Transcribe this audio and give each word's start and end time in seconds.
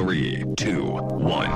Three, 0.00 0.42
two, 0.56 0.96
one. 1.20 1.50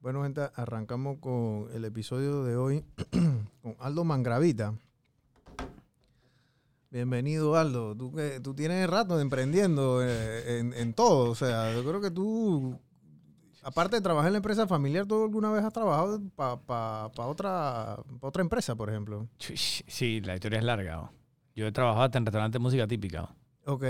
Bueno, 0.00 0.24
gente, 0.24 0.50
arrancamos 0.56 1.18
con 1.20 1.68
el 1.72 1.84
episodio 1.84 2.42
de 2.42 2.56
hoy 2.56 2.84
con 3.62 3.76
Aldo 3.78 4.02
Mangravita. 4.02 4.74
Bienvenido, 6.90 7.54
Aldo. 7.54 7.94
Tú, 7.94 8.12
que, 8.12 8.40
tú 8.40 8.54
tienes 8.54 8.90
rato 8.90 9.20
emprendiendo 9.20 10.02
eh, 10.02 10.58
en, 10.58 10.74
en 10.74 10.92
todo. 10.92 11.30
O 11.30 11.36
sea, 11.36 11.72
yo 11.72 11.84
creo 11.84 12.00
que 12.00 12.10
tú, 12.10 12.80
aparte 13.62 13.96
de 13.96 14.02
trabajar 14.02 14.28
en 14.28 14.34
la 14.34 14.38
empresa 14.38 14.66
familiar, 14.66 15.06
¿tú 15.06 15.22
alguna 15.24 15.50
vez 15.50 15.64
has 15.64 15.72
trabajado 15.72 16.20
para 16.36 17.06
otra, 17.26 17.96
pa 18.20 18.26
otra 18.28 18.40
empresa, 18.42 18.74
por 18.76 18.88
ejemplo? 18.90 19.28
Sí, 19.38 20.20
la 20.20 20.34
historia 20.34 20.58
es 20.58 20.64
larga. 20.64 21.00
oh. 21.00 21.10
Yo 21.54 21.66
he 21.66 21.72
trabajado 21.72 22.04
hasta 22.04 22.18
en 22.18 22.26
restaurante 22.26 22.58
de 22.58 22.62
música 22.62 22.86
típica. 22.86 23.24
oh. 23.24 23.72
Ok. 23.74 23.84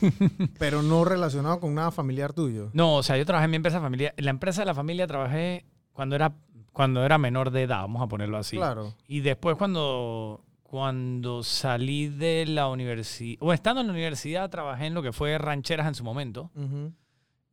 Pero 0.58 0.82
no 0.82 1.04
relacionado 1.04 1.60
con 1.60 1.74
nada 1.74 1.90
familiar 1.90 2.32
tuyo. 2.32 2.70
No, 2.72 2.96
o 2.96 3.02
sea, 3.02 3.16
yo 3.16 3.24
trabajé 3.24 3.44
en 3.46 3.50
mi 3.52 3.56
empresa 3.56 3.80
familiar. 3.80 4.12
En 4.16 4.24
la 4.24 4.30
empresa 4.30 4.62
de 4.62 4.66
la 4.66 4.74
familia 4.74 5.06
trabajé 5.06 5.64
cuando 5.92 6.16
era, 6.16 6.34
cuando 6.72 7.04
era 7.04 7.16
menor 7.16 7.50
de 7.50 7.62
edad, 7.62 7.80
vamos 7.82 8.02
a 8.02 8.08
ponerlo 8.08 8.36
así. 8.36 8.56
Claro. 8.56 8.94
Y 9.06 9.20
después 9.20 9.56
cuando, 9.56 10.44
cuando 10.62 11.42
salí 11.42 12.08
de 12.08 12.44
la 12.46 12.68
universidad, 12.68 13.38
o 13.40 13.52
estando 13.52 13.80
en 13.80 13.86
la 13.86 13.92
universidad, 13.92 14.50
trabajé 14.50 14.86
en 14.86 14.94
lo 14.94 15.02
que 15.02 15.12
fue 15.12 15.38
rancheras 15.38 15.86
en 15.86 15.94
su 15.94 16.04
momento. 16.04 16.50
Ujú. 16.54 16.92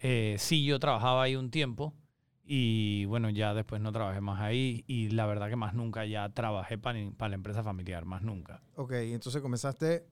Eh, 0.05 0.35
sí, 0.37 0.65
yo 0.65 0.79
trabajaba 0.79 1.23
ahí 1.23 1.35
un 1.37 1.49
tiempo 1.49 1.93
y 2.45 3.05
bueno, 3.05 3.29
ya 3.29 3.53
después 3.53 3.81
no 3.81 3.91
trabajé 3.93 4.19
más 4.19 4.41
ahí 4.41 4.83
y 4.85 5.09
la 5.11 5.25
verdad 5.25 5.47
que 5.49 5.55
más 5.55 5.73
nunca 5.73 6.05
ya 6.05 6.27
trabajé 6.29 6.77
para 6.77 6.99
la 7.29 7.35
empresa 7.35 7.63
familiar, 7.63 8.03
más 8.05 8.21
nunca. 8.21 8.61
Ok, 8.75 8.91
entonces 8.91 9.41
comenzaste 9.41 10.05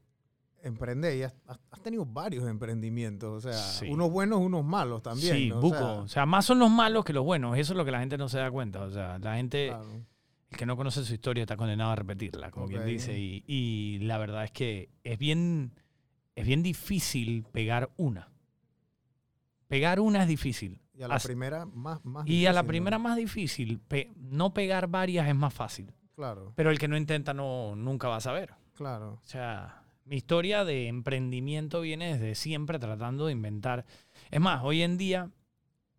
a 0.63 0.68
emprender 0.68 1.18
y 1.18 1.23
has, 1.23 1.35
has- 1.46 1.82
tenido 1.84 2.05
varios 2.05 2.48
emprendimientos. 2.48 3.29
O 3.38 3.41
sea, 3.41 3.54
Sí. 3.60 3.90
unos 3.90 4.10
buenos, 4.12 4.40
unos 4.40 4.63
malos 4.63 5.01
también. 5.04 5.35
sí, 5.35 5.49
¿no? 5.49 5.57
O 5.57 5.62
buco. 5.62 5.76
sea, 5.77 5.91
O 5.94 6.07
sea, 6.07 6.26
más 6.26 6.46
son 6.46 6.60
los 6.60 6.70
malos 6.71 7.04
que 7.04 7.12
los 7.12 7.26
buenos. 7.26 7.57
Eso 7.57 7.73
es 7.73 7.77
lo 7.77 7.84
que 7.84 7.91
la 7.91 7.99
gente 7.99 8.18
no 8.18 8.29
se 8.29 8.38
da 8.38 8.49
cuenta. 8.49 8.82
O 8.84 8.91
sea, 8.91 9.20
la 9.20 9.35
gente, 9.35 9.68
claro. 9.70 9.90
el 10.51 10.57
que 10.57 10.66
no 10.66 10.77
conoce 10.77 11.04
su 11.04 11.13
historia 11.13 11.41
está 11.41 11.57
condenado 11.57 11.91
a 11.91 11.96
repetirla, 11.96 12.49
como 12.51 12.68
quien 12.68 12.82
Ok. 12.82 12.85
dice. 12.88 13.20
Y, 13.20 13.44
y 13.48 13.99
la 14.04 14.18
verdad 14.20 14.44
es 14.46 14.51
que 14.51 14.90
es 15.04 15.18
bien, 15.20 15.73
es 16.35 16.46
bien 16.48 16.63
difícil 16.63 17.44
pegar 17.51 17.90
una. 17.98 18.30
Pegar 19.72 20.02
una 20.02 20.24
es 20.24 20.27
difícil. 20.27 20.82
Y 20.94 21.02
a 21.02 21.08
la 21.08 21.16
As- 21.16 21.24
primera 21.26 21.66
más, 21.66 22.04
más 22.04 22.27
Y 22.27 22.46
a 22.46 22.52
la 22.52 22.60
difícil, 22.62 22.64
¿no? 22.64 22.68
primera 22.68 23.00
más 23.00 23.16
difícil. 23.16 23.80
Pe- 23.80 24.12
no 24.18 24.54
pegar 24.54 24.88
varias 24.90 25.30
es 25.30 25.34
más 25.36 25.54
fácil. 25.54 25.94
Claro, 26.13 26.52
Pero 26.58 26.72
el 26.72 26.78
que 26.78 26.90
no 26.90 26.98
intenta 26.98 27.34
no, 27.34 27.74
nunca 27.78 28.10
va 28.10 28.18
a 28.18 28.22
saber. 28.22 28.54
claro. 28.76 29.13
O 29.24 29.26
sea, 29.26 29.82
mi 30.04 30.18
historia 30.18 30.66
de 30.66 30.88
emprendimiento 30.90 31.80
viene 31.80 32.12
desde 32.18 32.36
siempre 32.36 32.80
tratando 32.80 33.28
de 33.28 33.32
inventar. 33.32 33.86
Es 34.30 34.41
más, 34.41 34.62
hoy 34.62 34.82
en 34.82 34.98
día 34.98 35.30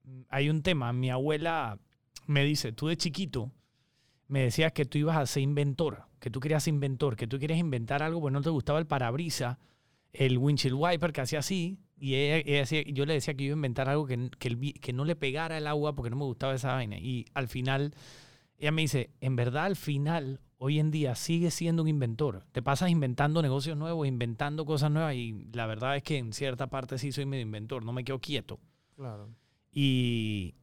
mm, 0.04 0.20
hay 0.28 0.50
un 0.50 0.62
tema. 0.62 0.92
Mi 0.92 1.08
abuela 1.10 1.78
me 2.26 2.44
dice, 2.44 2.72
tú 2.72 2.88
de 2.88 2.96
chiquito 2.98 3.50
me 4.28 4.40
decías 4.42 4.72
que 4.72 4.84
tú 4.84 4.98
ibas 4.98 5.16
a 5.16 5.24
ser 5.26 5.42
inventor, 5.42 6.04
que 6.20 6.30
tú 6.30 6.40
querías 6.40 6.62
ser 6.64 6.74
inventor, 6.74 7.16
que 7.16 7.26
tú 7.26 7.38
querías 7.38 7.58
inventar 7.58 8.02
algo, 8.02 8.20
pues 8.20 8.32
no 8.34 8.42
te 8.42 8.50
gustaba 8.50 8.78
el 8.78 8.86
parabrisa, 8.86 9.58
el 10.12 10.36
windshield 10.36 10.76
wiper 10.78 11.12
que 11.12 11.22
hacía 11.22 11.38
así. 11.38 11.78
Y 12.04 12.16
ella- 12.16 12.38
ella 12.38 12.58
decía- 12.58 12.82
yo 12.84 13.06
le 13.06 13.14
decía 13.14 13.34
que 13.34 13.44
iba 13.44 13.52
a 13.52 13.56
inventar 13.56 13.88
algo 13.88 14.06
que, 14.06 14.28
que, 14.36 14.48
el 14.48 14.56
vi- 14.56 14.72
que 14.72 14.92
no 14.92 15.04
le 15.04 15.14
pegara 15.14 15.56
el 15.56 15.68
agua 15.68 15.94
porque 15.94 16.10
no 16.10 16.16
me 16.16 16.24
gustaba 16.24 16.52
esa 16.52 16.72
vaina. 16.74 16.98
Y 16.98 17.26
al 17.32 17.46
final, 17.46 17.94
ella 18.58 18.72
me 18.72 18.82
dice, 18.82 19.10
en 19.20 19.36
verdad 19.36 19.66
al 19.66 19.76
final, 19.76 20.40
hoy 20.58 20.80
en 20.80 20.90
día 20.90 21.14
sigues 21.14 21.54
siendo 21.54 21.82
un 21.82 21.88
inventor. 21.88 22.44
Te 22.50 22.60
pasas 22.60 22.90
inventando 22.90 23.40
negocios 23.40 23.76
nuevos, 23.76 24.08
inventando 24.08 24.64
cosas 24.66 24.90
nuevas 24.90 25.14
y 25.14 25.46
la 25.52 25.66
verdad 25.66 25.96
es 25.96 26.02
que 26.02 26.18
en 26.18 26.32
cierta 26.32 26.66
parte 26.68 26.98
sí 26.98 27.12
soy 27.12 27.24
medio 27.24 27.42
inventor, 27.42 27.84
no 27.84 27.92
me 27.92 28.02
quedo 28.02 28.18
quieto. 28.18 28.58
Claro. 28.96 29.28
Y 29.70 30.56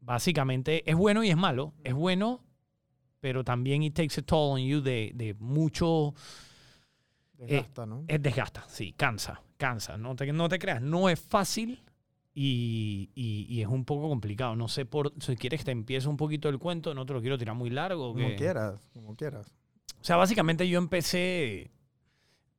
básicamente 0.00 0.82
es 0.90 0.96
bueno 0.96 1.24
y 1.24 1.30
es 1.30 1.36
malo. 1.38 1.72
Es 1.82 1.94
bueno, 1.94 2.44
pero 3.20 3.42
también 3.42 3.82
it 3.82 3.94
takes 3.94 4.20
a 4.20 4.22
toll 4.22 4.52
on 4.58 4.60
you 4.66 4.82
de, 4.82 5.12
de 5.14 5.32
mucho... 5.38 6.12
Desgasta, 7.38 7.86
¿no? 7.86 8.04
Es 8.06 8.22
desgasta, 8.22 8.64
sí, 8.68 8.92
cansa, 8.92 9.42
cansa. 9.56 9.96
No 9.96 10.14
te, 10.16 10.32
no 10.32 10.48
te 10.48 10.58
creas, 10.58 10.80
no 10.82 11.08
es 11.08 11.20
fácil 11.20 11.82
y, 12.34 13.10
y- 13.14 13.46
y 13.48 13.60
es 13.62 13.68
un 13.68 13.84
poco 13.84 14.08
complicado. 14.08 14.56
No 14.56 14.68
sé 14.68 14.84
por 14.86 15.12
si 15.20 15.36
quieres 15.36 15.60
que 15.60 15.64
te 15.66 15.70
empiece 15.70 16.08
un 16.08 16.16
poquito 16.16 16.48
el 16.48 16.58
cuento, 16.58 16.94
no 16.94 17.06
te 17.06 17.12
lo 17.12 17.20
quiero 17.20 17.38
tirar 17.38 17.54
muy 17.54 17.70
largo. 17.70 18.12
Como 18.14 18.26
que- 18.28 18.36
quieras, 18.36 18.80
como 18.92 19.14
quieras. 19.16 19.52
O 20.00 20.04
sea, 20.04 20.16
básicamente 20.16 20.68
yo 20.68 20.78
empecé... 20.78 21.70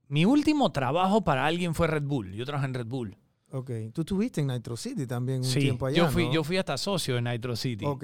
Mi 0.07 0.23
último 0.25 0.71
trabajo 0.71 1.23
para 1.23 1.45
alguien 1.45 1.73
fue 1.73 1.87
Red 1.87 2.03
Bull. 2.03 2.31
Yo 2.33 2.45
trabajé 2.45 2.67
en 2.67 2.73
Red 2.75 2.87
Bull. 2.87 3.17
Ok. 3.51 3.71
Tú 3.93 4.01
estuviste 4.01 4.41
en 4.41 4.47
Nitro 4.47 4.75
City 4.77 5.07
también 5.07 5.39
un 5.39 5.43
sí, 5.45 5.59
tiempo 5.59 5.85
allá, 5.87 5.97
yo, 5.97 6.09
fui, 6.09 6.25
¿no? 6.25 6.33
yo 6.33 6.43
fui 6.43 6.57
hasta 6.57 6.77
socio 6.77 7.15
de 7.15 7.21
Nitro 7.21 7.55
City. 7.55 7.85
Ok, 7.85 8.03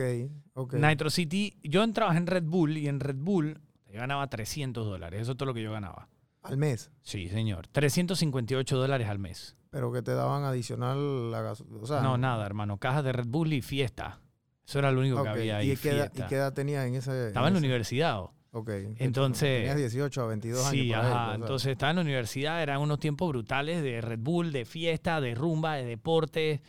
ok. 0.54 0.74
Nitro 0.76 1.10
City, 1.10 1.58
yo 1.64 1.92
trabajé 1.94 2.18
en 2.18 2.28
Red 2.28 2.44
Bull 2.46 2.78
y 2.78 2.88
en 2.88 3.00
Red 3.00 3.18
Bull 3.18 3.60
yo 3.92 4.00
ganaba 4.00 4.28
300 4.30 4.86
dólares. 4.86 5.22
Eso 5.22 5.32
es 5.34 5.38
todo 5.38 5.48
lo 5.48 5.54
que 5.54 5.62
yo 5.62 5.72
ganaba. 5.72 6.08
Al 6.44 6.58
mes. 6.58 6.92
Sí, 7.02 7.30
señor. 7.30 7.68
358 7.68 8.78
dólares 8.78 9.08
al 9.08 9.20
mes. 9.20 9.56
Pero 9.70 9.92
que 9.92 10.02
te 10.02 10.14
daban 10.14 10.44
adicional 10.44 11.32
la 11.32 11.42
gas... 11.42 11.62
O 11.82 11.86
sea, 11.86 12.02
no, 12.02 12.18
nada, 12.18 12.46
hermano. 12.46 12.78
Cajas 12.78 13.04
de 13.04 13.14
Red 13.14 13.28
Bull 13.28 13.54
y 13.54 13.62
fiesta. 13.62 14.20
Eso 14.68 14.80
era 14.80 14.92
lo 14.92 15.00
único 15.02 15.22
que 15.24 15.30
había 15.30 15.58
ahí. 15.58 15.72
¿Y, 15.72 15.78
qué 15.78 15.92
edad. 15.92 16.12
¿Y 16.14 16.22
qué 16.24 16.36
edad 16.36 16.54
tenía 16.54 16.86
en 16.86 16.96
ese...? 16.96 17.28
Estaba 17.28 17.48
en 17.48 17.54
la 17.54 17.60
ese- 17.60 17.66
universidad. 17.68 18.20
oh. 18.20 18.34
Ok. 18.54 18.70
Entonces- 18.98 19.60
Tenías 19.60 19.78
18 19.78 20.22
a 20.24 20.28
22 20.28 20.60
años. 20.60 20.72
Sí, 20.72 20.80
ahí, 20.80 20.92
ajá. 20.94 21.02
pues, 21.10 21.14
sea. 21.26 21.36
Entonces 21.36 21.72
estaba 21.72 21.90
en 21.92 21.96
la 21.96 22.02
universidad, 22.02 22.62
eran 22.62 22.82
unos 22.82 23.00
tiempos 23.00 23.30
brutales 23.30 23.82
de 23.82 24.02
Red 24.02 24.20
Bull, 24.20 24.52
de 24.52 24.66
fiesta, 24.66 25.22
de 25.22 25.36
rumba, 25.36 25.76
de 25.76 25.86
deporte. 25.86 26.62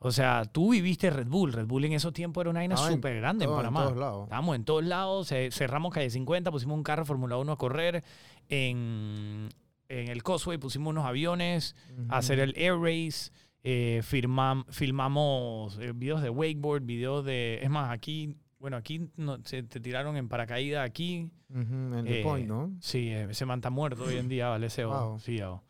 O 0.00 0.10
sea, 0.10 0.44
tú 0.44 0.72
viviste 0.72 1.10
Red 1.10 1.26
Bull. 1.28 1.52
Red 1.52 1.66
Bull 1.66 1.84
en 1.84 1.92
esos 1.92 2.12
tiempos 2.12 2.40
era 2.42 2.50
una 2.50 2.60
vaina 2.60 2.74
en 2.74 2.92
súper 2.94 3.16
grande 3.16 3.44
en 3.44 3.52
Panamá. 3.52 3.84
todos 3.84 3.96
lados. 3.98 4.22
Estábamos 4.24 4.56
en 4.56 4.64
todos 4.64 4.84
lados, 4.84 5.28
ce- 5.28 5.50
cerramos 5.52 5.92
calle 5.94 6.10
50, 6.10 6.50
pusimos 6.50 6.76
un 6.76 6.82
carro 6.82 7.04
Fórmula 7.04 7.36
1 7.36 7.52
a 7.52 7.56
correr. 7.56 8.02
En, 8.48 9.48
en 9.88 10.08
el 10.08 10.22
Causeway 10.22 10.58
pusimos 10.58 10.90
unos 10.90 11.04
aviones 11.04 11.76
a 12.08 12.18
hacer 12.18 12.38
el 12.40 12.54
air 12.56 12.74
race. 12.78 13.30
eh, 13.64 14.00
firmam- 14.02 14.64
filmamos 14.70 15.78
eh, 15.80 15.92
videos 15.92 16.22
de 16.22 16.30
wakeboard, 16.30 16.82
videos 16.84 17.24
de... 17.24 17.58
Es 17.62 17.68
más, 17.68 17.90
aquí, 17.90 18.34
bueno, 18.58 18.76
aquí 18.76 19.10
no, 19.16 19.38
se 19.44 19.62
te 19.64 19.80
tiraron 19.80 20.16
en 20.16 20.28
paracaídas 20.28 20.86
aquí. 20.88 21.28
En 21.52 22.04
eh, 22.06 22.20
Point, 22.22 22.46
¿no? 22.48 22.72
Sí, 22.80 23.08
eh, 23.08 23.26
ese 23.30 23.44
man 23.46 23.58
está 23.58 23.70
muerto 23.70 24.04
hoy 24.04 24.16
en 24.16 24.28
día, 24.28 24.48
vale, 24.48 24.70
Sebo. 24.70 24.92
Wow. 24.92 25.18
Sí, 25.18 25.40
oh. 25.42 25.62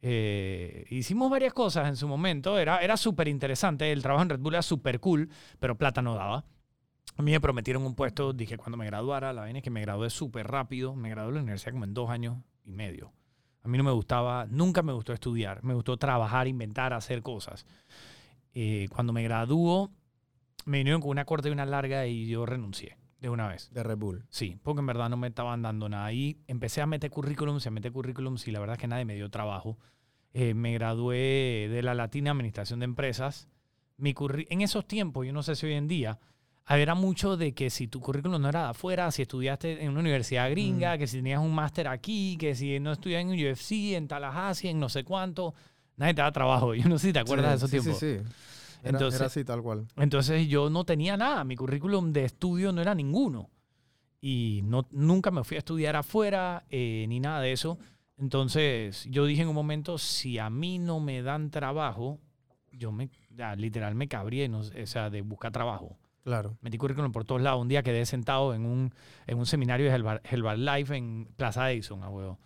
Eh, 0.00 0.84
hicimos 0.90 1.28
varias 1.30 1.52
cosas 1.52 1.88
en 1.88 1.96
su 1.96 2.06
momento. 2.08 2.58
Era, 2.58 2.78
era 2.78 2.96
súper 2.96 3.28
interesante. 3.28 3.90
El 3.92 4.02
trabajo 4.02 4.22
en 4.22 4.30
Red 4.30 4.38
Bull 4.40 4.54
era 4.54 4.62
súper 4.62 5.00
cool, 5.00 5.28
pero 5.58 5.76
plata 5.76 6.02
no 6.02 6.14
daba. 6.14 6.44
A 7.18 7.22
mí 7.22 7.32
me 7.32 7.40
prometieron 7.40 7.84
un 7.84 7.96
puesto, 7.96 8.32
dije 8.32 8.56
cuando 8.56 8.76
me 8.76 8.86
graduara, 8.86 9.32
la 9.32 9.40
vaina 9.42 9.58
es 9.58 9.64
que 9.64 9.70
me 9.70 9.80
gradué 9.80 10.08
súper 10.08 10.46
rápido. 10.46 10.94
Me 10.94 11.10
gradué 11.10 11.32
de 11.32 11.34
la 11.38 11.42
universidad 11.42 11.72
como 11.72 11.84
en 11.84 11.92
dos 11.92 12.08
años 12.10 12.38
y 12.64 12.70
medio. 12.70 13.12
A 13.64 13.68
mí 13.68 13.76
no 13.76 13.82
me 13.82 13.90
gustaba, 13.90 14.46
nunca 14.48 14.82
me 14.82 14.92
gustó 14.92 15.12
estudiar. 15.12 15.62
Me 15.64 15.74
gustó 15.74 15.96
trabajar, 15.96 16.46
inventar, 16.46 16.92
hacer 16.92 17.22
cosas. 17.22 17.66
Eh, 18.54 18.86
cuando 18.94 19.12
me 19.12 19.24
graduó, 19.24 19.90
me 20.64 20.78
vinieron 20.78 21.00
con 21.00 21.10
una 21.10 21.24
corta 21.24 21.48
y 21.48 21.50
una 21.50 21.66
larga 21.66 22.06
y 22.06 22.28
yo 22.28 22.46
renuncié 22.46 22.96
de 23.20 23.28
una 23.30 23.48
vez. 23.48 23.68
De 23.72 23.82
Red 23.82 23.98
Bull. 23.98 24.24
Sí, 24.28 24.56
porque 24.62 24.78
en 24.78 24.86
verdad 24.86 25.08
no 25.10 25.16
me 25.16 25.26
estaban 25.26 25.60
dando 25.60 25.88
nada. 25.88 26.12
Y 26.12 26.38
empecé 26.46 26.82
a 26.82 26.86
meter 26.86 27.10
currículums, 27.10 27.66
a 27.66 27.70
meter 27.70 27.90
currículums 27.90 28.46
y 28.46 28.52
la 28.52 28.60
verdad 28.60 28.74
es 28.76 28.80
que 28.80 28.86
nadie 28.86 29.04
me 29.04 29.16
dio 29.16 29.28
trabajo. 29.28 29.76
Eh, 30.34 30.54
me 30.54 30.72
gradué 30.72 31.68
de 31.68 31.82
la 31.82 31.94
Latina 31.94 32.30
Administración 32.30 32.78
de 32.78 32.84
Empresas. 32.84 33.48
Mi 33.96 34.14
curri- 34.14 34.46
en 34.50 34.60
esos 34.60 34.86
tiempos, 34.86 35.26
yo 35.26 35.32
no 35.32 35.42
sé 35.42 35.56
si 35.56 35.66
hoy 35.66 35.72
en 35.72 35.88
día, 35.88 36.20
era 36.76 36.94
mucho 36.94 37.36
de 37.36 37.54
que 37.54 37.70
si 37.70 37.88
tu 37.88 38.00
currículum 38.00 38.42
no 38.42 38.48
era 38.48 38.64
de 38.64 38.68
afuera, 38.70 39.10
si 39.10 39.22
estudiaste 39.22 39.82
en 39.82 39.90
una 39.90 40.00
universidad 40.00 40.50
gringa, 40.50 40.98
que 40.98 41.06
si 41.06 41.18
tenías 41.18 41.40
un 41.40 41.54
máster 41.54 41.88
aquí, 41.88 42.36
que 42.38 42.54
si 42.54 42.78
no 42.78 42.92
estudias 42.92 43.22
en 43.22 43.30
UFC, 43.30 43.94
en 43.94 44.06
Tallahassee, 44.06 44.70
en 44.70 44.78
no 44.78 44.88
sé 44.88 45.02
cuánto, 45.04 45.54
nadie 45.96 46.14
te 46.14 46.20
da 46.20 46.30
trabajo. 46.30 46.74
Yo 46.74 46.88
no 46.88 46.98
sé 46.98 47.08
si 47.08 47.12
te 47.12 47.20
acuerdas 47.20 47.50
de 47.52 47.56
esos 47.56 47.70
sí, 47.70 47.80
tiempos. 47.80 47.98
Sí, 47.98 48.18
sí. 48.18 48.32
Era, 48.82 48.90
Entonces- 48.90 49.20
era 49.20 49.26
así, 49.26 49.44
tal 49.44 49.62
cual. 49.62 49.86
Entonces 49.96 50.46
yo 50.46 50.70
no 50.70 50.84
tenía 50.84 51.16
nada, 51.16 51.42
mi 51.42 51.56
currículum 51.56 52.12
de 52.12 52.24
estudio 52.24 52.70
no 52.70 52.80
era 52.80 52.94
ninguno. 52.94 53.50
Y 54.20 54.60
no, 54.64 54.86
nunca 54.90 55.30
me 55.30 55.42
fui 55.44 55.56
a 55.56 55.58
estudiar 55.58 55.96
afuera 55.96 56.64
eh, 56.70 57.06
ni 57.08 57.18
nada 57.18 57.40
de 57.40 57.52
eso. 57.52 57.78
Entonces 58.18 59.06
yo 59.10 59.24
dije 59.26 59.42
en 59.42 59.48
un 59.48 59.54
momento, 59.54 59.98
si 59.98 60.38
a 60.38 60.50
mí 60.50 60.78
no 60.78 61.00
me 61.00 61.22
dan 61.22 61.50
trabajo, 61.50 62.20
yo 62.72 62.92
me, 62.92 63.10
ya, 63.30 63.56
literal 63.56 63.94
me 63.94 64.08
cabría, 64.08 64.48
no 64.48 64.58
o 64.58 64.86
sea, 64.86 65.08
de 65.10 65.22
buscar 65.22 65.50
trabajo. 65.50 65.96
Claro. 66.24 66.58
Metí 66.60 66.76
currículum 66.78 67.10
por 67.12 67.24
todos 67.24 67.40
lados. 67.40 67.60
Un 67.62 67.68
día 67.68 67.82
quedé 67.82 68.04
sentado 68.06 68.54
en 68.54 68.66
un, 68.66 68.92
en 69.26 69.38
un 69.38 69.46
seminario 69.46 69.90
de 69.90 69.96
Herbal- 69.98 70.20
Herbalife 70.24 70.94
en 70.96 71.28
Plaza 71.36 71.70
Edison, 71.72 72.02
a 72.02 72.10
huevo. 72.10 72.38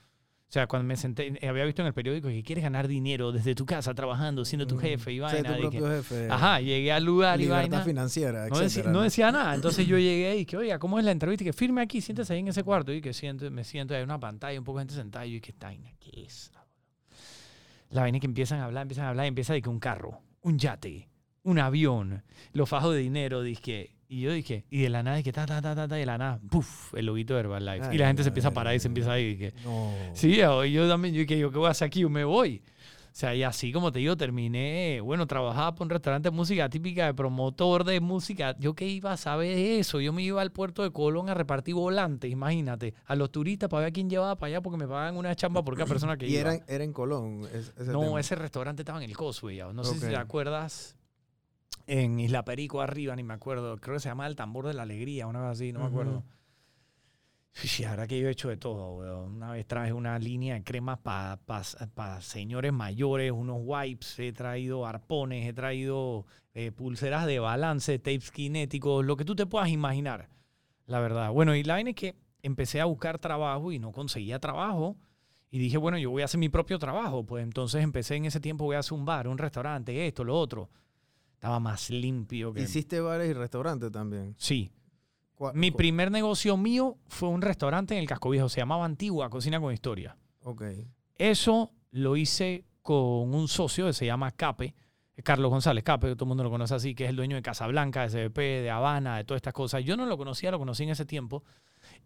sea, 0.48 0.66
cuando 0.66 0.86
me 0.86 0.96
senté, 0.96 1.28
eh, 1.42 1.48
había 1.48 1.64
visto 1.64 1.80
en 1.80 1.86
el 1.88 1.94
periódico 1.94 2.28
que 2.28 2.42
quieres 2.42 2.62
ganar 2.62 2.86
dinero 2.86 3.32
desde 3.32 3.54
tu 3.54 3.64
casa, 3.64 3.94
trabajando, 3.94 4.44
siendo 4.44 4.66
tu 4.66 4.74
Mm, 4.76 4.80
jefe 4.80 5.12
y 5.14 5.18
vaina. 5.18 5.54
tu 5.54 5.60
propio 5.62 5.88
jefe. 5.88 6.28
Ajá, 6.30 6.60
llegué 6.60 6.92
al 6.92 7.04
lugar 7.04 7.40
y 7.40 7.48
vaina. 7.48 7.80
financiera, 7.80 8.48
No 8.48 8.58
decía, 8.58 8.82
no 8.84 9.00
decía 9.00 9.32
nada. 9.32 9.54
Entonces 9.54 9.86
yo 9.86 9.96
llegué 9.98 10.36
y 10.36 10.44
que, 10.44 10.58
oiga, 10.58 10.78
¿cómo 10.78 10.98
es 10.98 11.06
la 11.06 11.10
entrevista? 11.10 11.42
Y 11.42 11.46
que 11.46 11.52
firme 11.54 11.80
aquí, 11.80 12.02
siéntese 12.02 12.34
ahí 12.34 12.40
en 12.40 12.48
ese 12.48 12.62
cuarto. 12.64 12.92
Y 12.92 13.00
que 13.00 13.14
siento, 13.14 13.50
me 13.50 13.64
siento, 13.64 13.94
hay 13.94 14.02
una 14.02 14.20
pantalla, 14.20 14.58
un 14.58 14.64
poco 14.66 14.78
de 14.78 14.82
gente 14.82 14.94
sentada. 14.94 15.24
Y 15.24 15.36
yo, 15.36 15.40
¿qué 15.40 15.54
vaina? 15.58 15.90
¿Qué 15.98 16.22
es? 16.22 16.52
La 17.88 18.02
vaina 18.02 18.20
que 18.20 18.26
empiezan 18.26 18.60
a 18.60 18.66
hablar, 18.66 18.82
empiezan 18.82 19.06
a 19.06 19.08
hablar, 19.08 19.24
y 19.24 19.28
empieza 19.28 19.54
de 19.54 19.62
que 19.62 19.68
un 19.70 19.78
carro, 19.80 20.20
un 20.42 20.58
yate, 20.58 21.08
un 21.44 21.58
avión, 21.58 22.22
los 22.52 22.68
fajos 22.68 22.94
de 22.94 23.00
dinero, 23.00 23.42
dizque. 23.42 23.94
Y 24.08 24.20
yo 24.20 24.32
dije, 24.32 24.66
y 24.68 24.82
de 24.82 24.90
la 24.90 25.02
nada, 25.02 25.20
y 25.20 25.22
que 25.22 25.32
ta, 25.32 25.46
ta, 25.46 25.62
ta, 25.62 25.74
ta, 25.74 25.88
ta, 25.88 25.96
y 25.96 26.00
de 26.00 26.06
la 26.06 26.18
nada, 26.18 26.38
¡puf! 26.50 26.92
El 26.94 27.06
loguito 27.06 27.32
de 27.34 27.40
Herbalife. 27.40 27.86
Ay, 27.86 27.94
y 27.94 27.98
la 27.98 28.08
gente 28.08 28.22
se 28.22 28.28
empieza 28.28 28.48
a 28.48 28.52
parar 28.52 28.74
y 28.74 28.78
se 28.80 28.88
empieza 28.88 29.12
a 29.12 29.18
ir. 29.18 29.30
Y 29.30 29.38
que, 29.38 29.54
No. 29.64 29.90
Sí, 30.12 30.32
y 30.40 30.72
yo 30.72 30.86
también, 30.88 31.14
yo 31.14 31.20
dije, 31.20 31.38
yo, 31.38 31.50
¿qué 31.50 31.56
voy 31.58 31.68
a 31.68 31.70
hacer 31.70 31.86
aquí? 31.86 32.00
Yo 32.00 32.10
me 32.10 32.24
voy. 32.24 32.62
O 33.06 33.14
sea, 33.14 33.34
y 33.34 33.42
así 33.42 33.72
como 33.72 33.92
te 33.92 33.98
digo, 33.98 34.16
terminé, 34.16 35.00
bueno, 35.02 35.26
trabajaba 35.26 35.74
por 35.74 35.84
un 35.86 35.90
restaurante 35.90 36.30
de 36.30 36.36
música 36.36 36.68
típica 36.70 37.04
de 37.06 37.14
promotor 37.14 37.84
de 37.84 38.00
música. 38.00 38.56
¿Yo 38.58 38.74
qué 38.74 38.86
iba 38.86 39.12
a 39.12 39.16
saber 39.18 39.54
de 39.54 39.78
eso? 39.78 40.00
Yo 40.00 40.12
me 40.14 40.22
iba 40.22 40.40
al 40.40 40.50
puerto 40.50 40.82
de 40.82 40.90
Colón 40.92 41.28
a 41.28 41.34
repartir 41.34 41.74
volantes, 41.74 42.30
imagínate, 42.30 42.94
a 43.04 43.14
los 43.14 43.30
turistas 43.30 43.68
para 43.68 43.84
ver 43.84 43.92
quién 43.92 44.08
llevaba 44.08 44.36
para 44.36 44.48
allá 44.48 44.60
porque 44.62 44.78
me 44.78 44.86
pagaban 44.88 45.16
una 45.18 45.34
chamba 45.36 45.62
por 45.62 45.74
cada 45.74 45.86
persona 45.86 46.16
que 46.16 46.26
Y 46.26 46.36
iba. 46.38 46.54
era, 46.54 46.64
era 46.66 46.84
en 46.84 46.92
Colón. 46.94 47.46
ese 47.52 47.92
no, 47.92 48.00
tema. 48.00 48.20
ese 48.20 48.34
restaurante 48.34 48.80
estaba 48.82 49.02
en 49.02 49.10
el 49.10 49.16
Cosway. 49.16 49.58
No 49.74 49.84
sé 49.84 49.94
si 49.94 50.00
te 50.06 50.16
acuerdas. 50.16 50.96
En 51.92 52.18
Isla 52.18 52.42
Perico 52.42 52.80
arriba, 52.80 53.14
ni 53.14 53.22
me 53.22 53.34
acuerdo. 53.34 53.76
Creo 53.76 53.96
que 53.96 54.00
se 54.00 54.08
llama 54.08 54.26
El 54.26 54.34
Tambor 54.34 54.66
de 54.66 54.72
la 54.72 54.84
Alegría, 54.84 55.26
una 55.26 55.42
vez 55.42 55.50
así, 55.50 55.72
no 55.72 55.80
me 55.80 55.86
acuerdo. 55.86 56.24
Sí, 57.52 57.84
ahora 57.84 58.06
que 58.06 58.18
yo 58.18 58.28
he 58.28 58.30
hecho 58.30 58.48
de 58.48 58.56
todo, 58.56 58.94
weón. 58.94 59.34
Una 59.34 59.52
vez 59.52 59.66
traje 59.66 59.92
una 59.92 60.18
línea 60.18 60.54
de 60.54 60.64
cremas 60.64 61.00
para 61.00 61.38
señores 62.22 62.72
mayores, 62.72 63.30
unos 63.30 63.58
wipes, 63.60 64.18
he 64.20 64.32
traído 64.32 64.86
arpones, 64.86 65.46
he 65.46 65.52
traído 65.52 66.24
eh, 66.54 66.72
pulseras 66.72 67.26
de 67.26 67.40
balance, 67.40 67.98
tapes 67.98 68.30
kinéticos, 68.30 69.04
lo 69.04 69.18
que 69.18 69.26
tú 69.26 69.36
te 69.36 69.44
puedas 69.44 69.68
imaginar, 69.68 70.30
la 70.86 70.98
verdad. 70.98 71.30
Bueno, 71.30 71.54
y 71.54 71.62
la 71.62 71.74
vaina 71.74 71.90
es 71.90 71.96
que 71.96 72.16
empecé 72.40 72.80
a 72.80 72.86
buscar 72.86 73.18
trabajo 73.18 73.70
y 73.70 73.78
no 73.78 73.92
conseguía 73.92 74.38
trabajo. 74.38 74.96
Y 75.50 75.58
dije, 75.58 75.76
bueno, 75.76 75.98
yo 75.98 76.10
voy 76.10 76.22
a 76.22 76.24
hacer 76.24 76.40
mi 76.40 76.48
propio 76.48 76.78
trabajo. 76.78 77.26
Pues 77.26 77.44
entonces 77.44 77.84
empecé 77.84 78.16
en 78.16 78.24
ese 78.24 78.40
tiempo, 78.40 78.64
voy 78.64 78.76
a 78.76 78.78
hacer 78.78 78.94
un 78.94 79.04
bar, 79.04 79.28
un 79.28 79.36
restaurante, 79.36 80.06
esto, 80.06 80.24
lo 80.24 80.38
otro. 80.40 80.70
Estaba 81.42 81.58
más 81.58 81.90
limpio 81.90 82.52
que... 82.52 82.62
Hiciste 82.62 83.00
bares 83.00 83.28
y 83.28 83.32
restaurantes 83.32 83.90
también. 83.90 84.36
Sí, 84.38 84.70
¿Cuál- 85.34 85.56
mi 85.56 85.72
primer 85.72 86.12
negocio 86.12 86.56
mío 86.56 86.98
fue 87.08 87.30
un 87.30 87.42
restaurante 87.42 87.94
en 87.94 88.00
el 88.00 88.06
Casco 88.06 88.30
Viejo, 88.30 88.48
se 88.48 88.60
llamaba 88.60 88.84
Antigua 88.84 89.28
Cocina 89.28 89.58
con 89.60 89.72
Historia. 89.74 90.16
Ok. 90.44 90.62
Eso 91.16 91.72
lo 91.90 92.16
hice 92.16 92.64
con 92.80 93.34
un 93.34 93.48
socio 93.48 93.86
que 93.86 93.92
se 93.92 94.06
llama 94.06 94.30
Cape, 94.30 94.76
Carlos 95.24 95.50
González 95.50 95.82
Cape, 95.82 96.10
que 96.10 96.14
todo 96.14 96.26
el 96.26 96.28
mundo 96.28 96.44
lo 96.44 96.50
conoce 96.50 96.76
así, 96.76 96.94
que 96.94 97.04
es 97.06 97.10
el 97.10 97.16
dueño 97.16 97.34
de 97.34 97.42
Casablanca, 97.42 98.02
de 98.02 98.10
SBP, 98.10 98.38
de 98.62 98.70
Habana, 98.70 99.16
de 99.16 99.24
todas 99.24 99.38
estas 99.40 99.52
cosas. 99.52 99.82
Yo 99.84 99.96
no 99.96 100.06
lo 100.06 100.16
conocía, 100.16 100.52
lo 100.52 100.60
conocí 100.60 100.84
en 100.84 100.90
ese 100.90 101.06
tiempo 101.06 101.42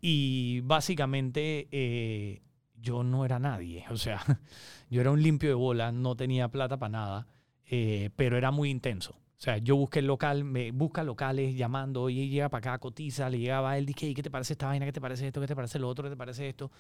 y 0.00 0.60
básicamente 0.62 1.68
eh, 1.72 2.40
yo 2.74 3.02
no 3.04 3.26
era 3.26 3.38
nadie, 3.38 3.84
o 3.90 3.98
sea, 3.98 4.22
yo 4.88 5.02
era 5.02 5.10
un 5.10 5.22
limpio 5.22 5.50
de 5.50 5.54
bola, 5.54 5.92
no 5.92 6.16
tenía 6.16 6.48
plata 6.48 6.78
para 6.78 6.88
nada, 6.90 7.26
eh, 7.66 8.08
pero 8.16 8.38
era 8.38 8.50
muy 8.50 8.70
intenso. 8.70 9.18
O 9.38 9.40
sea, 9.40 9.58
yo 9.58 9.76
busqué 9.76 9.98
el 9.98 10.06
local, 10.06 10.44
me 10.44 10.70
busca 10.72 11.04
locales 11.04 11.54
llamando, 11.54 12.02
oye, 12.02 12.26
llega 12.28 12.48
para 12.48 12.72
acá, 12.72 12.78
cotiza, 12.78 13.28
le 13.28 13.38
llegaba 13.38 13.72
a 13.72 13.78
él, 13.78 13.84
dije, 13.84 14.06
"Ey, 14.06 14.14
¿qué 14.14 14.22
te 14.22 14.30
parece 14.30 14.54
esta 14.54 14.66
vaina? 14.66 14.86
¿Qué 14.86 14.92
te 14.92 15.00
parece 15.00 15.26
esto? 15.26 15.40
¿Qué 15.42 15.46
te 15.46 15.54
parece 15.54 15.78
lo 15.78 15.88
otro? 15.88 16.04
¿Qué 16.04 16.10
te 16.10 16.16
parece 16.16 16.48
esto? 16.48 16.70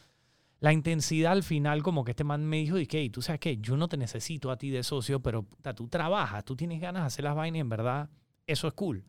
La 0.60 0.72
intensidad 0.72 1.32
al 1.32 1.42
final, 1.42 1.82
como 1.82 2.02
que 2.02 2.12
este 2.12 2.24
man 2.24 2.44
me 2.46 2.56
dijo, 2.56 2.76
dije, 2.76 2.98
"Ey, 2.98 3.10
tú 3.10 3.20
sabes 3.20 3.40
qué, 3.40 3.58
yo 3.58 3.76
no 3.76 3.88
te 3.88 3.98
necesito 3.98 4.50
a 4.50 4.56
ti 4.56 4.70
de 4.70 4.82
socio, 4.82 5.20
pero 5.20 5.42
puta, 5.42 5.74
tú 5.74 5.86
trabajas, 5.88 6.44
tú 6.46 6.56
tienes 6.56 6.80
ganas 6.80 7.02
de 7.02 7.06
hacer 7.08 7.24
las 7.24 7.34
vainas 7.34 7.58
y 7.58 7.60
en 7.60 7.68
verdad 7.68 8.08
eso 8.46 8.66
es 8.68 8.72
cool. 8.74 9.04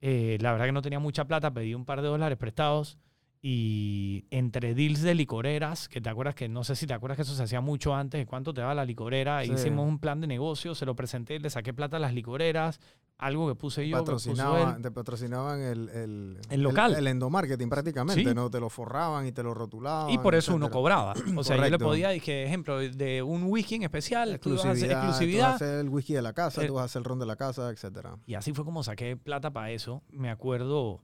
Eh, 0.00 0.38
la 0.40 0.50
verdad 0.52 0.66
que 0.66 0.72
no 0.72 0.82
tenía 0.82 0.98
mucha 0.98 1.26
plata, 1.26 1.52
pedí 1.52 1.74
un 1.74 1.84
par 1.84 2.02
de 2.02 2.08
dólares 2.08 2.36
prestados 2.36 2.98
y 3.42 4.26
entre 4.30 4.74
deals 4.74 5.00
de 5.00 5.14
licoreras, 5.14 5.88
que 5.88 6.00
te 6.02 6.10
acuerdas 6.10 6.34
que 6.34 6.48
no 6.48 6.62
sé 6.62 6.76
si 6.76 6.86
te 6.86 6.92
acuerdas 6.92 7.16
que 7.16 7.22
eso 7.22 7.34
se 7.34 7.42
hacía 7.42 7.62
mucho 7.62 7.94
antes, 7.94 8.18
de 8.20 8.26
cuánto 8.26 8.52
te 8.52 8.60
daba 8.60 8.74
la 8.74 8.84
licorera, 8.84 9.42
Sí. 9.44 9.52
hicimos 9.52 9.88
un 9.88 9.98
plan 9.98 10.20
de 10.20 10.26
negocio, 10.26 10.74
se 10.74 10.84
lo 10.84 10.94
presenté, 10.94 11.38
le 11.40 11.48
saqué 11.48 11.72
plata 11.72 11.96
a 11.96 12.00
las 12.00 12.12
licoreras, 12.12 12.80
algo 13.16 13.48
que 13.48 13.54
puse 13.54 13.88
yo, 13.88 13.96
que 14.04 14.12
puso 14.12 14.30
Patrocinaba- 14.34 14.78
te 14.82 14.90
patrocinaban 14.90 15.60
el, 15.62 15.88
el, 15.88 16.38
El 16.50 16.62
local. 16.62 16.94
El, 16.94 17.06
endomarketing 17.06 17.68
prácticamente, 17.70 18.28
Sí. 18.28 18.34
¿no? 18.34 18.50
Te 18.50 18.60
lo 18.60 18.68
forraban 18.68 19.26
y 19.26 19.32
te 19.32 19.42
lo 19.42 19.54
rotulaban. 19.54 20.10
Y 20.10 20.18
por 20.18 20.34
eso 20.34 20.54
uno 20.54 20.70
cobraba. 20.70 21.14
O 21.38 21.42
sea, 21.44 21.56
yo 21.56 21.62
le 21.62 21.68
Correcto. 21.70 21.84
podía, 21.86 22.10
dije, 22.10 22.44
ejemplo, 22.44 22.78
de 22.78 23.22
un 23.22 23.44
whisky 23.44 23.76
en 23.76 23.84
especial, 23.84 24.38
tú 24.38 24.50
ibas 24.50 24.66
a 24.66 24.70
hacer 24.72 24.90
Exclusividad. 24.90 24.90
Tú 24.90 24.96
vas 24.96 25.04
a 25.04 25.08
exclusividad. 25.08 25.54
hacer 25.54 25.80
el 25.80 25.88
whisky 25.88 26.12
de 26.12 26.22
la 26.22 26.32
casa, 26.34 26.60
El- 26.60 26.66
tú 26.68 26.74
vas 26.74 26.82
a 26.82 26.84
hacer 26.86 27.00
el 27.00 27.04
ron 27.04 27.18
de 27.18 27.26
la 27.26 27.36
casa, 27.36 27.70
etcétera. 27.70 28.16
Y 28.26 28.34
así 28.34 28.52
fue 28.52 28.64
como 28.66 28.82
saqué 28.82 29.16
plata 29.16 29.50
para 29.50 29.70
eso. 29.70 30.02
Me 30.10 30.28
acuerdo 30.30 31.02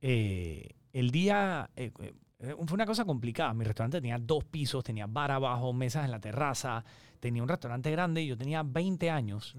eh, 0.00 0.68
el 0.92 1.10
día. 1.10 1.70
eh, 1.76 1.90
eh, 2.00 2.54
fue 2.66 2.74
una 2.74 2.86
cosa 2.86 3.04
complicada. 3.04 3.52
Mi 3.54 3.64
restaurante 3.64 4.00
tenía 4.00 4.18
dos 4.18 4.44
pisos, 4.44 4.84
tenía 4.84 5.06
bar 5.06 5.30
abajo, 5.32 5.72
mesas 5.72 6.04
en 6.04 6.10
la 6.12 6.20
terraza, 6.20 6.84
tenía 7.20 7.42
un 7.42 7.48
restaurante 7.48 7.90
grande. 7.90 8.24
Yo 8.26 8.36
tenía 8.38 8.62
20 8.62 9.10
años. 9.10 9.54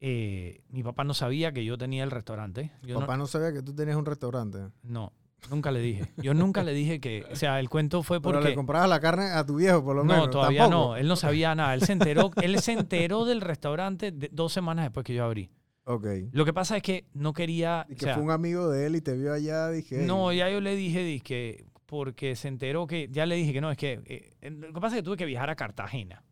Eh, 0.00 0.60
mi 0.70 0.82
papá 0.82 1.04
no 1.04 1.14
sabía 1.14 1.52
que 1.52 1.64
yo 1.64 1.78
tenía 1.78 2.02
el 2.02 2.10
restaurante. 2.10 2.72
Yo 2.82 2.94
no- 2.94 3.00
Papá 3.00 3.16
no 3.16 3.26
sabía 3.26 3.52
que 3.52 3.62
tú 3.62 3.74
tenías 3.74 3.96
un 3.96 4.04
restaurante. 4.06 4.58
no, 4.82 5.12
nunca 5.50 5.70
le 5.70 5.80
dije. 5.80 6.12
Yo 6.16 6.34
nunca 6.34 6.64
le 6.64 6.72
dije 6.72 6.98
que. 7.00 7.24
O 7.30 7.36
sea, 7.36 7.60
el 7.60 7.68
cuento 7.68 8.02
fue 8.02 8.20
Pero 8.20 8.34
porque. 8.38 8.48
le 8.50 8.54
comprabas 8.56 8.88
la 8.88 8.98
carne 9.00 9.26
a 9.26 9.46
tu 9.46 9.56
viejo, 9.56 9.84
por 9.84 9.94
lo 9.94 10.02
No, 10.02 10.12
menos. 10.14 10.30
todavía 10.30 10.62
¿Tampoco? 10.62 10.88
no. 10.88 10.96
Él 10.96 11.06
no 11.06 11.14
sabía 11.16 11.54
nada. 11.54 11.74
Él 11.74 11.82
se 11.82 11.92
enteró, 11.92 12.30
él 12.42 12.58
se 12.60 12.72
enteró 12.72 13.24
del 13.24 13.40
restaurante 13.42 14.10
de- 14.10 14.28
dos 14.32 14.52
semanas 14.52 14.86
después 14.86 15.04
que 15.04 15.14
yo 15.14 15.24
abrí. 15.24 15.50
Ok. 15.84 16.06
Lo 16.32 16.44
que 16.44 16.52
pasa 16.52 16.76
es 16.76 16.82
que 16.82 17.06
no 17.14 17.32
quería. 17.32 17.86
Y 17.88 17.92
o 17.94 17.96
que 17.96 18.04
sea, 18.04 18.14
fue 18.14 18.22
un 18.22 18.30
amigo 18.30 18.70
de 18.70 18.86
él 18.86 18.96
y 18.96 19.00
te 19.00 19.16
vio 19.16 19.32
allá, 19.32 19.68
dije. 19.70 19.98
No, 20.06 20.32
ya 20.32 20.48
yo 20.48 20.60
le 20.60 20.76
dije, 20.76 21.02
dizque, 21.02 21.64
porque 21.86 22.36
se 22.36 22.48
enteró 22.48 22.86
que, 22.86 23.08
ya 23.10 23.26
le 23.26 23.34
dije 23.34 23.52
que 23.52 23.60
no, 23.60 23.70
es 23.70 23.76
que, 23.76 24.00
eh, 24.06 24.50
lo 24.50 24.72
que 24.72 24.80
pasa 24.80 24.96
es 24.96 25.02
que 25.02 25.04
tuve 25.04 25.16
que 25.16 25.24
viajar 25.26 25.50
a 25.50 25.56
Cartagena. 25.56 26.22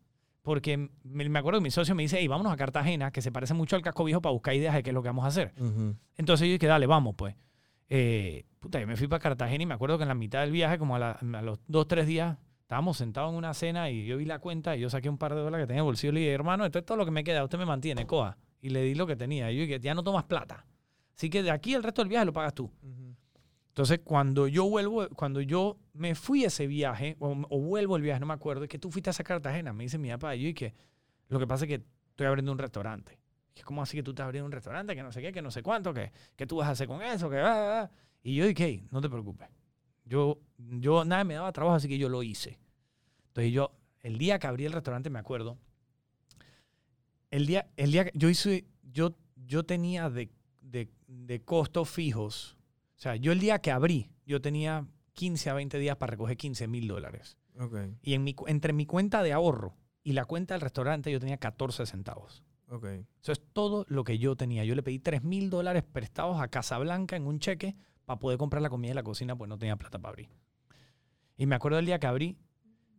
Porque 0.43 0.89
me, 1.03 1.29
me 1.29 1.39
acuerdo 1.39 1.59
que 1.61 1.65
mi 1.65 1.71
socio 1.71 1.95
me 1.95 2.03
dice, 2.03 2.17
hey, 2.19 2.27
vámonos 2.29 2.53
a 2.53 2.57
Cartagena, 2.57 3.11
que 3.11 3.21
se 3.23 3.31
parece 3.31 3.53
mucho 3.55 3.77
al 3.77 3.83
casco 3.83 4.05
viejo 4.05 4.23
para 4.23 4.33
buscar 4.33 4.55
ideas 4.55 4.75
de 4.75 4.83
qué 4.83 4.91
es 4.91 4.95
lo 4.95 5.03
que 5.03 5.09
vamos 5.09 5.25
a 5.25 5.29
hacer. 5.29 5.53
Entonces 6.17 6.47
yo 6.47 6.53
dije, 6.53 6.67
dale, 6.67 6.87
vamos, 6.87 7.15
pues. 7.17 7.35
Eh, 7.89 8.45
puta, 8.61 8.81
yo 8.81 8.87
me 8.87 8.97
fui 8.97 9.09
para 9.09 9.21
Cartagena 9.21 9.63
y 9.63 9.67
me 9.67 9.75
acuerdo 9.75 9.99
que 9.99 10.03
en 10.05 10.09
la 10.09 10.15
mitad 10.15 10.41
del 10.41 10.53
viaje, 10.53 10.79
como 10.79 10.95
a, 10.97 10.99
la- 10.99 11.11
a 11.13 11.43
los 11.43 11.59
dos, 11.67 11.87
tres 11.89 12.07
días, 12.07 12.39
estábamos 12.63 12.97
sentados 12.97 13.31
en 13.33 13.37
una 13.37 13.53
cena 13.53 13.91
y 13.91 14.07
yo 14.07 14.17
vi 14.17 14.25
la 14.25 14.39
cuenta 14.39 14.77
y 14.77 14.81
yo 14.81 14.89
saqué 14.89 15.09
un 15.11 15.19
par 15.19 15.35
de 15.35 15.41
dólares 15.41 15.65
que 15.65 15.67
tenía 15.67 15.81
en 15.81 15.85
el 15.85 15.91
bolsillo 15.91 16.13
y 16.13 16.15
le 16.15 16.21
dije, 16.21 16.33
hermano, 16.33 16.65
esto 16.65 16.79
es 16.79 16.87
todo 16.87 16.97
lo 16.97 17.05
que 17.05 17.11
me 17.11 17.25
queda, 17.25 17.43
usted 17.45 17.59
me 17.59 17.67
mantiene, 17.67 18.07
coja. 18.07 18.39
Y 18.61 18.71
le 18.71 18.83
di 18.83 18.95
lo 18.95 19.07
que 19.07 19.17
tenía. 19.17 19.51
Y 19.51 19.57
yo 19.57 19.63
dije, 19.63 19.81
ya 19.81 19.95
no 19.95 20.03
tomas 20.03 20.25
plata. 20.25 20.67
Así 21.17 21.31
que 21.31 21.43
de 21.43 21.51
aquí 21.51 21.75
el 21.75 21.83
resto 21.83 22.03
del 22.03 22.09
viaje 22.09 22.27
lo 22.27 22.33
pagas 22.33 22.55
tú. 22.55 22.65
Ujú. 22.83 23.15
Entonces, 23.69 24.01
cuando 24.03 24.49
yo 24.49 24.69
vuelvo, 24.69 25.09
cuando 25.11 25.41
yo 25.41 25.79
me 25.93 26.15
fui 26.15 26.45
a 26.45 26.49
ese 26.49 26.67
viaje, 26.67 27.17
o, 27.21 27.31
o 27.49 27.61
vuelvo 27.61 27.97
el 27.97 28.03
viaje, 28.03 28.21
no 28.21 28.27
me 28.27 28.35
acuerdo, 28.35 28.65
es 28.65 28.69
que 28.69 28.79
tú 28.79 28.91
fuiste 28.91 29.11
a 29.11 29.13
esa 29.13 29.23
Cartagena, 29.25 29.73
me 29.73 29.85
dice 29.85 29.97
mi 29.97 30.11
papá, 30.11 30.35
y 30.35 30.43
yo, 30.43 30.55
que 30.55 30.75
lo 31.29 31.39
que 31.39 31.47
pasa 31.47 31.65
es 31.65 31.69
que 31.69 31.85
estoy 32.11 32.27
abriendo 32.27 32.53
un 32.53 32.59
restaurante. 32.59 33.19
Es 33.55 33.65
como 33.65 33.83
así 33.83 33.97
que 33.97 34.03
tú 34.03 34.11
estás 34.11 34.25
abriendo 34.25 34.47
un 34.47 34.53
restaurante, 34.53 34.95
que 34.95 35.03
no 35.03 35.13
sé 35.13 35.23
qué, 35.23 35.33
que 35.33 35.41
no 35.43 35.51
sé 35.51 35.63
cuánto, 35.63 35.95
que, 35.95 36.13
que 36.37 36.47
tú 36.47 36.57
vas 36.57 36.69
a 36.69 36.73
hacer 36.73 36.89
con 36.89 37.01
eso, 37.03 37.31
que 37.31 37.37
va. 37.37 37.91
Y 38.23 38.35
yo 38.35 38.47
dije, 38.47 38.65
"Hey, 38.65 38.87
no 38.91 39.01
te 39.01 39.09
preocupes. 39.09 39.49
Yo, 40.05 40.41
yo, 40.59 41.05
nada 41.05 41.25
me 41.25 41.35
daba 41.35 41.53
trabajo, 41.53 41.77
así 41.77 41.89
que 41.89 41.97
yo 41.99 42.09
lo 42.09 42.23
hice. 42.23 42.59
Entonces 43.29 43.53
yo, 43.53 43.73
el 44.01 44.19
día 44.19 44.39
que 44.39 44.47
abrí 44.47 44.65
el 44.65 44.73
restaurante, 44.73 45.11
me 45.11 45.19
acuerdo, 45.19 45.59
el 47.31 47.47
día, 47.47 47.71
el 47.77 47.93
día 47.93 48.05
que 48.07 48.13
yo 48.15 48.29
hice, 48.29 48.67
yo, 48.83 49.15
yo 49.47 49.65
tenía 49.65 50.11
de, 50.11 50.31
de, 50.61 50.89
de 51.07 51.43
costos 51.43 51.89
fijos, 51.89 52.57
o 52.97 53.01
sea, 53.01 53.17
yo 53.17 53.33
el 53.33 53.41
día 53.41 53.61
que 53.61 53.71
abrí, 53.71 54.11
yo 54.27 54.41
tenía 54.41 54.87
15 55.15 55.51
a 55.51 55.55
20 55.55 55.79
días 55.79 55.97
para 55.97 56.11
recoger 56.13 56.37
15 56.37 56.69
mil 56.69 56.87
dólares. 56.89 57.37
Ok, 57.59 57.77
Y 58.03 58.15
en 58.15 58.25
mi, 58.25 58.35
entre 58.47 58.73
mi 58.73 58.87
cuenta 58.87 59.23
de 59.23 59.33
ahorro 59.33 59.77
y 60.03 60.13
la 60.13 60.25
cuenta 60.25 60.55
del 60.55 60.61
restaurante, 60.63 61.11
yo 61.13 61.21
tenía 61.21 61.37
14 61.37 61.85
centavos. 61.87 62.43
ok. 62.69 62.85
Eso 63.23 63.33
es 63.33 63.43
todo 63.53 63.85
lo 63.89 64.05
que 64.05 64.19
yo 64.19 64.35
tenía. 64.37 64.65
Yo 64.65 64.75
le 64.75 64.83
pedí 64.83 64.99
3 64.99 65.23
mil 65.25 65.51
dólares 65.51 65.83
prestados 65.83 66.41
a 66.41 66.49
Casablanca 66.49 67.17
en 67.17 67.27
un 67.27 67.39
cheque 67.39 67.77
para 68.07 68.19
poder 68.19 68.39
comprar 68.39 68.63
la 68.63 68.71
comida 68.71 68.91
de 68.91 68.95
la 68.95 69.03
cocina, 69.03 69.37
pues 69.37 69.49
no 69.49 69.59
tenía 69.59 69.77
plata 69.77 69.99
para 69.99 70.11
abrir. 70.11 70.29
Y 71.37 71.47
me 71.47 71.55
acuerdo 71.55 71.79
el 71.79 71.87
día 71.87 71.99
que 71.99 72.07
abrí, 72.07 72.39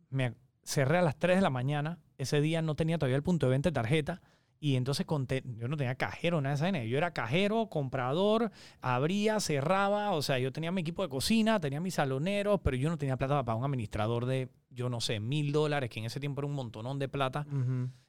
me 0.09 0.35
cerré 0.71 0.97
a 0.97 1.01
las 1.01 1.17
3 1.17 1.37
de 1.37 1.41
la 1.41 1.49
mañana. 1.49 1.99
Ese 2.17 2.41
día 2.41 2.61
no 2.61 2.75
tenía 2.75 2.97
todavía 2.97 3.15
el 3.17 3.23
punto 3.23 3.45
de 3.47 3.51
venta 3.51 3.69
de 3.69 3.73
tarjeta. 3.73 4.21
Y 4.63 4.75
entonces 4.75 5.07
conté, 5.07 5.41
yo 5.57 5.67
no 5.67 5.75
tenía 5.75 5.95
cajero, 5.95 6.39
nada 6.39 6.55
de 6.55 6.67
esa. 6.69 6.83
Yo 6.85 6.95
era 6.97 7.13
cajero, 7.13 7.67
comprador, 7.67 8.51
abría, 8.79 9.39
cerraba. 9.39 10.11
O 10.11 10.21
sea, 10.21 10.37
yo 10.37 10.51
tenía 10.51 10.71
mi 10.71 10.81
equipo 10.81 11.01
de 11.01 11.09
cocina, 11.09 11.59
tenía 11.59 11.79
mis 11.81 11.95
saloneros, 11.95 12.59
pero 12.63 12.77
yo 12.77 12.89
no 12.91 12.97
tenía 12.97 13.17
plata 13.17 13.33
para 13.33 13.43
pagar 13.45 13.59
un 13.59 13.65
administrador 13.65 14.27
de, 14.27 14.49
yo 14.69 14.87
no 14.87 15.01
sé, 15.01 15.19
mil 15.19 15.51
dólares, 15.51 15.89
que 15.89 15.99
en 15.99 16.05
ese 16.05 16.19
tiempo 16.19 16.41
era 16.41 16.47
un 16.47 16.53
montonón 16.53 16.99
de 16.99 17.09
plata. 17.09 17.45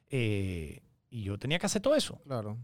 Eh, 0.09 0.81
y 1.09 1.23
yo 1.23 1.37
tenía 1.39 1.57
que 1.59 1.65
hacer 1.65 1.81
todo 1.81 1.95
eso. 1.95 2.21
Claro. 2.23 2.57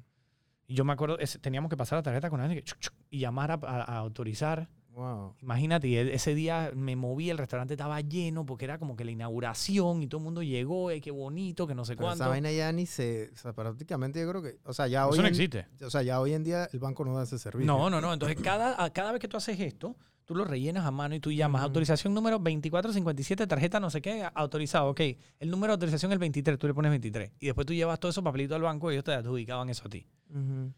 Y 0.67 0.75
yo 0.75 0.85
me 0.85 0.93
acuerdo, 0.93 1.17
teníamos 1.41 1.69
que 1.69 1.77
pasar 1.77 1.97
la 1.97 2.03
tarjeta 2.03 2.29
con 2.29 2.41
alguien 2.41 2.63
y 3.09 3.19
llamar 3.19 3.49
a, 3.51 3.55
a- 3.55 3.81
a 3.83 3.97
autorizar. 3.97 4.69
Wow. 4.91 5.35
Imagínate, 5.41 5.87
e- 5.87 6.13
ese 6.13 6.35
día 6.35 6.71
me 6.75 6.95
moví, 6.95 7.29
el 7.29 7.37
restaurante 7.37 7.73
estaba 7.75 8.01
lleno 8.01 8.45
porque 8.45 8.65
era 8.65 8.77
como 8.79 8.95
que 8.95 9.05
la 9.05 9.11
inauguración 9.11 10.03
y 10.03 10.07
todo 10.07 10.19
el 10.19 10.25
mundo 10.25 10.43
llegó, 10.43 10.91
eh, 10.91 10.99
qué 10.99 11.11
bonito, 11.11 11.67
que 11.67 11.75
no 11.75 11.85
sé 11.85 11.93
Pero 11.95 12.07
cuánto. 12.07 12.23
esa 12.23 12.29
vaina 12.29 12.51
ya 12.51 12.71
ni 12.71 12.85
se. 12.85 13.29
O 13.33 13.37
sea, 13.37 13.53
prácticamente 13.53 14.19
yo 14.19 14.29
creo 14.29 14.41
que. 14.41 14.57
O 14.65 14.73
sea, 14.73 14.87
ya 14.87 15.07
hoy. 15.07 15.13
Eso 15.13 15.21
no 15.21 15.27
en- 15.27 15.33
existe. 15.33 15.67
O 15.85 15.89
sea, 15.89 16.01
ya 16.01 16.19
hoy 16.19 16.33
en 16.33 16.43
día 16.43 16.67
el 16.73 16.79
banco 16.79 17.05
no 17.05 17.15
da 17.15 17.23
ese 17.23 17.37
servicio. 17.39 17.65
No, 17.71 17.89
no, 17.89 18.01
no. 18.01 18.11
Entonces, 18.13 18.37
cada, 18.41 18.89
cada 18.91 19.11
vez 19.11 19.21
que 19.21 19.27
tú 19.27 19.37
haces 19.37 19.59
esto, 19.59 19.95
tú 20.25 20.35
lo 20.35 20.43
rellenas 20.43 20.85
a 20.85 20.91
mano 20.91 21.15
y 21.15 21.19
tú 21.19 21.31
llamas 21.31 21.61
Ujú. 21.61 21.67
autorización 21.67 22.13
número 22.13 22.37
2457, 22.39 23.47
tarjeta 23.47 23.79
no 23.79 23.89
sé 23.89 24.01
qué, 24.01 24.27
autorizado. 24.33 24.89
Ok, 24.89 25.01
el 25.39 25.49
número 25.49 25.71
de 25.71 25.75
autorización 25.75 26.11
es 26.11 26.15
el 26.15 26.19
23, 26.19 26.59
tú 26.59 26.67
le 26.67 26.73
pones 26.73 26.89
23. 26.91 27.31
Y 27.39 27.45
después 27.47 27.65
tú 27.65 27.73
llevas 27.73 27.99
todo 27.99 28.09
esos 28.11 28.23
papelitos 28.23 28.55
al 28.55 28.63
banco 28.63 28.91
y 28.91 28.95
ellos 28.95 29.05
te 29.05 29.13
adjudicaban 29.13 29.69
eso 29.69 29.83
a 29.85 29.89
ti. 29.89 30.05
Ujú. 30.29 30.73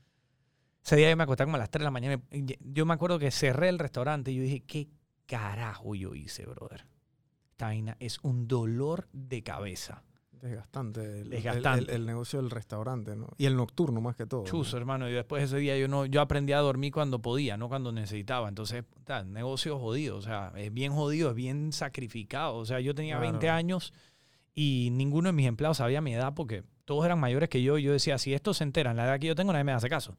Ese 0.83 0.95
día 0.95 1.09
yo 1.09 1.17
me 1.17 1.23
acosté 1.23 1.43
como 1.43 1.55
a 1.57 1.59
las 1.59 1.69
3 1.69 1.81
de 1.81 1.83
la 1.85 1.91
mañana. 1.91 2.21
Yo 2.59 2.85
me 2.85 2.93
acuerdo 2.93 3.19
que 3.19 3.29
cerré 3.31 3.69
el 3.69 3.79
restaurante 3.79 4.31
y 4.31 4.35
yo 4.35 4.41
dije, 4.43 4.61
¿qué 4.61 4.87
carajo 5.27 5.95
yo 5.95 6.15
hice, 6.15 6.45
brother? 6.45 6.85
Esta 7.51 7.67
vaina 7.67 7.95
es 7.99 8.19
un 8.23 8.47
dolor 8.47 9.07
de 9.13 9.43
cabeza. 9.43 10.03
Desgastante. 10.41 11.01
El, 11.01 11.17
el- 11.25 11.29
Desgastante. 11.29 11.91
El, 11.93 12.01
el 12.01 12.05
negocio 12.07 12.41
del 12.41 12.49
restaurante, 12.49 13.15
¿no? 13.15 13.27
Y 13.37 13.45
el 13.45 13.55
nocturno 13.55 14.01
más 14.01 14.15
que 14.15 14.25
todo. 14.25 14.41
¿no? 14.41 14.47
Chuzo, 14.47 14.75
hermano. 14.75 15.07
Y 15.07 15.13
después 15.13 15.43
ese 15.43 15.57
día 15.57 15.77
yo 15.77 15.87
no, 15.87 16.07
yo 16.07 16.19
aprendí 16.19 16.53
a 16.53 16.57
dormir 16.59 16.91
cuando 16.91 17.21
podía, 17.21 17.57
no 17.57 17.69
cuando 17.69 17.91
necesitaba. 17.91 18.49
Entonces, 18.49 18.83
negocio 19.27 19.77
jodido. 19.77 20.17
O 20.17 20.21
sea, 20.23 20.51
es 20.55 20.73
bien 20.73 20.93
jodido, 20.93 21.29
es 21.29 21.35
bien 21.35 21.71
sacrificado. 21.73 22.55
O 22.55 22.65
sea, 22.65 22.79
yo 22.79 22.95
tenía 22.95 23.17
Claro. 23.19 23.33
20 23.33 23.49
años 23.49 23.93
y 24.55 24.89
ninguno 24.93 25.29
de 25.29 25.33
mis 25.33 25.45
empleados 25.45 25.77
sabía 25.77 26.01
mi 26.01 26.15
edad 26.15 26.33
porque 26.33 26.63
todos 26.85 27.05
eran 27.05 27.19
mayores 27.19 27.47
que 27.47 27.61
yo. 27.61 27.77
Y 27.77 27.83
yo 27.83 27.91
decía, 27.93 28.17
si 28.17 28.33
estos 28.33 28.57
se 28.57 28.63
enteran, 28.63 28.97
la 28.97 29.05
edad 29.05 29.19
que 29.19 29.27
yo 29.27 29.35
tengo, 29.35 29.53
nadie 29.53 29.63
me 29.65 29.73
hace 29.73 29.89
caso. 29.89 30.17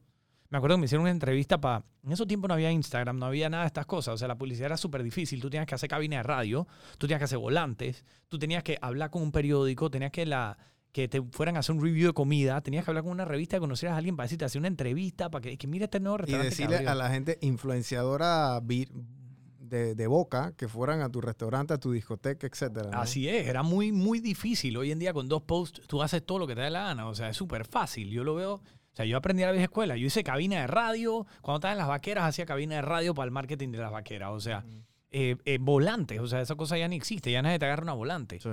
Me 0.53 0.57
acuerdo 0.57 0.75
que 0.77 0.81
me 0.81 0.85
hicieron 0.85 1.01
una 1.01 1.09
entrevista 1.11 1.59
para... 1.59 1.83
En 2.03 2.11
esos 2.11 2.27
tiempos 2.27 2.47
no 2.47 2.53
había 2.53 2.71
Instagram, 2.71 3.17
no 3.17 3.25
había 3.25 3.49
nada 3.49 3.63
de 3.63 3.67
estas 3.67 3.87
cosas. 3.87 4.13
O 4.13 4.17
sea, 4.19 4.27
la 4.27 4.37
publicidad 4.37 4.67
era 4.67 4.77
súper 4.77 5.01
difícil. 5.01 5.41
Tú 5.41 5.49
tenías 5.49 5.65
que 5.65 5.73
hacer 5.73 5.89
cabina 5.89 6.17
de 6.17 6.23
radio, 6.23 6.67
tú 6.99 7.07
tenías 7.07 7.17
que 7.17 7.23
hacer 7.25 7.39
volantes, 7.39 8.05
tú 8.29 8.37
tenías 8.37 8.61
que 8.61 8.77
hablar 8.79 9.09
con 9.09 9.23
un 9.23 9.31
periódico, 9.31 9.89
tenías 9.89 10.11
que 10.11 10.27
la 10.27 10.55
que 10.91 11.07
te 11.07 11.23
fueran 11.23 11.55
a 11.55 11.61
hacer 11.61 11.73
un 11.75 11.81
review 11.83 12.09
de 12.09 12.13
comida, 12.13 12.61
tenías 12.61 12.85
que 12.85 12.91
hablar 12.91 13.03
con 13.03 13.11
una 13.13 13.25
revista, 13.25 13.59
conocieras 13.59 13.95
a 13.95 13.97
alguien 13.97 14.15
para 14.15 14.25
decirte, 14.25 14.45
hacer 14.45 14.59
una 14.59 14.67
entrevista, 14.67 15.31
para 15.31 15.41
que, 15.41 15.57
que 15.57 15.65
mira 15.65 15.85
este 15.85 15.99
nuevo 15.99 16.17
Y 16.17 16.21
restaurante. 16.21 16.45
que 16.45 16.49
decirle 16.51 16.75
abrió". 16.75 16.91
a 16.91 16.95
la 16.95 17.09
gente 17.09 17.39
influenciadora 17.41 18.61
de, 18.61 19.95
de 19.95 20.07
boca 20.07 20.53
que 20.55 20.67
fueran 20.67 21.01
a 21.01 21.09
tu 21.09 21.19
restaurante, 21.19 21.73
a 21.73 21.79
tu 21.79 21.91
discoteca, 21.91 22.45
etcétera. 22.45 22.91
¿no? 22.91 23.01
Así 23.01 23.27
es, 23.27 23.47
era 23.47 23.63
muy, 23.63 23.91
muy 23.91 24.19
difícil. 24.19 24.77
Hoy 24.77 24.91
en 24.91 24.99
día 24.99 25.13
con 25.13 25.27
dos 25.27 25.41
posts 25.41 25.81
tú 25.87 26.03
haces 26.03 26.23
todo 26.23 26.37
lo 26.37 26.45
que 26.45 26.53
te 26.53 26.61
dé 26.61 26.69
la 26.69 26.83
gana. 26.83 27.07
O 27.07 27.15
sea, 27.15 27.29
es 27.29 27.37
súper 27.37 27.65
fácil. 27.65 28.11
Yo 28.11 28.23
lo 28.23 28.35
veo. 28.35 28.61
O 28.93 28.95
sea, 28.95 29.05
yo 29.05 29.17
aprendí 29.17 29.41
a 29.41 29.47
la 29.47 29.51
vieja 29.53 29.65
escuela. 29.65 29.97
Yo 29.97 30.05
hice 30.05 30.23
cabina 30.23 30.61
de 30.61 30.67
radio. 30.67 31.25
Cuando 31.41 31.57
estaba 31.57 31.71
en 31.71 31.79
las 31.79 31.87
vaqueras, 31.87 32.25
hacía 32.25 32.45
cabina 32.45 32.75
de 32.75 32.83
radio 32.83 33.15
para 33.15 33.25
el 33.25 33.31
marketing 33.31 33.69
de 33.69 33.79
las 33.79 33.91
vaqueras. 33.91 34.29
O 34.31 34.39
sea, 34.39 34.63
eh, 35.09 35.35
eh, 35.45 35.57
volantes. 35.59 36.19
O 36.19 36.27
sea, 36.27 36.41
esa 36.41 36.53
cosa 36.55 36.77
ya 36.77 36.87
ni 36.87 36.95
existe. 36.95 37.31
Ya 37.31 37.41
nadie 37.41 37.57
te 37.57 37.65
agarra 37.65 37.81
una 37.81 37.93
volante. 37.93 38.39
Sí. 38.39 38.49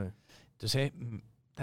Entonces, 0.52 0.92
mm, 0.94 1.18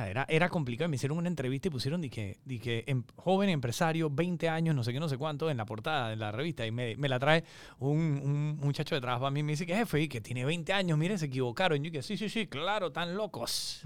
era, 0.06 0.26
era 0.30 0.50
complicado. 0.50 0.90
Me 0.90 0.98
hicieron 0.98 1.18
una 1.18 1.28
entrevista 1.30 1.70
y 1.70 1.72
pusieron 1.72 2.02
de 2.02 2.10
que 2.10 2.38
em- 2.86 3.04
joven 3.16 3.50
empresario, 3.50 4.10
20 4.10 4.50
años, 4.50 4.76
no 4.76 4.84
sé 4.84 4.94
qué, 4.94 5.00
no 5.00 5.10
sé 5.10 5.18
cuánto, 5.18 5.50
en 5.50 5.58
la 5.58 5.66
portada 5.66 6.10
de 6.10 6.16
la 6.18 6.32
revista. 6.32 6.66
Y 6.66 6.72
me, 6.72 6.96
me 6.98 7.10
la 7.10 7.18
trae 7.20 7.44
un, 7.80 7.98
un 8.24 8.58
muchacho 8.58 8.96
de 8.96 9.02
trabajo 9.02 9.26
a 9.26 9.32
mí 9.32 9.40
y 9.40 9.44
me 9.44 9.54
dice 9.54 9.66
que 9.66 9.76
jefe, 9.76 10.02
y 10.02 10.08
que 10.08 10.22
tiene 10.22 10.46
20 10.46 10.74
años, 10.74 10.98
mire, 10.98 11.18
se 11.18 11.26
equivocaron. 11.26 11.82
Y 11.84 11.88
yo 11.88 11.92
que 11.92 12.04
sí, 12.04 12.18
sí, 12.18 12.30
sí, 12.30 12.48
claro, 12.48 12.92
tan 12.92 13.16
locos. 13.16 13.82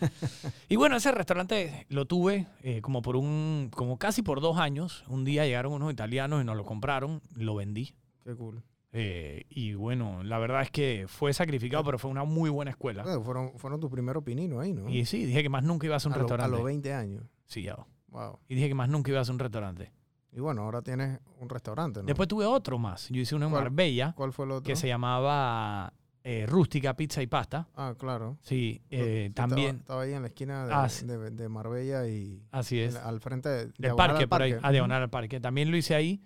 y 0.68 0.76
bueno, 0.76 0.96
ese 0.96 1.12
restaurante 1.12 1.86
lo 1.88 2.06
tuve 2.06 2.46
eh, 2.62 2.80
como 2.80 3.02
por 3.02 3.16
un, 3.16 3.70
como 3.74 3.98
casi 3.98 4.22
por 4.22 4.40
dos 4.40 4.58
años. 4.58 5.04
Un 5.08 5.24
día 5.24 5.44
llegaron 5.44 5.72
unos 5.72 5.92
italianos 5.92 6.42
y 6.42 6.44
nos 6.44 6.56
lo 6.56 6.64
compraron, 6.64 7.20
lo 7.34 7.54
vendí. 7.56 7.94
Qué 8.24 8.34
cool. 8.34 8.62
Eh, 8.92 9.44
y 9.50 9.74
bueno, 9.74 10.22
la 10.24 10.38
verdad 10.38 10.62
es 10.62 10.70
que 10.70 11.04
fue 11.06 11.32
sacrificado, 11.32 11.84
pero 11.84 11.98
fue 11.98 12.10
una 12.10 12.24
muy 12.24 12.50
buena 12.50 12.72
escuela. 12.72 13.02
Claro, 13.04 13.22
fueron, 13.22 13.52
fueron 13.56 13.78
tus 13.80 13.90
primeros 13.90 14.24
pininos 14.24 14.60
ahí, 14.60 14.72
¿no? 14.72 14.88
Y 14.88 15.04
sí, 15.04 15.24
dije 15.26 15.42
que 15.44 15.48
más 15.48 15.62
nunca 15.62 15.86
iba 15.86 15.96
a 15.96 16.00
un 16.04 16.12
a, 16.12 16.16
lo- 16.16 16.20
a 16.20 16.22
restaurante. 16.24 16.56
los 16.56 16.64
20 16.64 16.92
años. 16.94 17.22
Sí, 17.46 17.62
ya. 17.62 17.76
Wow. 18.08 18.38
Y 18.48 18.56
dije 18.56 18.68
que 18.68 18.74
más 18.74 18.88
nunca 18.88 19.10
iba 19.12 19.20
a 19.20 19.30
un 19.30 19.38
restaurante. 19.38 19.92
Y 20.32 20.40
bueno, 20.40 20.62
ahora 20.62 20.82
tienes 20.82 21.20
un 21.40 21.48
restaurante, 21.48 22.00
¿no? 22.00 22.06
Después 22.06 22.28
tuve 22.28 22.44
otro 22.46 22.78
más. 22.78 23.08
Yo 23.10 23.20
hice 23.20 23.34
uno 23.36 23.46
en. 23.46 23.52
Marbella 23.52 24.12
¿Cuál 24.16 24.32
fue 24.32 24.44
el 24.46 24.52
otro? 24.52 24.62
que 24.64 24.74
se 24.76 24.86
llamaba 24.88 25.92
eh, 26.22 26.46
Rústica 26.48 26.94
Pizza 26.94 27.22
y 27.22 27.26
Pasta. 27.28 27.68
Ah, 27.76 27.94
claro. 27.98 28.38
Sí, 28.42 28.80
eh, 28.90 29.30
también. 29.34 29.76
Estaba, 29.78 30.02
ahí 30.02 30.12
en 30.12 30.22
la 30.22 30.28
esquina 30.28 30.66
de, 30.66 30.72
Ah, 30.74 30.88
de- 31.04 31.30
de 31.30 31.48
Marbella 31.48 32.06
y 32.08 32.42
Así 32.50 32.80
es. 32.80 32.94
en- 32.96 33.00
al 33.02 33.20
frente 33.20 33.48
de, 33.48 33.66
Del 33.78 33.94
parque, 33.96 34.26
por 34.28 34.42
ahí. 34.42 34.54
A 34.62 34.70
diagonal 34.72 35.02
al 35.02 35.10
parque. 35.10 35.40
También 35.40 35.70
lo 35.70 35.76
hice 35.76 35.94
ahí. 35.94 36.20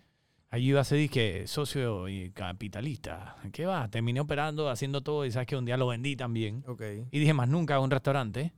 Allí 0.54 0.68
iba 0.68 0.80
a 0.80 0.84
ser 0.84 1.11
que 1.11 1.49
socio 1.49 2.08
y 2.08 2.30
capitalista. 2.30 3.34
¿Qué 3.52 3.66
va? 3.66 3.88
Terminé 3.90 4.20
operando, 4.20 4.70
haciendo 4.70 5.00
todo 5.00 5.26
y 5.26 5.32
sabes 5.32 5.49
que 5.49 5.56
un 5.56 5.64
día 5.64 5.76
lo 5.76 5.88
vendí 5.88 6.14
también. 6.14 6.62
Ok. 6.68 6.80
Y 7.11 7.18
dije, 7.18 7.34
más 7.34 7.49
nunca 7.49 7.80
un 7.80 7.90
restaurante. 7.90 8.52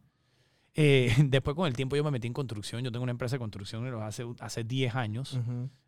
Eh, 0.74 1.10
después 1.24 1.56
con 1.56 1.66
el 1.66 1.72
tiempo 1.72 1.96
yo 1.96 2.04
me 2.04 2.10
metí 2.10 2.26
en 2.26 2.34
construcción. 2.34 2.84
Yo 2.84 2.92
tengo 2.92 3.02
una 3.02 3.12
empresa 3.12 3.36
de 3.36 3.38
construcción 3.38 3.86
hace, 4.02 4.26
hace 4.40 4.62
10 4.62 4.94
años. 4.94 5.40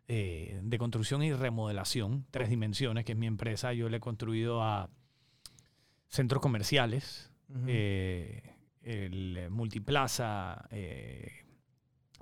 Eh, 0.07 0.59
de 0.63 0.77
construcción 0.79 1.21
y 1.21 1.31
remodelación, 1.31 2.25
tres 2.31 2.49
dimensiones, 2.49 3.05
que 3.05 3.11
es 3.11 3.17
mi 3.17 3.27
empresa. 3.27 3.73
Yo 3.73 3.87
le 3.87 3.97
he 3.97 3.99
construido 3.99 4.63
a 4.63 4.89
centros 6.07 6.41
comerciales, 6.41 7.31
eh, 7.67 8.55
el 8.81 9.51
multiplaza, 9.51 10.67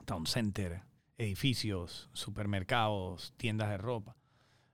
town 0.03 0.25
center, 0.25 0.81
edificios, 1.17 2.09
supermercados, 2.13 3.33
tiendas 3.37 3.69
de 3.69 3.77
ropa, 3.77 4.15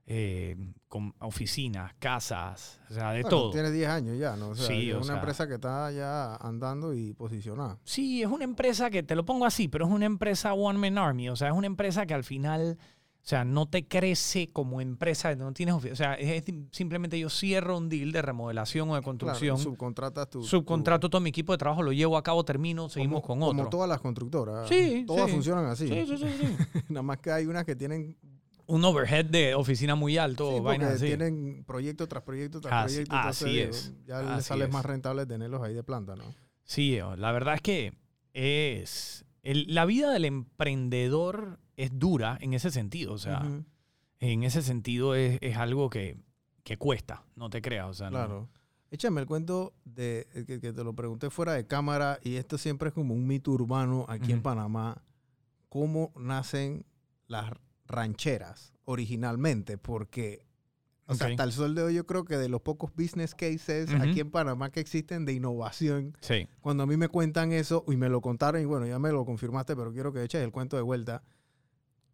eh, 0.05 0.57
con 0.89 1.13
oficinas, 1.19 1.93
casas, 1.99 2.81
o 2.89 2.93
sea, 2.93 3.11
de 3.13 3.21
Bueno, 3.21 3.29
todo. 3.37 3.51
Tienes 3.51 3.71
10 3.71 3.87
años 3.89 4.17
ya, 4.19 4.35
¿no? 4.35 4.49
O 4.49 4.55
sea, 4.55 4.67
Sí, 4.67 4.89
es 4.89 4.95
o 4.95 4.97
una 4.97 5.05
sea- 5.05 5.15
empresa 5.15 5.47
que 5.47 5.53
está 5.55 5.91
ya 5.91 6.35
andando 6.35 6.93
y 6.93 7.13
posicionada. 7.13 7.79
Sí, 7.85 8.21
es 8.21 8.27
una 8.27 8.43
empresa 8.43 8.89
que, 8.89 9.01
te 9.03 9.15
lo 9.15 9.23
pongo 9.25 9.45
así, 9.45 9.67
pero 9.69 9.85
es 9.85 9.91
una 9.91 10.05
empresa 10.05 10.53
One 10.53 10.77
Man 10.77 10.97
Army. 10.97 11.29
O 11.29 11.35
sea, 11.37 11.47
es 11.49 11.53
una 11.53 11.67
empresa 11.67 12.05
que 12.05 12.13
al 12.13 12.25
final, 12.25 12.77
o 13.23 13.25
sea, 13.25 13.45
no 13.45 13.67
te 13.69 13.87
crece 13.87 14.49
como 14.51 14.81
empresa, 14.81 15.33
no 15.35 15.53
tienes 15.53 15.73
O 15.75 15.95
sea, 15.95 16.15
es, 16.15 16.45
es 16.45 16.55
simplemente 16.71 17.17
yo 17.17 17.29
cierro 17.29 17.77
un 17.77 17.87
deal 17.87 18.11
de 18.11 18.21
remodelación 18.21 18.89
o 18.89 18.95
de 18.95 19.01
construcción, 19.01 19.55
Claro, 19.55 19.71
subcontratas 19.71 20.29
tu... 20.29 20.43
subcontrato 20.43 21.09
todo 21.09 21.21
mi 21.21 21.29
equipo 21.29 21.53
de 21.53 21.57
trabajo, 21.57 21.81
lo 21.83 21.93
llevo 21.93 22.17
a 22.17 22.23
cabo, 22.23 22.43
termino, 22.43 22.89
seguimos 22.89 23.21
como, 23.21 23.45
con 23.45 23.49
Como 23.55 23.61
otro. 23.61 23.69
todas 23.69 23.87
las 23.87 24.01
constructoras. 24.01 24.67
Sí, 24.67 25.05
Todas 25.07 25.27
sí. 25.27 25.31
funcionan 25.31 25.65
así. 25.67 25.87
Sí, 25.87 26.05
sí, 26.05 26.17
sí, 26.17 26.25
sí. 26.37 26.79
Nada 26.89 27.01
más 27.01 27.19
que 27.19 27.31
hay 27.31 27.45
unas 27.45 27.63
que 27.63 27.77
tienen... 27.77 28.17
un 28.65 28.83
overhead 28.83 29.23
de 29.25 29.55
oficina 29.55 29.95
muy 29.95 30.17
alto, 30.17 30.55
sí, 30.55 30.59
vainas 30.59 30.95
así. 30.95 31.05
tienen 31.05 31.63
proyecto 31.65 32.07
tras 32.09 32.23
proyecto 32.23 32.59
tras 32.59 32.85
Así- 32.87 33.05
proyecto. 33.05 33.15
así 33.15 33.59
es, 33.59 33.93
Ya 34.05 34.35
así 34.35 34.47
sale 34.49 34.65
es. 34.65 34.71
más 34.71 34.85
rentable 34.85 35.25
tenerlos 35.25 35.61
ahí 35.63 35.73
de 35.73 35.83
planta, 35.83 36.17
¿no? 36.17 36.25
Sí, 36.65 36.97
la 37.17 37.31
verdad 37.31 37.55
es 37.55 37.61
que 37.61 37.93
es... 38.33 39.23
el- 39.43 39.73
la 39.73 39.85
vida 39.85 40.11
del 40.11 40.25
emprendedor 40.25 41.59
es 41.77 41.91
dura 41.97 42.37
en 42.41 42.53
ese 42.53 42.71
sentido, 42.71 43.13
o 43.13 43.17
sea... 43.17 43.41
Ujú, 43.43 43.63
En 44.19 44.43
ese 44.43 44.61
sentido 44.61 45.15
es, 45.15 45.37
es 45.41 45.57
algo 45.57 45.89
que, 45.89 46.17
que 46.63 46.77
cuesta, 46.77 47.25
no 47.35 47.49
te 47.49 47.61
creas. 47.61 47.89
O 47.89 47.93
sea, 47.93 48.09
no- 48.09 48.17
Claro. 48.17 48.49
Échame 48.89 49.19
el 49.19 49.27
cuento 49.27 49.73
de 49.83 50.27
eh, 50.33 50.45
que, 50.45 50.61
que 50.61 50.71
te 50.71 50.83
lo 50.83 50.93
pregunté 50.93 51.29
fuera 51.29 51.53
de 51.53 51.65
cámara 51.67 52.19
y 52.23 52.35
esto 52.35 52.57
siempre 52.57 52.87
es 52.89 52.93
como 52.93 53.13
un 53.15 53.27
mito 53.27 53.51
urbano 53.51 54.05
aquí 54.07 54.31
en 54.31 54.37
Ujú. 54.37 54.43
Panamá. 54.43 55.01
¿Cómo 55.67 56.13
nacen 56.15 56.85
las 57.27 57.51
rancheras 57.87 58.71
originalmente? 58.85 59.77
Porque 59.77 60.45
o 61.07 61.15
sea, 61.15 61.27
hasta 61.27 61.43
el 61.43 61.51
sol 61.51 61.75
de 61.75 61.81
hoy 61.83 61.95
yo 61.95 62.05
creo 62.05 62.23
que 62.23 62.37
de 62.37 62.47
los 62.47 62.61
pocos 62.61 62.91
business 62.95 63.35
cases 63.35 63.89
aquí 63.93 64.19
en 64.21 64.31
Panamá 64.31 64.71
que 64.71 64.79
existen 64.79 65.25
de 65.25 65.33
innovación, 65.33 66.15
Sí. 66.21 66.47
cuando 66.61 66.83
a 66.83 66.85
mí 66.85 66.95
me 66.95 67.09
cuentan 67.09 67.51
eso 67.51 67.83
y 67.89 67.97
me 67.97 68.07
lo 68.09 68.21
contaron 68.21 68.61
y 68.61 68.65
bueno, 68.65 68.85
ya 68.85 68.99
me 68.99 69.11
lo 69.11 69.25
confirmaste, 69.25 69.75
pero 69.75 69.91
quiero 69.91 70.13
que 70.13 70.23
eches 70.23 70.41
el 70.43 70.51
cuento 70.51 70.77
de 70.77 70.81
vuelta. 70.83 71.23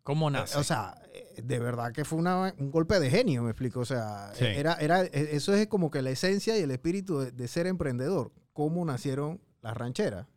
¿Cómo 0.03 0.29
Eh, 0.29 0.33
nace? 0.33 0.57
O 0.57 0.63
sea, 0.63 0.95
eh, 1.13 1.41
de 1.43 1.59
verdad 1.59 1.91
que 1.91 2.05
fue 2.05 2.17
una- 2.19 2.53
un 2.57 2.71
golpe 2.71 2.99
de 2.99 3.09
genio, 3.09 3.43
me 3.43 3.51
explico. 3.51 3.81
O 3.81 3.85
sea, 3.85 4.31
Sí. 4.33 4.45
era, 4.45 4.73
era, 4.75 5.03
e- 5.03 5.29
eso 5.35 5.53
es 5.53 5.67
como 5.67 5.91
que 5.91 6.01
la 6.01 6.09
esencia 6.11 6.57
y 6.57 6.61
el 6.61 6.71
espíritu 6.71 7.19
de, 7.19 7.31
de 7.31 7.47
ser 7.47 7.67
emprendedor. 7.67 8.31
¿Cómo 8.53 8.83
nacieron 8.85 9.41
las 9.61 9.75
rancheras? 9.77 10.27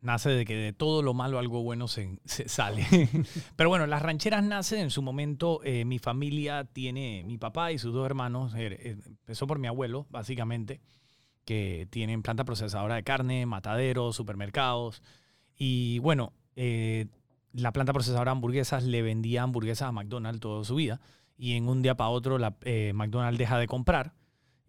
nace 0.00 0.30
de 0.30 0.44
que 0.44 0.54
de 0.54 0.72
todo 0.72 1.02
lo 1.02 1.12
malo 1.12 1.40
algo 1.40 1.64
bueno 1.64 1.88
se, 1.88 2.20
se 2.24 2.48
sale. 2.48 2.86
Pero 3.56 3.68
bueno, 3.68 3.84
las 3.88 4.00
rancheras 4.00 4.44
nacen 4.44 4.78
en 4.78 4.90
su 4.90 5.02
momento. 5.02 5.60
eh, 5.64 5.84
mi 5.84 5.98
familia 5.98 6.64
tiene, 6.72 7.24
mi 7.26 7.36
papá 7.36 7.72
y 7.72 7.78
sus 7.78 7.92
dos 7.92 8.06
hermanos, 8.06 8.54
eh, 8.54 8.68
eh, 8.78 8.96
empezó 9.04 9.48
por 9.48 9.58
mi 9.58 9.66
abuelo, 9.66 10.06
básicamente, 10.08 10.80
que 11.44 11.88
tienen 11.90 12.22
planta 12.22 12.44
procesadora 12.44 12.94
de 12.94 13.02
carne, 13.02 13.44
mataderos, 13.46 14.14
supermercados. 14.14 15.02
Y 15.56 15.98
bueno, 15.98 16.32
eh, 16.54 17.06
la 17.58 17.72
planta 17.72 17.92
procesadora 17.92 18.30
de 18.30 18.36
hamburguesas 18.36 18.84
le 18.84 19.02
vendía 19.02 19.42
hamburguesas 19.42 19.88
a 19.88 19.92
McDonald's 19.92 20.40
toda 20.40 20.64
su 20.64 20.76
vida. 20.76 21.00
Y 21.36 21.54
en 21.54 21.68
un 21.68 21.82
día 21.82 21.96
para 21.96 22.10
otro, 22.10 22.38
la, 22.38 22.56
eh, 22.62 22.92
McDonald's 22.94 23.38
deja 23.38 23.58
de 23.58 23.66
comprar. 23.66 24.14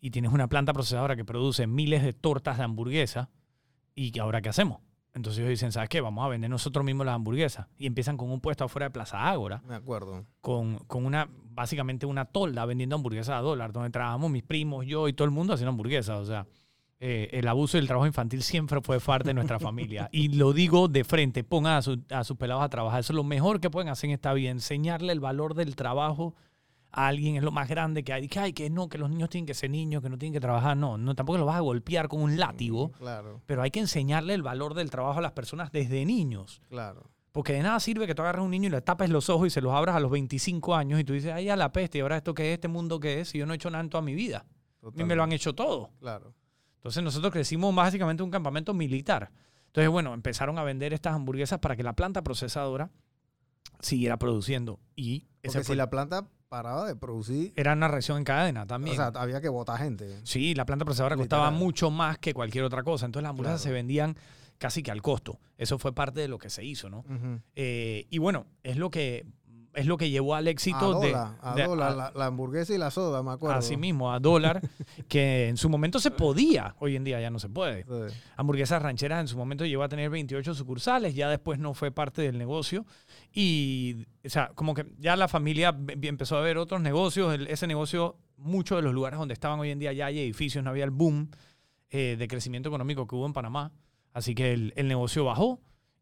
Y 0.01 0.11
tienes 0.11 0.31
una 0.31 0.47
planta 0.47 0.73
procesadora 0.73 1.15
que 1.15 1.25
produce 1.25 1.67
miles 1.67 2.03
de 2.03 2.13
tortas 2.13 2.57
de 2.57 2.63
hamburguesa. 2.63 3.29
¿Y 3.95 4.17
ahora 4.19 4.41
qué 4.41 4.49
hacemos? 4.49 4.79
Entonces 5.13 5.39
ellos 5.39 5.49
dicen, 5.49 5.71
¿sabes 5.71 5.89
qué? 5.89 6.01
Vamos 6.01 6.23
a 6.23 6.29
vender 6.29 6.49
nosotros 6.49 6.85
mismos 6.85 7.05
las 7.05 7.15
hamburguesas. 7.15 7.67
Y 7.77 7.87
empiezan 7.87 8.15
con 8.15 8.31
un 8.31 8.39
puesto 8.39 8.63
afuera 8.63 8.85
de 8.85 8.91
Plaza 8.91 9.29
Ágora, 9.29 9.61
Me 9.67 9.75
acuerdo. 9.75 10.25
con, 10.39 10.77
con 10.79 11.05
una, 11.05 11.27
básicamente 11.51 12.05
una 12.05 12.25
tolda 12.25 12.65
vendiendo 12.65 12.95
hamburguesas 12.95 13.35
a 13.35 13.41
dólar, 13.41 13.73
donde 13.73 13.89
trabajamos 13.89 14.29
mis 14.31 14.43
primos, 14.43 14.85
yo 14.85 15.07
y 15.07 15.13
todo 15.13 15.25
el 15.25 15.31
mundo 15.31 15.53
haciendo 15.53 15.71
hamburguesas. 15.71 16.19
O 16.19 16.25
sea, 16.25 16.45
eh, 16.99 17.29
el 17.31 17.47
abuso 17.47 17.77
y 17.77 17.79
el 17.79 17.87
trabajo 17.87 18.07
infantil 18.07 18.43
siempre 18.43 18.81
fue 18.81 18.99
parte 18.99 19.29
de 19.29 19.33
nuestra 19.33 19.59
familia. 19.59 20.09
Y 20.11 20.29
lo 20.35 20.51
digo 20.53 20.87
de 20.87 21.03
frente, 21.03 21.43
pongan 21.43 21.73
a, 21.77 21.81
su- 21.81 22.03
a 22.09 22.23
sus 22.23 22.35
pelados 22.37 22.63
a 22.63 22.69
trabajar. 22.69 22.99
Eso 22.99 23.13
es 23.13 23.15
lo 23.15 23.23
mejor 23.23 23.59
que 23.61 23.69
pueden 23.69 23.89
hacer 23.89 24.09
en 24.09 24.15
esta 24.15 24.33
vida. 24.33 24.49
Enseñarle 24.51 25.13
el 25.13 25.19
valor 25.19 25.53
del 25.53 25.75
trabajo 25.75 26.35
a 26.91 27.07
alguien 27.07 27.35
es 27.37 27.43
lo 27.43 27.51
más 27.51 27.69
grande 27.69 28.03
que 28.03 28.11
hay. 28.13 28.27
Que, 28.27 28.39
ay, 28.39 28.51
que 28.53 28.69
no, 28.69 28.89
que 28.89 28.97
los 28.97 29.09
niños 29.09 29.29
tienen 29.29 29.45
que 29.45 29.53
ser 29.53 29.69
niños, 29.69 30.01
que 30.01 30.09
no 30.09 30.17
tienen 30.17 30.33
que 30.33 30.39
trabajar. 30.41 30.75
No, 30.75 30.97
no 30.97 31.15
tampoco 31.15 31.37
los 31.37 31.47
vas 31.47 31.55
a 31.57 31.61
golpear 31.61 32.07
con 32.09 32.21
un 32.21 32.37
látigo. 32.37 32.91
Claro, 32.93 33.41
Pero 33.45 33.61
hay 33.61 33.71
que 33.71 33.79
enseñarle 33.79 34.33
el 34.33 34.41
valor 34.43 34.73
del 34.73 34.89
trabajo 34.89 35.19
a 35.19 35.21
las 35.21 35.31
personas 35.33 35.71
desde 35.71 36.05
niños. 36.05 36.61
claro. 36.69 37.09
Porque 37.31 37.53
de 37.53 37.61
nada 37.61 37.79
sirve 37.79 38.07
que 38.07 38.15
tú 38.15 38.23
agarres 38.23 38.39
a 38.41 38.43
un 38.43 38.49
niño 38.49 38.67
y 38.67 38.71
le 38.71 38.81
tapes 38.81 39.07
los 39.11 39.29
ojos 39.29 39.47
y 39.47 39.49
se 39.51 39.61
los 39.61 39.71
abras 39.71 39.95
a 39.95 39.99
los 39.99 40.09
25 40.09 40.73
años 40.75 40.99
y 40.99 41.03
tú 41.03 41.13
dices, 41.13 41.31
ay, 41.31 41.47
a 41.49 41.55
la 41.55 41.71
peste, 41.71 41.99
y 41.99 42.01
ahora 42.01 42.17
esto 42.17 42.33
qué 42.33 42.49
es, 42.49 42.53
este 42.55 42.67
mundo 42.67 42.99
qué 42.99 43.21
es, 43.21 43.29
si 43.29 43.37
yo 43.37 43.45
no 43.45 43.53
he 43.53 43.55
hecho 43.55 43.69
nada 43.69 43.83
en 43.83 43.89
toda 43.91 44.01
mi 44.01 44.15
vida. 44.15 44.47
Mí 44.95 45.03
me 45.03 45.15
lo 45.15 45.21
han 45.21 45.31
hecho 45.31 45.53
todo. 45.53 45.91
Claro. 45.99 46.33
Entonces 46.79 47.03
nosotros 47.03 47.31
crecimos 47.31 47.73
básicamente 47.75 48.21
en 48.23 48.25
un 48.25 48.31
campamento 48.31 48.73
militar. 48.73 49.31
Entonces, 49.67 49.89
bueno, 49.91 50.13
empezaron 50.13 50.57
a 50.57 50.63
vender 50.63 50.93
estas 50.93 51.13
hamburguesas 51.13 51.59
para 51.59 51.75
que 51.75 51.83
la 51.83 51.93
planta 51.93 52.23
procesadora 52.23 52.89
siguiera 53.79 54.17
produciendo. 54.17 54.79
Y 54.95 55.27
ese 55.43 55.53
Porque 55.59 55.65
fue- 55.65 55.73
si 55.75 55.77
la 55.77 55.89
planta 55.89 56.27
paraba 56.49 56.87
de 56.87 56.95
producir, 56.95 57.53
era 57.55 57.73
una 57.73 57.87
reacción 57.87 58.17
en 58.17 58.23
cadena 58.23 58.65
también. 58.65 58.99
o 58.99 59.11
sea, 59.11 59.21
había 59.21 59.39
que 59.41 59.49
votar 59.49 59.77
gente. 59.77 60.19
Sí, 60.23 60.55
la 60.55 60.65
planta 60.65 60.85
procesadora 60.85 61.15
costaba 61.15 61.51
mucho 61.51 61.91
más 61.91 62.17
que 62.17 62.33
cualquier 62.33 62.63
otra 62.63 62.81
cosa. 62.83 63.05
Entonces 63.05 63.23
las 63.23 63.29
hamburguesas 63.31 63.61
Claro. 63.61 63.69
se 63.71 63.73
vendían 63.75 64.17
casi 64.57 64.81
que 64.83 64.91
al 64.91 65.01
costo. 65.01 65.39
Eso 65.57 65.77
fue 65.77 65.93
parte 65.93 66.19
de 66.21 66.27
lo 66.27 66.37
que 66.39 66.49
se 66.49 66.65
hizo, 66.65 66.89
¿no? 66.89 67.05
Eh, 67.55 68.07
y 68.09 68.17
bueno, 68.17 68.47
es 68.63 68.77
lo 68.77 68.89
que 68.89 69.25
es 69.73 69.85
lo 69.85 69.97
que 69.97 70.09
llevó 70.09 70.35
al 70.35 70.47
A 70.47 70.49
éxito 70.49 70.99
de, 70.99 71.09
dólar, 71.11 71.37
a 71.41 71.55
de- 71.55 71.63
dólar, 71.63 71.91
a- 71.91 71.95
la, 71.95 72.11
la 72.15 72.25
hamburguesa 72.25 72.73
y 72.73 72.77
la 72.77 72.89
soda, 72.91 73.21
me 73.23 73.31
acuerdo. 73.31 73.55
así 73.57 73.77
mismo, 73.77 74.11
a 74.11 74.19
dólar, 74.19 74.61
que 75.07 75.47
en 75.49 75.57
su 75.57 75.69
momento 75.69 75.99
se 75.99 76.11
podía, 76.11 76.75
hoy 76.79 76.95
en 76.95 77.03
día 77.03 77.19
ya 77.21 77.29
no 77.29 77.39
se 77.39 77.49
puede. 77.49 77.83
Sí. 77.83 78.15
Hamburguesas 78.35 78.81
rancheras 78.81 79.21
en 79.21 79.27
su 79.27 79.37
momento 79.37 79.65
llegó 79.65 79.83
a 79.83 79.89
tener 79.89 80.09
28 80.09 80.53
sucursales, 80.55 81.13
ya 81.15 81.29
después 81.29 81.59
no 81.59 81.73
fue 81.73 81.91
parte 81.91 82.21
del 82.21 82.37
negocio. 82.37 82.85
Y, 83.33 84.05
o 84.25 84.29
sea, 84.29 84.51
como 84.55 84.73
que 84.73 84.85
ya 84.97 85.15
la 85.15 85.27
familia 85.27 85.77
empezó 86.01 86.37
a 86.37 86.41
ver 86.41 86.57
otros 86.57 86.81
negocios. 86.81 87.33
el- 87.33 87.47
ese 87.47 87.67
negocio, 87.67 88.17
muchos 88.37 88.77
de 88.77 88.81
los 88.81 88.93
lugares 88.93 89.19
donde 89.19 89.33
estaban 89.33 89.59
hoy 89.59 89.69
en 89.71 89.79
día 89.79 89.93
ya 89.93 90.07
hay 90.07 90.19
edificios, 90.19 90.63
no 90.63 90.69
había 90.71 90.83
el 90.85 90.91
boom 90.91 91.29
eh, 91.91 92.15
de 92.19 92.27
crecimiento 92.27 92.69
económico 92.69 93.07
que 93.07 93.15
hubo 93.15 93.25
en 93.25 93.33
Panamá. 93.33 93.71
Así 94.13 94.33
que 94.35 94.51
el, 94.53 94.73
el 94.75 94.87
negocio 94.87 95.25
bajó. 95.25 95.59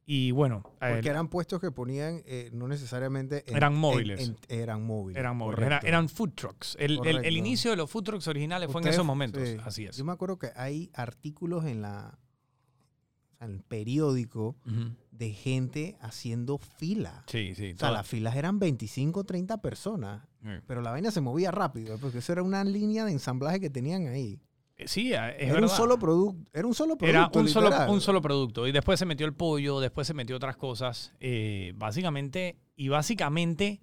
Y 0.09 0.31
bueno, 0.31 0.63
Porque 0.79 1.09
eran 1.09 1.27
puestos 1.27 1.59
que 1.59 1.69
ponían 1.69 2.21
eh, 2.25 2.49
no 2.53 2.69
necesariamente... 2.69 3.43
en- 3.45 3.57
Eran 3.57 3.75
móviles. 3.75 4.21
en- 4.25 4.37
eran 4.47 4.81
móviles. 4.85 5.19
eran, 5.19 5.35
móviles, 5.35 5.65
era- 5.65 5.79
eran 5.83 6.07
food 6.07 6.31
trucks. 6.33 6.77
El, 6.79 7.05
el- 7.05 7.25
el 7.25 7.35
inicio 7.35 7.71
de 7.71 7.75
los 7.77 7.91
food 7.91 8.03
trucks 8.05 8.27
originales 8.29 8.71
fue 8.71 8.81
en 8.81 8.87
esos 8.87 9.05
momentos. 9.05 9.45
sí. 9.45 9.57
Así 9.65 9.85
es. 9.85 9.97
Yo 9.97 10.05
me 10.05 10.13
acuerdo 10.13 10.39
que 10.39 10.49
hay 10.55 10.89
artículos 10.93 11.65
en 11.65 11.81
la 11.81 12.17
en 13.39 13.51
el 13.51 13.61
periódico 13.61 14.55
de 15.11 15.29
gente 15.31 15.95
haciendo 16.01 16.57
fila. 16.57 17.23
Sí, 17.27 17.53
sí. 17.53 17.73
O 17.75 17.77
sea, 17.77 17.91
las 17.91 18.07
filas 18.07 18.35
eran 18.35 18.57
25, 18.59 19.25
30 19.25 19.61
personas. 19.61 20.25
Sí. 20.41 20.49
Pero 20.65 20.81
la 20.81 20.89
vaina 20.91 21.11
se 21.11 21.21
movía 21.21 21.51
rápido, 21.51 21.99
porque 21.99 22.17
eso 22.19 22.31
era 22.31 22.41
una 22.41 22.63
línea 22.63 23.05
de 23.05 23.11
ensamblaje 23.11 23.59
que 23.59 23.69
tenían 23.69 24.07
ahí. 24.07 24.39
Sí, 24.85 25.11
es 25.11 25.19
era 25.39 25.53
un 25.55 25.69
solo 25.69 25.97
producto. 25.97 26.51
Era 26.53 26.67
un 26.67 26.73
solo 26.75 26.97
producto. 26.97 27.09
Era 27.09 27.27
un 27.39 27.47
solo, 27.49 27.69
un 27.91 28.01
solo 28.01 28.21
producto. 28.21 28.67
Y 28.67 28.71
después 28.71 28.99
se 28.99 29.05
metió 29.05 29.25
el 29.25 29.33
pollo, 29.33 29.79
después 29.79 30.05
se 30.07 30.13
metió 30.13 30.35
otras 30.35 30.55
cosas. 30.57 31.13
eh, 31.19 31.73
básicamente, 31.75 32.57
y 32.75 32.89
básicamente, 32.89 33.81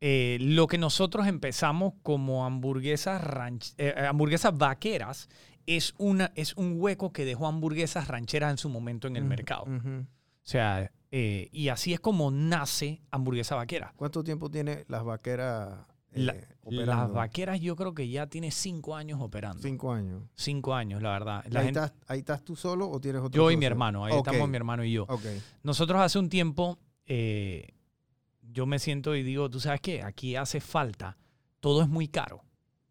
eh, 0.00 0.36
lo 0.40 0.66
que 0.66 0.78
nosotros 0.78 1.26
empezamos 1.26 1.94
como 2.02 2.44
hamburguesas, 2.44 3.22
ranch- 3.22 3.74
eh, 3.78 3.94
eh, 3.96 4.06
hamburguesas 4.06 4.56
vaqueras 4.56 5.28
es, 5.66 5.94
una, 5.96 6.32
es 6.34 6.54
un 6.56 6.74
hueco 6.78 7.12
que 7.12 7.24
dejó 7.24 7.46
hamburguesas 7.46 8.08
rancheras 8.08 8.50
en 8.50 8.58
su 8.58 8.68
momento 8.68 9.06
en 9.08 9.16
el 9.16 9.24
mercado. 9.24 9.64
O 9.66 10.46
sea, 10.46 10.90
eh, 11.10 11.48
y 11.52 11.68
así 11.68 11.94
es 11.94 12.00
como 12.00 12.30
nace 12.30 13.00
hamburguesa 13.10 13.54
vaquera. 13.54 13.94
¿Cuánto 13.96 14.22
tiempo 14.24 14.50
tiene 14.50 14.84
las 14.88 15.04
vaqueras 15.04 15.78
eh, 15.78 15.93
La- 16.14 16.34
Las 16.66 17.12
vaqueras 17.12 17.60
yo 17.60 17.76
creo 17.76 17.92
que 17.94 18.08
ya 18.08 18.26
tiene 18.26 18.50
cinco 18.50 18.96
años 18.96 19.20
operando. 19.20 19.62
Cinco 19.62 19.92
años. 19.92 20.22
Cinco 20.34 20.74
años, 20.74 21.02
la 21.02 21.10
verdad. 21.10 21.44
¿Y 21.46 21.50
La 21.50 21.60
ahí, 21.60 21.66
gente- 21.66 21.80
estás, 21.80 21.94
ahí 22.06 22.18
estás 22.20 22.42
tú 22.42 22.56
solo 22.56 22.88
o 22.88 23.00
tienes 23.00 23.20
otro 23.20 23.36
yo 23.42 23.50
y 23.50 23.56
mi 23.56 23.66
hermano, 23.66 24.04
ahí 24.04 24.16
estamos 24.16 24.48
mi 24.48 24.56
hermano 24.56 24.82
y 24.84 24.92
yo. 24.92 25.06
Nosotros 25.62 26.00
hace 26.00 26.18
un 26.18 26.28
tiempo, 26.30 26.78
eh, 27.04 27.74
yo 28.40 28.64
me 28.66 28.78
siento 28.78 29.14
y 29.14 29.22
digo, 29.22 29.50
tú 29.50 29.60
sabes 29.60 29.80
qué, 29.80 30.02
aquí 30.02 30.36
hace 30.36 30.60
falta, 30.60 31.18
todo 31.60 31.82
es 31.82 31.88
muy 31.88 32.08
caro, 32.08 32.44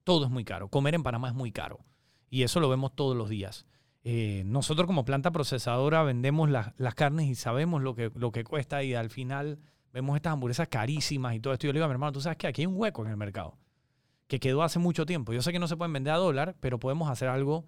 todo 0.04 0.26
es 0.26 0.32
muy 0.32 0.44
caro, 0.44 0.68
comer 0.68 0.94
en 0.96 1.04
Panamá 1.04 1.30
es 1.30 1.34
muy 1.34 1.52
caro 1.52 1.80
y 2.30 2.44
eso 2.44 2.60
lo 2.60 2.70
vemos 2.70 2.96
todos 2.96 3.16
los 3.18 3.30
días. 3.30 3.66
Eh, 4.04 4.44
nosotros 4.46 4.86
como 4.86 5.06
planta 5.06 5.32
procesadora 5.32 6.04
vendemos 6.04 6.50
las, 6.50 6.74
las 6.78 6.94
carnes 6.94 7.28
y 7.28 7.36
sabemos 7.36 7.82
lo 7.82 7.96
que, 7.96 8.12
lo 8.16 8.32
que 8.32 8.44
cuesta 8.44 8.84
y 8.84 8.94
al 8.94 9.10
final 9.10 9.60
vemos 9.94 10.16
estas 10.16 10.34
hamburguesas 10.34 10.68
carísimas 10.68 11.36
y 11.36 11.40
todo 11.40 11.54
esto. 11.54 11.68
Yo 11.68 11.72
le 11.74 11.78
digo 11.78 11.86
a 11.86 11.88
mi 11.88 11.94
hermano, 11.94 12.12
tú 12.12 12.20
sabes 12.20 12.38
que 12.38 12.48
aquí 12.48 12.64
hay 12.64 12.66
un 12.66 12.76
hueco 12.76 13.04
en 13.06 13.12
el 13.12 13.18
mercado 13.18 13.58
que 14.28 14.40
quedó 14.40 14.64
hace 14.64 14.80
mucho 14.80 15.06
tiempo. 15.06 15.32
Yo 15.34 15.42
sé 15.42 15.52
que 15.52 15.60
no 15.60 15.68
se 15.68 15.78
pueden 15.78 15.94
vender 15.94 16.14
a 16.14 16.18
dólar, 16.18 16.56
pero 16.60 16.80
podemos 16.80 17.10
hacer 17.10 17.28
algo 17.30 17.66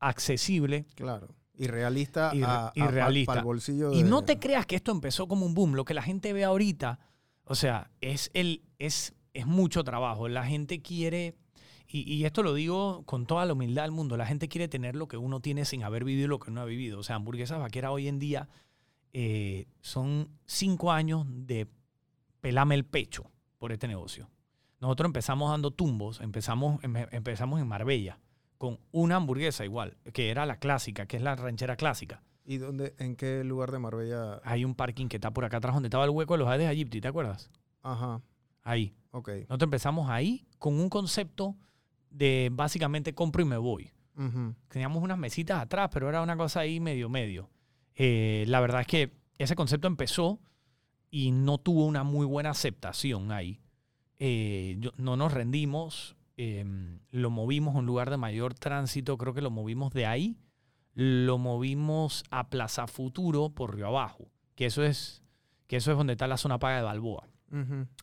accesible 0.00 0.86
Claro. 0.94 1.28
Y 1.54 1.66
realista 1.66 2.30
Y 2.34 2.38
re- 2.40 2.44
a, 2.46 2.72
y 2.74 2.82
realista. 2.82 3.30
para 3.32 3.40
el 3.40 3.44
bolsillo 3.46 3.92
Y 3.92 4.04
de- 4.04 4.08
no 4.08 4.22
te 4.24 4.38
creas 4.38 4.64
que 4.64 4.76
esto 4.76 4.92
empezó 4.92 5.26
como 5.26 5.44
un 5.44 5.54
boom. 5.54 5.74
Lo 5.74 5.84
que 5.84 5.92
la 5.94 6.02
gente 6.02 6.32
ve 6.32 6.44
ahorita, 6.44 7.00
o 7.44 7.54
sea, 7.56 7.90
es, 8.00 8.30
el, 8.32 8.62
es, 8.78 9.14
es 9.34 9.44
mucho 9.46 9.82
trabajo. 9.82 10.28
La 10.28 10.44
gente 10.46 10.80
quiere, 10.82 11.34
y, 11.88 12.10
y 12.12 12.24
esto 12.24 12.44
lo 12.44 12.54
digo 12.54 13.02
con 13.06 13.26
toda 13.26 13.44
la 13.44 13.54
humildad 13.54 13.82
del 13.82 13.90
mundo, 13.90 14.16
la 14.16 14.24
gente 14.26 14.48
quiere 14.48 14.68
tener 14.68 14.94
lo 14.94 15.08
que 15.08 15.16
uno 15.16 15.40
tiene 15.40 15.64
sin 15.64 15.82
haber 15.82 16.04
vivido 16.04 16.28
lo 16.28 16.38
que 16.38 16.50
uno 16.52 16.60
ha 16.60 16.64
vivido. 16.64 17.00
O 17.00 17.02
sea, 17.02 17.16
hamburguesas 17.16 17.58
vaqueras 17.58 17.90
hoy 17.90 18.06
en 18.06 18.20
día 18.20 18.48
eh, 19.12 19.66
son 19.80 20.28
cinco 20.46 20.92
años 20.92 21.24
de 21.28 21.68
pelame 22.40 22.74
el 22.74 22.84
pecho 22.84 23.30
por 23.58 23.72
este 23.72 23.88
negocio. 23.88 24.28
Nosotros 24.80 25.08
empezamos 25.08 25.50
dando 25.50 25.70
tumbos, 25.72 26.20
empezamos, 26.20 26.80
empe- 26.82 27.08
empezamos 27.10 27.60
en 27.60 27.66
Marbella 27.66 28.20
con 28.58 28.78
una 28.92 29.16
hamburguesa 29.16 29.64
igual, 29.64 29.96
que 30.12 30.30
era 30.30 30.46
la 30.46 30.58
clásica, 30.58 31.06
que 31.06 31.16
es 31.16 31.22
la 31.22 31.36
ranchera 31.36 31.76
clásica. 31.76 32.22
¿Y 32.44 32.56
dónde, 32.58 32.94
en 32.98 33.14
qué 33.16 33.44
lugar 33.44 33.72
de 33.72 33.78
Marbella? 33.78 34.40
Hay 34.44 34.64
un 34.64 34.74
parking 34.74 35.08
que 35.08 35.16
está 35.16 35.32
por 35.32 35.44
acá 35.44 35.58
atrás 35.58 35.74
donde 35.74 35.88
estaba 35.88 36.04
el 36.04 36.10
hueco 36.10 36.34
de 36.34 36.38
los 36.38 36.48
Hades 36.48 36.66
de 36.66 36.72
Egypti, 36.72 37.00
¿te 37.00 37.08
acuerdas? 37.08 37.50
Ajá. 37.82 38.22
Ahí. 38.62 38.94
Ok. 39.10 39.28
Nosotros 39.48 39.66
empezamos 39.66 40.08
ahí 40.10 40.46
con 40.58 40.78
un 40.80 40.88
concepto 40.88 41.56
de 42.10 42.48
básicamente 42.52 43.14
compro 43.14 43.42
y 43.42 43.44
me 43.46 43.56
voy. 43.58 43.92
Teníamos 44.68 45.02
unas 45.02 45.16
mesitas 45.18 45.60
atrás, 45.62 45.90
pero 45.92 46.08
era 46.08 46.22
una 46.22 46.36
cosa 46.36 46.60
ahí 46.60 46.80
medio 46.80 47.08
medio. 47.08 47.48
Eh, 48.00 48.44
la 48.46 48.60
verdad 48.60 48.82
es 48.82 48.86
que 48.86 49.12
ese 49.38 49.54
concepto 49.56 49.88
empezó 49.88 50.38
y 51.10 51.32
no 51.32 51.58
tuvo 51.58 51.84
una 51.86 52.04
muy 52.04 52.24
buena 52.26 52.50
aceptación 52.50 53.32
ahí. 53.32 53.60
Eh, 54.20 54.78
no 54.96 55.16
nos 55.16 55.32
rendimos, 55.32 56.16
eh, 56.36 56.64
lo 57.10 57.30
movimos 57.30 57.74
a 57.74 57.78
un 57.78 57.86
lugar 57.86 58.08
de 58.10 58.16
mayor 58.16 58.54
tránsito, 58.54 59.18
creo 59.18 59.34
que 59.34 59.40
lo 59.42 59.50
movimos 59.50 59.92
de 59.92 60.06
ahí, 60.06 60.36
lo 60.94 61.38
movimos 61.38 62.24
a 62.30 62.48
Plaza 62.50 62.86
Futuro 62.86 63.50
por 63.50 63.74
Río 63.74 63.88
Abajo, 63.88 64.26
que 64.54 64.66
eso 64.66 64.82
es, 64.84 65.22
que 65.66 65.76
eso 65.76 65.90
es 65.92 65.96
donde 65.96 66.12
está 66.14 66.26
la 66.26 66.36
zona 66.36 66.58
paga 66.58 66.76
de 66.78 66.82
Balboa. 66.82 67.28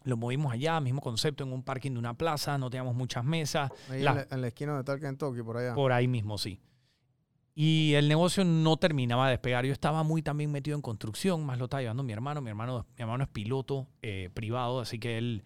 Lo 0.05 0.17
movimos 0.17 0.51
allá, 0.53 0.79
mismo 0.81 1.01
concepto, 1.01 1.43
en 1.43 1.53
un 1.53 1.61
parking 1.61 1.91
de 1.91 1.99
una 1.99 2.15
plaza, 2.15 2.57
no 2.57 2.69
teníamos 2.71 2.95
muchas 2.95 3.23
mesas, 3.23 3.71
Ahí 3.89 4.01
La- 4.01 4.11
en, 4.11 4.17
la, 4.17 4.27
en 4.31 4.41
la 4.41 4.47
esquina 4.47 4.79
está 4.79 4.93
el 4.93 4.99
Kentucky, 5.01 5.43
por 5.43 5.57
allá. 5.57 5.75
por 5.75 5.91
ahí 5.91 6.07
mismo, 6.07 6.37
sí. 6.39 6.59
Y 7.57 7.93
el 7.93 8.09
negocio 8.09 8.43
no 8.43 8.75
terminaba 8.75 9.27
de 9.27 9.31
despegar. 9.31 9.65
Yo 9.65 9.71
estaba 9.71 10.03
muy 10.03 10.21
también 10.21 10.51
metido 10.51 10.75
en 10.75 10.81
construcción, 10.81 11.45
más 11.45 11.57
lo 11.57 11.65
estaba 11.65 11.81
llevando 11.81 12.03
mi 12.03 12.11
hermano. 12.11 12.41
Mi 12.41 12.49
hermano, 12.49 12.85
mi 12.97 13.01
hermano 13.01 13.23
es 13.23 13.29
piloto 13.29 13.87
eh, 14.01 14.29
privado, 14.33 14.81
así 14.81 14.99
que 14.99 15.17
él 15.17 15.43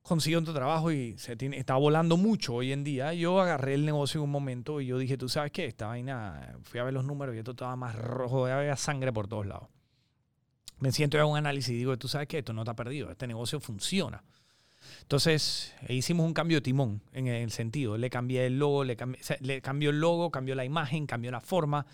consiguió 0.00 0.38
otro 0.38 0.54
trabajo 0.54 0.90
y 0.90 1.18
se 1.18 1.36
tiene, 1.36 1.58
está 1.58 1.76
volando 1.76 2.16
mucho 2.16 2.54
hoy 2.54 2.72
en 2.72 2.82
día. 2.82 3.12
Yo 3.12 3.40
agarré 3.40 3.74
el 3.74 3.84
negocio 3.84 4.20
en 4.20 4.24
un 4.24 4.30
momento 4.30 4.80
y 4.80 4.86
yo 4.86 4.96
dije, 4.96 5.18
tú 5.18 5.28
sabes 5.28 5.52
qué, 5.52 5.66
esta 5.66 5.88
vaina, 5.88 6.56
fui 6.62 6.80
a 6.80 6.84
ver 6.84 6.94
los 6.94 7.04
números 7.04 7.34
y 7.34 7.38
esto 7.38 7.50
estaba 7.50 7.76
más 7.76 7.94
rojo, 7.94 8.46
había 8.46 8.74
sangre 8.76 9.12
por 9.12 9.28
todos 9.28 9.44
lados. 9.46 9.68
Me 10.78 10.92
siento 10.92 11.18
y 11.18 11.20
hago 11.20 11.30
un 11.30 11.36
análisis 11.36 11.70
y 11.70 11.76
digo, 11.76 11.98
tú 11.98 12.08
sabes 12.08 12.26
qué, 12.26 12.38
esto 12.38 12.54
no 12.54 12.62
está 12.62 12.74
perdido, 12.74 13.10
este 13.10 13.26
negocio 13.26 13.60
funciona. 13.60 14.24
Entonces 15.02 15.74
eh, 15.86 15.94
hicimos 15.94 16.26
un 16.26 16.34
cambio 16.34 16.58
de 16.58 16.62
timón 16.62 17.02
en 17.12 17.26
el 17.26 17.50
sentido, 17.50 17.96
le 17.96 18.10
cambié 18.10 18.46
el 18.46 18.58
logo, 18.58 18.84
le, 18.84 18.96
cambié, 18.96 19.20
o 19.20 19.24
sea, 19.24 19.36
le 19.40 19.60
cambió 19.60 19.90
el 19.90 20.00
logo, 20.00 20.30
cambió 20.30 20.54
la 20.54 20.64
imagen, 20.64 21.06
cambió 21.06 21.30
la 21.30 21.40
forma. 21.40 21.86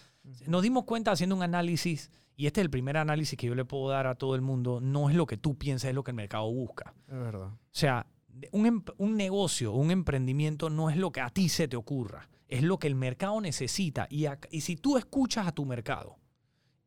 Nos 0.46 0.62
dimos 0.62 0.84
cuenta 0.84 1.12
haciendo 1.12 1.36
un 1.36 1.42
análisis, 1.42 2.10
y 2.36 2.46
este 2.46 2.60
es 2.60 2.64
el 2.64 2.70
primer 2.70 2.96
análisis 2.96 3.38
que 3.38 3.46
yo 3.46 3.54
le 3.54 3.64
puedo 3.64 3.88
dar 3.88 4.06
a 4.06 4.14
todo 4.14 4.34
el 4.34 4.40
mundo, 4.40 4.80
no 4.80 5.10
es 5.10 5.16
lo 5.16 5.26
que 5.26 5.36
tú 5.36 5.56
piensas, 5.56 5.88
es 5.90 5.94
lo 5.94 6.02
que 6.02 6.10
el 6.10 6.16
mercado 6.16 6.50
busca. 6.50 6.94
Es 7.06 7.14
verdad. 7.14 7.48
O 7.48 7.58
sea, 7.70 8.06
un, 8.52 8.66
em- 8.66 8.84
un 8.98 9.16
negocio, 9.16 9.72
un 9.72 9.90
emprendimiento 9.90 10.70
no 10.70 10.90
es 10.90 10.96
lo 10.96 11.12
que 11.12 11.20
a 11.20 11.30
ti 11.30 11.48
se 11.48 11.68
te 11.68 11.76
ocurra, 11.76 12.28
es 12.48 12.62
lo 12.62 12.78
que 12.78 12.86
el 12.86 12.94
mercado 12.94 13.40
necesita. 13.40 14.06
Y, 14.10 14.26
y 14.50 14.60
si 14.62 14.76
tú 14.76 14.98
escuchas 14.98 15.46
a 15.46 15.52
tu 15.52 15.64
mercado 15.64 16.18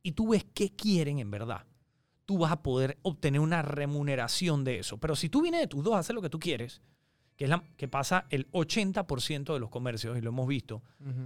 y 0.04 0.12
tú 0.12 0.30
ves 0.30 0.46
qué 0.54 0.76
quieren 0.76 1.20
en 1.20 1.32
verdad, 1.32 1.66
tú 2.28 2.38
vas 2.38 2.52
a 2.52 2.62
poder 2.62 3.00
obtener 3.04 3.40
una 3.40 3.62
remuneración 3.62 4.66
de 4.66 4.80
eso. 4.80 4.98
Pero 4.98 5.16
si 5.16 5.30
tú 5.30 5.42
vienes 5.42 5.62
de 5.62 5.68
tus 5.68 5.82
dos 5.82 5.96
a 5.96 6.00
hacer 6.00 6.14
lo 6.14 6.22
que 6.22 6.30
tú 6.30 6.40
quieres, 6.40 6.82
que 7.38 7.46
es 7.46 7.50
la 7.50 7.64
que 7.78 7.88
pasa 7.88 8.26
el 8.30 8.52
80% 8.52 9.54
de 9.54 9.60
los 9.60 9.70
comercios, 9.70 10.18
y 10.18 10.22
lo 10.22 10.30
hemos 10.30 10.46
visto, 10.46 10.84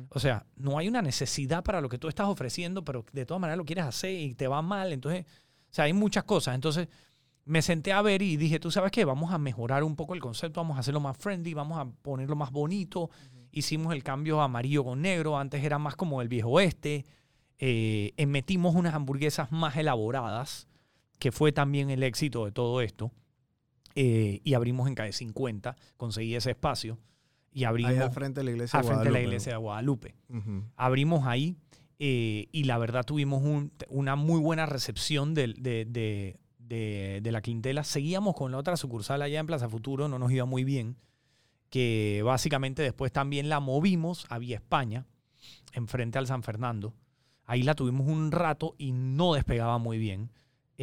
o 0.09 0.19
sea, 0.19 0.45
no 0.55 0.77
hay 0.77 0.87
una 0.87 1.01
necesidad 1.01 1.63
para 1.63 1.81
lo 1.81 1.89
que 1.89 1.97
tú 1.97 2.07
estás 2.07 2.27
ofreciendo, 2.27 2.85
pero 2.85 3.03
de 3.11 3.25
todas 3.25 3.41
maneras 3.41 3.57
lo 3.57 3.65
quieres 3.65 3.85
hacer 3.85 4.11
y 4.11 4.35
te 4.35 4.47
va 4.47 4.61
mal. 4.61 4.93
Entonces, 4.93 5.25
o 5.25 5.73
sea, 5.73 5.85
hay 5.85 5.93
muchas 5.93 6.23
cosas. 6.23 6.53
Entonces, 6.53 6.87
me 7.45 7.63
senté 7.63 7.93
a 7.93 8.03
ver 8.03 8.21
y 8.21 8.37
dije, 8.37 8.59
tú 8.59 8.69
sabes 8.69 8.91
qué, 8.91 9.03
vamos 9.03 9.33
a 9.33 9.39
mejorar 9.39 9.83
un 9.83 9.95
poco 9.95 10.13
el 10.13 10.19
concepto, 10.19 10.61
vamos 10.61 10.77
a 10.77 10.81
hacerlo 10.81 10.99
más 10.99 11.17
friendly, 11.17 11.55
vamos 11.55 11.79
a 11.79 11.85
ponerlo 11.85 12.35
más 12.35 12.51
bonito. 12.51 13.09
Hicimos 13.51 13.93
el 13.93 14.03
cambio 14.03 14.39
amarillo 14.41 14.83
con 14.83 15.01
negro, 15.01 15.35
antes 15.35 15.63
era 15.63 15.79
más 15.79 15.95
como 15.95 16.21
el 16.21 16.27
viejo 16.27 16.49
oeste. 16.49 17.07
Eh, 17.57 18.13
eh, 18.17 18.25
metimos 18.27 18.75
unas 18.75 18.93
hamburguesas 18.93 19.51
más 19.51 19.75
elaboradas, 19.77 20.67
que 21.21 21.31
fue 21.31 21.51
también 21.51 21.91
el 21.91 22.01
éxito 22.01 22.45
de 22.45 22.51
todo 22.51 22.81
esto. 22.81 23.11
Eh, 23.93 24.41
y 24.43 24.53
abrimos 24.55 24.87
en 24.87 24.95
calle 24.95 25.11
50, 25.13 25.75
conseguí 25.97 26.33
ese 26.33 26.49
espacio 26.51 26.97
y 27.53 27.65
abrimos 27.65 27.91
Ahí 27.91 27.97
al 27.99 28.11
frente 28.11 28.39
de 28.39 28.45
la 28.45 28.51
iglesia. 28.51 28.79
al 28.79 28.85
frente 28.85 29.03
de 29.03 29.05
la 29.05 29.11
Guadalupe. 29.11 29.27
iglesia 29.29 29.51
de 29.51 29.57
Guadalupe. 29.59 30.15
Abrimos 30.77 31.27
ahí 31.27 31.57
eh, 31.99 32.47
y 32.51 32.63
la 32.63 32.77
verdad 32.79 33.03
tuvimos 33.05 33.43
un- 33.43 33.71
una 33.89 34.15
muy 34.15 34.39
buena 34.39 34.65
recepción 34.65 35.35
de, 35.35 35.53
de- 35.57 35.85
de- 36.57 37.19
de 37.21 37.31
la 37.31 37.41
clientela. 37.41 37.83
Seguíamos 37.83 38.33
con 38.33 38.51
la 38.51 38.57
otra 38.57 38.75
sucursal 38.77 39.21
allá 39.21 39.39
en 39.41 39.45
Plaza 39.45 39.67
Futuro, 39.69 40.07
no 40.07 40.17
nos 40.17 40.31
iba 40.31 40.45
muy 40.45 40.63
bien, 40.63 40.95
que 41.69 42.21
básicamente 42.25 42.81
después 42.81 43.11
también 43.11 43.49
la 43.49 43.59
movimos 43.59 44.25
a 44.29 44.39
Vía 44.39 44.55
España, 44.55 45.05
enfrente 45.73 46.17
al 46.17 46.25
San 46.27 46.41
Fernando. 46.43 46.93
Ahí 47.45 47.61
la 47.63 47.75
tuvimos 47.75 48.07
un 48.07 48.31
rato 48.31 48.73
y 48.77 48.93
no 48.93 49.33
despegaba 49.33 49.77
muy 49.77 49.97
bien. 49.97 50.31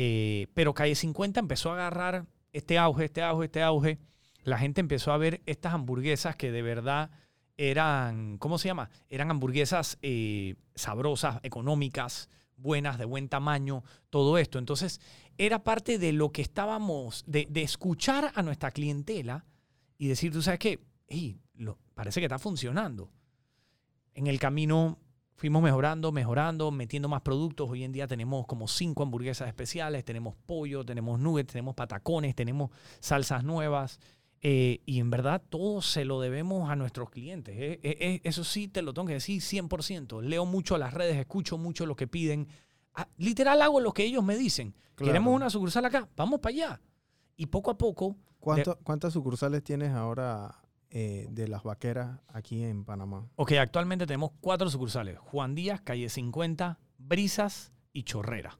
Eh, 0.00 0.46
pero 0.54 0.74
Calle 0.74 0.94
50 0.94 1.40
empezó 1.40 1.70
a 1.70 1.74
agarrar 1.74 2.28
este 2.52 2.78
auge, 2.78 3.06
este 3.06 3.20
auge, 3.20 3.46
este 3.46 3.62
auge. 3.64 3.98
La 4.44 4.56
gente 4.56 4.80
empezó 4.80 5.10
a 5.10 5.18
ver 5.18 5.42
estas 5.44 5.74
hamburguesas 5.74 6.36
que 6.36 6.52
de 6.52 6.62
verdad 6.62 7.10
eran, 7.56 8.38
¿cómo 8.38 8.58
se 8.58 8.68
llama? 8.68 8.90
Eran 9.08 9.32
hamburguesas 9.32 9.98
eh, 10.02 10.54
sabrosas, 10.76 11.40
económicas, 11.42 12.30
buenas, 12.56 12.96
de 12.96 13.06
buen 13.06 13.28
tamaño, 13.28 13.82
todo 14.08 14.38
esto. 14.38 14.60
Entonces, 14.60 15.00
era 15.36 15.64
parte 15.64 15.98
de 15.98 16.12
lo 16.12 16.30
que 16.30 16.42
estábamos, 16.42 17.24
de, 17.26 17.48
escuchar 17.56 18.30
a 18.36 18.42
nuestra 18.42 18.70
clientela 18.70 19.46
y 19.98 20.06
decir, 20.06 20.32
tú 20.32 20.42
sabes 20.42 20.60
qué, 20.60 20.78
Ey, 21.08 21.40
lo- 21.54 21.76
parece 21.96 22.20
que 22.20 22.26
está 22.26 22.38
funcionando. 22.38 23.10
En 24.14 24.28
el 24.28 24.38
camino 24.38 25.00
fuimos 25.38 25.62
mejorando, 25.62 26.12
mejorando, 26.12 26.70
metiendo 26.70 27.08
más 27.08 27.22
productos. 27.22 27.70
Hoy 27.70 27.84
en 27.84 27.92
día 27.92 28.06
tenemos 28.06 28.46
como 28.46 28.68
cinco 28.68 29.02
hamburguesas 29.04 29.48
especiales, 29.48 30.04
tenemos 30.04 30.34
pollo, 30.44 30.84
tenemos 30.84 31.18
nuggets, 31.18 31.52
tenemos 31.52 31.74
patacones, 31.74 32.34
tenemos 32.34 32.70
salsas 33.00 33.42
nuevas. 33.44 33.98
eh, 34.40 34.82
y 34.86 35.00
en 35.00 35.10
verdad 35.10 35.42
todo 35.48 35.80
se 35.82 36.04
lo 36.04 36.20
debemos 36.20 36.70
a 36.70 36.76
nuestros 36.76 37.10
clientes. 37.10 37.56
eh. 37.58 37.80
Eh, 37.82 38.20
eso 38.22 38.44
sí, 38.44 38.68
te 38.68 38.82
lo 38.82 38.92
tengo 38.94 39.08
que 39.08 39.14
decir 39.14 39.40
100%. 39.42 40.20
Leo 40.22 40.44
mucho 40.46 40.78
las 40.78 40.94
redes, 40.94 41.16
escucho 41.16 41.58
mucho 41.58 41.86
lo 41.86 41.96
que 41.96 42.06
piden. 42.06 42.46
Ah, 42.94 43.08
literal 43.16 43.60
hago 43.62 43.80
lo 43.80 43.92
que 43.92 44.04
ellos 44.04 44.22
me 44.22 44.36
dicen. 44.36 44.74
Claro. 44.94 45.10
Queremos 45.12 45.34
una 45.34 45.50
sucursal 45.50 45.84
acá, 45.86 46.08
vamos 46.16 46.38
para 46.40 46.54
allá. 46.54 46.80
Y 47.36 47.46
poco 47.46 47.70
a 47.72 47.78
poco 47.78 48.16
¿Cuánto- 48.38 48.78
¿Cuántas 48.84 49.12
sucursales 49.12 49.62
tienes 49.64 49.90
ahora 49.92 50.54
eh, 50.90 51.26
de 51.30 51.48
las 51.48 51.62
vaqueras 51.62 52.20
aquí 52.28 52.64
en 52.64 52.84
Panamá? 52.84 53.28
Ok, 53.36 53.52
actualmente 53.52 54.06
tenemos 54.06 54.30
cuatro 54.40 54.70
sucursales. 54.70 55.18
Juan 55.18 55.54
Díaz, 55.54 55.80
Calle 55.82 56.08
50, 56.08 56.78
Brisas 56.98 57.72
y 57.92 58.04
Chorrera, 58.04 58.58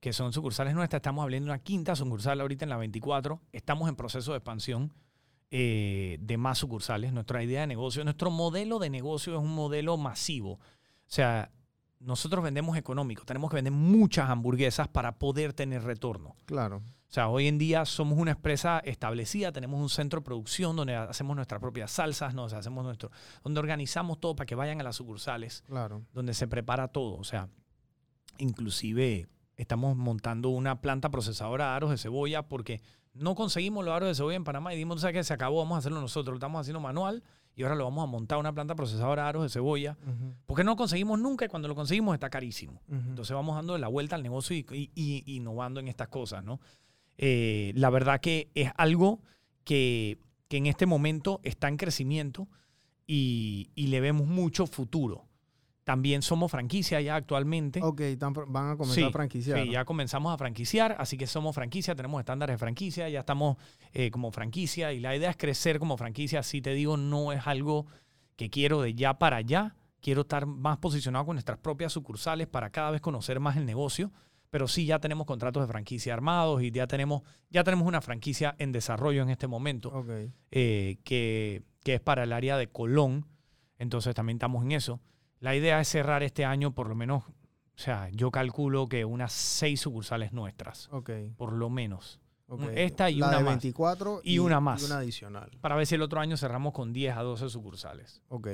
que 0.00 0.12
son 0.12 0.32
sucursales 0.32 0.74
nuestras. 0.74 0.98
Estamos 0.98 1.22
abriendo 1.22 1.50
una 1.50 1.58
quinta 1.58 1.96
sucursal 1.96 2.40
ahorita 2.40 2.64
en 2.64 2.70
la 2.70 2.76
24. 2.76 3.40
Estamos 3.52 3.88
en 3.88 3.96
proceso 3.96 4.32
de 4.32 4.38
expansión 4.38 4.92
eh, 5.50 6.18
de 6.20 6.36
más 6.36 6.58
sucursales. 6.58 7.12
Nuestra 7.12 7.42
idea 7.42 7.60
de 7.60 7.66
negocio, 7.66 8.02
nuestro 8.04 8.30
modelo 8.30 8.78
de 8.78 8.90
negocio 8.90 9.34
es 9.34 9.40
un 9.40 9.54
modelo 9.54 9.96
masivo. 9.96 10.52
O 10.52 10.60
sea, 11.06 11.52
nosotros 12.00 12.42
vendemos 12.42 12.76
económico. 12.76 13.24
Tenemos 13.24 13.50
que 13.50 13.56
vender 13.56 13.72
muchas 13.72 14.30
hamburguesas 14.30 14.88
para 14.88 15.18
poder 15.18 15.52
tener 15.52 15.82
retorno. 15.82 16.36
Claro. 16.44 16.82
O 17.14 17.16
sea, 17.16 17.28
hoy 17.28 17.46
en 17.46 17.58
día 17.58 17.84
somos 17.84 18.18
una 18.18 18.32
empresa 18.32 18.80
establecida, 18.80 19.52
tenemos 19.52 19.80
un 19.80 19.88
centro 19.88 20.18
de 20.18 20.24
producción 20.24 20.74
donde 20.74 20.96
hacemos 20.96 21.36
nuestras 21.36 21.60
propias 21.60 21.92
salsas, 21.92 22.34
nos 22.34 22.52
hacemos 22.52 22.84
nuestro, 22.84 23.12
donde 23.44 23.60
organizamos 23.60 24.18
todo 24.18 24.34
para 24.34 24.46
que 24.46 24.56
vayan 24.56 24.80
a 24.80 24.82
las 24.82 24.96
sucursales, 24.96 25.62
Claro. 25.68 26.02
donde 26.12 26.34
se 26.34 26.48
prepara 26.48 26.88
todo. 26.88 27.14
O 27.14 27.22
sea, 27.22 27.48
inclusive 28.38 29.28
estamos 29.56 29.96
montando 29.96 30.48
una 30.48 30.80
planta 30.80 31.08
procesadora 31.08 31.66
de 31.66 31.70
aros 31.76 31.90
de 31.92 31.98
cebolla 31.98 32.42
porque 32.48 32.80
no 33.12 33.36
conseguimos 33.36 33.84
los 33.84 33.94
aros 33.94 34.08
de 34.08 34.16
cebolla 34.16 34.34
en 34.34 34.42
Panamá 34.42 34.74
y 34.74 34.76
dimos, 34.76 35.00
¿sabes 35.00 35.14
qué? 35.14 35.22
Se 35.22 35.34
acabó, 35.34 35.58
vamos 35.58 35.76
a 35.76 35.78
hacerlo 35.78 36.00
nosotros. 36.00 36.32
Lo 36.32 36.38
estamos 36.38 36.62
haciendo 36.62 36.80
manual 36.80 37.22
y 37.54 37.62
ahora 37.62 37.76
lo 37.76 37.84
vamos 37.84 38.02
a 38.02 38.06
montar 38.10 38.38
una 38.38 38.52
planta 38.52 38.74
procesadora 38.74 39.22
de 39.22 39.28
aros 39.28 39.42
de 39.44 39.50
cebolla 39.50 39.96
Ujú. 40.02 40.34
porque 40.46 40.64
no 40.64 40.72
lo 40.72 40.76
conseguimos 40.76 41.20
nunca 41.20 41.44
y 41.44 41.48
cuando 41.48 41.68
lo 41.68 41.76
conseguimos 41.76 42.14
está 42.14 42.28
carísimo. 42.28 42.82
Ujú. 42.88 43.10
Entonces 43.10 43.32
vamos 43.36 43.54
dando 43.54 43.78
la 43.78 43.86
vuelta 43.86 44.16
al 44.16 44.24
negocio 44.24 44.56
y, 44.56 44.66
y- 44.72 44.90
y 44.96 45.36
innovando 45.36 45.78
en 45.78 45.86
estas 45.86 46.08
cosas, 46.08 46.42
¿no? 46.42 46.58
Eh, 47.18 47.72
la 47.76 47.90
verdad 47.90 48.20
que 48.20 48.50
es 48.54 48.70
algo 48.76 49.22
que, 49.64 50.18
que 50.48 50.56
en 50.56 50.66
este 50.66 50.86
momento 50.86 51.40
está 51.44 51.68
en 51.68 51.76
crecimiento 51.76 52.48
y, 53.06 53.70
y 53.74 53.88
le 53.88 54.00
vemos 54.00 54.26
mucho 54.26 54.66
futuro. 54.66 55.26
También 55.84 56.22
somos 56.22 56.50
franquicia 56.50 56.98
ya 57.02 57.14
actualmente. 57.16 57.80
ok, 57.82 58.00
van 58.48 58.70
a 58.70 58.76
comenzar 58.76 58.94
Sí, 58.94 59.02
a 59.02 59.10
franquiciar. 59.10 59.62
Sí, 59.62 59.70
ya 59.70 59.84
comenzamos 59.84 60.32
a 60.32 60.38
franquiciar, 60.38 60.96
así 60.98 61.18
que 61.18 61.26
somos 61.26 61.54
franquicia, 61.54 61.94
tenemos 61.94 62.20
estándares 62.20 62.54
de 62.54 62.58
franquicia, 62.58 63.06
ya 63.10 63.20
estamos 63.20 63.58
eh, 63.92 64.10
como 64.10 64.30
franquicia 64.32 64.94
y 64.94 65.00
la 65.00 65.14
idea 65.14 65.28
es 65.28 65.36
crecer 65.36 65.78
como 65.78 65.98
franquicia. 65.98 66.42
Si 66.42 66.62
te 66.62 66.72
digo, 66.72 66.96
no 66.96 67.32
es 67.32 67.46
algo 67.46 67.86
que 68.36 68.48
quiero 68.48 68.80
de 68.80 68.94
ya 68.94 69.18
para 69.18 69.36
allá, 69.36 69.76
quiero 70.00 70.22
estar 70.22 70.46
más 70.46 70.78
posicionado 70.78 71.26
con 71.26 71.36
nuestras 71.36 71.58
propias 71.58 71.92
sucursales 71.92 72.46
para 72.46 72.70
cada 72.70 72.90
vez 72.90 73.02
conocer 73.02 73.38
más 73.38 73.58
el 73.58 73.66
negocio, 73.66 74.10
pero 74.54 74.68
sí 74.68 74.86
ya 74.86 75.00
tenemos 75.00 75.26
contratos 75.26 75.64
de 75.64 75.66
franquicia 75.66 76.14
armados 76.14 76.62
y 76.62 76.70
ya 76.70 76.86
tenemos, 76.86 77.22
ya 77.50 77.64
tenemos 77.64 77.88
una 77.88 78.00
franquicia 78.00 78.54
en 78.60 78.70
desarrollo 78.70 79.20
en 79.24 79.30
este 79.30 79.48
momento 79.48 79.88
Ok. 79.88 80.10
eh, 80.52 80.98
que, 81.02 81.64
que 81.82 81.94
es 81.94 82.00
para 82.00 82.22
el 82.22 82.32
área 82.32 82.56
de 82.56 82.68
Colón. 82.68 83.26
Entonces 83.80 84.14
también 84.14 84.36
estamos 84.36 84.62
en 84.62 84.70
eso. 84.70 85.00
La 85.40 85.56
idea 85.56 85.80
es 85.80 85.88
cerrar 85.88 86.22
este 86.22 86.44
año 86.44 86.72
por 86.72 86.88
lo 86.88 86.94
menos, 86.94 87.24
o 87.24 87.32
sea, 87.74 88.08
yo 88.12 88.30
calculo 88.30 88.86
que 88.88 89.04
unas 89.04 89.32
seis 89.32 89.80
sucursales 89.80 90.32
nuestras, 90.32 90.88
Ok. 90.92 91.10
por 91.36 91.52
lo 91.52 91.68
menos. 91.68 92.20
ok. 92.46 92.62
Esta 92.76 93.10
y 93.10 93.16
La 93.16 93.26
una 93.30 93.38
de 93.38 93.42
más. 93.42 93.52
24 93.54 94.20
Y 94.22 94.38
una 94.38 94.60
más. 94.60 94.82
Y 94.82 94.86
una 94.86 94.98
adicional. 94.98 95.50
Para 95.62 95.74
ver 95.74 95.88
si 95.88 95.96
el 95.96 96.02
otro 96.02 96.20
año 96.20 96.36
cerramos 96.36 96.72
con 96.72 96.92
10 96.92 97.16
a 97.16 97.22
12 97.24 97.48
sucursales. 97.50 98.22
Ok. 98.28 98.48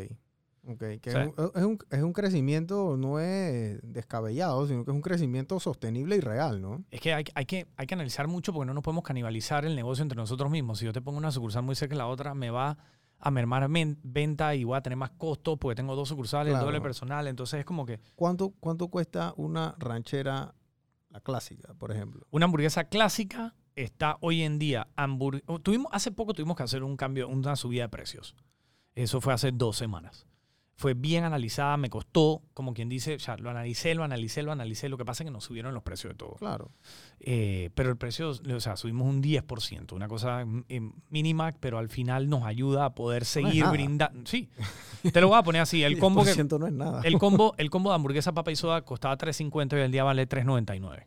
Ok. 0.66 0.78
Que 1.00 1.10
O 1.10 1.12
sea- 1.12 1.22
es, 1.24 1.28
un, 1.38 1.50
es 1.54 1.64
un- 1.64 1.78
es 1.90 2.02
un 2.02 2.12
crecimiento 2.12 2.96
no 2.96 3.18
es 3.18 3.80
descabellado, 3.82 4.66
sino 4.66 4.84
que 4.84 4.90
es 4.90 4.94
un 4.94 5.00
crecimiento 5.00 5.58
sostenible 5.58 6.16
y 6.16 6.20
real, 6.20 6.60
¿no? 6.60 6.84
Es 6.90 7.00
que 7.00 7.14
hay, 7.14 7.24
hay 7.34 7.46
que 7.46 7.66
hay 7.76 7.86
que 7.86 7.94
analizar 7.94 8.28
mucho 8.28 8.52
porque 8.52 8.66
no 8.66 8.74
nos 8.74 8.82
podemos 8.84 9.02
canibalizar 9.04 9.64
el 9.64 9.74
negocio 9.74 10.02
entre 10.02 10.16
nosotros 10.16 10.50
mismos. 10.50 10.78
Si 10.78 10.84
yo 10.84 10.92
te 10.92 11.00
pongo 11.00 11.18
una 11.18 11.32
sucursal 11.32 11.62
muy 11.62 11.74
cerca 11.76 11.94
de 11.94 11.98
la 11.98 12.06
otra, 12.08 12.34
me 12.34 12.50
va 12.50 12.76
a 13.22 13.30
mermar 13.30 13.68
venta 14.02 14.54
y 14.54 14.64
voy 14.64 14.76
a 14.76 14.80
tener 14.82 14.96
más 14.96 15.10
costos 15.10 15.58
porque 15.58 15.76
tengo 15.76 15.94
dos 15.96 16.08
sucursales, 16.08 16.52
Claro. 16.52 16.66
doble 16.66 16.80
personal. 16.80 17.26
Entonces 17.26 17.60
es 17.60 17.66
como 17.66 17.84
que 17.86 18.00
¿Cuánto, 18.14 18.50
¿Cuánto 18.60 18.88
cuesta 18.88 19.32
una 19.36 19.74
ranchera, 19.78 20.54
la 21.10 21.20
clásica, 21.20 21.74
por 21.74 21.90
ejemplo? 21.90 22.26
Una 22.30 22.44
hamburguesa 22.46 22.84
clásica 22.84 23.54
está 23.76 24.16
hoy 24.20 24.42
en 24.42 24.58
día. 24.58 24.88
tuvimos, 25.62 25.90
hace 25.92 26.12
poco 26.12 26.32
tuvimos 26.34 26.56
que 26.56 26.62
hacer 26.62 26.82
un 26.82 26.96
cambio, 26.96 27.28
una 27.28 27.56
subida 27.56 27.82
de 27.84 27.88
precios. 27.88 28.36
Eso 28.94 29.20
fue 29.20 29.32
hace 29.32 29.52
dos 29.52 29.76
semanas. 29.76 30.26
Fue 30.80 30.94
bien 30.94 31.24
analizada, 31.24 31.76
me 31.76 31.90
costó, 31.90 32.40
como 32.54 32.72
quien 32.72 32.88
dice, 32.88 33.18
ya 33.18 33.36
lo 33.36 33.50
analicé, 33.50 33.94
lo 33.94 34.02
analicé, 34.02 34.42
lo 34.42 34.50
analicé. 34.50 34.88
Lo 34.88 34.96
que 34.96 35.04
pasa 35.04 35.22
es 35.22 35.26
que 35.26 35.30
nos 35.30 35.44
subieron 35.44 35.74
los 35.74 35.82
precios 35.82 36.14
de 36.14 36.16
todo. 36.16 36.36
Claro. 36.36 36.70
Eh, 37.18 37.68
pero 37.74 37.90
el 37.90 37.98
precio, 37.98 38.30
o 38.30 38.60
sea, 38.60 38.78
subimos 38.78 39.06
un 39.06 39.22
10%, 39.22 39.92
una 39.92 40.08
cosa 40.08 40.42
eh, 40.70 40.90
mínima, 41.10 41.52
pero 41.60 41.76
al 41.76 41.90
final 41.90 42.30
nos 42.30 42.44
ayuda 42.44 42.86
a 42.86 42.94
poder 42.94 43.26
seguir 43.26 43.64
nada. 43.64 43.72
brindando. 43.72 44.22
Sí, 44.24 44.48
te 45.12 45.20
lo 45.20 45.28
voy 45.28 45.36
a 45.38 45.42
poner 45.42 45.60
así. 45.60 45.82
El 45.82 45.98
combo, 45.98 46.24
que, 46.24 46.32
10% 46.32 46.58
no 46.58 46.66
es 46.66 46.72
nada. 46.72 47.02
el 47.04 47.18
combo, 47.18 47.52
el 47.58 47.68
combo 47.68 47.90
de 47.90 47.96
hamburguesa, 47.96 48.32
papa 48.32 48.50
y 48.50 48.56
soda 48.56 48.80
costaba 48.80 49.18
3.50 49.18 49.76
y 49.76 49.80
el 49.82 49.92
día 49.92 50.02
vale 50.02 50.26
3.99. 50.26 51.04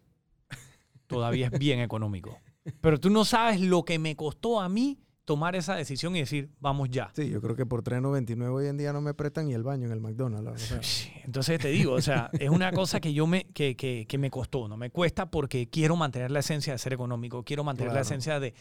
Todavía 1.07 1.47
es 1.47 1.57
bien 1.57 1.79
económico. 1.79 2.39
Pero 2.79 2.99
tú 2.99 3.09
no 3.09 3.25
sabes 3.25 3.59
lo 3.59 3.83
que 3.85 3.97
me 3.97 4.15
costó 4.15 4.61
a 4.61 4.69
mí 4.69 4.99
tomar 5.25 5.55
esa 5.55 5.75
decisión 5.75 6.15
y 6.15 6.19
decir, 6.19 6.49
vamos 6.59 6.89
ya. 6.89 7.11
Sí, 7.15 7.29
yo 7.29 7.41
creo 7.41 7.55
que 7.55 7.65
por 7.65 7.83
3.99 7.83 8.49
hoy 8.53 8.67
en 8.67 8.77
día 8.77 8.91
no 8.91 8.99
me 9.01 9.13
prestan 9.13 9.47
ni 9.47 9.53
el 9.53 9.63
baño 9.63 9.85
en 9.85 9.93
el 9.93 10.01
McDonald's. 10.01 10.51
o 10.51 10.57
sea. 10.83 11.11
Entonces 11.23 11.59
te 11.59 11.69
digo, 11.69 11.93
o 11.93 12.01
sea, 12.01 12.29
es 12.33 12.49
una 12.49 12.71
cosa 12.71 12.99
que 12.99 13.13
yo 13.13 13.25
me, 13.27 13.45
que, 13.45 13.75
que- 13.75 14.05
que 14.07 14.17
me 14.17 14.29
costó, 14.29 14.67
no 14.67 14.75
me 14.77 14.89
cuesta 14.89 15.29
porque 15.31 15.69
quiero 15.69 15.95
mantener 15.95 16.31
la 16.31 16.39
esencia 16.39 16.73
de 16.73 16.79
ser 16.79 16.93
económico, 16.93 17.43
quiero 17.43 17.63
mantener 17.63 17.93
la 17.93 18.01
esencia 18.01 18.39
de, 18.39 18.53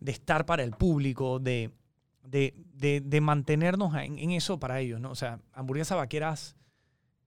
de 0.00 0.12
estar 0.12 0.44
para 0.44 0.62
el 0.62 0.72
público, 0.72 1.38
de, 1.38 1.70
de, 2.22 2.54
de- 2.74 3.00
de 3.00 3.20
mantenernos 3.20 3.94
en, 3.96 4.18
en 4.18 4.30
eso 4.32 4.58
para 4.60 4.80
ellos, 4.80 5.00
¿no? 5.00 5.10
O 5.10 5.14
sea, 5.14 5.40
Hamburguesa 5.52 5.94
Vaqueras 5.96 6.56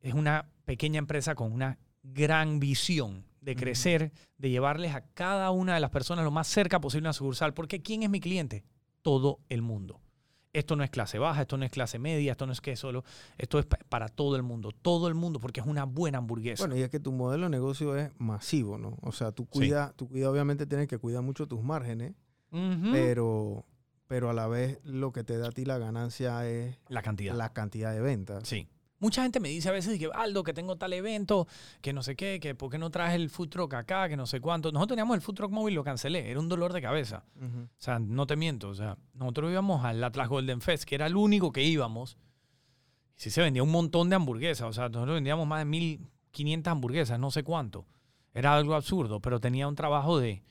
es 0.01 0.13
una 0.13 0.49
pequeña 0.65 0.99
empresa 0.99 1.33
con 1.33 1.51
una 1.51 1.79
gran 2.03 2.59
visión 2.59 3.25
de 3.47 3.55
crecer, 3.55 4.11
de 4.37 4.49
llevarles 4.49 4.93
a 4.93 5.01
cada 5.13 5.51
una 5.51 5.73
de 5.73 5.79
las 5.79 5.89
personas 5.89 6.23
lo 6.25 6.31
más 6.31 6.47
cerca 6.47 6.79
posible 6.81 7.07
a 7.07 7.09
una 7.09 7.13
sucursal. 7.13 7.53
Porque 7.53 7.81
¿quién 7.81 8.03
es 8.03 8.09
mi 8.09 8.19
cliente? 8.19 8.63
Todo 9.01 9.39
el 9.49 9.61
mundo. 9.61 10.01
Esto 10.53 10.75
no 10.75 10.83
es 10.83 10.89
clase 10.89 11.19
baja, 11.19 11.41
esto 11.41 11.55
no 11.57 11.65
es 11.65 11.71
clase 11.71 11.99
media, 11.99 12.31
esto 12.31 12.47
no 12.47 12.51
es 12.53 12.61
que 12.61 12.75
solo, 12.75 13.03
esto 13.37 13.59
es 13.59 13.65
pa- 13.65 13.77
para 13.89 14.07
todo 14.09 14.35
el 14.37 14.43
mundo, 14.43 14.71
todo 14.71 15.07
el 15.07 15.13
mundo, 15.13 15.39
porque 15.39 15.59
es 15.59 15.67
una 15.67 15.83
buena 15.83 16.17
hamburguesa. 16.17 16.63
Bueno, 16.63 16.75
y 16.77 16.81
es 16.81 16.89
que 16.89 16.99
tu 16.99 17.11
modelo 17.11 17.43
de 17.43 17.49
negocio 17.51 17.95
es 17.95 18.09
masivo, 18.17 18.77
¿no? 18.79 18.97
O 19.01 19.11
sea, 19.11 19.31
tú 19.31 19.45
cuidas, 19.45 19.93
tú 19.95 20.07
cuidas, 20.09 20.29
obviamente 20.29 20.65
tienes 20.65 20.87
que 20.87 20.97
cuidar 20.97 21.21
mucho 21.21 21.47
tus 21.47 21.61
márgenes, 21.63 22.15
pero, 22.91 23.65
pero 24.07 24.29
a 24.29 24.33
la 24.33 24.47
vez 24.47 24.79
lo 24.83 25.11
que 25.11 25.23
te 25.23 25.37
da 25.37 25.49
a 25.49 25.51
ti 25.51 25.63
la 25.65 25.77
ganancia 25.77 26.47
es 26.47 26.77
la 26.89 27.01
cantidad. 27.01 27.35
la 27.35 27.53
cantidad 27.53 27.93
de 27.93 28.01
ventas. 28.01 28.47
Sí. 28.47 28.67
Mucha 28.99 29.21
gente 29.21 29.39
me 29.39 29.49
dice 29.49 29.69
a 29.69 29.71
veces 29.71 29.99
que, 29.99 30.09
Aldo, 30.11 30.43
que 30.43 30.53
tengo 30.53 30.75
tal 30.75 30.91
evento, 30.93 31.47
que 31.81 31.93
no 31.93 32.01
sé 32.01 32.15
qué, 32.15 32.39
que 32.39 32.55
por 32.55 32.71
qué 32.71 32.79
no 32.79 32.89
traes 32.89 33.13
el 33.13 33.29
food 33.29 33.49
truck 33.49 33.73
acá, 33.75 34.09
que 34.09 34.17
no 34.17 34.25
sé 34.25 34.41
cuánto. 34.41 34.71
Nosotros 34.71 34.95
teníamos 34.95 35.15
el 35.15 35.21
food 35.21 35.35
truck 35.35 35.51
móvil, 35.51 35.75
lo 35.75 35.83
cancelé, 35.83 36.31
era 36.31 36.39
un 36.39 36.49
dolor 36.49 36.73
de 36.73 36.81
cabeza. 36.81 37.23
O 37.39 37.67
sea, 37.77 37.99
no 37.99 38.25
te 38.25 38.35
miento. 38.35 38.69
O 38.69 38.73
sea, 38.75 38.97
nosotros 39.13 39.51
íbamos 39.51 39.85
al 39.85 40.03
Atlas 40.03 40.27
Golden 40.27 40.61
Fest, 40.61 40.85
que 40.85 40.95
era 40.95 41.05
el 41.05 41.15
único 41.15 41.51
que 41.51 41.63
íbamos. 41.63 42.17
Y 43.17 43.21
sí 43.21 43.29
se 43.29 43.41
vendía 43.41 43.61
un 43.61 43.71
montón 43.71 44.09
de 44.09 44.15
hamburguesas. 44.15 44.67
O 44.67 44.73
sea, 44.73 44.89
nosotros 44.89 45.15
vendíamos 45.15 45.45
más 45.45 45.59
de 45.59 45.65
1500 45.65 46.71
hamburguesas, 46.71 47.19
no 47.19 47.29
sé 47.29 47.43
cuánto. 47.43 47.85
Era 48.33 48.55
algo 48.55 48.73
absurdo, 48.73 49.19
pero 49.19 49.39
tenía 49.39 49.67
un 49.67 49.75
trabajo 49.75 50.19
de 50.19 50.43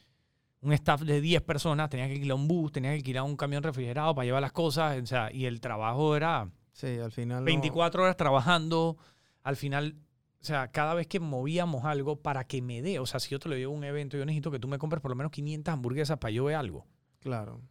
un 0.61 0.73
staff 0.73 1.01
de 1.03 1.21
10 1.21 1.43
personas. 1.43 1.91
Tenía 1.91 2.07
que 2.07 2.15
alquilar 2.15 2.37
un 2.37 2.47
bus, 2.47 2.71
tenía 2.71 2.91
que 2.91 2.99
alquilar 2.99 3.25
un 3.25 3.37
camión 3.37 3.65
refrigerado 3.65 4.15
para 4.15 4.25
llevar 4.25 4.43
las 4.43 4.53
cosas. 4.53 5.03
O 5.03 5.07
sea, 5.07 5.33
y 5.33 5.47
el 5.47 5.61
trabajo 5.61 6.15
era 6.15 6.49
Sí, 6.77 6.99
al 6.99 7.11
final. 7.11 7.41
no- 7.41 7.47
24 7.47 8.03
horas 8.03 8.17
trabajando. 8.19 8.99
Al 9.43 9.57
final, 9.57 9.97
o 10.43 10.45
sea, 10.45 10.69
cada 10.71 10.93
vez 10.93 11.07
que 11.07 11.21
movíamos 11.21 11.87
algo 11.87 12.21
para 12.21 12.45
que 12.47 12.61
me 12.61 12.83
dé. 12.83 12.99
O 12.99 13.07
sea, 13.07 13.19
si 13.19 13.31
yo 13.31 13.39
te 13.39 13.49
lo 13.49 13.57
llevo 13.57 13.73
a 13.73 13.77
un 13.79 13.85
evento, 13.85 14.19
yo 14.19 14.27
necesito 14.27 14.51
que 14.51 14.59
tú 14.59 14.69
me 14.69 14.77
compres 14.79 15.01
por 15.01 15.11
lo 15.11 15.15
menos 15.17 15.33
500 15.33 15.73
hamburguesas 15.73 16.19
para 16.19 16.33
yo 16.33 16.45
ver 16.45 16.57
algo. 16.57 16.87
Claro. 17.21 17.55
O 17.57 17.63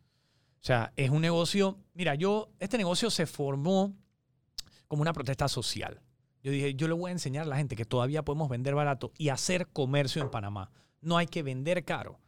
sea, 0.65 0.91
es 0.95 1.11
un 1.11 1.21
negocio. 1.21 1.77
Mira, 1.93 2.15
yo, 2.15 2.49
este 2.59 2.77
negocio 2.79 3.11
se 3.11 3.27
formó 3.27 3.93
como 4.87 5.03
una 5.03 5.13
protesta 5.13 5.47
social. 5.47 6.01
Yo 6.41 6.51
dije, 6.51 6.73
yo 6.73 6.87
le 6.87 6.95
voy 6.95 7.09
a 7.09 7.11
enseñar 7.11 7.43
a 7.43 7.49
la 7.49 7.57
gente 7.57 7.75
que 7.75 7.85
todavía 7.85 8.25
podemos 8.25 8.49
vender 8.49 8.73
barato 8.73 9.11
y 9.19 9.29
hacer 9.29 9.67
comercio 9.67 10.23
en 10.23 10.31
Panamá. 10.31 10.71
No 11.01 11.17
hay 11.17 11.27
que 11.27 11.43
vender 11.43 11.85
caro. 11.85 12.19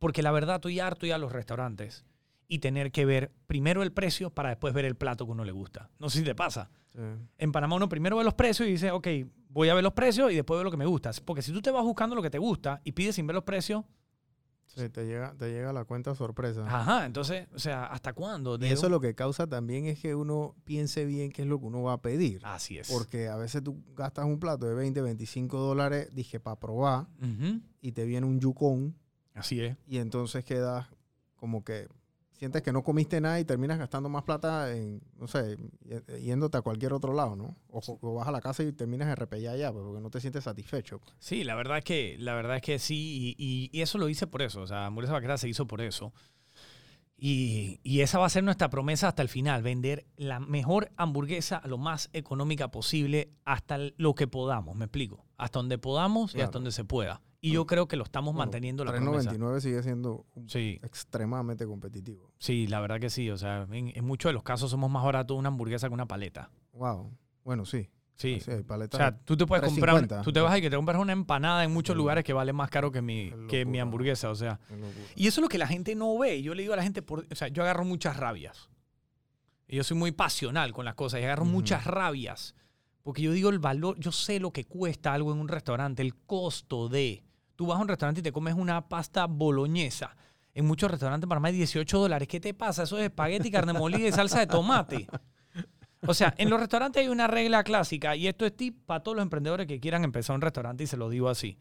Porque 0.00 0.22
la 0.22 0.32
verdad, 0.32 0.56
estoy 0.56 0.80
harto 0.80 1.06
ya 1.06 1.14
a 1.14 1.18
los 1.18 1.30
restaurantes 1.30 2.04
y 2.48 2.58
tener 2.58 2.92
que 2.92 3.04
ver 3.06 3.32
primero 3.46 3.82
el 3.82 3.92
precio 3.92 4.30
para 4.30 4.50
después 4.50 4.74
ver 4.74 4.84
el 4.84 4.94
plato 4.96 5.24
que 5.26 5.32
uno 5.32 5.44
le 5.44 5.52
gusta. 5.52 5.90
No 5.98 6.10
sé 6.10 6.18
si 6.18 6.24
te 6.24 6.34
pasa. 6.34 6.70
Sí. 6.92 7.00
En 7.38 7.52
Panamá 7.52 7.76
uno 7.76 7.88
primero 7.88 8.16
ve 8.16 8.24
los 8.24 8.34
precios 8.34 8.68
y 8.68 8.72
dice, 8.72 8.90
ok, 8.90 9.08
voy 9.48 9.68
a 9.68 9.74
ver 9.74 9.82
los 9.82 9.92
precios 9.94 10.30
y 10.30 10.36
después 10.36 10.58
ver 10.58 10.64
lo 10.64 10.70
que 10.70 10.76
me 10.76 10.86
gusta. 10.86 11.10
Porque 11.24 11.42
si 11.42 11.52
tú 11.52 11.60
te 11.62 11.70
vas 11.70 11.82
buscando 11.82 12.14
lo 12.14 12.22
que 12.22 12.30
te 12.30 12.38
gusta 12.38 12.80
y 12.84 12.92
pides 12.92 13.14
sin 13.16 13.26
ver 13.26 13.34
los 13.34 13.44
precios, 13.44 13.84
Sí, 14.66 14.88
te 14.88 15.06
llega, 15.06 15.34
te 15.38 15.52
llega 15.52 15.72
la 15.72 15.84
cuenta 15.84 16.14
sorpresa. 16.16 16.64
ajá, 16.66 17.04
entonces, 17.06 17.46
o 17.54 17.58
sea, 17.60 17.84
¿hasta 17.86 18.12
cuándo? 18.12 18.58
Y 18.60 18.64
eso 18.66 18.88
lo 18.88 18.98
que 18.98 19.14
causa 19.14 19.46
también 19.46 19.84
es 19.86 20.00
que 20.00 20.14
uno 20.16 20.56
piense 20.64 21.04
bien 21.04 21.30
qué 21.30 21.42
es 21.42 21.48
lo 21.48 21.60
que 21.60 21.66
uno 21.66 21.82
va 21.82 21.92
a 21.92 22.02
pedir. 22.02 22.40
Así 22.44 22.78
es. 22.78 22.90
Porque 22.90 23.28
a 23.28 23.36
veces 23.36 23.62
tú 23.62 23.80
gastas 23.94 24.24
un 24.24 24.40
plato 24.40 24.66
de 24.66 24.74
20, 24.74 25.00
25 25.00 25.58
dólares, 25.58 26.08
dije, 26.12 26.40
para 26.40 26.58
probar, 26.58 27.06
y 27.82 27.92
te 27.92 28.04
viene 28.04 28.26
un 28.26 28.40
yucón, 28.40 28.96
Así 29.34 29.60
es. 29.60 29.76
y 29.86 29.98
entonces 29.98 30.44
quedas 30.44 30.88
como 31.36 31.62
que 31.62 31.86
sientes 32.44 32.62
que 32.62 32.72
no 32.72 32.82
comiste 32.82 33.20
nada 33.20 33.40
y 33.40 33.44
terminas 33.44 33.78
gastando 33.78 34.08
más 34.08 34.22
plata 34.22 34.70
en, 34.74 35.00
no 35.18 35.26
sé, 35.26 35.56
y- 36.18 36.24
yéndote 36.24 36.58
a 36.58 36.62
cualquier 36.62 36.92
otro 36.92 37.12
lado, 37.14 37.36
¿no? 37.36 37.56
O, 37.68 37.80
o 38.00 38.14
vas 38.14 38.28
a 38.28 38.32
la 38.32 38.40
casa 38.40 38.62
y 38.62 38.72
terminas 38.72 39.08
de 39.08 39.14
repellar 39.16 39.54
allá, 39.54 39.72
pues, 39.72 39.84
porque 39.84 40.00
no 40.02 40.10
te 40.10 40.20
sientes 40.20 40.44
satisfecho. 40.44 41.00
Sí, 41.18 41.42
la 41.44 41.54
verdad 41.54 41.78
es 41.78 41.84
que, 41.84 42.16
la 42.18 42.34
verdad 42.34 42.56
es 42.56 42.62
que 42.62 42.78
sí, 42.78 43.34
y, 43.38 43.44
y- 43.44 43.70
y 43.78 43.82
eso 43.82 43.98
lo 43.98 44.08
hice 44.08 44.26
por 44.26 44.42
eso. 44.42 44.60
O 44.62 44.66
sea, 44.66 44.86
Hamburguesa 44.86 45.14
Vaquera 45.14 45.38
se 45.38 45.48
hizo 45.48 45.66
por 45.66 45.80
eso. 45.80 46.12
Y, 47.16 47.80
y 47.84 48.00
esa 48.00 48.18
va 48.18 48.26
a 48.26 48.28
ser 48.28 48.42
nuestra 48.44 48.68
promesa 48.70 49.08
hasta 49.08 49.22
el 49.22 49.28
final, 49.28 49.62
vender 49.62 50.04
la 50.16 50.40
mejor 50.40 50.90
hamburguesa 50.96 51.62
lo 51.64 51.78
más 51.78 52.10
económica 52.12 52.70
posible 52.70 53.30
hasta 53.44 53.78
lo 53.96 54.14
que 54.14 54.26
podamos, 54.26 54.76
me 54.76 54.84
explico. 54.86 55.24
Hasta 55.38 55.60
donde 55.60 55.78
podamos 55.78 56.32
y 56.32 56.34
Claro. 56.34 56.44
hasta 56.46 56.58
donde 56.58 56.72
se 56.72 56.84
pueda. 56.84 57.22
Y 57.44 57.52
yo 57.52 57.66
creo 57.66 57.86
que 57.86 57.96
lo 57.96 58.04
estamos 58.04 58.32
Bueno, 58.34 58.46
manteniendo 58.46 58.84
la 58.84 58.92
promesa. 58.92 59.30
3.99 59.32 59.60
sigue 59.60 59.82
siendo 59.82 60.24
Sí, 60.46 60.78
extremadamente 60.82 61.66
competitivo. 61.66 62.32
sí, 62.38 62.66
la 62.66 62.80
verdad 62.80 62.98
que 63.00 63.10
sí. 63.10 63.30
O 63.30 63.36
sea, 63.36 63.66
en, 63.70 63.92
en 63.94 64.04
muchos 64.04 64.30
de 64.30 64.32
los 64.34 64.42
casos 64.42 64.70
somos 64.70 64.90
más 64.90 65.04
baratos 65.04 65.36
una 65.36 65.48
hamburguesa 65.48 65.88
que 65.88 65.94
una 65.94 66.06
paleta. 66.06 66.50
Wow. 66.72 67.12
Bueno, 67.44 67.64
sí. 67.66 67.90
Sí. 68.16 68.38
Sí, 68.40 68.50
hay 68.50 68.60
O 68.68 68.96
sea, 68.96 69.18
tú 69.24 69.36
te 69.36 69.44
puedes 69.44 69.64
comprar, 69.68 69.96
3.50. 70.06 70.22
tú 70.22 70.32
te 70.32 70.40
vas 70.40 70.56
y 70.56 70.62
que 70.62 70.70
te 70.70 70.76
compras 70.76 70.98
una 71.00 71.12
empanada 71.12 71.64
en 71.64 71.72
muchos 71.72 71.96
lugares 71.96 72.22
que 72.24 72.32
vale 72.32 72.52
más 72.52 72.70
caro 72.70 72.92
que 72.92 73.02
mi, 73.02 73.32
que 73.48 73.64
mi 73.64 73.80
hamburguesa. 73.80 74.30
O 74.30 74.34
sea, 74.34 74.60
y 75.16 75.26
eso 75.26 75.40
es 75.40 75.42
lo 75.42 75.48
que 75.48 75.58
la 75.58 75.66
gente 75.66 75.94
no 75.94 76.16
ve. 76.18 76.40
Yo 76.40 76.54
le 76.54 76.62
digo 76.62 76.74
a 76.74 76.76
la 76.76 76.82
gente, 76.82 77.02
por, 77.02 77.26
o 77.30 77.34
sea, 77.34 77.48
yo 77.48 77.62
agarro 77.62 77.84
muchas 77.84 78.16
rabias. 78.16 78.70
Y 79.66 79.76
yo 79.76 79.84
soy 79.84 79.96
muy 79.96 80.12
pasional 80.12 80.72
con 80.72 80.84
las 80.84 80.94
cosas 80.94 81.20
y 81.20 81.24
agarro 81.24 81.44
muchas 81.44 81.84
rabias. 81.86 82.54
Porque 83.02 83.20
yo 83.20 83.32
digo 83.32 83.50
el 83.50 83.58
valor, 83.58 83.98
yo 83.98 84.12
sé 84.12 84.40
lo 84.40 84.50
que 84.52 84.64
cuesta 84.64 85.12
algo 85.12 85.32
en 85.32 85.38
un 85.40 85.48
restaurante, 85.48 86.00
el 86.00 86.14
costo 86.14 86.88
de. 86.88 87.22
Tú 87.56 87.66
vas 87.66 87.78
a 87.78 87.82
un 87.82 87.88
restaurante 87.88 88.20
y 88.20 88.22
te 88.22 88.32
comes 88.32 88.54
una 88.54 88.88
pasta 88.88 89.26
boloñesa. 89.26 90.16
En 90.54 90.66
muchos 90.66 90.90
restaurantes 90.90 91.28
para 91.28 91.40
más 91.40 91.52
de 91.52 91.58
18 91.58 91.98
dólares. 91.98 92.28
¿Qué 92.28 92.40
te 92.40 92.54
pasa? 92.54 92.84
Eso 92.84 92.98
es 92.98 93.04
espagueti, 93.04 93.50
carne 93.50 93.72
molida 93.72 94.06
y 94.06 94.12
salsa 94.12 94.40
de 94.40 94.46
tomate. 94.46 95.06
O 96.06 96.14
sea, 96.14 96.34
en 96.36 96.50
los 96.50 96.60
restaurantes 96.60 97.00
hay 97.02 97.08
una 97.08 97.26
regla 97.26 97.64
clásica 97.64 98.14
y 98.14 98.28
esto 98.28 98.44
es 98.44 98.54
tip 98.54 98.84
para 98.84 99.02
todos 99.02 99.16
los 99.16 99.22
emprendedores 99.22 99.66
que 99.66 99.80
quieran 99.80 100.04
empezar 100.04 100.36
un 100.36 100.42
restaurante 100.42 100.84
y 100.84 100.86
se 100.86 100.96
lo 100.96 101.08
digo 101.08 101.28
así. 101.28 101.56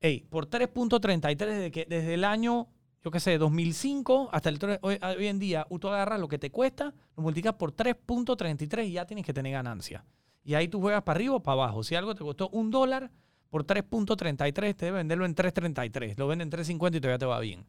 Ey, 0.00 0.20
por 0.28 0.48
3.33 0.50 1.36
desde, 1.36 1.86
desde 1.88 2.14
el 2.14 2.24
año, 2.24 2.68
yo 3.02 3.10
qué 3.10 3.20
sé, 3.20 3.38
2005 3.38 4.30
hasta 4.32 4.48
el 4.48 4.58
hoy, 4.82 4.98
hoy 5.00 5.26
en 5.28 5.38
día, 5.38 5.66
tú 5.80 5.88
agarras 5.88 6.18
lo 6.18 6.28
que 6.28 6.38
te 6.38 6.50
cuesta, 6.50 6.92
lo 7.16 7.22
multiplicas 7.22 7.54
por 7.54 7.74
3.33 7.74 8.86
y 8.88 8.92
ya 8.92 9.06
tienes 9.06 9.24
que 9.24 9.32
tener 9.32 9.52
ganancia. 9.52 10.04
Y 10.42 10.54
ahí 10.54 10.68
tú 10.68 10.80
juegas 10.80 11.02
para 11.02 11.16
arriba 11.16 11.36
o 11.36 11.42
para 11.42 11.54
abajo. 11.54 11.82
Si 11.82 11.94
algo 11.94 12.14
te 12.14 12.24
costó 12.24 12.48
un 12.50 12.70
dólar, 12.70 13.10
por 13.50 13.64
3.33 13.64 14.74
te 14.76 14.86
debe 14.86 14.98
venderlo 14.98 15.24
en 15.26 15.34
3.33. 15.34 16.16
Lo 16.16 16.26
venden 16.28 16.48
en 16.52 16.58
3.50 16.58 16.96
y 16.96 17.00
todavía 17.00 17.18
te 17.18 17.26
va 17.26 17.40
bien 17.40 17.64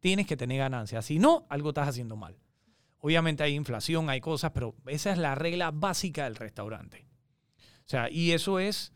tienes 0.00 0.26
que 0.26 0.36
tener 0.36 0.58
ganancias. 0.58 1.04
Si 1.06 1.18
no, 1.18 1.46
algo 1.48 1.70
estás 1.70 1.88
haciendo 1.88 2.14
mal. 2.14 2.36
Obviamente 2.98 3.42
hay 3.42 3.54
inflación, 3.54 4.10
hay 4.10 4.20
cosas, 4.20 4.50
pero 4.52 4.74
esa 4.86 5.10
es 5.12 5.16
la 5.18 5.34
regla 5.34 5.70
básica 5.70 6.24
del 6.24 6.36
restaurante. 6.36 7.06
O 7.58 7.86
sea, 7.88 8.10
y 8.10 8.32
eso 8.32 8.58
es, 8.58 8.92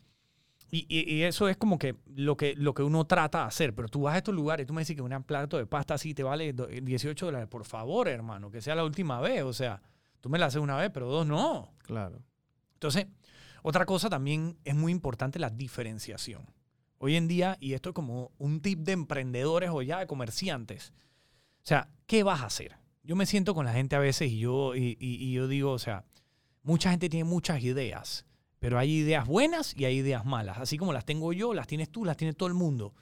y, 0.71 0.85
y- 0.89 1.11
y 1.15 1.23
eso 1.23 1.49
es 1.49 1.57
como 1.57 1.79
que 1.79 1.97
lo, 2.15 2.37
que 2.37 2.55
lo 2.57 2.75
que 2.75 2.83
uno 2.83 3.07
trata 3.07 3.39
de 3.41 3.45
hacer. 3.47 3.75
Pero 3.75 3.89
tú 3.89 4.03
vas 4.03 4.15
a 4.15 4.19
estos 4.19 4.35
lugares 4.35 4.65
y 4.65 4.67
tú 4.67 4.75
me 4.75 4.83
dices 4.83 4.95
que 4.97 5.01
un 5.03 5.23
plato 5.25 5.57
de 5.57 5.65
pasta 5.67 5.95
así 5.95 6.13
te 6.13 6.23
vale 6.23 6.53
do- 6.53 6.67
18 6.67 7.25
dólares. 7.27 7.49
Por 7.49 7.65
favor, 7.65 8.07
hermano, 8.09 8.51
que 8.51 8.61
sea 8.61 8.75
la 8.75 8.85
última 8.85 9.19
vez. 9.21 9.43
O 9.45 9.53
sea, 9.55 9.81
tú 10.21 10.29
me 10.29 10.39
la 10.39 10.47
haces 10.47 10.61
una 10.61 10.77
vez, 10.77 10.91
pero 10.93 11.09
dos 11.09 11.27
no. 11.27 11.73
Claro. 11.85 12.23
Entonces, 12.75 13.07
otra 13.63 13.87
cosa 13.87 14.09
también 14.09 14.59
es 14.65 14.75
muy 14.75 14.93
importante 14.93 15.39
la 15.39 15.51
diferenciación. 15.51 16.47
Hoy 16.99 17.17
en 17.17 17.29
día, 17.29 17.57
y 17.61 17.75
esto 17.75 17.91
es 17.91 17.95
como 17.95 18.33
un 18.39 18.61
tip 18.61 18.81
de 18.81 18.93
emprendedores 18.93 19.71
o 19.73 19.83
ya 19.83 20.01
de 20.01 20.07
comerciantes, 20.07 20.93
o 21.63 21.67
sea, 21.69 21.89
¿qué 22.07 22.23
vas 22.23 22.41
a 22.43 22.47
hacer? 22.47 22.77
Yo 23.05 23.15
me 23.17 23.27
siento 23.27 23.55
con 23.55 23.65
la 23.67 23.73
gente 23.73 23.95
a 23.97 24.01
veces 24.01 24.31
y 24.33 24.39
yo, 24.41 24.75
y, 24.75 24.97
y- 25.01 25.33
yo 25.33 25.47
digo, 25.49 25.71
o 25.73 25.79
sea, 25.79 26.05
mucha 26.63 26.91
gente 26.91 27.09
tiene 27.09 27.25
muchas 27.25 27.63
ideas, 27.63 28.27
pero 28.59 28.79
hay 28.79 28.91
ideas 28.97 29.27
buenas 29.27 29.75
y 29.77 29.85
hay 29.85 29.97
ideas 29.99 30.25
malas. 30.25 30.59
Así 30.59 30.77
como 30.77 30.93
las 30.93 31.05
tengo 31.05 31.33
yo, 31.33 31.55
las 31.55 31.67
tienes 31.67 31.89
tú, 31.91 32.05
las 32.05 32.17
tiene 32.17 32.33
todo 32.35 32.49
el 32.49 32.55
mundo. 32.55 32.95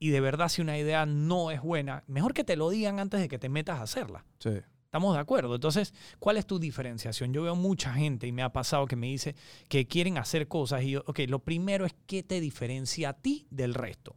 Y 0.00 0.10
de 0.10 0.20
verdad, 0.20 0.48
si 0.48 0.60
una 0.60 0.76
idea 0.76 1.06
no 1.06 1.50
es 1.52 1.62
buena, 1.62 2.02
mejor 2.08 2.34
que 2.34 2.42
te 2.44 2.56
lo 2.56 2.68
digan 2.68 2.98
antes 2.98 3.20
de 3.20 3.28
que 3.28 3.38
te 3.38 3.48
metas 3.48 3.78
a 3.78 3.82
hacerla. 3.82 4.24
Sí. 4.38 4.50
¿Estamos 4.94 5.14
de 5.14 5.20
acuerdo? 5.20 5.56
Entonces, 5.56 5.92
¿cuál 6.20 6.36
es 6.36 6.46
tu 6.46 6.60
diferenciación? 6.60 7.32
Yo 7.32 7.42
veo 7.42 7.56
mucha 7.56 7.92
gente 7.92 8.28
y 8.28 8.32
me 8.32 8.44
ha 8.44 8.52
pasado 8.52 8.86
que 8.86 8.94
me 8.94 9.08
dice 9.08 9.34
que 9.68 9.88
quieren 9.88 10.18
hacer 10.18 10.46
cosas 10.46 10.84
y 10.84 10.90
yo, 10.90 11.02
ok, 11.08 11.18
lo 11.26 11.40
primero 11.40 11.84
es 11.84 11.96
qué 12.06 12.22
te 12.22 12.40
diferencia 12.40 13.08
a 13.08 13.12
ti 13.14 13.48
del 13.50 13.74
resto. 13.74 14.14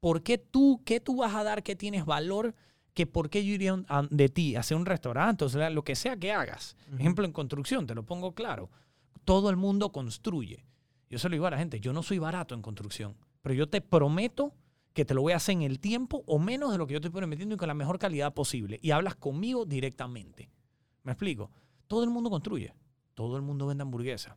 ¿Por 0.00 0.22
qué 0.22 0.38
tú, 0.38 0.80
qué 0.86 0.98
tú 0.98 1.16
vas 1.16 1.34
a 1.34 1.44
dar 1.44 1.62
que 1.62 1.76
tienes 1.76 2.06
valor? 2.06 2.54
Que 2.94 3.06
por 3.06 3.28
qué 3.28 3.44
yo 3.44 3.52
iría 3.52 3.76
de 4.08 4.28
ti 4.30 4.56
a 4.56 4.60
hacer 4.60 4.78
un 4.78 4.86
restaurante, 4.86 5.44
o 5.44 5.48
sea, 5.50 5.68
lo 5.68 5.84
que 5.84 5.94
sea 5.94 6.16
que 6.16 6.32
hagas. 6.32 6.74
Ejemplo, 6.98 7.26
en 7.26 7.32
construcción, 7.32 7.86
te 7.86 7.94
lo 7.94 8.06
pongo 8.06 8.34
claro. 8.34 8.70
Todo 9.26 9.50
el 9.50 9.56
mundo 9.56 9.92
construye. 9.92 10.64
Yo 11.10 11.18
se 11.18 11.28
lo 11.28 11.34
digo 11.34 11.46
a 11.48 11.50
la 11.50 11.58
gente, 11.58 11.80
yo 11.80 11.92
no 11.92 12.02
soy 12.02 12.18
barato 12.18 12.54
en 12.54 12.62
construcción, 12.62 13.14
pero 13.42 13.54
yo 13.54 13.68
te 13.68 13.82
prometo 13.82 14.54
que 14.94 15.04
te 15.04 15.12
lo 15.12 15.22
voy 15.22 15.32
a 15.32 15.36
hacer 15.36 15.54
en 15.54 15.62
el 15.62 15.80
tiempo 15.80 16.22
o 16.26 16.38
menos 16.38 16.72
de 16.72 16.78
lo 16.78 16.86
que 16.86 16.92
yo 16.92 16.98
estoy 16.98 17.10
prometiendo 17.10 17.56
y 17.56 17.58
con 17.58 17.68
la 17.68 17.74
mejor 17.74 17.98
calidad 17.98 18.32
posible. 18.32 18.78
Y 18.80 18.92
hablas 18.92 19.16
conmigo 19.16 19.66
directamente. 19.66 20.50
¿Me 21.02 21.12
explico? 21.12 21.50
Todo 21.88 22.04
el 22.04 22.10
mundo 22.10 22.30
construye. 22.30 22.72
Todo 23.14 23.36
el 23.36 23.42
mundo 23.42 23.66
vende 23.66 23.82
hamburguesa. 23.82 24.36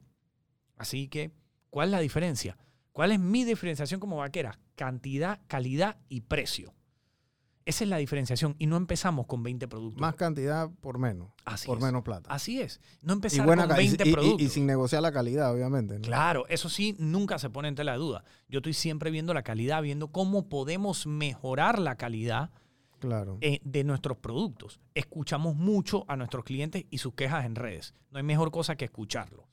Así 0.75 1.07
que, 1.07 1.31
¿cuál 1.69 1.89
es 1.89 1.91
la 1.91 1.99
diferencia? 1.99 2.57
¿Cuál 2.91 3.11
es 3.11 3.19
mi 3.19 3.43
diferenciación 3.43 3.99
como 3.99 4.17
vaquera? 4.17 4.59
Cantidad, 4.75 5.39
calidad 5.47 5.97
y 6.09 6.21
precio. 6.21 6.73
Esa 7.67 7.83
es 7.83 7.89
la 7.89 7.97
diferenciación 7.97 8.55
y 8.59 8.65
no 8.65 8.77
empezamos 8.77 9.25
con 9.27 9.43
20 9.43 9.67
productos. 9.67 9.99
Más 10.01 10.15
cantidad 10.15 10.69
por 10.81 10.97
menos. 10.99 11.29
Así 11.45 11.67
por 11.67 11.77
es. 11.79 11.83
menos 11.83 12.01
plata. 12.03 12.29
Así 12.31 12.61
es. 12.61 12.79
No 13.01 13.13
empezar 13.13 13.45
con 13.45 13.57
ca- 13.57 13.65
y- 13.73 13.77
20 13.87 14.03
y- 14.05 14.09
y- 14.09 14.13
productos. 14.13 14.41
y 14.41 14.49
sin 14.49 14.65
negociar 14.65 15.01
la 15.01 15.11
calidad, 15.11 15.53
obviamente. 15.53 15.95
¿no? 15.95 16.01
Claro, 16.01 16.45
eso 16.47 16.69
sí, 16.69 16.95
nunca 16.97 17.37
se 17.39 17.49
pone 17.49 17.67
en 17.67 17.75
tela 17.75 17.91
de 17.91 17.97
duda. 17.97 18.23
Yo 18.47 18.59
estoy 18.59 18.73
siempre 18.73 19.11
viendo 19.11 19.33
la 19.33 19.43
calidad, 19.43 19.81
viendo 19.81 20.11
cómo 20.13 20.47
podemos 20.47 21.05
mejorar 21.07 21.77
la 21.79 21.95
calidad 21.97 22.51
Claro. 22.99 23.37
eh, 23.41 23.59
de 23.63 23.83
nuestros 23.83 24.17
productos. 24.17 24.79
Escuchamos 24.95 25.55
mucho 25.55 26.05
a 26.07 26.15
nuestros 26.15 26.45
clientes 26.45 26.85
y 26.89 26.99
sus 26.99 27.13
quejas 27.15 27.45
en 27.45 27.55
redes. 27.55 27.93
No 28.11 28.17
hay 28.17 28.23
mejor 28.23 28.49
cosa 28.49 28.75
que 28.77 28.85
escucharlos. 28.85 29.45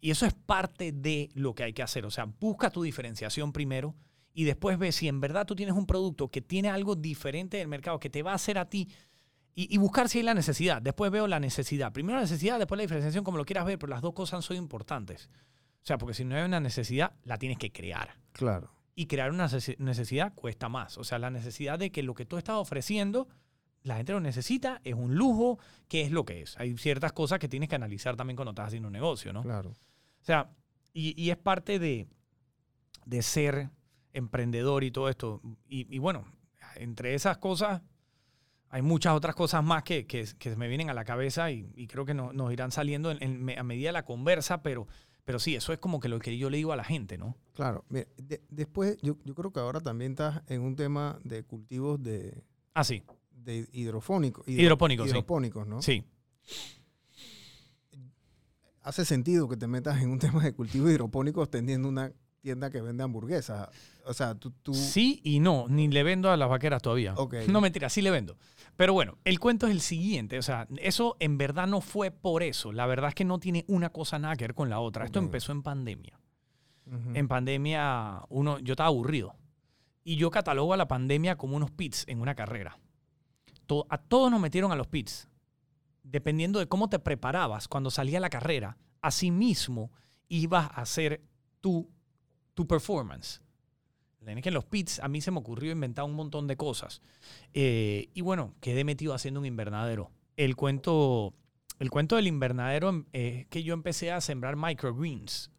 Y 0.00 0.10
eso 0.10 0.26
es 0.26 0.32
parte 0.34 0.92
de 0.92 1.28
lo 1.34 1.54
que 1.54 1.64
hay 1.64 1.72
que 1.72 1.82
hacer. 1.82 2.06
O 2.06 2.10
sea, 2.10 2.24
busca 2.40 2.70
tu 2.70 2.82
diferenciación 2.82 3.52
primero 3.52 3.94
y 4.34 4.44
después 4.44 4.78
ve 4.78 4.92
si 4.92 5.08
en 5.08 5.20
verdad 5.20 5.46
tú 5.46 5.54
tienes 5.54 5.74
un 5.74 5.86
producto 5.86 6.28
que 6.28 6.40
tiene 6.40 6.68
algo 6.70 6.94
diferente 6.96 7.56
del 7.58 7.68
mercado, 7.68 7.98
que 8.00 8.10
te 8.10 8.22
va 8.22 8.32
a 8.32 8.36
hacer 8.36 8.58
a 8.58 8.68
ti 8.68 8.88
y, 9.54 9.74
y 9.74 9.78
buscar 9.78 10.08
si 10.08 10.18
hay 10.18 10.24
la 10.24 10.34
necesidad. 10.34 10.80
Después 10.80 11.10
veo 11.10 11.26
la 11.26 11.38
necesidad. 11.40 11.92
Primero 11.92 12.16
la 12.16 12.22
necesidad, 12.22 12.58
después 12.58 12.78
la 12.78 12.82
diferenciación, 12.82 13.24
como 13.24 13.36
lo 13.38 13.44
quieras 13.44 13.66
ver, 13.66 13.78
pero 13.78 13.90
las 13.90 14.00
dos 14.00 14.14
cosas 14.14 14.44
son 14.44 14.56
importantes. 14.56 15.28
O 15.82 15.84
sea, 15.86 15.98
porque 15.98 16.14
si 16.14 16.24
no 16.24 16.36
hay 16.36 16.44
una 16.44 16.60
necesidad, 16.60 17.12
la 17.24 17.36
tienes 17.38 17.58
que 17.58 17.72
crear. 17.72 18.16
Claro. 18.32 18.72
Y 18.94 19.06
crear 19.06 19.30
una 19.30 19.48
nece- 19.48 19.76
necesidad 19.78 20.32
cuesta 20.34 20.68
más. 20.68 20.96
O 20.96 21.04
sea, 21.04 21.18
la 21.18 21.30
necesidad 21.30 21.78
de 21.78 21.90
que 21.90 22.02
lo 22.02 22.14
que 22.14 22.24
tú 22.24 22.36
estás 22.38 22.56
ofreciendo, 22.56 23.28
la 23.82 23.96
gente 23.96 24.12
lo 24.12 24.20
necesita, 24.20 24.80
es 24.84 24.94
un 24.94 25.16
lujo, 25.16 25.58
¿qué 25.88 26.02
es 26.02 26.12
lo 26.12 26.24
que 26.24 26.40
es? 26.42 26.56
Hay 26.58 26.76
ciertas 26.78 27.12
cosas 27.12 27.38
que 27.38 27.48
tienes 27.48 27.68
que 27.68 27.74
analizar 27.74 28.16
también 28.16 28.36
cuando 28.36 28.52
estás 28.52 28.68
haciendo 28.68 28.86
un 28.88 28.92
negocio, 28.92 29.32
¿no? 29.32 29.42
Claro. 29.42 29.70
O 29.70 30.24
sea, 30.24 30.50
y, 30.94 31.20
y 31.20 31.30
es 31.30 31.36
parte 31.36 31.78
de, 31.78 32.06
de 33.04 33.22
ser 33.22 33.70
emprendedor 34.12 34.84
y 34.84 34.90
todo 34.90 35.08
esto. 35.08 35.40
Y, 35.68 35.86
y 35.94 35.98
bueno, 35.98 36.24
entre 36.76 37.14
esas 37.14 37.38
cosas 37.38 37.82
hay 38.68 38.80
muchas 38.82 39.12
otras 39.14 39.34
cosas 39.34 39.62
más 39.62 39.82
que, 39.82 40.06
que, 40.06 40.26
que 40.38 40.56
me 40.56 40.66
vienen 40.68 40.88
a 40.88 40.94
la 40.94 41.04
cabeza 41.04 41.50
y, 41.50 41.70
y 41.76 41.86
creo 41.88 42.06
que 42.06 42.14
no- 42.14 42.32
nos 42.32 42.50
irán 42.52 42.70
saliendo 42.72 43.10
en- 43.10 43.22
en 43.22 43.42
me- 43.44 43.58
a 43.58 43.62
medida 43.62 43.88
de 43.90 43.92
la 43.92 44.04
conversa, 44.06 44.62
pero, 44.62 44.86
pero 45.24 45.38
sí, 45.38 45.54
eso 45.54 45.74
es 45.74 45.78
como 45.78 46.00
que 46.00 46.08
lo 46.08 46.18
que 46.18 46.38
yo 46.38 46.48
le 46.48 46.56
digo 46.56 46.72
a 46.72 46.76
la 46.76 46.84
gente, 46.84 47.18
¿no? 47.18 47.36
Claro. 47.52 47.84
Mira, 47.90 48.06
de- 48.16 48.42
después, 48.48 48.96
yo, 49.02 49.18
yo 49.24 49.34
creo 49.34 49.52
que 49.52 49.60
ahora 49.60 49.80
también 49.80 50.12
estás 50.12 50.42
en 50.46 50.62
un 50.62 50.74
tema 50.74 51.18
de 51.22 51.42
cultivos 51.44 52.02
de, 52.02 52.42
Ah, 52.72 52.82
sí, 52.84 53.02
de 53.30 53.68
hidrofónicos. 53.72 54.46
hidro- 54.48 54.62
Hidropónicos, 54.62 55.04
sí. 55.06 55.10
Hidropónicos, 55.10 55.66
¿no? 55.66 55.82
sí. 55.82 56.04
Hace 58.80 59.04
sentido 59.04 59.48
que 59.48 59.56
te 59.56 59.66
metas 59.66 60.02
en 60.02 60.10
un 60.10 60.18
tema 60.40 60.42
de 60.42 60.54
cultivos 60.54 60.90
hidropónicos 60.90 61.50
teniendo 61.50 61.88
una 61.88 62.12
tienda 62.42 62.70
que 62.70 62.82
vende 62.82 63.02
hamburguesas. 63.04 63.68
O 64.04 64.12
sea, 64.12 64.34
tú... 64.34 64.50
tú 64.50 64.74
Sí 64.74 65.20
y 65.24 65.38
no, 65.40 65.66
ni 65.68 65.88
le 65.88 66.02
vendo 66.02 66.30
a 66.30 66.36
las 66.36 66.48
vaqueras 66.50 66.82
todavía. 66.82 67.14
No 67.48 67.60
mentira, 67.60 67.88
sí 67.88 68.02
le 68.02 68.10
vendo. 68.10 68.36
Pero 68.76 68.92
bueno, 68.92 69.16
el 69.24 69.38
cuento 69.38 69.66
es 69.66 69.72
el 69.72 69.80
siguiente, 69.80 70.38
o 70.38 70.42
sea, 70.42 70.66
eso 70.78 71.16
en 71.20 71.38
verdad 71.38 71.66
no 71.68 71.80
fue 71.80 72.10
por 72.10 72.42
eso. 72.42 72.72
La 72.72 72.86
verdad 72.86 73.08
es 73.08 73.14
que 73.14 73.24
no 73.24 73.38
tiene 73.38 73.64
una 73.68 73.90
cosa 73.90 74.18
nada 74.18 74.34
que 74.36 74.44
ver 74.44 74.54
con 74.54 74.68
la 74.68 74.80
otra. 74.80 75.04
Esto 75.04 75.20
empezó 75.20 75.52
en 75.52 75.62
pandemia. 75.62 76.18
En 77.14 77.28
pandemia, 77.28 78.22
uno, 78.28 78.58
yo 78.58 78.72
estaba 78.72 78.88
aburrido. 78.88 79.34
Y 80.04 80.16
yo 80.16 80.30
catalogo 80.30 80.74
a 80.74 80.76
la 80.76 80.88
pandemia 80.88 81.36
como 81.36 81.56
unos 81.56 81.70
pits 81.70 82.04
en 82.08 82.20
una 82.20 82.34
carrera. 82.34 82.76
To- 83.66 83.86
a 83.88 83.98
todos 83.98 84.30
nos 84.32 84.40
metieron 84.40 84.72
a 84.72 84.76
los 84.76 84.88
pits. 84.88 85.28
Dependiendo 86.02 86.58
de 86.58 86.66
cómo 86.66 86.88
te 86.88 86.98
preparabas 86.98 87.68
cuando 87.68 87.88
salía 87.90 88.18
la 88.18 88.28
carrera, 88.30 88.76
así 89.00 89.30
mismo 89.30 89.92
ibas 90.28 90.64
a 90.72 90.80
hacer 90.82 91.22
tu, 91.60 91.88
tu 92.54 92.66
performance. 92.66 93.42
Tenés 94.24 94.42
que 94.42 94.50
en 94.50 94.54
los 94.54 94.64
pits 94.64 95.00
a 95.00 95.08
mí 95.08 95.20
se 95.20 95.30
me 95.30 95.38
ocurrió 95.38 95.72
inventar 95.72 96.04
un 96.04 96.14
montón 96.14 96.46
de 96.46 96.56
cosas. 96.56 97.02
Eh, 97.54 98.08
y 98.14 98.20
bueno, 98.20 98.54
quedé 98.60 98.84
metido 98.84 99.14
haciendo 99.14 99.40
un 99.40 99.46
invernadero. 99.46 100.10
El 100.36 100.54
cuento, 100.54 101.34
el 101.78 101.90
cuento 101.90 102.16
del 102.16 102.28
invernadero 102.28 102.88
em, 102.88 103.04
es 103.12 103.46
que 103.48 103.62
yo 103.62 103.74
empecé 103.74 104.12
a 104.12 104.20
sembrar 104.20 104.56
microgreens 104.56 105.50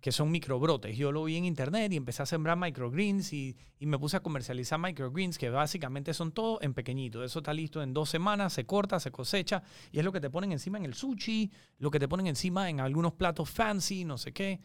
que 0.00 0.12
son 0.12 0.30
microbrotes. 0.30 0.96
Yo 0.96 1.10
lo 1.10 1.24
vi 1.24 1.36
en 1.36 1.44
internet 1.44 1.92
y 1.92 1.96
empecé 1.96 2.22
a 2.22 2.26
sembrar 2.26 2.58
microgreens 2.58 3.32
y, 3.32 3.56
y 3.78 3.86
me 3.86 3.98
puse 3.98 4.16
a 4.16 4.20
comercializar 4.20 4.78
microgreens, 4.78 5.38
que 5.38 5.48
básicamente 5.48 6.12
son 6.12 6.32
todo 6.32 6.58
en 6.60 6.74
pequeñito. 6.74 7.24
Eso 7.24 7.38
está 7.38 7.54
listo 7.54 7.82
en 7.82 7.94
dos 7.94 8.10
semanas, 8.10 8.52
se 8.52 8.66
corta, 8.66 9.00
se 9.00 9.10
cosecha 9.10 9.62
y 9.90 9.98
es 9.98 10.04
lo 10.04 10.12
que 10.12 10.20
te 10.20 10.30
ponen 10.30 10.52
encima 10.52 10.78
en 10.78 10.84
el 10.84 10.94
sushi, 10.94 11.50
lo 11.78 11.90
que 11.90 11.98
te 11.98 12.08
ponen 12.08 12.26
encima 12.26 12.68
en 12.68 12.80
algunos 12.80 13.14
platos 13.14 13.48
fancy, 13.48 14.04
no 14.04 14.18
sé 14.18 14.32
qué. 14.32 14.60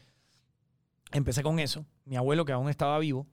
Empecé 1.13 1.43
con 1.43 1.59
eso. 1.59 1.85
Mi 2.05 2.15
abuelo, 2.15 2.45
que 2.45 2.51
aún 2.51 2.69
estaba 2.69 2.99
vivo, 2.99 3.27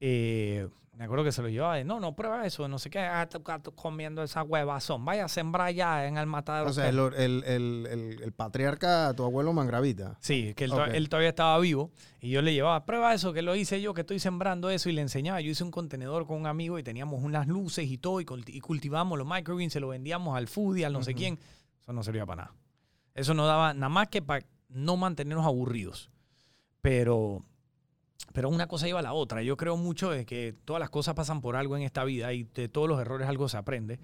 eh, 0.00 0.68
me 1.00 1.04
acuerdo 1.04 1.24
que 1.24 1.32
se 1.32 1.40
lo 1.40 1.48
llevaba 1.48 1.76
de, 1.76 1.84
no, 1.84 1.98
no, 1.98 2.14
prueba 2.14 2.44
eso, 2.44 2.68
no 2.68 2.78
sé 2.78 2.90
qué, 2.90 2.98
ah, 2.98 3.26
tú, 3.26 3.42
ah, 3.46 3.58
tú 3.58 3.74
comiendo 3.74 4.22
esa 4.22 4.42
huevazón, 4.42 5.02
vaya 5.02 5.24
a 5.24 5.28
sembrar 5.28 5.72
ya 5.72 6.06
en 6.06 6.18
el 6.18 6.26
matadero. 6.26 6.68
O 6.68 6.72
sea, 6.74 6.90
el, 6.90 6.98
el, 6.98 8.18
el, 8.22 8.32
patriarca, 8.32 9.14
tu 9.14 9.24
abuelo 9.24 9.54
Mangravita. 9.54 10.18
Sí, 10.20 10.52
que 10.54 10.64
él, 10.64 11.08
todavía 11.08 11.30
estaba 11.30 11.58
vivo 11.58 11.90
y 12.20 12.28
yo 12.28 12.42
le 12.42 12.52
llevaba, 12.52 12.84
prueba 12.84 13.14
eso, 13.14 13.32
que 13.32 13.40
lo 13.40 13.56
hice 13.56 13.80
yo, 13.80 13.94
que 13.94 14.02
estoy 14.02 14.18
sembrando 14.18 14.68
eso 14.68 14.90
y 14.90 14.92
le 14.92 15.00
enseñaba. 15.00 15.40
Yo 15.40 15.50
hice 15.50 15.64
un 15.64 15.70
contenedor 15.70 16.26
con 16.26 16.36
un 16.36 16.46
amigo 16.46 16.78
y 16.78 16.82
teníamos 16.82 17.24
unas 17.24 17.48
luces 17.48 17.86
y 17.86 17.96
todo 17.96 18.20
y, 18.20 18.26
y 18.48 18.60
cultivamos 18.60 19.16
los 19.16 19.26
microgreens, 19.26 19.72
se 19.72 19.80
lo 19.80 19.88
vendíamos 19.88 20.36
al 20.36 20.48
foodie, 20.48 20.84
al 20.84 20.92
no 20.92 21.02
sé 21.02 21.14
quién. 21.14 21.38
Eso 21.80 21.94
no 21.94 22.02
servía 22.02 22.26
para 22.26 22.42
nada. 22.42 22.54
Eso 23.14 23.32
no 23.32 23.46
daba 23.46 23.72
nada 23.72 23.88
más 23.88 24.08
que 24.08 24.20
para 24.20 24.44
no 24.68 24.98
mantenernos 24.98 25.46
aburridos. 25.46 26.10
Pero, 26.82 27.44
pero 28.32 28.48
una 28.48 28.66
cosa 28.66 28.86
lleva 28.86 29.00
a 29.00 29.02
la 29.02 29.12
otra. 29.12 29.42
Yo 29.42 29.56
creo 29.56 29.76
mucho 29.76 30.10
de 30.10 30.24
que 30.26 30.54
todas 30.64 30.80
las 30.80 30.90
cosas 30.90 31.14
pasan 31.14 31.40
por 31.40 31.56
algo 31.56 31.76
en 31.76 31.82
esta 31.82 32.04
vida 32.04 32.32
y 32.32 32.44
de 32.44 32.68
todos 32.68 32.88
los 32.88 33.00
errores 33.00 33.28
algo 33.28 33.48
se 33.48 33.56
aprende. 33.56 33.98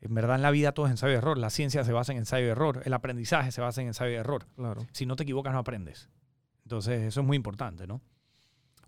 En 0.00 0.14
verdad 0.14 0.36
en 0.36 0.42
la 0.42 0.50
vida 0.50 0.72
todo 0.72 0.86
es 0.86 0.90
ensayo 0.92 1.12
y 1.14 1.16
error. 1.16 1.38
La 1.38 1.50
ciencia 1.50 1.82
se 1.84 1.92
basa 1.92 2.12
en 2.12 2.18
ensayo 2.18 2.46
y 2.46 2.50
error. 2.50 2.82
El 2.84 2.92
aprendizaje 2.94 3.50
se 3.50 3.60
basa 3.60 3.80
en 3.80 3.88
ensayo 3.88 4.12
y 4.12 4.14
error. 4.14 4.46
Claro. 4.56 4.86
Si 4.92 5.06
no 5.06 5.16
te 5.16 5.22
equivocas, 5.22 5.52
no 5.52 5.58
aprendes. 5.60 6.08
Entonces, 6.64 7.02
eso 7.02 7.20
es 7.20 7.26
muy 7.26 7.36
importante, 7.36 7.86
¿no? 7.86 8.00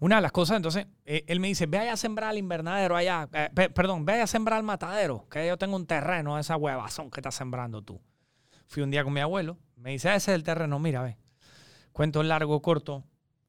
Una 0.00 0.16
de 0.16 0.22
las 0.22 0.30
cosas, 0.30 0.56
entonces, 0.58 0.86
eh, 1.06 1.24
él 1.26 1.40
me 1.40 1.48
dice, 1.48 1.66
ve 1.66 1.78
allá 1.78 1.94
a 1.94 1.96
sembrar 1.96 2.30
el 2.30 2.38
invernadero 2.38 2.94
allá, 2.94 3.28
eh, 3.32 3.50
pe- 3.52 3.68
perdón, 3.70 4.04
ve 4.04 4.12
allá 4.12 4.24
a 4.24 4.26
sembrar 4.28 4.58
el 4.58 4.64
matadero, 4.64 5.26
que 5.28 5.44
yo 5.46 5.56
tengo 5.56 5.74
un 5.74 5.86
terreno 5.86 6.38
esa 6.38 6.56
huevazón 6.56 7.10
que 7.10 7.18
estás 7.18 7.34
sembrando 7.34 7.82
tú. 7.82 8.00
Fui 8.68 8.82
un 8.84 8.90
día 8.92 9.02
con 9.02 9.12
mi 9.12 9.18
abuelo, 9.20 9.58
me 9.76 9.90
dice, 9.90 10.08
ese 10.10 10.30
es 10.30 10.36
el 10.36 10.44
terreno, 10.44 10.78
mira, 10.78 11.02
ve. 11.02 11.16
Cuento 11.98 12.22
largo, 12.22 12.62
corto, 12.62 13.02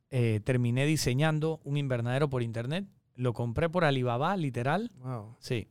eh, 0.10 0.40
terminé 0.44 0.88
diseñando 0.88 1.60
un 1.64 1.78
invernadero 1.78 2.32
por 2.32 2.42
internet, 2.42 2.88
lo 3.14 3.32
compré 3.34 3.70
por 3.70 3.86
Alibaba, 3.86 4.36
literal, 4.38 4.92
Wow. 5.04 5.36
Sí. 5.40 5.68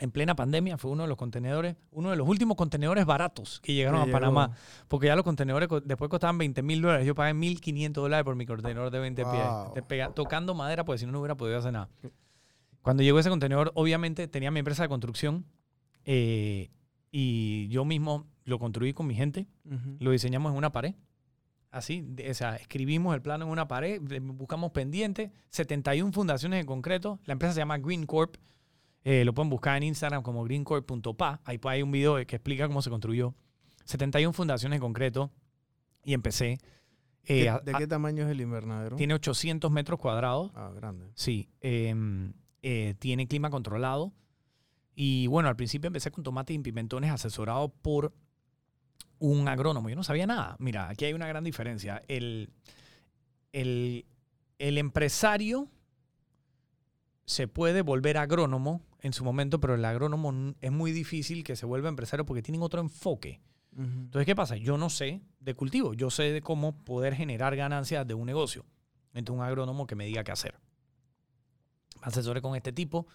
En 0.00 0.10
plena 0.10 0.34
pandemia 0.34 0.76
fue 0.76 0.90
uno 0.90 1.04
de 1.04 1.08
los 1.08 1.16
contenedores, 1.16 1.76
uno 1.92 2.10
de 2.10 2.16
los 2.16 2.26
últimos 2.28 2.56
contenedores 2.56 3.06
baratos 3.06 3.60
que 3.62 3.74
llegaron 3.74 4.02
Que 4.04 4.10
a 4.10 4.12
Panamá. 4.12 4.46
llegó. 4.48 4.58
Porque 4.88 5.06
ya 5.06 5.14
los 5.14 5.24
contenedores 5.24 5.68
co- 5.68 5.80
después 5.80 6.10
costaban 6.10 6.36
20 6.36 6.62
mil 6.62 6.82
dólares. 6.82 7.06
Yo 7.06 7.14
pagué 7.14 7.32
1.500 7.32 7.92
dólares 8.02 8.24
por 8.24 8.34
mi 8.34 8.44
contenedor 8.44 8.90
de 8.90 8.98
20 8.98 9.22
Wow. 9.22 9.32
pies. 9.32 9.44
Te 9.74 9.82
pega- 9.82 10.12
tocando 10.12 10.52
madera, 10.54 10.84
porque 10.84 10.98
si 10.98 11.06
no, 11.06 11.12
no 11.12 11.20
hubiera 11.20 11.36
podido 11.36 11.58
hacer 11.58 11.72
nada. 11.72 11.88
Cuando 12.82 13.04
llegó 13.04 13.20
ese 13.20 13.28
contenedor, 13.30 13.70
obviamente 13.76 14.26
tenía 14.26 14.50
mi 14.50 14.58
empresa 14.60 14.82
de 14.82 14.88
construcción 14.88 15.44
eh, 16.04 16.70
y 17.12 17.68
yo 17.68 17.84
mismo 17.84 18.26
lo 18.44 18.58
construí 18.58 18.92
con 18.94 19.06
mi 19.06 19.14
gente. 19.14 19.46
Lo 20.00 20.10
diseñamos 20.10 20.50
en 20.52 20.58
una 20.58 20.70
pared. 20.72 20.94
Así, 21.70 22.02
de- 22.02 22.30
o 22.30 22.34
sea, 22.34 22.56
escribimos 22.56 23.14
el 23.14 23.20
plano 23.22 23.44
en 23.44 23.50
una 23.50 23.68
pared, 23.68 24.00
buscamos 24.22 24.70
pendientes, 24.72 25.30
71 25.50 26.12
fundaciones 26.12 26.60
en 26.60 26.66
concreto. 26.66 27.20
La 27.24 27.32
empresa 27.32 27.52
se 27.54 27.60
llama 27.60 27.78
Green 27.78 28.06
Corp. 28.06 28.36
Eh, 29.04 29.24
lo 29.24 29.32
pueden 29.34 29.48
buscar 29.50 29.76
en 29.76 29.84
Instagram 29.84 30.22
como 30.22 30.44
greencorp.pa. 30.44 31.40
Ahí 31.44 31.58
pues 31.58 31.72
hay 31.74 31.82
un 31.82 31.90
video 31.90 32.14
que 32.26 32.36
explica 32.36 32.66
cómo 32.66 32.82
se 32.82 32.90
construyó. 32.90 33.34
71 33.84 34.32
fundaciones 34.32 34.76
en 34.76 34.80
concreto. 34.80 35.30
Y 36.04 36.14
empecé. 36.14 36.58
eh, 37.24 37.50
¿De, 37.64 37.72
a- 37.74 37.78
qué 37.78 37.86
tamaño 37.86 38.24
es 38.24 38.30
el 38.30 38.40
invernadero? 38.40 38.96
tiene 38.96 39.12
800 39.14 39.70
metros 39.70 39.98
cuadrados. 40.00 40.50
Ah, 40.54 40.72
grande. 40.74 41.10
Sí. 41.14 41.48
em, 41.60 42.32
eh, 42.62 42.94
tiene 42.98 43.28
clima 43.28 43.50
controlado. 43.50 44.12
Y 44.94 45.26
bueno, 45.28 45.48
al 45.48 45.56
principio 45.56 45.86
empecé 45.88 46.10
con 46.10 46.24
tomates 46.24 46.56
y 46.56 46.58
pimentones 46.58 47.10
asesorado 47.10 47.68
por 47.68 48.12
un 49.18 49.48
agrónomo. 49.48 49.88
Yo 49.88 49.96
no 49.96 50.04
sabía 50.04 50.26
nada. 50.26 50.56
Mira, 50.58 50.88
aquí 50.88 51.04
hay 51.04 51.12
una 51.12 51.26
gran 51.26 51.44
diferencia. 51.44 52.02
El, 52.08 52.50
el, 53.52 54.06
el 54.58 54.78
empresario 54.78 55.68
se 57.24 57.48
puede 57.48 57.82
volver 57.82 58.16
agrónomo 58.16 58.82
en 59.00 59.12
su 59.12 59.24
momento, 59.24 59.60
pero 59.60 59.74
el 59.74 59.84
agrónomo 59.84 60.54
es 60.60 60.72
muy 60.72 60.92
difícil 60.92 61.44
que 61.44 61.56
se 61.56 61.66
vuelva 61.66 61.88
empresario 61.88 62.24
porque 62.24 62.42
tienen 62.42 62.62
otro 62.62 62.80
enfoque. 62.80 63.40
Entonces, 63.76 64.26
¿qué 64.26 64.34
pasa? 64.34 64.56
Yo 64.56 64.76
no 64.76 64.90
sé 64.90 65.22
de 65.38 65.54
cultivo, 65.54 65.94
yo 65.94 66.10
sé 66.10 66.32
de 66.32 66.40
cómo 66.40 66.76
poder 66.84 67.14
generar 67.14 67.54
ganancias 67.54 68.04
de 68.06 68.14
un 68.14 68.26
negocio. 68.26 68.64
Entonces, 69.14 69.38
un 69.38 69.46
agrónomo 69.46 69.86
que 69.86 69.94
me 69.94 70.04
diga 70.04 70.24
qué 70.24 70.32
hacer. 70.32 70.58
Me 72.00 72.06
asesoré 72.08 72.42
con 72.42 72.56
este 72.56 72.72
tipo 72.72 73.06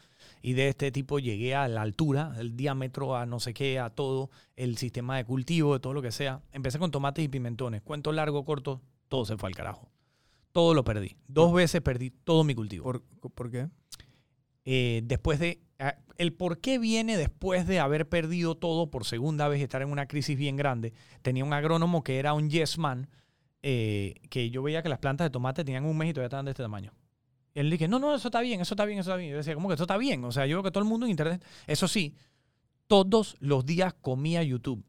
y 0.44 0.54
de 0.54 0.68
este 0.68 0.92
tipo 0.92 1.18
llegué 1.18 1.56
a 1.56 1.68
la 1.68 1.82
altura, 1.82 2.36
el 2.38 2.56
diámetro, 2.56 3.16
a 3.16 3.26
no 3.26 3.40
sé 3.40 3.54
qué, 3.56 3.80
a 3.80 3.90
todo, 3.90 4.30
el 4.56 4.78
sistema 4.78 5.18
de 5.18 5.26
cultivo, 5.26 5.74
de 5.74 5.80
todo 5.80 5.94
lo 5.94 6.02
que 6.02 6.12
sea. 6.12 6.42
Empecé 6.52 6.78
con 6.78 6.92
tomates 6.92 7.26
y 7.26 7.30
pimentones. 7.30 7.82
Cuento 7.82 8.12
largo, 8.12 8.44
corto, 8.46 8.82
todo 9.08 9.26
se 9.26 9.38
fue 9.38 9.48
al 9.50 9.56
carajo. 9.56 9.90
Todo 10.52 10.74
lo 10.76 10.84
perdí. 10.84 11.16
Dos 11.28 11.54
veces 11.54 11.82
perdí 11.82 12.12
todo 12.12 12.44
mi 12.44 12.54
cultivo. 12.54 12.84
¿Por, 12.84 13.04
¿Por 13.34 13.50
qué? 13.50 13.70
eh, 14.66 15.02
después 15.06 15.40
de... 15.40 15.62
ah, 15.80 15.96
El 16.18 16.34
por 16.34 16.60
qué 16.60 16.78
viene 16.78 17.18
después 17.18 17.66
de 17.66 17.80
haber 17.80 18.08
perdido 18.08 18.56
todo 18.56 18.92
por 18.92 19.06
segunda 19.06 19.48
vez 19.48 19.62
y 19.62 19.64
estar 19.64 19.82
en 19.82 19.90
una 19.90 20.08
crisis 20.08 20.38
bien 20.38 20.58
grande. 20.58 20.94
Tenía 21.22 21.46
un 21.46 21.54
agrónomo 21.54 22.04
que 22.04 22.20
era 22.20 22.34
un 22.34 22.50
yes 22.50 22.78
man, 22.78 23.10
eh, 23.62 24.16
que 24.30 24.50
yo 24.50 24.62
veía 24.62 24.84
que 24.84 24.90
las 24.90 25.00
plantas 25.00 25.26
de 25.26 25.30
tomate 25.32 25.64
tenían 25.64 25.86
un 25.86 25.98
mes 25.98 26.10
y 26.10 26.14
todavía 26.14 26.28
estaban 26.28 26.46
de 26.46 26.52
este 26.52 26.64
tamaño. 26.64 26.92
Y 27.54 27.60
él 27.60 27.70
dije, 27.70 27.88
no, 27.88 28.00
no, 28.00 28.16
eso 28.16 28.28
está 28.30 28.42
bien, 28.42 28.62
eso 28.62 28.74
está 28.74 28.86
bien, 28.86 29.00
eso 29.00 29.12
está 29.12 29.18
bien. 29.18 29.32
Yo 29.32 29.38
decía, 29.38 29.54
¿cómo 29.54 29.68
que 29.68 29.76
eso 29.76 29.84
está 29.84 29.98
bien? 29.98 30.24
O 30.26 30.32
sea, 30.32 30.46
yo 30.46 30.58
veo 30.58 30.64
que 30.64 30.72
todo 30.72 30.84
el 30.84 30.90
mundo 30.90 31.06
en 31.06 31.12
internet... 31.12 31.46
Eso 31.68 31.88
sí, 31.88 32.16
todos 32.88 33.36
los 33.40 33.66
días 33.66 33.94
comía 33.94 34.42
YouTube. 34.44 34.84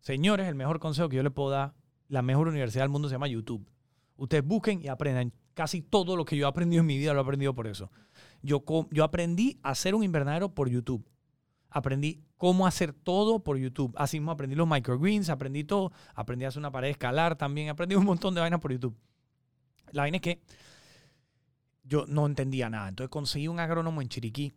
Señores, 0.00 0.46
el 0.48 0.54
mejor 0.54 0.80
consejo 0.80 1.08
que 1.08 1.16
yo 1.16 1.22
le 1.22 1.30
puedo 1.30 1.50
dar, 1.50 1.74
la 2.08 2.22
mejor 2.22 2.48
universidad 2.48 2.84
del 2.84 2.90
mundo 2.90 3.08
se 3.08 3.14
llama 3.14 3.28
YouTube. 3.28 3.66
Ustedes 4.16 4.44
busquen 4.44 4.82
y 4.82 4.88
aprendan. 4.88 5.32
Casi 5.54 5.82
todo 5.82 6.16
lo 6.16 6.24
que 6.24 6.36
yo 6.36 6.46
he 6.46 6.48
aprendido 6.48 6.80
en 6.80 6.86
mi 6.86 6.96
vida 6.96 7.12
lo 7.12 7.20
he 7.20 7.22
aprendido 7.22 7.54
por 7.54 7.66
eso. 7.66 7.90
Yo, 8.42 8.64
yo 8.90 9.04
aprendí 9.04 9.58
a 9.62 9.70
hacer 9.70 9.94
un 9.94 10.04
invernadero 10.04 10.54
por 10.54 10.68
YouTube. 10.68 11.06
Aprendí 11.70 12.22
cómo 12.36 12.66
hacer 12.66 12.92
todo 12.92 13.42
por 13.42 13.56
YouTube. 13.56 13.94
Así 13.96 14.18
mismo 14.18 14.32
aprendí 14.32 14.56
los 14.56 14.68
microgreens, 14.68 15.28
aprendí 15.28 15.64
todo. 15.64 15.92
Aprendí 16.14 16.44
a 16.44 16.48
hacer 16.48 16.60
una 16.60 16.70
pared 16.70 16.90
escalar 16.90 17.36
también. 17.36 17.68
Aprendí 17.68 17.94
un 17.94 18.04
montón 18.04 18.34
de 18.34 18.40
vainas 18.40 18.60
por 18.60 18.72
YouTube. 18.72 18.96
La 19.92 20.02
vaina 20.02 20.16
es 20.16 20.22
que 20.22 20.40
yo 21.90 22.06
no 22.06 22.24
entendía 22.24 22.70
nada. 22.70 22.88
Entonces 22.88 23.10
conseguí 23.10 23.48
un 23.48 23.58
agrónomo 23.58 24.00
en 24.00 24.08
Chiriquí 24.08 24.54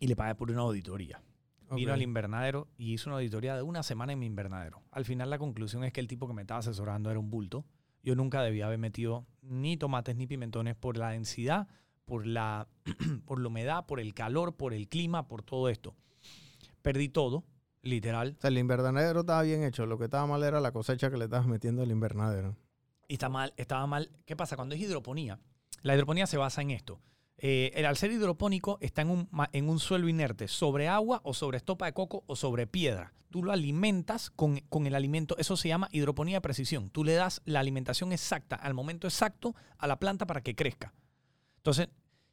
y 0.00 0.06
le 0.06 0.16
pagué 0.16 0.34
por 0.34 0.50
una 0.50 0.62
auditoría. 0.62 1.22
Vino 1.70 1.92
al 1.92 2.02
invernadero 2.02 2.68
y 2.78 2.94
hizo 2.94 3.10
una 3.10 3.16
auditoría 3.16 3.56
de 3.56 3.62
una 3.62 3.82
semana 3.82 4.12
en 4.14 4.18
mi 4.18 4.26
invernadero. 4.26 4.82
Al 4.90 5.04
final 5.04 5.28
la 5.28 5.38
conclusión 5.38 5.84
es 5.84 5.92
que 5.92 6.00
el 6.00 6.08
tipo 6.08 6.26
que 6.26 6.32
me 6.32 6.42
estaba 6.42 6.60
asesorando 6.60 7.10
era 7.10 7.18
un 7.18 7.30
bulto. 7.30 7.66
Yo 8.02 8.14
nunca 8.14 8.42
debía 8.42 8.66
haber 8.66 8.78
metido 8.78 9.26
ni 9.42 9.76
tomates 9.76 10.16
ni 10.16 10.26
pimentones 10.26 10.76
por 10.76 10.96
la 10.96 11.10
densidad, 11.10 11.68
por 12.06 12.26
la, 12.26 12.68
por 13.26 13.40
la 13.40 13.48
humedad, 13.48 13.86
por 13.86 14.00
el 14.00 14.14
calor, 14.14 14.56
por 14.56 14.72
el 14.72 14.88
clima, 14.88 15.28
por 15.28 15.42
todo 15.42 15.68
esto. 15.68 15.94
Perdí 16.80 17.10
todo, 17.10 17.44
literal. 17.82 18.36
O 18.38 18.40
sea, 18.40 18.48
el 18.48 18.58
invernadero 18.58 19.20
estaba 19.20 19.42
bien 19.42 19.62
hecho. 19.62 19.84
Lo 19.84 19.98
que 19.98 20.04
estaba 20.04 20.26
mal 20.26 20.42
era 20.42 20.60
la 20.60 20.72
cosecha 20.72 21.10
que 21.10 21.18
le 21.18 21.24
estabas 21.24 21.46
metiendo 21.46 21.82
al 21.82 21.90
invernadero. 21.90 22.56
Y 23.08 23.14
está 23.14 23.28
mal, 23.28 23.52
estaba 23.58 23.86
mal. 23.86 24.10
¿Qué 24.24 24.36
pasa? 24.36 24.56
Cuando 24.56 24.74
es 24.74 24.80
hidroponía, 24.80 25.38
la 25.84 25.94
hidroponía 25.94 26.26
se 26.26 26.38
basa 26.38 26.62
en 26.62 26.70
esto. 26.70 27.00
Eh, 27.36 27.70
el 27.74 27.84
al 27.84 27.98
ser 27.98 28.10
hidropónico 28.10 28.78
está 28.80 29.02
en 29.02 29.10
un, 29.10 29.28
en 29.52 29.68
un 29.68 29.78
suelo 29.78 30.08
inerte, 30.08 30.48
sobre 30.48 30.88
agua 30.88 31.20
o 31.24 31.34
sobre 31.34 31.58
estopa 31.58 31.84
de 31.84 31.92
coco 31.92 32.24
o 32.26 32.36
sobre 32.36 32.66
piedra. 32.66 33.12
Tú 33.28 33.44
lo 33.44 33.52
alimentas 33.52 34.30
con, 34.30 34.60
con 34.70 34.86
el 34.86 34.94
alimento, 34.94 35.36
eso 35.36 35.58
se 35.58 35.68
llama 35.68 35.88
hidroponía 35.92 36.38
de 36.38 36.40
precisión. 36.40 36.88
Tú 36.88 37.04
le 37.04 37.12
das 37.12 37.42
la 37.44 37.60
alimentación 37.60 38.12
exacta 38.12 38.56
al 38.56 38.72
momento 38.72 39.06
exacto 39.06 39.54
a 39.76 39.86
la 39.86 39.98
planta 39.98 40.26
para 40.26 40.42
que 40.42 40.54
crezca. 40.54 40.94
Entonces, 41.58 41.90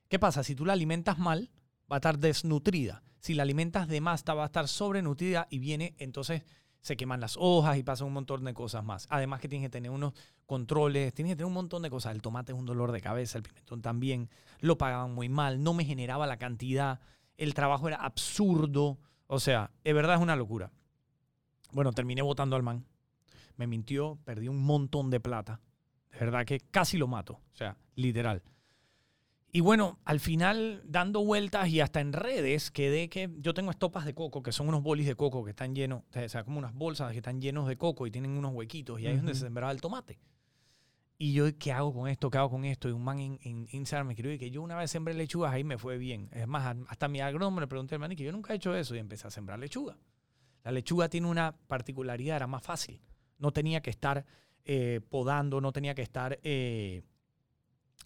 ¿qué 0.07 0.17
pasa? 0.17 0.43
Si 0.43 0.55
tú 0.55 0.65
la 0.65 0.73
alimentas 0.73 1.19
mal, 1.19 1.51
va 1.91 1.97
a 1.97 1.99
estar 1.99 2.19
desnutrida. 2.19 3.03
Si 3.19 3.33
la 3.33 3.43
alimentas 3.43 3.89
de 3.89 3.99
más, 3.99 4.23
va 4.23 4.43
a 4.43 4.45
estar 4.45 4.69
sobrenutrida 4.69 5.47
y 5.49 5.59
viene, 5.59 5.93
entonces 5.97 6.43
se 6.82 6.97
queman 6.97 7.21
las 7.21 7.38
hojas 7.39 7.77
y 7.77 7.84
pasan 7.84 8.07
un 8.07 8.13
montón 8.13 8.43
de 8.43 8.53
cosas 8.53 8.84
más. 8.84 9.07
Además 9.09 9.39
que 9.39 9.47
tienes 9.47 9.67
que 9.67 9.71
tener 9.71 9.91
unos 9.91 10.13
controles, 10.45 11.13
tienes 11.13 11.34
que 11.34 11.36
tener 11.38 11.45
un 11.45 11.53
montón 11.53 11.84
de 11.84 11.89
cosas. 11.89 12.13
El 12.13 12.21
tomate 12.21 12.51
es 12.51 12.57
un 12.57 12.65
dolor 12.65 12.91
de 12.91 13.01
cabeza, 13.01 13.38
el 13.38 13.43
pimentón 13.43 13.82
también. 13.82 14.29
Lo 14.59 14.77
pagaban 14.77 15.13
muy 15.13 15.29
mal, 15.29 15.63
no 15.63 15.73
me 15.73 15.86
generaba 15.86 16.27
la 16.27 16.38
cantidad, 16.38 16.99
el 17.38 17.53
trabajo 17.53 17.88
era 17.88 17.97
absurdo. 17.97 18.97
O 19.27 19.39
sea, 19.39 19.71
de 19.84 19.93
verdad 19.93 20.15
es 20.15 20.21
una 20.21 20.36
locura. 20.36 20.71
Bueno, 21.71 21.93
terminé 21.93 22.21
votando 22.21 22.55
al 22.55 22.63
man. 22.63 22.86
Me 23.55 23.67
mintió, 23.67 24.17
perdí 24.25 24.47
un 24.47 24.61
montón 24.61 25.09
de 25.09 25.19
plata. 25.19 25.61
De 26.11 26.19
verdad 26.19 26.45
que 26.45 26.59
casi 26.59 26.97
lo 26.97 27.07
mato. 27.07 27.34
O 27.34 27.55
sea, 27.55 27.77
literal. 27.95 28.41
Y 29.53 29.59
bueno, 29.59 29.99
al 30.05 30.21
final, 30.21 30.81
dando 30.85 31.25
vueltas 31.25 31.67
y 31.67 31.81
hasta 31.81 31.99
en 31.99 32.13
redes, 32.13 32.71
quedé 32.71 33.09
que 33.09 33.29
yo 33.39 33.53
tengo 33.53 33.69
estopas 33.69 34.05
de 34.05 34.13
coco, 34.13 34.41
que 34.41 34.53
son 34.53 34.69
unos 34.69 34.81
bolis 34.81 35.05
de 35.05 35.15
coco 35.15 35.43
que 35.43 35.49
están 35.49 35.75
llenos, 35.75 36.03
o 36.15 36.29
sea, 36.29 36.45
como 36.45 36.57
unas 36.57 36.73
bolsas 36.73 37.11
que 37.11 37.17
están 37.17 37.41
llenos 37.41 37.67
de 37.67 37.77
coco 37.77 38.07
y 38.07 38.11
tienen 38.11 38.31
unos 38.31 38.53
huequitos, 38.53 39.01
y 39.01 39.07
ahí 39.07 39.13
es 39.13 39.19
donde 39.19 39.33
se 39.33 39.41
sembraba 39.41 39.73
el 39.73 39.81
tomate. 39.81 40.19
Y 41.17 41.33
yo, 41.33 41.45
¿qué 41.59 41.73
hago 41.73 41.93
con 41.93 42.07
esto? 42.07 42.29
¿Qué 42.31 42.37
hago 42.37 42.49
con 42.49 42.63
esto? 42.63 42.87
Y 42.87 42.93
un 42.93 43.03
man 43.03 43.19
en, 43.19 43.39
en 43.43 43.67
Instagram 43.71 44.07
me 44.07 44.13
escribió 44.13 44.39
que 44.39 44.49
yo 44.51 44.61
una 44.61 44.77
vez 44.77 44.89
sembré 44.89 45.13
lechugas, 45.13 45.53
ahí 45.53 45.65
me 45.65 45.77
fue 45.77 45.97
bien. 45.97 46.29
Es 46.31 46.47
más, 46.47 46.75
hasta 46.87 47.09
mi 47.09 47.19
agrónomo 47.19 47.59
le 47.59 47.67
pregunté 47.67 47.95
al 47.95 47.99
man 47.99 48.15
que 48.15 48.23
yo 48.23 48.31
nunca 48.31 48.53
he 48.53 48.55
hecho 48.55 48.73
eso 48.73 48.95
y 48.95 48.99
empecé 48.99 49.27
a 49.27 49.31
sembrar 49.31 49.59
lechuga. 49.59 49.97
La 50.63 50.71
lechuga 50.71 51.09
tiene 51.09 51.27
una 51.27 51.57
particularidad, 51.67 52.37
era 52.37 52.47
más 52.47 52.63
fácil. 52.63 53.01
No 53.37 53.51
tenía 53.51 53.81
que 53.81 53.89
estar 53.89 54.25
eh, 54.63 55.01
podando, 55.09 55.59
no 55.59 55.73
tenía 55.73 55.93
que 55.93 56.03
estar... 56.03 56.39
eh, 56.41 57.03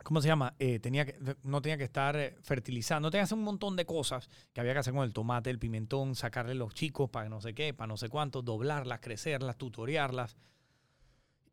¿Cómo 0.04 0.22
se 0.22 0.28
llama? 0.28 0.56
Eh, 0.60 0.80
tenía 0.80 1.06
que, 1.06 1.18
no 1.44 1.62
tenía 1.62 1.78
que 1.78 1.84
estar 1.84 2.16
eh, 2.16 2.36
fertilizando, 2.42 3.10
tenía 3.10 3.22
que 3.22 3.26
hacer 3.26 3.38
un 3.38 3.44
montón 3.44 3.76
de 3.76 3.86
cosas 3.86 4.30
que 4.54 4.60
había 4.62 4.74
que 4.74 4.80
hacer 4.80 4.94
con 4.94 5.04
el 5.04 5.14
tomate, 5.14 5.50
el 5.50 5.60
pimentón, 5.60 6.16
sacarle 6.16 6.54
los 6.56 6.74
chicos 6.74 7.10
para 7.10 7.30
no 7.30 7.42
sé 7.42 7.54
qué, 7.54 7.74
para 7.74 7.88
no 7.88 7.98
sé 7.98 8.10
cuánto, 8.10 8.42
doblarlas, 8.42 9.00
crecerlas, 9.00 9.58
tutorearlas. 9.58 10.36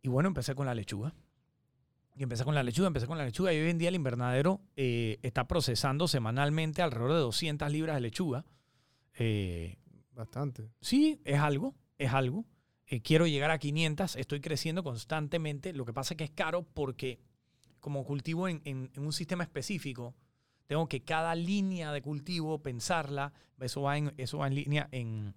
Y 0.03 0.09
bueno, 0.09 0.29
empecé 0.29 0.55
con 0.55 0.67
la 0.67 0.75
lechuga. 0.75 1.15
Y 2.15 2.25
empecé 2.25 2.45
con 2.45 2.55
la 2.55 2.63
lechuga, 2.63 2.89
empecé 2.89 3.07
con 3.07 3.17
la 3.17 3.25
lechuga. 3.25 3.55
Y 3.55 3.61
hoy 3.61 3.71
en 3.71 3.79
día 3.79 3.89
el 3.89 3.95
invernadero 3.95 4.61
eh, 4.77 5.19
está 5.23 5.47
procesando 5.49 6.07
semanalmente 6.09 6.83
alrededor 6.83 7.13
de 7.13 7.21
200 7.21 7.71
libras 7.73 7.97
de 7.97 8.01
lechuga. 8.01 8.45
Eh, 9.15 9.79
Bastante. 10.15 10.69
Sí, 10.81 11.23
es 11.25 11.41
algo, 11.41 11.75
es 11.97 12.13
algo. 12.13 12.45
Quiero 13.03 13.27
llegar 13.27 13.51
a 13.51 13.57
500, 13.57 14.17
estoy 14.17 14.43
creciendo 14.43 14.83
constantemente. 14.83 15.73
Lo 15.73 15.87
que 15.87 15.95
pasa 15.95 16.13
es 16.13 16.19
que 16.19 16.25
es 16.25 16.31
caro 16.31 16.63
porque 16.75 17.21
como 17.83 18.03
cultivo 18.05 18.49
en, 18.49 18.63
en- 18.65 18.91
en 18.95 19.05
un 19.05 19.13
sistema 19.13 19.43
específico, 19.43 20.15
tengo 20.67 20.89
que 20.89 21.03
cada 21.03 21.35
línea 21.35 21.93
de 21.93 22.01
cultivo 22.01 22.63
pensarla. 22.63 23.35
Eso 23.61 23.83
va 23.83 23.99
en, 23.99 24.15
eso 24.17 24.39
va 24.39 24.47
en 24.47 24.55
línea 24.55 24.89
en, 24.93 25.35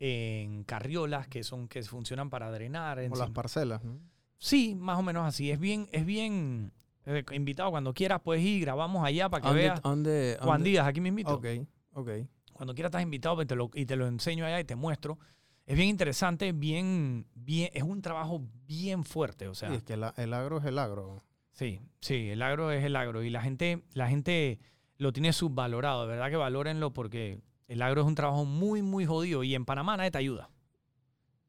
en 0.00 0.64
carriolas 0.64 1.28
que 1.28 1.44
son 1.44 1.68
que 1.68 1.82
funcionan 1.84 2.30
para 2.30 2.50
drenar. 2.50 3.00
Como 3.04 3.16
las 3.16 3.30
parcelas. 3.30 3.84
¿no? 3.84 4.00
Sí, 4.38 4.74
más 4.74 4.98
o 4.98 5.02
menos 5.02 5.24
así. 5.24 5.50
Es 5.52 5.60
bien, 5.60 5.88
es 5.92 6.04
bien 6.04 6.72
eh, 7.06 7.22
invitado 7.32 7.70
cuando 7.70 7.94
quieras 7.94 8.20
puedes 8.24 8.42
ir, 8.42 8.62
grabamos 8.62 9.04
allá 9.04 9.28
para 9.28 9.42
que 9.42 9.48
¿Dónde- 9.48 9.62
veas. 9.62 9.82
dónde- 9.82 10.36
Juan 10.40 10.58
dónde- 10.60 10.70
Díaz, 10.70 10.86
aquí 10.86 11.00
me 11.00 11.10
invito. 11.10 11.34
Ok, 11.34 11.46
ok. 11.92 12.10
Cuando 12.52 12.74
quieras 12.74 12.90
estás 12.90 13.02
invitado 13.02 13.36
pues, 13.36 13.46
te 13.46 13.54
lo- 13.54 13.70
y 13.74 13.86
te 13.86 13.94
lo 13.96 14.06
enseño 14.08 14.44
allá 14.44 14.58
y 14.58 14.64
te 14.64 14.74
muestro. 14.74 15.18
Es 15.66 15.76
bien 15.76 15.88
interesante, 15.90 16.50
bien, 16.52 17.26
bien, 17.34 17.70
es 17.72 17.82
un 17.84 18.02
trabajo 18.02 18.42
bien 18.66 19.04
fuerte. 19.04 19.46
O 19.46 19.54
sea, 19.54 19.68
Sí, 19.68 19.76
es 19.76 19.82
que 19.84 19.96
la- 19.96 20.14
el 20.16 20.32
agro 20.34 20.58
es 20.58 20.64
el 20.64 20.78
agro. 20.78 21.22
Sí, 21.52 21.80
sí, 22.00 22.30
el 22.30 22.42
agro 22.42 22.70
es 22.72 22.84
el 22.84 22.96
agro. 22.96 23.22
Y 23.22 23.30
la 23.30 23.42
gente, 23.42 23.82
la 23.94 24.08
gente 24.08 24.58
lo 24.98 25.12
tiene 25.12 25.32
subvalorado. 25.32 26.02
De 26.02 26.08
verdad 26.08 26.30
que 26.30 26.36
valórenlo 26.36 26.92
porque 26.92 27.40
el 27.68 27.82
agro 27.82 28.02
es 28.02 28.06
un 28.06 28.14
trabajo 28.14 28.44
muy, 28.44 28.82
muy 28.82 29.06
jodido. 29.06 29.42
Y 29.44 29.54
en 29.54 29.64
Panamá 29.64 29.96
nadie 29.96 30.10
te 30.10 30.18
ayuda. 30.18 30.50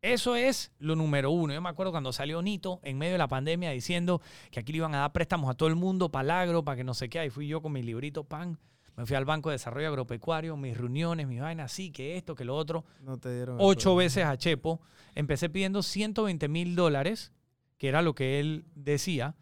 Eso 0.01 0.35
es 0.35 0.73
lo 0.79 0.97
número 0.97 1.31
uno. 1.31 1.53
Yo 1.53 1.61
me 1.61 1.69
acuerdo 1.69 1.91
cuando 1.93 2.11
salió 2.11 2.41
Nito 2.41 2.81
en 2.83 2.97
medio 2.97 3.13
de 3.13 3.17
la 3.19 3.29
pandemia 3.29 3.71
diciendo 3.71 4.21
que 4.51 4.59
aquí 4.59 4.73
le 4.73 4.79
iban 4.79 4.93
a 4.95 4.99
dar 4.99 5.13
préstamos 5.13 5.49
a 5.49 5.53
todo 5.53 5.69
el 5.69 5.75
mundo 5.75 6.09
para 6.09 6.23
el 6.23 6.31
agro, 6.31 6.63
para 6.65 6.75
que 6.75 6.83
no 6.83 6.93
sé 6.93 7.07
qué. 7.07 7.19
Ahí 7.19 7.29
fui 7.29 7.47
yo 7.47 7.61
con 7.61 7.71
mi 7.71 7.81
librito 7.83 8.25
pan. 8.25 8.59
Me 8.97 9.05
fui 9.05 9.15
al 9.15 9.23
Banco 9.23 9.49
de 9.49 9.53
Desarrollo 9.53 9.87
Agropecuario, 9.87 10.55
mis 10.57 10.77
reuniones, 10.77 11.25
mis 11.25 11.39
vainas, 11.41 11.71
sí, 11.71 11.89
que 11.89 12.17
esto, 12.17 12.35
que 12.35 12.43
lo 12.43 12.55
otro. 12.55 12.83
No 13.01 13.17
te 13.17 13.33
dieron. 13.33 13.57
Ocho 13.59 13.95
veces 13.95 14.25
a 14.25 14.37
Chepo. 14.37 14.81
Empecé 15.15 15.49
pidiendo 15.49 15.81
120 15.81 16.47
mil 16.49 16.75
dólares, 16.75 17.31
que 17.77 17.87
era 17.87 18.01
lo 18.01 18.13
que 18.13 18.41
él 18.41 18.65
decía, 18.75 19.35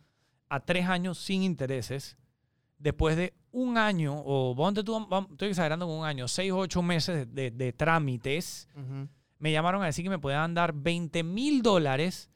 a 0.51 0.59
tres 0.59 0.85
años 0.87 1.17
sin 1.17 1.43
intereses. 1.43 2.17
Después 2.77 3.15
de 3.15 3.33
un 3.51 3.77
año, 3.77 4.13
o 4.25 4.55
estoy 5.31 5.49
exagerando 5.49 5.85
con 5.87 5.95
un 5.99 6.05
año, 6.05 6.27
seis 6.27 6.51
o 6.51 6.57
ocho 6.57 6.81
meses 6.81 7.15
de, 7.33 7.49
de- 7.49 7.51
de 7.51 7.73
trámites, 7.73 8.67
me 9.39 9.51
llamaron 9.51 9.81
a 9.83 9.85
decir 9.85 10.03
que 10.03 10.09
me 10.09 10.19
podían 10.19 10.53
dar 10.53 10.73
20 10.73 11.23
mil 11.23 11.61
dólares 11.61 12.29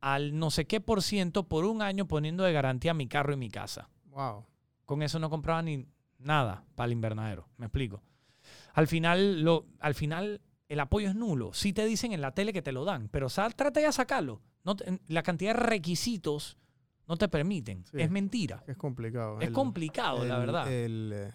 al 0.00 0.38
no 0.38 0.50
sé 0.50 0.66
qué 0.66 0.80
por 0.80 1.02
ciento 1.02 1.44
por 1.48 1.64
un 1.64 1.82
año 1.82 2.06
poniendo 2.06 2.44
de 2.44 2.52
garantía 2.52 2.94
mi 2.94 3.06
carro 3.06 3.32
y 3.32 3.36
mi 3.36 3.48
casa. 3.50 3.88
Wow. 4.06 4.44
Con 4.86 5.02
eso 5.02 5.18
no 5.18 5.30
compraba 5.30 5.62
ni 5.62 5.86
nada 6.18 6.64
para 6.74 6.86
el 6.86 6.92
invernadero. 6.92 7.48
Me 7.56 7.66
explico. 7.66 8.02
Al 8.74 8.86
final, 8.86 9.42
lo, 9.42 9.66
al 9.78 9.94
final 9.94 10.40
el 10.68 10.80
apoyo 10.80 11.08
es 11.08 11.14
nulo. 11.14 11.52
Sí 11.52 11.72
te 11.72 11.84
dicen 11.84 12.12
en 12.12 12.20
la 12.20 12.32
tele 12.34 12.52
que 12.52 12.62
te 12.62 12.72
lo 12.72 12.84
dan, 12.84 13.08
pero 13.08 13.28
sal, 13.28 13.54
trata 13.54 13.80
ya 13.80 13.88
de 13.88 13.92
sacarlo. 13.92 14.40
No 14.64 14.74
la 15.08 15.22
cantidad 15.22 15.54
de 15.54 15.60
requisitos 15.60 16.56
no 17.10 17.16
te 17.16 17.28
permiten. 17.28 17.84
Sí. 17.90 18.00
Es 18.00 18.10
mentira. 18.10 18.62
Es 18.66 18.76
complicado. 18.76 19.40
Es 19.40 19.48
El- 19.48 19.52
complicado, 19.52 20.24
la 20.24 20.38
verdad. 20.38 20.72
el, 20.72 21.10
eh, 21.12 21.32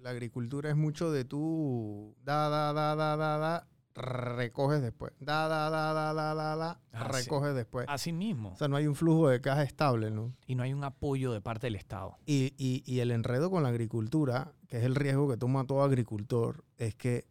la 0.00 0.10
agricultura 0.10 0.70
es 0.70 0.76
mucho 0.76 1.10
de 1.10 1.24
tú 1.24 2.14
da, 2.24 2.48
da, 2.48 2.72
da, 2.72 2.94
da, 2.94 3.16
da, 3.16 3.36
da, 3.38 3.68
recoges 3.94 4.80
después. 4.80 5.12
Da, 5.20 5.48
da, 5.48 5.68
da, 5.70 5.92
da, 5.92 6.12
da, 6.14 6.34
da, 6.56 6.80
Ah, 6.92 7.04
recoges 7.08 7.54
después. 7.54 7.86
Así 7.88 8.12
mismo. 8.12 8.50
O 8.52 8.56
sea, 8.56 8.68
no 8.68 8.76
hay 8.76 8.86
un 8.86 8.94
flujo 8.94 9.28
de 9.28 9.40
caja 9.40 9.62
estable, 9.64 10.10
¿no? 10.10 10.34
Y 10.46 10.54
no 10.54 10.62
hay 10.62 10.72
un 10.72 10.84
apoyo 10.84 11.32
de 11.32 11.40
parte 11.40 11.66
del 11.66 11.74
Estado. 11.76 12.16
Y, 12.24 12.54
y, 12.56 12.82
y 12.86 13.00
el 13.00 13.10
enredo 13.10 13.50
con 13.50 13.62
la 13.64 13.68
agricultura, 13.70 14.52
que 14.68 14.78
es 14.78 14.84
el 14.84 14.94
riesgo 14.94 15.28
que 15.28 15.36
toma 15.36 15.66
todo 15.66 15.82
agricultor, 15.82 16.64
es 16.78 16.94
que 16.94 17.26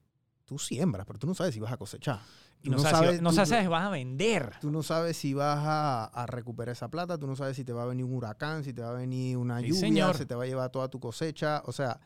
tú 0.46 0.60
siembras, 0.60 1.06
pero 1.08 1.20
tú 1.20 1.28
no 1.28 1.34
sabes 1.34 1.54
si 1.54 1.60
vas 1.60 1.72
a 1.72 1.78
cosechar. 1.78 2.20
Y 2.64 2.70
no, 2.70 2.78
sabes, 2.80 3.18
si- 3.18 3.22
no 3.22 3.30
tú- 3.32 3.36
sabes 3.38 3.62
si 3.64 3.68
vas 3.68 3.86
a 3.86 3.90
vender. 3.90 4.52
Tú 4.62 4.70
no 4.72 4.84
sabes 4.84 5.18
si 5.18 5.34
vas 5.34 5.58
a, 5.60 6.06
a 6.06 6.26
recuperar 6.28 6.74
esa 6.74 6.90
plata, 6.90 7.18
tú 7.18 7.26
no 7.28 7.36
sabes 7.36 7.56
si 7.56 7.64
te 7.64 7.74
va 7.74 7.84
a 7.84 7.86
venir 7.88 8.06
un 8.06 8.14
huracán, 8.14 8.64
si 8.64 8.74
te 8.74 8.82
va 8.82 8.92
a 8.92 8.94
venir 8.94 9.38
una 9.38 9.60
Sí, 9.60 9.68
lluvia, 9.68 9.80
señor. 9.80 10.18
se 10.18 10.26
te 10.26 10.36
va 10.36 10.44
a 10.44 10.48
llevar 10.48 10.70
toda 10.70 10.88
tu 10.90 11.00
cosecha. 11.00 11.64
O 11.66 11.72
sea, 11.72 12.00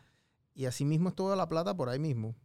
y 0.54 0.66
así 0.66 0.86
mismo 0.86 1.10
es 1.10 1.16
toda 1.16 1.36
la 1.36 1.50
plata 1.50 1.76
por 1.76 1.90
ahí 1.90 2.00
mismo. 2.00 2.36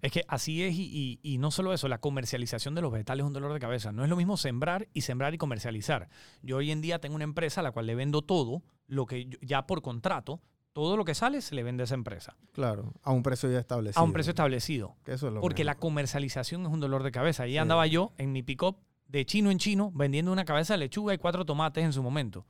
Es 0.00 0.12
que 0.12 0.22
así 0.28 0.62
es, 0.62 0.74
y, 0.74 0.82
y- 0.82 1.20
y 1.22 1.38
no 1.38 1.50
solo 1.50 1.72
eso, 1.72 1.88
la 1.88 1.98
comercialización 1.98 2.74
de 2.74 2.82
los 2.82 2.92
vegetales 2.92 3.24
es 3.24 3.26
un 3.26 3.32
dolor 3.32 3.52
de 3.54 3.60
cabeza. 3.60 3.90
No 3.92 4.04
es 4.04 4.10
lo 4.10 4.16
mismo 4.16 4.36
sembrar 4.36 4.88
y 4.92 5.00
sembrar 5.02 5.32
y 5.34 5.38
comercializar. 5.38 6.08
Yo 6.42 6.58
hoy 6.58 6.70
en 6.70 6.80
día 6.82 6.98
tengo 6.98 7.14
una 7.14 7.24
empresa 7.24 7.60
a 7.60 7.64
la 7.64 7.72
cual 7.72 7.86
le 7.86 7.94
vendo 7.94 8.20
todo, 8.22 8.62
lo 8.86 9.06
que 9.06 9.26
yo- 9.26 9.38
ya 9.40 9.66
por 9.66 9.80
contrato, 9.80 10.40
todo 10.74 10.96
lo 10.98 11.04
que 11.06 11.14
sale 11.14 11.40
se 11.40 11.54
le 11.54 11.62
vende 11.62 11.82
a 11.82 11.84
esa 11.84 11.94
empresa. 11.94 12.36
Claro, 12.52 12.92
a 13.02 13.12
un 13.12 13.22
precio 13.22 13.50
ya 13.50 13.60
establecido. 13.60 14.00
A 14.00 14.04
un 14.04 14.12
precio 14.12 14.30
establecido. 14.32 14.96
Que 15.04 15.12
eso 15.14 15.28
es 15.28 15.32
lo 15.32 15.40
Porque 15.40 15.64
la 15.64 15.76
comercialización 15.76 16.66
es 16.66 16.68
un 16.68 16.80
dolor 16.80 17.02
de 17.04 17.12
cabeza. 17.12 17.44
Ahí 17.44 17.52
Sí. 17.52 17.58
andaba 17.58 17.86
yo 17.86 18.12
en 18.18 18.32
mi 18.32 18.42
pick-up 18.42 18.76
de 19.08 19.24
chino 19.24 19.50
en 19.50 19.58
chino 19.58 19.92
vendiendo 19.94 20.32
una 20.32 20.44
cabeza 20.44 20.74
de 20.74 20.78
lechuga 20.78 21.14
y 21.14 21.18
cuatro 21.18 21.44
tomates 21.46 21.84
en 21.84 21.92
su 21.92 22.02
momento. 22.02 22.44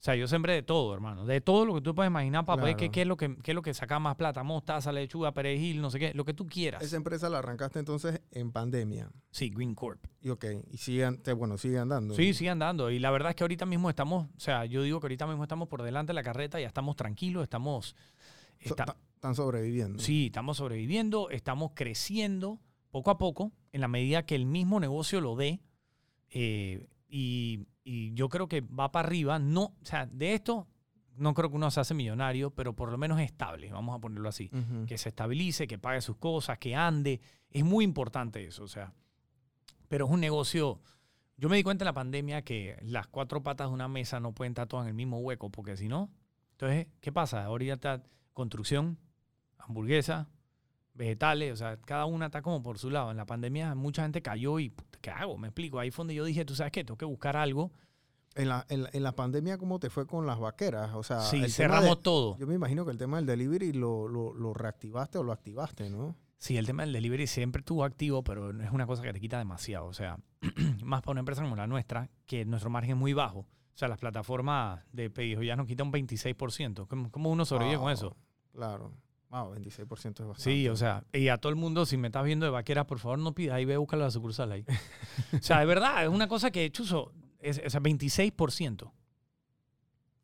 sea, 0.00 0.14
yo 0.14 0.28
sembré 0.28 0.52
de 0.54 0.62
todo, 0.62 0.94
hermano. 0.94 1.26
De 1.26 1.40
todo 1.40 1.66
lo 1.66 1.74
que 1.74 1.80
tú 1.80 1.92
puedes 1.92 2.08
imaginar 2.08 2.44
para 2.44 2.62
ver 2.62 2.76
qué, 2.76 2.84
Claro. 2.86 2.92
qué 2.92 3.00
es 3.02 3.06
lo 3.08 3.16
que, 3.16 3.36
qué 3.42 3.50
es 3.50 3.54
lo 3.56 3.62
que 3.62 3.74
saca 3.74 3.98
más 3.98 4.14
plata. 4.14 4.44
Mostaza, 4.44 4.92
lechuga, 4.92 5.32
perejil, 5.34 5.80
no 5.80 5.90
sé 5.90 5.98
qué. 5.98 6.12
Lo 6.14 6.24
que 6.24 6.34
tú 6.34 6.46
quieras. 6.46 6.82
Esa 6.84 6.96
empresa 6.96 7.28
la 7.28 7.38
arrancaste 7.40 7.80
entonces 7.80 8.20
en 8.30 8.52
pandemia. 8.52 9.10
Sí, 9.32 9.50
Green 9.50 9.74
Corp. 9.74 10.04
Y 10.20 10.28
ok, 10.30 10.44
y 10.70 10.76
sigue, 10.76 11.08
bueno, 11.36 11.58
sigue 11.58 11.78
andando. 11.80 12.14
Sí, 12.14 12.32
sigue 12.32 12.50
andando. 12.50 12.90
Y 12.92 13.00
la 13.00 13.10
verdad 13.10 13.30
es 13.30 13.36
que 13.36 13.42
ahorita 13.42 13.66
mismo 13.66 13.90
estamos, 13.90 14.28
o 14.36 14.40
sea, 14.40 14.64
yo 14.66 14.82
digo 14.82 15.00
que 15.00 15.06
ahorita 15.06 15.26
mismo 15.26 15.42
estamos 15.42 15.66
por 15.68 15.82
delante 15.82 16.10
de 16.10 16.14
la 16.14 16.22
carreta, 16.22 16.60
ya 16.60 16.68
estamos 16.68 16.94
tranquilos, 16.94 17.42
estamos... 17.42 17.96
Está- 18.60 18.96
Están 19.14 19.34
sobreviviendo. 19.34 19.98
sí, 20.00 20.26
estamos 20.26 20.58
sobreviviendo, 20.58 21.28
estamos 21.30 21.72
creciendo 21.74 22.60
poco 22.92 23.10
a 23.10 23.18
poco, 23.18 23.50
en 23.72 23.80
la 23.80 23.88
medida 23.88 24.24
que 24.24 24.34
el 24.36 24.46
mismo 24.46 24.78
negocio 24.78 25.20
lo 25.20 25.34
dé. 25.34 25.60
eh, 26.30 26.86
y, 27.08 27.66
y 27.88 28.12
yo 28.12 28.28
creo 28.28 28.48
que 28.48 28.60
va 28.60 28.92
para 28.92 29.08
arriba. 29.08 29.38
No, 29.38 29.62
o 29.62 29.84
sea, 29.84 30.04
de 30.04 30.34
esto 30.34 30.68
no 31.16 31.32
creo 31.32 31.48
que 31.48 31.56
uno 31.56 31.70
se 31.70 31.80
hace 31.80 31.94
millonario, 31.94 32.50
pero 32.50 32.76
por 32.76 32.92
lo 32.92 32.98
menos 32.98 33.18
es 33.18 33.30
estable, 33.30 33.72
vamos 33.72 33.96
a 33.96 33.98
ponerlo 33.98 34.28
así. 34.28 34.50
Que 34.86 34.98
se 34.98 35.08
estabilice, 35.08 35.66
que 35.66 35.78
pague 35.78 36.02
sus 36.02 36.18
cosas, 36.18 36.58
que 36.58 36.76
ande. 36.76 37.22
Es 37.50 37.64
muy 37.64 37.86
importante 37.86 38.44
eso, 38.44 38.64
o 38.64 38.68
sea. 38.68 38.92
Pero 39.88 40.04
es 40.04 40.10
un 40.10 40.20
negocio. 40.20 40.82
Yo 41.38 41.48
me 41.48 41.56
di 41.56 41.62
cuenta 41.62 41.84
en 41.84 41.86
la 41.86 41.94
pandemia 41.94 42.42
que 42.42 42.76
las 42.82 43.06
cuatro 43.06 43.42
patas 43.42 43.68
de 43.68 43.74
una 43.74 43.88
mesa 43.88 44.20
no 44.20 44.34
pueden 44.34 44.50
estar 44.50 44.66
todas 44.66 44.84
en 44.84 44.88
el 44.88 44.94
mismo 44.94 45.20
hueco, 45.20 45.50
porque 45.50 45.78
si 45.78 45.88
no. 45.88 46.10
Entonces, 46.52 46.88
¿qué 47.00 47.10
pasa? 47.10 47.46
Ahorita 47.46 47.72
está 47.72 48.02
construcción, 48.34 48.98
hamburguesa, 49.56 50.28
vegetales, 50.98 51.52
o 51.52 51.56
sea, 51.56 51.76
cada 51.78 52.04
una 52.04 52.26
está 52.26 52.42
como 52.42 52.62
por 52.62 52.78
su 52.78 52.90
lado. 52.90 53.10
En 53.10 53.16
la 53.16 53.24
pandemia 53.24 53.74
mucha 53.74 54.02
gente 54.02 54.20
cayó 54.20 54.58
y, 54.58 54.74
¿qué 55.00 55.10
hago? 55.10 55.38
Me 55.38 55.48
explico. 55.48 55.78
Ahí 55.78 55.90
fue 55.90 56.02
donde 56.02 56.14
yo 56.14 56.24
dije, 56.24 56.44
tú 56.44 56.54
sabes 56.54 56.72
qué, 56.72 56.84
tengo 56.84 56.98
que 56.98 57.04
buscar 57.06 57.36
algo. 57.36 57.70
En, 58.34 58.48
la, 58.50 58.66
en, 58.68 58.82
la, 58.84 58.90
en 58.92 59.02
la 59.02 59.12
pandemia, 59.12 59.56
¿cómo 59.58 59.78
te 59.80 59.88
fue 59.90 60.06
con 60.06 60.26
las 60.26 60.38
vaqueras? 60.38 60.90
O 60.94 61.02
sea, 61.02 61.20
sí, 61.22 61.48
cerramos 61.48 61.96
de- 61.96 62.02
todo. 62.02 62.36
Yo 62.38 62.46
me 62.46 62.54
imagino 62.54 62.84
que 62.84 62.90
el 62.90 62.98
tema 62.98 63.16
del 63.16 63.26
delivery 63.26 63.72
lo, 63.72 64.06
lo, 64.08 64.34
lo 64.34 64.52
reactivaste 64.54 65.18
o 65.18 65.22
lo 65.22 65.32
activaste, 65.32 65.88
¿no? 65.88 66.14
Sí, 66.36 66.56
el 66.56 66.66
tema 66.66 66.82
del 66.84 66.92
delivery 66.92 67.26
siempre 67.26 67.60
estuvo 67.60 67.82
activo, 67.82 68.22
pero 68.22 68.52
no 68.52 68.62
es 68.62 68.70
una 68.70 68.86
cosa 68.86 69.02
que 69.02 69.12
te 69.12 69.18
quita 69.18 69.38
demasiado. 69.38 69.86
O 69.86 69.92
sea, 69.92 70.18
más 70.84 71.02
para 71.02 71.12
una 71.12 71.20
empresa 71.20 71.42
como 71.42 71.56
la 71.56 71.66
nuestra, 71.66 72.10
que 72.26 72.44
nuestro 72.44 72.70
margen 72.70 72.90
es 72.92 72.96
muy 72.96 73.12
bajo. 73.12 73.40
O 73.40 73.78
sea, 73.78 73.88
las 73.88 73.98
plataformas 73.98 74.84
de 74.92 75.10
pedidos 75.10 75.44
ya 75.44 75.56
nos 75.56 75.66
quitan 75.66 75.88
un 75.88 75.92
26%. 75.92 76.86
¿Cómo, 76.86 77.10
cómo 77.10 77.30
uno 77.30 77.44
sobrevive 77.44 77.78
con 77.78 77.90
eso? 77.92 78.16
Claro. 78.52 78.92
Wow, 79.30 79.54
26% 79.54 80.20
es 80.20 80.26
bastante. 80.26 80.42
Sí, 80.42 80.68
o 80.68 80.76
sea, 80.76 81.04
y 81.12 81.28
a 81.28 81.36
todo 81.36 81.50
el 81.50 81.56
mundo, 81.56 81.84
si 81.84 81.96
me 81.98 82.08
estás 82.08 82.24
viendo 82.24 82.46
de 82.46 82.50
vaqueras, 82.50 82.86
por 82.86 82.98
favor 82.98 83.18
no 83.18 83.34
pidas, 83.34 83.56
ahí 83.56 83.64
ve 83.66 83.74
a 83.74 83.78
buscar 83.78 83.98
la 83.98 84.10
sucursal 84.10 84.50
ahí. 84.52 84.64
o 85.34 85.42
sea, 85.42 85.60
de 85.60 85.66
verdad, 85.66 86.02
es 86.04 86.08
una 86.08 86.28
cosa 86.28 86.50
que, 86.50 86.70
chuzo, 86.70 87.12
es, 87.38 87.56
sea, 87.66 87.80
26%. 87.80 88.90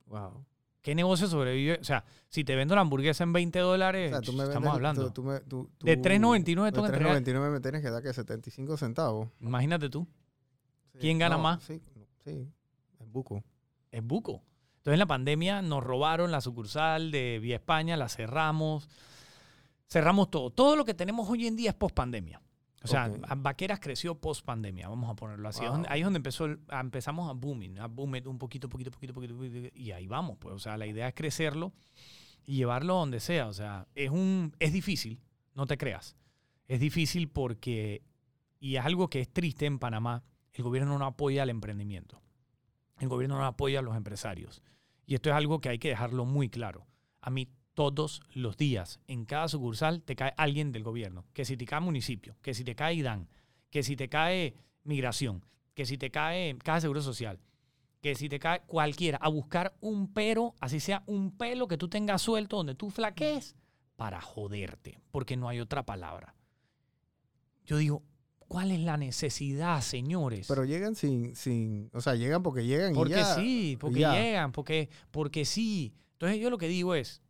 Wow. 0.06 0.44
¿Qué 0.82 0.94
negocio 0.94 1.26
sobrevive? 1.26 1.78
O 1.80 1.84
sea, 1.84 2.04
si 2.28 2.44
te 2.44 2.54
vendo 2.56 2.74
la 2.74 2.82
hamburguesa 2.82 3.24
en 3.24 3.32
20 3.32 3.62
O 3.62 3.68
dólares, 3.68 4.10
sea, 4.10 4.20
tú 4.20 4.32
me 4.34 4.44
estamos 4.44 4.62
vendes- 4.64 4.74
hablando. 4.74 5.06
tú- 5.06 5.12
tú 5.12 5.22
me- 5.24 5.40
tú- 5.40 5.70
De 5.82 5.96
tú- 5.96 6.02
3.99 6.02 6.64
de 6.66 6.72
tengo 6.72 6.86
que 6.86 6.92
entregar. 6.92 7.16
3.99 7.22 7.50
me 7.50 7.60
tienes 7.60 7.82
que 7.82 7.90
dar 7.90 8.02
que 8.02 8.12
75 8.12 8.76
centavos. 8.76 9.28
Imagínate 9.40 9.88
tú, 9.88 10.06
Sí, 10.92 10.98
¿Quién 11.00 11.18
gana 11.18 11.36
más? 11.38 11.62
Sí, 11.64 11.80
sí, 12.24 12.46
es 13.00 13.10
buco. 13.10 13.42
es 13.90 14.02
buco. 14.04 14.42
Entonces 14.84 14.96
en 14.96 14.98
la 14.98 15.06
pandemia 15.06 15.62
nos 15.62 15.82
robaron 15.82 16.30
la 16.30 16.42
sucursal 16.42 17.10
de 17.10 17.38
Vía 17.40 17.56
España, 17.56 17.96
la 17.96 18.06
cerramos, 18.10 18.86
cerramos 19.88 20.30
todo. 20.30 20.50
Todo 20.50 20.76
lo 20.76 20.84
que 20.84 20.92
tenemos 20.92 21.26
hoy 21.30 21.46
en 21.46 21.56
día 21.56 21.70
es 21.70 21.74
post 21.74 21.94
pandemia. 21.94 22.42
O 22.82 22.86
sea, 22.86 23.04
a- 23.26 23.34
Vaqueras 23.34 23.80
creció 23.80 24.14
post 24.14 24.44
pandemia, 24.44 24.86
vamos 24.90 25.08
a 25.10 25.14
ponerlo 25.14 25.48
así. 25.48 25.64
Wow. 25.64 25.84
ahí 25.88 26.00
es 26.00 26.04
donde 26.04 26.18
empezó, 26.18 26.44
el- 26.44 26.60
a- 26.68 26.80
empezamos 26.80 27.30
a 27.30 27.32
booming, 27.32 27.78
a 27.78 27.86
boom 27.86 28.16
it 28.16 28.26
un 28.26 28.38
poquito, 28.38 28.68
poquito, 28.68 28.90
poquito, 28.90 29.14
poquito, 29.14 29.34
poquito, 29.34 29.68
y 29.74 29.92
ahí 29.92 30.06
vamos. 30.06 30.36
Pues, 30.38 30.54
o 30.54 30.58
sea, 30.58 30.76
la 30.76 30.86
idea 30.86 31.08
es 31.08 31.14
crecerlo 31.14 31.72
y 32.44 32.56
llevarlo 32.56 32.96
donde 32.96 33.20
sea. 33.20 33.46
O 33.48 33.54
sea, 33.54 33.86
es 33.94 34.10
un, 34.10 34.54
es 34.58 34.74
difícil, 34.74 35.18
no 35.54 35.64
te 35.66 35.78
creas. 35.78 36.14
Es 36.68 36.78
difícil 36.78 37.28
porque, 37.30 38.02
y 38.60 38.76
es 38.76 38.84
algo 38.84 39.08
que 39.08 39.22
es 39.22 39.30
triste 39.32 39.64
en 39.64 39.78
Panamá, 39.78 40.22
el 40.52 40.62
gobierno 40.62 40.98
no 40.98 41.06
apoya 41.06 41.42
al 41.42 41.48
emprendimiento. 41.48 42.20
El 42.98 43.08
gobierno 43.08 43.38
no 43.38 43.44
apoya 43.44 43.80
a 43.80 43.82
los 43.82 43.96
empresarios. 43.96 44.62
Y 45.06 45.14
esto 45.14 45.30
es 45.30 45.36
algo 45.36 45.60
que 45.60 45.68
hay 45.68 45.78
que 45.78 45.88
dejarlo 45.88 46.24
muy 46.24 46.48
claro. 46.48 46.86
A 47.20 47.30
mí 47.30 47.48
todos 47.74 48.22
los 48.32 48.56
días, 48.56 49.00
en 49.08 49.24
cada 49.24 49.48
sucursal, 49.48 50.02
te 50.02 50.16
cae 50.16 50.32
alguien 50.36 50.72
del 50.72 50.84
gobierno. 50.84 51.24
Que 51.32 51.44
si 51.44 51.56
te 51.56 51.66
cae 51.66 51.80
municipio, 51.80 52.36
que 52.40 52.54
si 52.54 52.64
te 52.64 52.74
cae 52.74 52.94
IDAN, 52.94 53.28
que 53.70 53.82
si 53.82 53.96
te 53.96 54.08
cae 54.08 54.54
migración, 54.84 55.44
que 55.74 55.86
si 55.86 55.98
te 55.98 56.10
cae 56.10 56.56
Caja 56.58 56.76
de 56.76 56.80
Seguro 56.82 57.02
Social, 57.02 57.40
que 58.00 58.14
si 58.14 58.28
te 58.28 58.38
cae 58.38 58.60
cualquiera, 58.66 59.18
a 59.18 59.28
buscar 59.28 59.74
un 59.80 60.12
pero, 60.12 60.54
así 60.60 60.78
sea 60.78 61.02
un 61.06 61.36
pelo 61.36 61.66
que 61.66 61.78
tú 61.78 61.88
tengas 61.88 62.22
suelto 62.22 62.58
donde 62.58 62.74
tú 62.74 62.90
flaquees, 62.90 63.56
para 63.96 64.20
joderte, 64.20 65.00
porque 65.10 65.36
no 65.36 65.48
hay 65.48 65.60
otra 65.60 65.84
palabra. 65.84 66.34
Yo 67.64 67.78
digo, 67.78 68.02
¿cuál 68.48 68.70
es 68.70 68.80
la 68.80 68.96
necesidad, 68.96 69.80
señores? 69.80 70.46
Pero 70.48 70.64
llegan 70.64 70.94
sin, 70.94 71.34
sin, 71.36 71.90
o 71.92 72.00
sea, 72.00 72.14
llegan 72.14 72.42
porque 72.42 72.64
llegan 72.64 72.92
y 72.92 72.94
Porque 72.94 73.14
ya. 73.14 73.34
sí, 73.34 73.76
porque 73.80 74.00
ya. 74.00 74.12
llegan, 74.14 74.52
porque, 74.52 74.88
porque 75.10 75.44
sí. 75.44 75.94
Entonces 76.12 76.40
yo 76.40 76.50
lo 76.50 76.58
que 76.58 76.68
digo 76.68 76.94
es, 76.94 77.22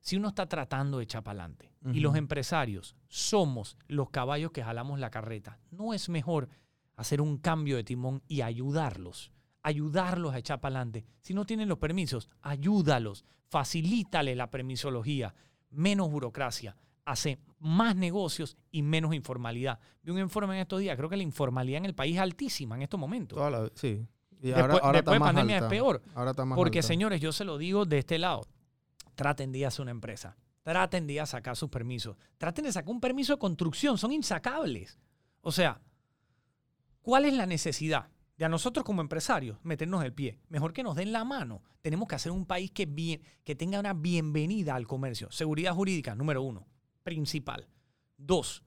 si 0.00 0.16
uno 0.16 0.28
está 0.28 0.48
tratando 0.48 0.98
de 0.98 1.04
echar 1.04 1.22
para 1.22 1.44
adelante 1.44 1.72
y 1.92 2.00
los 2.00 2.16
empresarios 2.16 2.96
somos 3.08 3.76
los 3.88 4.10
caballos 4.10 4.52
que 4.52 4.62
jalamos 4.62 4.98
la 5.00 5.10
carreta, 5.10 5.58
¿no 5.70 5.92
es 5.94 6.08
mejor 6.08 6.48
hacer 6.96 7.20
un 7.20 7.38
cambio 7.38 7.76
de 7.76 7.84
timón 7.84 8.22
y 8.26 8.40
ayudarlos? 8.42 9.32
Ayudarlos 9.62 10.34
a 10.34 10.38
echar 10.38 10.60
para 10.60 10.76
adelante. 10.76 11.04
Si 11.20 11.34
no 11.34 11.44
tienen 11.44 11.68
los 11.68 11.78
permisos, 11.78 12.28
ayúdalos. 12.40 13.24
Facilítale 13.50 14.34
la 14.34 14.50
permisología. 14.50 15.34
Menos 15.70 16.10
burocracia. 16.10 16.76
Hace 17.10 17.38
más 17.58 17.96
negocios 17.96 18.56
y 18.70 18.82
menos 18.82 19.14
informalidad. 19.14 19.78
Vi 20.02 20.12
un 20.12 20.18
informe 20.18 20.54
en 20.56 20.60
estos 20.60 20.80
días. 20.80 20.96
Creo 20.96 21.08
que 21.08 21.16
la 21.16 21.22
informalidad 21.22 21.78
en 21.78 21.86
el 21.86 21.94
país 21.94 22.16
es 22.16 22.20
altísima 22.20 22.76
en 22.76 22.82
estos 22.82 23.00
momentos. 23.00 23.38
Toda 23.38 23.50
la- 23.50 23.70
sí. 23.74 24.06
Y 24.40 24.48
Después- 24.48 24.56
ahora, 24.62 24.74
ahora 24.74 24.92
después 24.92 24.92
de 24.92 24.98
está 24.98 25.18
más 25.18 25.28
pandemia 25.34 25.56
es 25.58 25.62
peor. 25.64 26.02
Ahora 26.14 26.30
está 26.32 26.44
más 26.44 26.56
Porque, 26.56 26.78
alta. 26.80 26.86
señores, 26.88 27.20
yo 27.20 27.32
se 27.32 27.44
lo 27.44 27.56
digo 27.56 27.86
de 27.86 27.98
este 27.98 28.18
lado. 28.18 28.46
Traten 29.14 29.50
de 29.52 29.64
hacer 29.66 29.82
una 29.82 29.90
empresa. 29.90 30.36
Traten 30.62 31.06
de 31.06 31.24
sacar 31.26 31.56
sus 31.56 31.70
permisos. 31.70 32.16
Traten 32.36 32.64
de 32.66 32.72
sacar 32.72 32.90
un 32.90 33.00
permiso 33.00 33.32
de 33.32 33.38
construcción. 33.38 33.96
Son 33.96 34.12
insacables. 34.12 34.98
O 35.40 35.50
sea, 35.50 35.80
¿cuál 37.02 37.24
es 37.24 37.32
la 37.34 37.46
necesidad 37.46 38.10
de 38.36 38.44
a 38.44 38.48
nosotros 38.48 38.84
como 38.84 39.00
empresarios 39.00 39.58
meternos 39.62 40.04
el 40.04 40.12
pie? 40.12 40.38
Mejor 40.48 40.72
que 40.72 40.82
nos 40.82 40.94
den 40.94 41.10
la 41.12 41.24
mano. 41.24 41.62
Tenemos 41.80 42.06
que 42.06 42.14
hacer 42.16 42.32
un 42.32 42.44
país 42.46 42.70
que, 42.70 42.86
bien, 42.86 43.22
que 43.44 43.54
tenga 43.56 43.80
una 43.80 43.94
bienvenida 43.94 44.74
al 44.74 44.86
comercio. 44.86 45.30
Seguridad 45.30 45.74
jurídica, 45.74 46.14
número 46.14 46.42
uno, 46.42 46.66
principal. 47.08 47.66
Dos, 48.16 48.62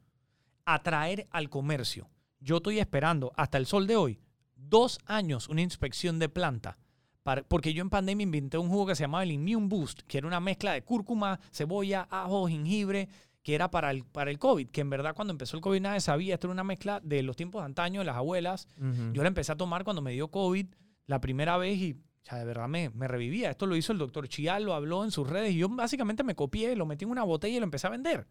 atraer 0.66 1.28
al 1.32 1.50
comercio. 1.50 2.10
Yo 2.40 2.58
estoy 2.58 2.80
esperando 2.80 3.32
hasta 3.36 3.58
el 3.58 3.66
sol 3.66 3.86
de 3.88 3.96
hoy 3.96 4.20
dos 4.56 5.00
años 5.06 5.48
una 5.50 5.62
inspección 5.62 6.20
de 6.20 6.30
planta. 6.30 6.78
para- 7.24 7.44
porque 7.44 7.72
yo 7.72 7.84
en 7.84 7.92
pandemia 7.92 8.24
inventé 8.24 8.58
un 8.58 8.68
jugo 8.70 8.88
que 8.88 8.96
se 8.96 9.04
llamaba 9.04 9.22
el 9.24 9.32
Immune 9.32 9.68
Boost, 9.68 10.02
que 10.08 10.18
era 10.18 10.26
una 10.26 10.40
mezcla 10.40 10.72
de 10.74 10.82
cúrcuma, 10.84 11.40
cebolla, 11.52 12.08
ajo, 12.10 12.48
jengibre, 12.48 13.08
que 13.44 13.54
era 13.54 13.70
para 13.70 13.92
el, 13.92 14.04
para 14.06 14.32
el 14.32 14.40
COVID, 14.40 14.70
que 14.70 14.82
en 14.82 14.90
verdad 14.90 15.14
cuando 15.14 15.32
empezó 15.32 15.56
el 15.56 15.62
COVID 15.62 15.82
nadie 15.82 16.00
sabía, 16.02 16.34
esto 16.34 16.48
era 16.48 16.54
una 16.54 16.64
mezcla 16.64 17.00
de 17.04 17.22
los 17.22 17.36
tiempos 17.36 17.62
de 17.62 17.68
antaño, 17.68 18.00
de 18.02 18.06
las 18.06 18.16
abuelas. 18.16 18.68
Yo 19.14 19.22
la 19.22 19.28
empecé 19.28 19.52
a 19.52 19.56
tomar 19.56 19.84
cuando 19.84 20.02
me 20.02 20.14
dio 20.14 20.30
COVID 20.30 20.66
la 21.06 21.22
primera 21.22 21.58
vez 21.58 21.78
y 21.78 21.96
ya 22.24 22.38
de 22.38 22.46
verdad 22.46 22.68
me, 22.68 22.90
me 22.90 23.08
revivía. 23.08 23.50
Esto 23.50 23.66
lo 23.66 23.76
hizo 23.76 23.94
el 23.94 24.00
doctor 24.00 24.28
Chial, 24.28 24.64
lo 24.64 24.74
habló 24.74 25.04
en 25.04 25.12
sus 25.12 25.28
redes 25.28 25.54
y 25.54 25.58
yo 25.58 25.70
básicamente 25.70 26.24
me 26.24 26.36
copié, 26.36 26.76
lo 26.76 26.86
metí 26.86 27.06
en 27.06 27.12
una 27.12 27.24
botella 27.24 27.58
y 27.58 27.60
lo 27.60 27.66
empecé 27.66 27.88
a 27.88 27.92
vender 27.92 28.28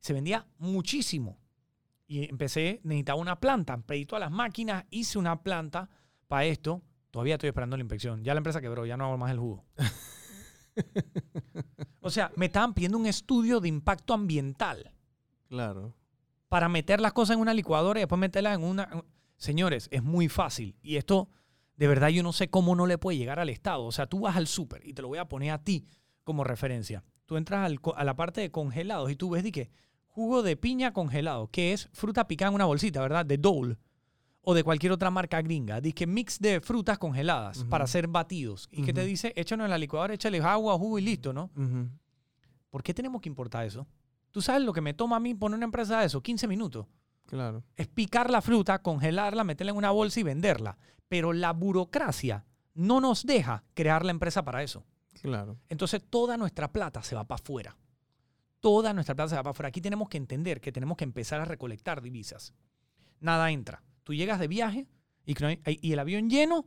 se 0.00 0.12
vendía 0.12 0.46
muchísimo. 0.58 1.38
Y 2.06 2.28
empecé, 2.28 2.80
necesitaba 2.84 3.20
una 3.20 3.40
planta, 3.40 3.76
pedí 3.78 4.06
todas 4.06 4.20
las 4.20 4.30
máquinas, 4.30 4.84
hice 4.90 5.18
una 5.18 5.42
planta 5.42 5.88
para 6.28 6.44
esto. 6.44 6.82
Todavía 7.10 7.34
estoy 7.34 7.48
esperando 7.48 7.76
la 7.76 7.82
inspección. 7.82 8.22
Ya 8.22 8.34
la 8.34 8.38
empresa 8.38 8.60
quebró, 8.60 8.86
ya 8.86 8.96
no 8.96 9.06
hago 9.06 9.16
más 9.16 9.30
el 9.30 9.38
jugo. 9.38 9.64
o 12.00 12.10
sea, 12.10 12.30
me 12.36 12.46
estaban 12.46 12.74
pidiendo 12.74 12.98
un 12.98 13.06
estudio 13.06 13.60
de 13.60 13.68
impacto 13.68 14.14
ambiental 14.14 14.92
Claro. 15.48 15.94
para 16.48 16.68
meter 16.68 17.00
las 17.00 17.12
cosas 17.12 17.36
en 17.36 17.40
una 17.40 17.54
licuadora 17.54 18.00
y 18.00 18.02
después 18.02 18.18
meterlas 18.18 18.58
en 18.58 18.64
una... 18.64 18.88
Señores, 19.36 19.88
es 19.90 20.02
muy 20.02 20.28
fácil. 20.28 20.76
Y 20.82 20.96
esto, 20.96 21.28
de 21.76 21.88
verdad, 21.88 22.08
yo 22.08 22.22
no 22.22 22.32
sé 22.32 22.48
cómo 22.48 22.74
no 22.74 22.86
le 22.86 22.98
puede 22.98 23.18
llegar 23.18 23.38
al 23.38 23.48
Estado. 23.50 23.84
O 23.84 23.92
sea, 23.92 24.06
tú 24.06 24.20
vas 24.20 24.36
al 24.36 24.46
súper 24.46 24.86
y 24.86 24.94
te 24.94 25.02
lo 25.02 25.08
voy 25.08 25.18
a 25.18 25.28
poner 25.28 25.50
a 25.50 25.62
ti 25.62 25.86
como 26.24 26.42
referencia. 26.44 27.04
tú 27.26 27.36
entras 27.36 27.64
al 27.66 27.80
a 27.96 28.04
la 28.04 28.16
parte 28.16 28.40
de 28.40 28.50
congelados 28.50 29.10
y 29.10 29.16
tú 29.16 29.30
ves 29.30 29.42
de 29.42 29.52
que 29.52 29.70
jugo 30.06 30.42
de 30.42 30.56
piña 30.56 30.92
congelado, 30.92 31.48
que 31.48 31.72
es 31.72 31.88
fruta 31.92 32.26
picada 32.26 32.48
en 32.48 32.54
una 32.54 32.64
bolsita, 32.64 33.00
¿verdad? 33.00 33.26
De 33.26 33.36
Dole 33.36 33.76
o 34.40 34.54
de 34.54 34.62
cualquier 34.62 34.92
otra 34.92 35.10
marca 35.10 35.42
gringa. 35.42 35.80
Dice 35.80 35.94
que 35.94 36.06
mix 36.06 36.38
de 36.38 36.60
frutas 36.60 36.98
congeladas 36.98 37.64
para 37.64 37.84
hacer 37.84 38.06
batidos. 38.08 38.68
¿Y 38.70 38.82
que 38.82 38.92
te 38.92 39.04
dice? 39.04 39.32
Échanos 39.36 39.64
en 39.64 39.70
la 39.70 39.78
licuadora, 39.78 40.14
échale 40.14 40.40
agua, 40.40 40.78
jugo 40.78 40.98
y 40.98 41.02
listo, 41.02 41.32
¿no? 41.32 41.50
¿Por 42.70 42.82
qué 42.82 42.94
tenemos 42.94 43.20
que 43.20 43.28
importar 43.28 43.66
eso? 43.66 43.86
¿Tú 44.30 44.40
sabes 44.40 44.62
lo 44.62 44.72
que 44.72 44.80
me 44.80 44.94
toma 44.94 45.16
a 45.16 45.20
mí 45.20 45.34
poner 45.34 45.56
una 45.56 45.64
empresa 45.64 46.00
de 46.00 46.06
eso? 46.06 46.22
15 46.22 46.46
minutos. 46.46 46.86
Claro. 47.26 47.64
Es 47.76 47.88
picar 47.88 48.30
la 48.30 48.40
fruta, 48.40 48.80
congelarla, 48.80 49.44
meterla 49.44 49.72
en 49.72 49.78
una 49.78 49.90
bolsa 49.90 50.20
y 50.20 50.22
venderla. 50.22 50.78
Pero 51.08 51.32
la 51.32 51.52
burocracia 51.52 52.44
no 52.74 53.00
nos 53.00 53.24
deja 53.24 53.64
crear 53.74 54.04
la 54.04 54.10
empresa 54.10 54.44
para 54.44 54.62
eso. 54.62 54.84
Claro. 55.20 55.58
Entonces 55.68 56.02
toda 56.08 56.36
nuestra 56.36 56.72
plata 56.72 57.02
se 57.02 57.14
va 57.14 57.24
para 57.24 57.40
afuera. 57.40 57.76
Toda 58.60 58.92
nuestra 58.92 59.14
plata 59.14 59.30
se 59.30 59.36
va 59.36 59.42
para 59.42 59.50
afuera. 59.50 59.68
Aquí 59.68 59.80
tenemos 59.80 60.08
que 60.08 60.18
entender 60.18 60.60
que 60.60 60.72
tenemos 60.72 60.96
que 60.96 61.04
empezar 61.04 61.40
a 61.40 61.44
recolectar 61.44 62.02
divisas. 62.02 62.54
Nada 63.20 63.50
entra. 63.50 63.82
Tú 64.04 64.14
llegas 64.14 64.38
de 64.38 64.48
viaje 64.48 64.86
y 65.24 65.92
el 65.92 65.98
avión 65.98 66.30
lleno, 66.30 66.66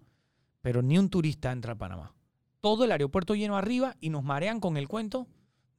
pero 0.61 0.81
ni 0.81 0.97
un 0.97 1.09
turista 1.09 1.51
entra 1.51 1.73
a 1.73 1.77
Panamá. 1.77 2.15
Todo 2.59 2.83
el 2.83 2.91
aeropuerto 2.91 3.35
lleno 3.35 3.55
arriba 3.55 3.95
y 4.01 4.09
nos 4.09 4.23
marean 4.23 4.59
con 4.59 4.75
el 4.75 4.87
cuento 4.87 5.27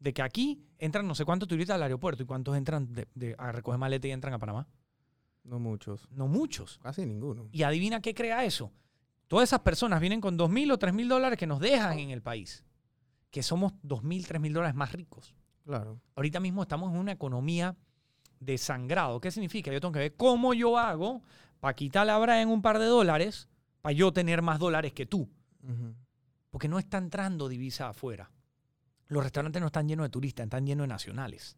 de 0.00 0.12
que 0.12 0.22
aquí 0.22 0.64
entran 0.78 1.06
no 1.06 1.14
sé 1.14 1.24
cuántos 1.24 1.48
turistas 1.48 1.76
al 1.76 1.82
aeropuerto 1.84 2.22
y 2.22 2.26
cuántos 2.26 2.56
entran 2.56 2.92
de- 2.92 3.06
de- 3.14 3.36
a 3.38 3.52
recoger 3.52 3.78
maleta 3.78 4.08
y 4.08 4.10
entran 4.10 4.34
a 4.34 4.38
Panamá. 4.38 4.66
No 5.44 5.58
muchos. 5.60 6.08
No 6.10 6.26
muchos. 6.26 6.78
Casi 6.82 7.06
ninguno. 7.06 7.48
Y 7.52 7.62
adivina 7.62 8.00
qué 8.00 8.14
crea 8.14 8.44
eso. 8.44 8.72
Todas 9.28 9.48
esas 9.48 9.60
personas 9.60 10.00
vienen 10.00 10.20
con 10.20 10.36
dos 10.36 10.50
mil 10.50 10.70
o 10.72 10.78
tres 10.78 10.92
mil 10.92 11.08
dólares 11.08 11.38
que 11.38 11.46
nos 11.46 11.60
dejan 11.60 11.98
en 11.98 12.10
el 12.10 12.20
país. 12.22 12.64
Que 13.30 13.42
somos 13.42 13.72
dos 13.82 14.02
mil, 14.02 14.26
tres 14.26 14.40
mil 14.40 14.52
dólares 14.52 14.74
más 14.74 14.90
ricos. 14.92 15.34
Claro. 15.64 16.00
Ahorita 16.16 16.40
mismo 16.40 16.62
estamos 16.62 16.92
en 16.92 16.98
una 16.98 17.12
economía 17.12 17.76
de 18.40 18.58
sangrado. 18.58 19.20
¿Qué 19.20 19.30
significa? 19.30 19.70
Yo 19.72 19.80
tengo 19.80 19.92
que 19.92 19.98
ver 20.00 20.16
cómo 20.16 20.52
yo 20.54 20.78
hago 20.78 21.22
para 21.60 21.74
quitar 21.74 22.06
la 22.06 22.18
bra 22.18 22.40
en 22.42 22.48
un 22.48 22.60
par 22.62 22.78
de 22.78 22.86
dólares 22.86 23.48
para 23.82 23.92
yo 23.92 24.12
tener 24.12 24.42
más 24.42 24.58
dólares 24.58 24.92
que 24.94 25.06
tú. 25.06 25.28
Porque 26.50 26.68
no 26.68 26.78
está 26.78 26.98
entrando 26.98 27.48
divisa 27.48 27.90
afuera. 27.90 28.30
Los 29.10 29.22
restaurantes 29.24 29.60
no 29.60 29.66
están 29.66 29.88
llenos 29.88 30.04
de 30.04 30.10
turistas, 30.10 30.44
están 30.44 30.64
llenos 30.64 30.84
de 30.84 30.88
nacionales. 30.88 31.56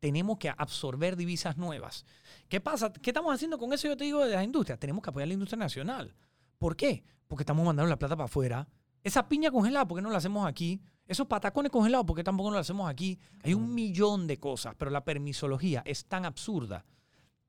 Tenemos 0.00 0.38
que 0.38 0.50
absorber 0.50 1.16
divisas 1.16 1.56
nuevas. 1.56 2.04
¿Qué 2.48 2.60
pasa? 2.60 2.92
¿Qué 2.92 3.10
estamos 3.10 3.32
haciendo 3.32 3.58
con 3.58 3.72
eso? 3.72 3.88
Yo 3.88 3.96
te 3.96 4.04
digo 4.04 4.24
de 4.24 4.34
las 4.34 4.44
industrias. 4.44 4.78
Tenemos 4.78 5.02
que 5.02 5.08
apoyar 5.10 5.28
la 5.28 5.34
industria 5.34 5.58
nacional. 5.58 6.14
¿Por 6.58 6.76
qué? 6.76 7.04
Porque 7.26 7.42
estamos 7.42 7.64
mandando 7.64 7.88
la 7.88 7.98
plata 7.98 8.16
para 8.16 8.26
afuera. 8.26 8.68
Esa 9.02 9.28
piña 9.28 9.50
congelada, 9.50 9.86
¿por 9.86 9.96
qué 9.98 10.02
no 10.02 10.10
la 10.10 10.18
hacemos 10.18 10.46
aquí? 10.46 10.82
Esos 11.06 11.26
patacones 11.26 11.70
congelados, 11.70 12.06
¿por 12.06 12.16
qué 12.16 12.24
tampoco 12.24 12.50
no 12.50 12.54
lo 12.54 12.60
hacemos 12.60 12.90
aquí? 12.90 13.18
Hay 13.44 13.54
un 13.54 13.72
millón 13.74 14.26
de 14.26 14.38
cosas, 14.38 14.74
pero 14.76 14.90
la 14.90 15.04
permisología 15.04 15.82
es 15.86 16.06
tan 16.06 16.24
absurda, 16.24 16.84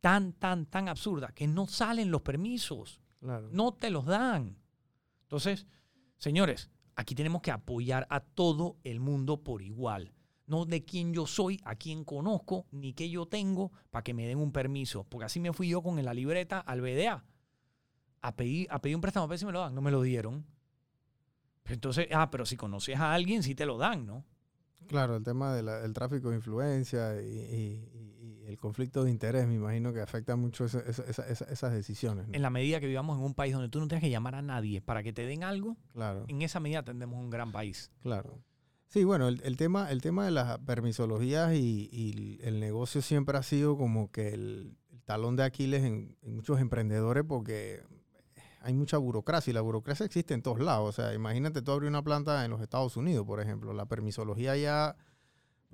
tan, 0.01 0.33
tan, 0.33 0.65
tan 0.67 0.87
absurda, 0.87 1.29
que 1.33 1.47
no 1.47 1.65
salen 1.65 2.11
los 2.11 2.21
permisos 2.21 3.01
Claro. 3.19 3.49
no 3.51 3.73
te 3.73 3.89
los 3.89 4.05
dan. 4.05 4.57
Entonces, 5.23 5.65
señores, 6.17 6.69
aquí 6.95 7.15
tenemos 7.15 7.41
que 7.41 7.51
apoyar 7.51 8.07
a 8.09 8.19
todo 8.19 8.77
el 8.83 8.99
mundo 8.99 9.43
por 9.43 9.61
igual. 9.61 10.11
No 10.47 10.65
de 10.65 10.85
quién 10.85 11.13
yo 11.13 11.25
soy, 11.25 11.59
a 11.65 11.75
quién 11.75 12.03
conozco, 12.03 12.67
ni 12.71 12.93
qué 12.93 13.09
yo 13.09 13.25
tengo 13.25 13.71
para 13.89 14.03
que 14.03 14.13
me 14.13 14.27
den 14.27 14.37
un 14.37 14.51
permiso. 14.51 15.03
Porque 15.03 15.25
así 15.25 15.39
me 15.39 15.53
fui 15.53 15.69
yo 15.69 15.81
con 15.81 16.03
la 16.03 16.13
libreta 16.13 16.59
al 16.59 16.81
BDA 16.81 17.25
a 18.21 18.35
pedir, 18.35 18.67
a 18.69 18.79
pedir 18.79 18.95
un 18.95 19.01
préstamo 19.01 19.23
a 19.25 19.27
ver 19.27 19.39
si 19.39 19.45
me 19.45 19.51
lo 19.51 19.59
dan. 19.61 19.73
No 19.73 19.81
me 19.81 19.91
lo 19.91 20.01
dieron. 20.01 20.45
Entonces, 21.65 22.07
ah, 22.11 22.29
pero 22.29 22.45
si 22.45 22.55
conoces 22.57 22.95
a 22.97 23.13
alguien, 23.13 23.41
sí 23.41 23.55
te 23.55 23.65
lo 23.65 23.77
dan, 23.77 24.05
¿no? 24.05 24.23
Claro, 24.87 25.15
el 25.15 25.23
tema 25.23 25.55
del 25.55 25.93
tráfico 25.93 26.29
de 26.29 26.35
influencia 26.35 27.19
y- 27.19 28.14
y- 28.45 28.49
el 28.49 28.57
conflicto 28.57 29.03
de 29.03 29.11
interés, 29.11 29.47
me 29.47 29.55
imagino 29.55 29.91
que 29.93 30.01
afecta 30.01 30.35
mucho 30.35 30.65
esa- 30.65 30.79
esa- 30.81 31.03
esa- 31.03 31.27
esa- 31.27 31.45
esas 31.45 31.73
decisiones. 31.73 32.27
¿no? 32.27 32.33
En 32.33 32.41
la 32.41 32.49
medida 32.49 32.79
que 32.79 32.87
vivamos 32.87 33.17
en 33.17 33.23
un 33.25 33.33
país 33.33 33.53
donde 33.53 33.69
tú 33.69 33.79
no 33.79 33.87
tengas 33.87 34.01
que 34.01 34.09
llamar 34.09 34.35
a 34.35 34.41
nadie 34.41 34.81
para 34.81 35.03
que 35.03 35.13
te 35.13 35.25
den 35.25 35.43
algo, 35.43 35.77
Claro, 35.93 36.25
en 36.27 36.41
esa 36.41 36.59
medida 36.59 36.83
tendremos 36.83 37.19
un 37.19 37.29
gran 37.29 37.51
país. 37.51 37.91
claro. 38.01 38.39
Sí, 38.87 39.03
bueno, 39.03 39.27
el, 39.27 39.41
el 39.43 39.57
tema, 39.57 39.91
el 39.91 39.99
tema 40.01 40.23
de 40.25 40.31
las 40.31 40.59
permisologías 40.59 41.53
y, 41.55 41.89
y 41.91 42.39
el 42.43 42.59
negocio 42.59 43.01
siempre 43.01 43.37
ha 43.37 43.43
sido 43.43 43.75
como 43.77 44.11
que 44.11 44.29
el, 44.29 44.77
el 44.91 45.01
talón 45.01 45.35
de 45.35 45.43
Aquiles 45.43 45.83
en, 45.83 46.15
en 46.21 46.35
muchos 46.35 46.61
emprendedores 46.61 47.23
porque 47.27 47.81
hay 48.61 48.73
mucha 48.73 48.97
burocracia 48.97 49.51
y 49.51 49.53
la 49.53 49.61
burocracia 49.61 50.05
existe 50.05 50.33
en 50.33 50.41
todos 50.43 50.59
lados. 50.59 50.87
O 50.87 50.91
sea, 50.91 51.13
imagínate 51.13 51.61
tú 51.61 51.71
abrir 51.71 51.89
una 51.89 52.03
planta 52.03 52.45
en 52.45 52.51
los 52.51 52.61
Estados 52.61 52.95
Unidos, 52.95 53.25
por 53.25 53.41
ejemplo. 53.41 53.73
La 53.73 53.85
permisología 53.87 54.55
ya 54.55 54.95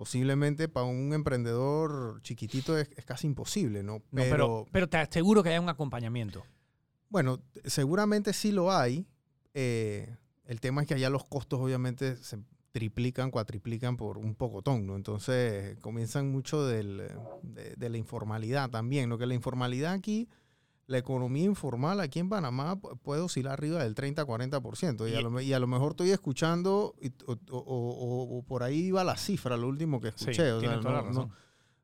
posiblemente 0.02 0.68
para 0.68 0.88
un 0.88 1.14
emprendedor 1.14 2.24
chiquitito 2.24 2.76
es, 2.76 2.90
es 2.98 3.06
casi 3.06 3.28
imposible, 3.28 3.84
¿no? 3.84 4.02
No, 4.10 4.24
pero, 4.24 4.66
pero 4.72 4.90
te 4.90 4.98
aseguro 4.98 5.44
que 5.44 5.50
hay 5.50 5.60
un 5.60 5.70
acompañamiento. 5.70 6.44
Bueno, 7.10 7.40
seguramente 7.66 8.34
sí 8.34 8.52
lo 8.52 8.72
hay. 8.72 9.06
Eh, 9.54 10.16
el 10.46 10.60
tema 10.60 10.82
es 10.82 10.88
que 10.88 10.96
allá 10.96 11.12
los 11.12 11.26
costos 11.26 11.60
obviamente 11.60 12.16
se 12.16 12.40
triplican, 12.72 13.30
cuatriplican 13.30 13.96
por 13.96 14.18
un 14.18 14.34
pocotón, 14.34 14.88
¿no? 14.88 14.96
Entonces 14.96 15.78
comienzan 15.82 16.32
mucho 16.32 16.66
del, 16.66 17.02
eh, 17.02 17.16
de, 17.44 17.76
de 17.76 17.90
la 17.90 17.98
informalidad 18.00 18.72
también, 18.72 19.08
¿no? 19.08 19.20
Que 19.20 19.28
la 19.28 19.36
informalidad 19.36 19.94
aquí, 19.94 20.28
la 20.92 20.98
economía 21.00 21.46
informal 21.46 22.00
aquí 22.02 22.20
en 22.20 22.30
Panamá 22.30 22.76
pu- 22.80 23.00
puede 23.02 23.22
oscilar 23.22 23.54
arriba 23.54 23.84
del 23.84 23.96
30-40%. 23.96 25.08
Y, 25.10 25.16
a 25.16 25.20
Y- 25.20 25.24
lo 25.24 25.32
me- 25.32 25.44
y 25.44 25.54
a 25.54 25.60
lo 25.60 25.68
mejor 25.68 25.92
estoy 25.92 26.12
escuchando 26.12 26.94
y- 27.02 27.10
o, 27.26 27.34
o- 27.50 27.58
o- 27.58 28.38
o 28.38 28.44
por 28.44 28.62
ahí 28.64 28.88
iba 28.88 29.04
la 29.04 29.18
cifra, 29.18 29.58
lo 29.58 29.68
último 29.68 30.00
que 30.02 30.10
Sí, 30.12 30.16
escuché. 30.32 30.52
o 30.52 30.60
sea, 30.60 30.78
no- 30.78 31.02
no- 31.12 31.30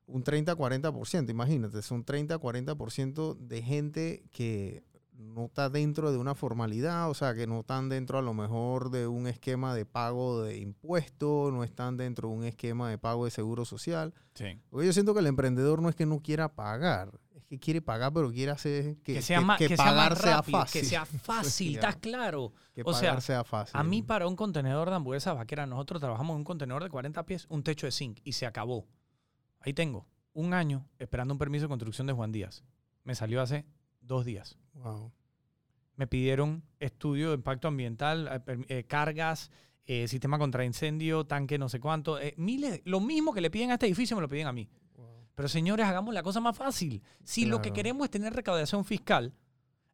un 0.06 0.22
30-40%, 0.24 1.30
imagínate, 1.30 1.82
son 1.82 2.02
30-40% 2.04 3.34
de 3.34 3.62
gente 3.62 4.24
que 4.30 4.82
no 5.12 5.46
está 5.46 5.68
dentro 5.68 6.12
de 6.12 6.18
una 6.18 6.34
formalidad, 6.36 7.10
o 7.10 7.14
sea, 7.14 7.34
que 7.34 7.46
no 7.48 7.60
están 7.60 7.88
dentro 7.88 8.18
a 8.18 8.22
lo 8.22 8.34
mejor 8.34 8.90
de 8.90 9.08
un 9.08 9.26
esquema 9.26 9.74
de 9.74 9.84
pago 9.84 10.42
de 10.42 10.58
impuestos, 10.58 11.52
no 11.52 11.64
están 11.64 11.96
dentro 11.96 12.28
de 12.28 12.34
un 12.36 12.44
esquema 12.44 12.88
de 12.88 12.98
pago 12.98 13.24
de 13.24 13.32
seguro 13.32 13.64
social. 13.64 14.14
Sí. 14.34 14.60
Porque 14.70 14.86
yo 14.86 14.92
siento 14.92 15.14
que 15.14 15.20
el 15.20 15.26
emprendedor 15.26 15.82
no 15.82 15.88
es 15.88 15.96
que 15.96 16.06
no 16.06 16.20
quiera 16.20 16.54
pagar, 16.54 17.18
que 17.48 17.58
quiere 17.58 17.80
pagar, 17.80 18.12
pero 18.12 18.30
quiere 18.30 18.52
hacer 18.52 18.96
que, 18.98 19.14
Que, 19.14 19.22
sea 19.22 19.38
que- 19.38 19.44
más, 19.44 19.58
que 19.58 19.68
sea 19.68 19.76
pagar 19.76 20.16
sea 20.16 20.36
rápido, 20.36 20.58
fácil. 20.60 20.80
que 20.80 20.86
sea 20.86 21.04
fácil. 21.06 21.74
¿estás 21.76 21.96
claro? 21.96 22.52
que 22.74 22.82
o 22.84 22.92
sea, 22.92 23.08
pagar 23.10 23.22
sea 23.22 23.44
fácil. 23.44 23.76
A 23.76 23.82
mí 23.82 24.02
para 24.02 24.26
un 24.26 24.36
contenedor 24.36 24.90
de 24.90 24.96
hamburguesas 24.96 25.34
vaquera, 25.34 25.66
nosotros 25.66 26.00
trabajamos 26.00 26.34
en 26.34 26.38
un 26.38 26.44
contenedor 26.44 26.82
de 26.84 26.90
40 26.90 27.24
pies, 27.24 27.46
un 27.48 27.62
techo 27.62 27.86
de 27.86 27.92
zinc 27.92 28.18
y 28.22 28.32
se 28.32 28.44
acabó. 28.46 28.86
Ahí 29.60 29.72
tengo 29.72 30.06
un 30.34 30.52
año 30.54 30.86
esperando 30.98 31.32
un 31.34 31.38
permiso 31.38 31.64
de 31.64 31.68
construcción 31.68 32.06
de 32.06 32.12
Juan 32.12 32.30
Díaz. 32.32 32.62
Me 33.04 33.14
salió 33.14 33.40
hace 33.40 33.64
dos 34.00 34.24
días. 34.24 34.58
Wow. 34.74 35.10
Me 35.96 36.06
pidieron 36.06 36.62
estudio 36.78 37.30
de 37.30 37.34
impacto 37.36 37.66
ambiental, 37.66 38.42
eh, 38.46 38.64
eh, 38.68 38.84
cargas, 38.84 39.50
eh, 39.86 40.06
sistema 40.06 40.38
contra 40.38 40.64
incendio, 40.64 41.24
tanque 41.24 41.58
no 41.58 41.68
sé 41.68 41.80
cuánto. 41.80 42.18
miles, 42.36 42.82
lo 42.84 43.00
mismo 43.00 43.32
que 43.32 43.40
le 43.40 43.50
piden 43.50 43.70
a 43.70 43.74
este 43.74 43.86
edificio 43.86 44.14
me 44.16 44.22
lo 44.22 44.28
piden 44.28 44.46
a 44.46 44.52
mí. 44.52 44.68
Pero 45.38 45.48
señores, 45.48 45.86
hagamos 45.86 46.12
la 46.12 46.24
cosa 46.24 46.40
más 46.40 46.56
fácil. 46.56 47.00
Si 47.22 47.46
lo 47.46 47.62
que 47.62 47.72
queremos 47.72 48.04
es 48.06 48.10
tener 48.10 48.32
recaudación 48.32 48.84
fiscal, 48.84 49.32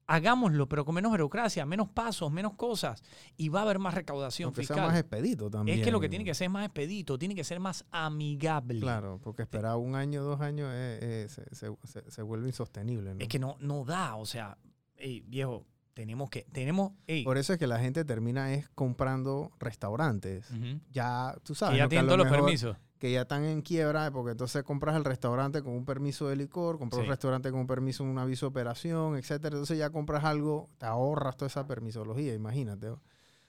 hagámoslo, 0.06 0.68
pero 0.70 0.86
con 0.86 0.94
menos 0.94 1.10
burocracia, 1.12 1.66
menos 1.66 1.90
pasos, 1.90 2.32
menos 2.32 2.54
cosas. 2.54 3.02
Y 3.36 3.50
va 3.50 3.60
a 3.60 3.62
haber 3.64 3.78
más 3.78 3.92
recaudación 3.92 4.46
Aunque 4.46 4.64
sea 4.64 4.76
fiscal. 4.76 4.86
más 4.90 4.98
expedito 4.98 5.50
también. 5.50 5.78
Es 5.78 5.84
que 5.84 5.92
lo 5.92 6.00
que 6.00 6.08
tiene 6.08 6.24
que 6.24 6.32
ser 6.32 6.46
es 6.46 6.50
más 6.50 6.64
expedito, 6.64 7.18
tiene 7.18 7.34
que 7.34 7.44
ser 7.44 7.60
más 7.60 7.84
amigable. 7.90 8.80
Claro, 8.80 9.20
porque 9.22 9.42
esperar 9.42 9.76
un 9.76 9.94
año, 9.96 10.22
dos 10.22 10.40
años 10.40 10.70
eh, 10.72 10.98
eh, 11.02 11.26
se, 11.28 11.54
se- 11.54 11.76
se- 11.84 12.10
se 12.10 12.22
vuelve 12.22 12.48
insostenible. 12.48 13.14
¿no? 13.14 13.20
Es 13.20 13.28
que 13.28 13.38
no, 13.38 13.56
no 13.60 13.84
da, 13.84 14.16
o 14.16 14.24
sea, 14.24 14.56
ey, 14.96 15.20
viejo, 15.26 15.66
tenemos 15.92 16.30
que, 16.30 16.46
tenemos, 16.52 16.92
Por 17.24 17.36
eso 17.36 17.52
es 17.52 17.58
que 17.58 17.66
la 17.66 17.78
gente 17.80 18.04
termina 18.06 18.54
es 18.54 18.68
comprando 18.70 19.52
restaurantes. 19.58 20.48
Ya, 20.90 21.36
tú 21.44 21.52
que 21.52 21.58
sabes, 21.58 21.76
ya 21.76 21.84
¿no? 21.84 21.88
tienen 21.90 22.06
todos 22.06 22.18
los 22.18 22.28
permisos. 22.28 22.76
Que 23.04 23.12
ya 23.12 23.20
están 23.20 23.44
en 23.44 23.60
quiebra, 23.60 24.10
porque 24.10 24.30
entonces 24.30 24.62
compras 24.62 24.96
el 24.96 25.04
restaurante 25.04 25.62
con 25.62 25.74
un 25.74 25.84
permiso 25.84 26.26
de 26.26 26.36
licor, 26.36 26.78
compras 26.78 27.00
Sí. 27.00 27.04
un 27.04 27.10
restaurante 27.10 27.50
con 27.50 27.60
un 27.60 27.66
permiso, 27.66 28.02
un 28.02 28.16
aviso 28.16 28.46
de 28.46 28.48
operación, 28.48 29.16
etcétera. 29.16 29.56
Entonces 29.56 29.76
ya 29.76 29.90
compras 29.90 30.24
algo, 30.24 30.70
te 30.78 30.86
ahorras 30.86 31.36
toda 31.36 31.48
esa 31.48 31.66
permisología, 31.66 32.32
imagínate. 32.32 32.88
O 32.88 33.00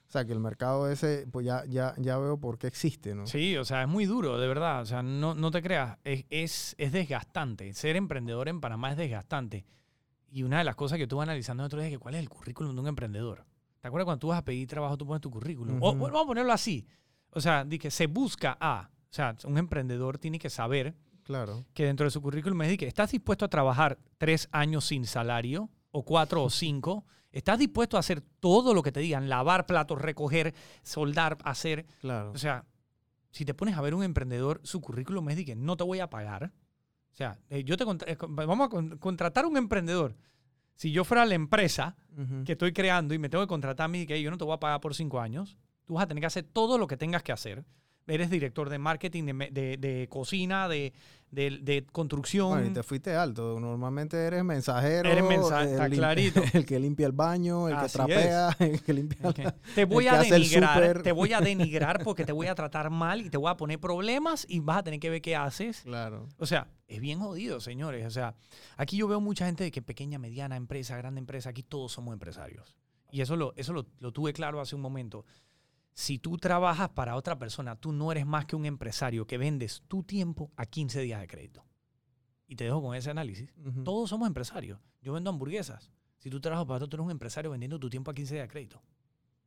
sea, 0.10 0.26
que 0.26 0.34
el 0.34 0.42
mercado 0.42 0.90
ese, 0.92 1.26
pues 1.32 1.46
ya, 1.46 1.64
ya, 1.70 1.96
ya 1.98 2.18
veo 2.18 2.38
por 2.38 2.58
qué 2.58 2.68
existe, 2.68 3.16
¿no? 3.16 3.28
Sí, 3.28 3.56
o 3.56 3.64
sea, 3.64 3.82
es 3.84 3.88
muy 3.88 4.06
duro, 4.06 4.38
de 4.38 4.46
verdad. 4.46 4.82
O 4.82 4.86
sea, 4.86 5.02
no, 5.02 5.36
no 5.36 5.52
te 5.52 5.62
creas, 5.62 6.00
es, 6.04 6.26
es, 6.30 6.76
es 6.78 6.92
desgastante. 6.92 7.74
Ser 7.76 7.96
emprendedor 7.96 8.50
en 8.50 8.60
Panamá 8.60 8.92
es 8.92 8.98
desgastante. 8.98 9.66
Y 10.30 10.44
una 10.44 10.58
de 10.58 10.66
las 10.66 10.76
cosas 10.76 10.98
que 10.98 11.08
tú 11.08 11.16
vas 11.16 11.30
analizando 11.30 11.64
el 11.64 11.68
otro 11.68 11.80
día 11.80 11.88
es 11.88 11.94
que 11.94 12.00
cuál 12.00 12.16
es 12.16 12.20
el 12.20 12.28
currículum 12.28 12.76
de 12.76 12.82
un 12.82 12.88
emprendedor. 12.90 13.46
¿Te 13.80 13.88
acuerdas 13.88 14.04
cuando 14.04 14.20
tú 14.20 14.28
vas 14.28 14.40
a 14.40 14.44
pedir 14.44 14.68
trabajo, 14.68 14.98
tú 14.98 15.08
pones 15.08 15.22
tu 15.22 15.32
currículum? 15.32 15.78
O, 15.82 15.96
bueno, 15.96 16.14
vamos 16.16 16.24
a 16.24 16.28
ponerlo 16.28 16.52
así. 16.52 16.86
O 17.32 17.40
sea, 17.40 17.64
di 17.64 17.80
que 17.80 17.90
se 17.90 18.08
busca 18.08 18.58
a. 18.60 18.90
O 19.16 19.18
sea, 19.18 19.34
un 19.46 19.58
emprendedor 19.58 20.18
tiene 20.18 20.38
que 20.40 20.50
saber 20.50 20.94
Claro. 21.24 21.64
que 21.74 21.86
dentro 21.86 22.04
de 22.04 22.12
su 22.12 22.22
currículum 22.22 22.62
es 22.64 22.68
de 22.68 22.78
que 22.78 22.86
estás 22.88 23.12
dispuesto 23.12 23.46
a 23.46 23.48
trabajar 23.48 23.98
tres 24.18 24.50
años 24.52 24.84
sin 24.86 25.06
salario, 25.06 25.70
o 25.92 26.04
cuatro 26.04 26.44
o 26.44 26.50
cinco. 26.50 27.06
Estás 27.32 27.58
dispuesto 27.60 27.96
a 27.96 28.02
hacer 28.02 28.20
todo 28.42 28.74
lo 28.74 28.84
que 28.84 28.92
te 28.92 29.00
digan, 29.00 29.30
lavar 29.30 29.66
platos, 29.66 30.02
recoger, 30.02 30.54
soldar, 30.84 31.38
hacer. 31.46 31.86
Claro. 32.02 32.32
O 32.34 32.38
sea, 32.38 32.66
si 33.32 33.46
te 33.46 33.54
pones 33.54 33.78
a 33.78 33.82
ver 33.82 33.94
un 33.96 34.04
emprendedor, 34.04 34.60
su 34.64 34.80
currículum 34.82 35.30
es 35.30 35.38
de 35.38 35.46
que 35.46 35.56
no 35.56 35.76
te 35.78 35.84
voy 35.86 36.00
a 36.02 36.10
pagar. 36.10 36.52
O 37.14 37.16
sea, 37.16 37.40
eh, 37.50 37.64
yo 37.64 37.78
te 37.78 37.84
eh, 38.12 38.18
vamos 38.20 38.68
a 38.68 38.70
con- 38.70 38.98
contratar 38.98 39.46
a 39.46 39.48
un 39.48 39.56
emprendedor. 39.58 40.16
Si 40.76 40.92
yo 40.92 41.06
fuera 41.06 41.26
la 41.26 41.36
empresa 41.36 41.96
que 42.46 42.52
estoy 42.54 42.74
creando 42.74 43.14
y 43.14 43.18
me 43.20 43.30
tengo 43.30 43.44
que 43.46 43.48
contratar 43.48 43.86
a 43.86 43.88
mí 43.88 44.02
y 44.02 44.06
que 44.06 44.22
yo 44.22 44.30
no 44.32 44.38
te 44.38 44.44
voy 44.44 44.54
a 44.56 44.60
pagar 44.60 44.82
por 44.82 44.94
cinco 44.94 45.22
años, 45.22 45.58
tú 45.86 45.94
vas 45.94 46.04
a 46.04 46.08
tener 46.08 46.22
que 46.22 46.28
hacer 46.28 46.44
todo 46.44 46.78
lo 46.78 46.88
que 46.88 46.98
tengas 46.98 47.24
que 47.24 47.32
hacer. 47.32 47.64
Eres 48.08 48.30
director 48.30 48.70
de 48.70 48.78
marketing, 48.78 49.24
de, 49.26 49.34
de- 49.52 49.78
de 49.78 50.08
cocina, 50.10 50.68
de, 50.68 50.94
de- 51.32 51.86
construcción. 51.92 52.50
Bueno, 52.50 52.68
y 52.68 52.74
te 52.74 52.84
fuiste 52.84 53.16
alto. 53.16 53.60
Normalmente 53.60 54.16
eres 54.18 54.44
mensajero. 54.44 55.10
Eres 55.10 55.24
mensa- 55.24 55.64
está 55.64 55.90
clarito. 55.90 56.42
El 56.54 56.66
que 56.66 56.80
limpia 56.80 57.08
el 57.08 57.12
baño, 57.14 57.68
el 57.68 57.74
Así 57.76 57.98
que 57.98 58.06
trapea, 58.06 58.56
el 58.60 58.82
que 58.84 58.94
limpia 58.94 59.28
Ok. 59.30 59.38
la- 59.40 59.56
Te 59.74 59.86
voy 59.86 60.08
a 60.08 60.22
denigrar, 60.22 61.02
te 61.02 61.12
voy 61.12 61.34
a 61.34 61.42
denigrar 61.42 62.04
porque 62.04 62.26
te 62.26 62.32
voy 62.32 62.48
a 62.48 62.56
tratar 62.56 62.90
mal 62.92 63.22
y 63.22 63.30
te 63.30 63.38
voy 63.38 63.50
a 63.50 63.58
poner 63.58 63.80
problemas 63.80 64.46
y 64.48 64.60
vas 64.60 64.78
a 64.78 64.84
tener 64.84 65.00
que 65.00 65.10
ver 65.10 65.22
qué 65.22 65.36
haces. 65.36 65.82
Claro. 65.82 66.28
O 66.38 66.46
sea, 66.46 66.68
es 66.88 67.02
bien 67.02 67.20
jodido, 67.20 67.60
señores. 67.60 68.06
O 68.06 68.12
sea, 68.12 68.36
aquí 68.78 68.98
yo 68.98 69.08
veo 69.08 69.20
mucha 69.20 69.48
gente 69.48 69.64
de 69.64 69.72
que 69.72 69.82
pequeña, 69.82 70.20
mediana 70.20 70.56
empresa, 70.56 70.96
grande 70.96 71.20
empresa, 71.20 71.50
aquí 71.50 71.64
todos 71.64 71.92
somos 71.92 72.14
empresarios. 72.14 72.76
Y 73.12 73.22
eso 73.22 73.36
lo, 73.36 73.54
eso 73.56 73.72
lo, 73.74 73.86
lo 74.00 74.12
tuve 74.12 74.34
claro 74.34 74.60
hace 74.62 74.76
un 74.76 74.82
momento. 74.82 75.26
Si 75.98 76.20
tú 76.20 76.38
trabajas 76.38 76.90
para 76.90 77.16
otra 77.16 77.40
persona, 77.40 77.78
tú 77.78 77.94
no 77.94 78.12
eres 78.12 78.26
más 78.26 78.46
que 78.46 78.56
un 78.58 78.66
empresario 78.66 79.26
que 79.26 79.38
vendes 79.38 79.82
tu 79.88 80.04
tiempo 80.04 80.52
a 80.58 80.66
15 80.66 81.00
días 81.02 81.22
de 81.22 81.28
crédito. 81.28 81.64
Y 82.48 82.56
te 82.58 82.66
dejo 82.66 82.82
con 82.82 82.96
ese 82.96 83.10
análisis. 83.10 83.50
Todos 83.86 84.10
somos 84.10 84.28
empresarios. 84.28 84.78
Yo 85.02 85.14
vendo 85.14 85.30
hamburguesas. 85.30 85.90
Si 86.20 86.30
tú 86.30 86.42
trabajas 86.42 86.66
para 86.68 86.76
otro, 86.78 86.90
tú 86.90 86.98
eres 86.98 87.06
un 87.06 87.12
empresario 87.12 87.50
vendiendo 87.50 87.80
tu 87.80 87.90
tiempo 87.90 88.12
a 88.12 88.14
15 88.14 88.34
días 88.36 88.44
de 88.44 88.52
crédito. 88.52 88.82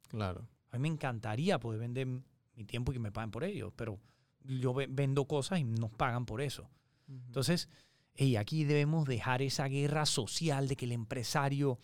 Claro. 0.09 0.49
A 0.71 0.77
mí 0.79 0.83
me 0.83 0.89
encantaría 0.89 1.61
poder 1.61 1.81
vender 1.81 2.07
mi 2.07 2.65
tiempo 2.65 2.93
y 2.93 2.95
que 2.95 2.99
me 3.01 3.13
paguen 3.13 3.31
por 3.31 3.45
ello, 3.45 3.71
pero 3.77 4.01
yo 4.43 4.73
ve- 4.73 4.89
vendo 4.91 5.27
cosas 5.27 5.59
y 5.61 5.65
nos 5.65 5.91
pagan 5.93 6.25
por 6.25 6.41
eso. 6.41 6.69
Entonces, 7.09 7.69
ey, 8.15 8.37
aquí 8.37 8.65
debemos 8.65 9.07
dejar 9.07 9.43
esa 9.43 9.67
guerra 9.69 10.07
social 10.07 10.67
de 10.67 10.77
que 10.77 10.87
el 10.87 10.93
empresario 10.93 11.79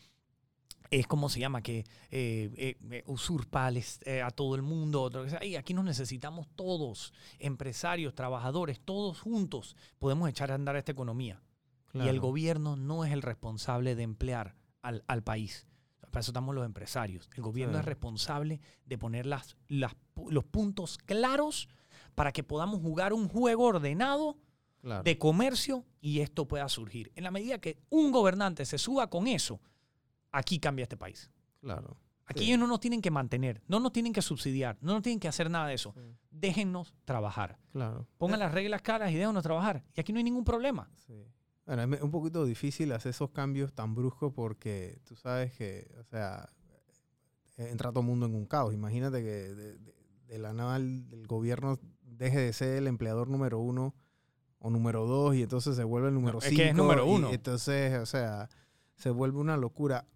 es 0.91 1.07
como 1.07 1.29
se 1.29 1.41
llama, 1.41 1.63
que 1.63 1.79
eh, 2.11 2.51
eh, 2.57 2.77
eh, 2.91 3.03
usurpa 3.07 3.71
eh, 3.73 4.23
a 4.23 4.31
todo 4.31 4.55
el 4.55 4.63
mundo. 4.63 5.03
otro 5.03 5.25
que 5.25 5.31
sea. 5.31 5.39
Ey, 5.41 5.57
aquí 5.57 5.75
nos 5.75 5.85
necesitamos 5.85 6.47
todos, 6.55 7.13
empresarios, 7.39 8.15
trabajadores, 8.15 8.81
todos 8.81 9.21
juntos 9.21 9.77
podemos 9.99 10.29
echar 10.29 10.51
a 10.53 10.55
andar 10.55 10.77
esta 10.77 10.93
economía. 10.93 11.43
Y 11.95 12.09
el 12.09 12.19
gobierno 12.19 12.75
no 12.75 13.05
es 13.05 13.13
el 13.13 13.23
responsable 13.23 13.95
de 13.95 14.03
emplear 14.03 14.57
al, 14.83 15.05
al 15.07 15.23
país. 15.23 15.67
Para 16.11 16.21
eso 16.21 16.33
estamos 16.33 16.53
los 16.55 16.65
empresarios. 16.67 17.29
El 17.37 17.43
gobierno 17.43 17.75
Sí. 17.75 17.81
es 17.81 17.85
responsable 17.87 18.61
de 18.85 18.99
poner 18.99 19.27
las, 19.27 19.57
las 19.69 19.95
los 20.29 20.45
puntos 20.45 20.99
claros 20.99 21.69
para 22.17 22.33
que 22.33 22.43
podamos 22.43 22.81
jugar 22.81 23.13
un 23.13 23.29
juego 23.29 23.65
ordenado 23.65 24.37
Claro. 24.83 25.03
de 25.03 25.17
comercio 25.19 25.85
y 26.03 26.21
esto 26.21 26.47
pueda 26.47 26.69
surgir. 26.69 27.11
En 27.17 27.25
la 27.25 27.31
medida 27.31 27.59
que 27.59 27.79
un 27.91 28.13
gobernante 28.13 28.67
se 28.67 28.77
suba 28.77 29.09
con 29.09 29.27
eso, 29.27 29.61
aquí 30.39 30.59
cambia 30.59 30.83
este 30.85 30.97
país. 30.97 31.31
Claro. 31.61 31.97
Aquí 32.27 32.41
Sí. 32.41 32.47
ellos 32.47 32.59
no 32.61 32.67
nos 32.67 32.81
tienen 32.81 33.03
que 33.03 33.11
mantener, 33.11 33.63
no 33.69 33.81
nos 33.81 33.93
tienen 33.93 34.13
que 34.13 34.23
subsidiar, 34.23 34.79
no 34.81 34.95
nos 34.95 35.03
tienen 35.03 35.21
que 35.21 35.29
hacer 35.29 35.51
nada 35.51 35.67
de 35.69 35.75
eso. 35.75 35.93
Sí. 35.95 36.01
Déjennos 36.31 36.95
trabajar. 37.05 37.59
Claro. 37.71 38.07
Pongan 38.19 38.41
las 38.41 38.53
reglas 38.53 38.81
claras 38.83 39.11
y 39.11 39.15
déjenos 39.15 39.43
trabajar. 39.43 39.85
Y 39.95 40.01
aquí 40.01 40.13
no 40.13 40.19
hay 40.19 40.25
ningún 40.25 40.45
problema. 40.45 40.91
Sí. 41.07 41.15
Bueno, 41.67 41.95
es 41.95 42.03
un 42.03 42.11
poquito 42.11 42.45
difícil 42.45 42.93
hacer 42.93 43.11
esos 43.11 43.31
cambios 43.31 43.73
tan 43.75 43.95
bruscos 43.95 44.33
porque 44.33 45.01
tú 45.05 45.17
sabes 45.17 45.53
que, 45.55 45.91
o 46.01 46.05
sea, 46.05 46.49
eh, 47.57 47.69
entra 47.71 47.91
todo 47.91 48.01
el 48.01 48.07
mundo 48.07 48.27
en 48.27 48.35
un 48.35 48.47
caos. 48.47 48.75
Imagínate 48.75 49.19
que 49.23 49.31
de, 49.55 49.79
de- 49.79 49.95
de 50.27 50.39
la 50.39 50.53
nada 50.55 50.77
el, 50.77 51.07
el 51.13 51.27
gobierno 51.27 51.79
deje 52.03 52.39
de 52.41 52.53
ser 52.55 52.77
el 52.79 52.87
empleador 52.87 53.29
número 53.29 53.59
uno 53.61 53.95
o 54.59 54.71
número 54.71 55.07
dos 55.07 55.35
y 55.37 55.43
entonces 55.43 55.77
se 55.77 55.85
vuelve 55.85 56.09
el 56.09 56.15
número 56.15 56.39
es 56.39 56.45
cinco. 56.45 56.57
que 56.63 56.69
es 56.71 56.75
número 56.75 57.07
y 57.07 57.11
uno. 57.11 57.31
entonces, 57.31 57.99
o 57.99 58.07
sea, 58.07 58.49
se 58.97 59.11
vuelve 59.11 59.39
una 59.39 59.57
locura. 59.59 60.07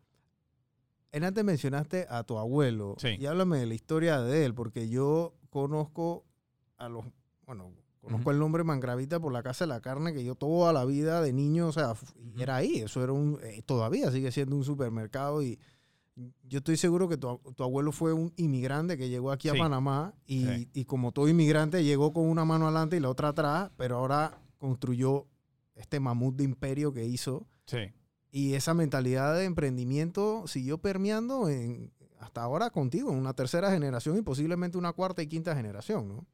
En 1.12 1.24
antes 1.24 1.42
mencionaste 1.44 2.06
a 2.11 2.22
tu 2.24 2.38
abuelo 2.38 2.94
Sí. 2.98 3.16
y 3.18 3.26
háblame 3.26 3.59
de 3.59 3.66
la 3.66 3.74
historia 3.74 4.20
de 4.20 4.44
él, 4.44 4.54
porque 4.54 4.88
yo 4.88 5.34
conozco 5.50 6.24
a 6.76 6.88
los, 6.88 7.04
bueno, 7.46 7.72
conozco 8.02 8.30
el 8.30 8.38
nombre 8.38 8.62
Mangravita 8.64 9.18
por 9.18 9.32
la 9.32 9.42
Casa 9.42 9.64
de 9.64 9.68
la 9.70 9.80
Carne, 9.80 10.12
que 10.12 10.22
yo 10.24 10.34
toda 10.34 10.72
la 10.72 10.84
vida 10.84 11.20
de 11.22 11.32
niño, 11.32 11.68
o 11.68 11.72
sea, 11.72 11.94
era 12.38 12.56
ahí, 12.56 12.76
eso 12.80 13.02
era 13.02 13.12
un, 13.12 13.38
eh, 13.42 13.62
todavía 13.64 14.11
sigue 14.11 14.30
siendo 14.32 14.54
un 14.56 14.64
supermercado 14.64 15.42
y 15.42 15.59
yo 16.42 16.59
estoy 16.59 16.76
seguro 16.76 17.09
que 17.09 17.16
tu, 17.16 17.38
tu 17.54 17.62
abuelo 17.62 17.92
fue 17.92 18.12
un 18.12 18.32
inmigrante 18.36 18.98
que 18.98 19.09
llegó 19.09 19.30
aquí 19.30 19.48
a 19.48 19.52
Sí. 19.52 19.59
Panamá 19.59 20.14
y, 20.26 20.44
Sí. 20.46 20.70
y 20.74 20.84
como 20.84 21.12
todo 21.12 21.28
inmigrante 21.28 21.84
llegó 21.84 22.12
con 22.12 22.28
una 22.28 22.44
mano 22.44 22.66
adelante 22.66 22.96
y 22.96 23.00
la 23.00 23.09
otra 23.09 23.28
atrás, 23.28 23.70
pero 23.76 23.96
ahora 23.98 24.40
construyó 24.59 25.26
este 25.76 26.00
mamut 26.00 26.34
de 26.36 26.44
imperio 26.44 26.92
que 26.92 27.04
hizo 27.04 27.46
Sí. 27.66 27.78
Y 28.31 28.55
esa 28.55 28.74
mentalidad 28.74 29.35
de 29.37 29.45
emprendimiento 29.45 30.47
siguió 30.47 30.79
permeando 30.79 31.49
en, 31.49 31.91
hasta 32.20 32.43
ahora 32.43 32.70
contigo, 32.70 33.11
en 33.12 33.18
una 33.18 33.33
tercera 33.35 33.70
generación 33.70 34.16
y 34.18 34.22
posiblemente 34.22 34.76
una 34.79 34.93
cuarta 34.93 35.22
y 35.22 35.26
quinta 35.26 35.55
generación, 35.55 36.09
¿no? 36.09 36.26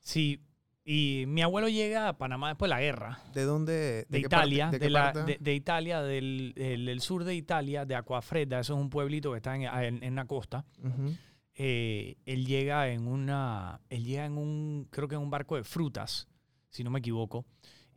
Sí, 0.00 0.40
y 0.84 1.24
mi 1.28 1.42
abuelo 1.42 1.68
llega 1.68 2.08
a 2.08 2.18
Panamá 2.18 2.48
después 2.48 2.68
de 2.68 2.74
la 2.74 2.80
guerra, 2.80 3.22
¿De 3.34 3.44
dónde? 3.44 4.06
de, 4.08 4.18
Italia, 4.18 4.66
parte- 4.70 4.78
de, 4.78 4.90
la, 4.90 5.12
de, 5.12 5.54
Italia, 5.54 6.02
del, 6.02 6.52
del- 6.56 6.86
del 6.86 7.00
sur 7.00 7.24
de 7.24 7.34
Italia, 7.34 7.84
de 7.84 7.94
Acuafredda, 7.94 8.60
eso 8.60 8.74
es 8.74 8.80
un 8.80 8.90
pueblito 8.90 9.30
que 9.32 9.36
está 9.36 9.54
en, 9.56 9.62
en, 9.62 10.02
en 10.02 10.14
la 10.14 10.26
costa. 10.26 10.64
Ujú. 10.82 11.14
Eh, 11.54 12.16
él 12.24 12.46
llega 12.46 12.88
en 12.88 13.06
una, 13.06 13.80
él 13.90 14.04
llega 14.04 14.24
en 14.24 14.38
un, 14.38 14.88
creo 14.90 15.06
que 15.08 15.16
en 15.16 15.20
un 15.20 15.30
barco 15.30 15.56
de 15.56 15.64
frutas, 15.64 16.26
si 16.70 16.82
no 16.82 16.90
me 16.90 17.00
equivoco, 17.00 17.44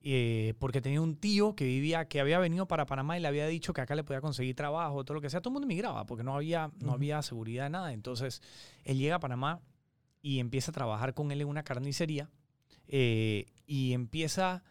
eh, 0.06 0.54
porque 0.60 0.82
tenía 0.82 1.00
un 1.02 1.16
tío 1.16 1.56
que 1.56 1.64
vivía, 1.66 2.08
que 2.10 2.20
había 2.20 2.38
venido 2.38 2.68
para 2.68 2.86
Panamá 2.86 3.18
y 3.18 3.22
le 3.22 3.28
había 3.30 3.48
dicho 3.48 3.72
que 3.74 3.82
acá 3.82 3.96
le 3.96 4.04
podía 4.04 4.20
conseguir 4.22 4.54
trabajo, 4.56 5.04
todo 5.06 5.16
lo 5.16 5.22
que 5.22 5.30
sea, 5.30 5.40
todo 5.42 5.50
el 5.52 5.54
mundo 5.54 5.68
migraba 5.68 6.06
porque 6.06 6.24
no 6.24 6.36
había, 6.36 6.72
no 6.80 6.92
había 6.92 7.22
seguridad 7.22 7.64
de 7.64 7.70
nada. 7.70 7.94
Entonces, 7.94 8.42
él 8.84 8.98
llega 8.98 9.16
a 9.16 9.20
Panamá 9.20 9.62
y 10.22 10.40
empieza 10.40 10.72
a 10.72 10.74
trabajar 10.74 11.14
con 11.14 11.32
él 11.32 11.42
en 11.42 11.48
una 11.48 11.64
carnicería 11.64 12.30
eh, 12.88 13.46
y 13.66 13.94
empieza 13.94 14.64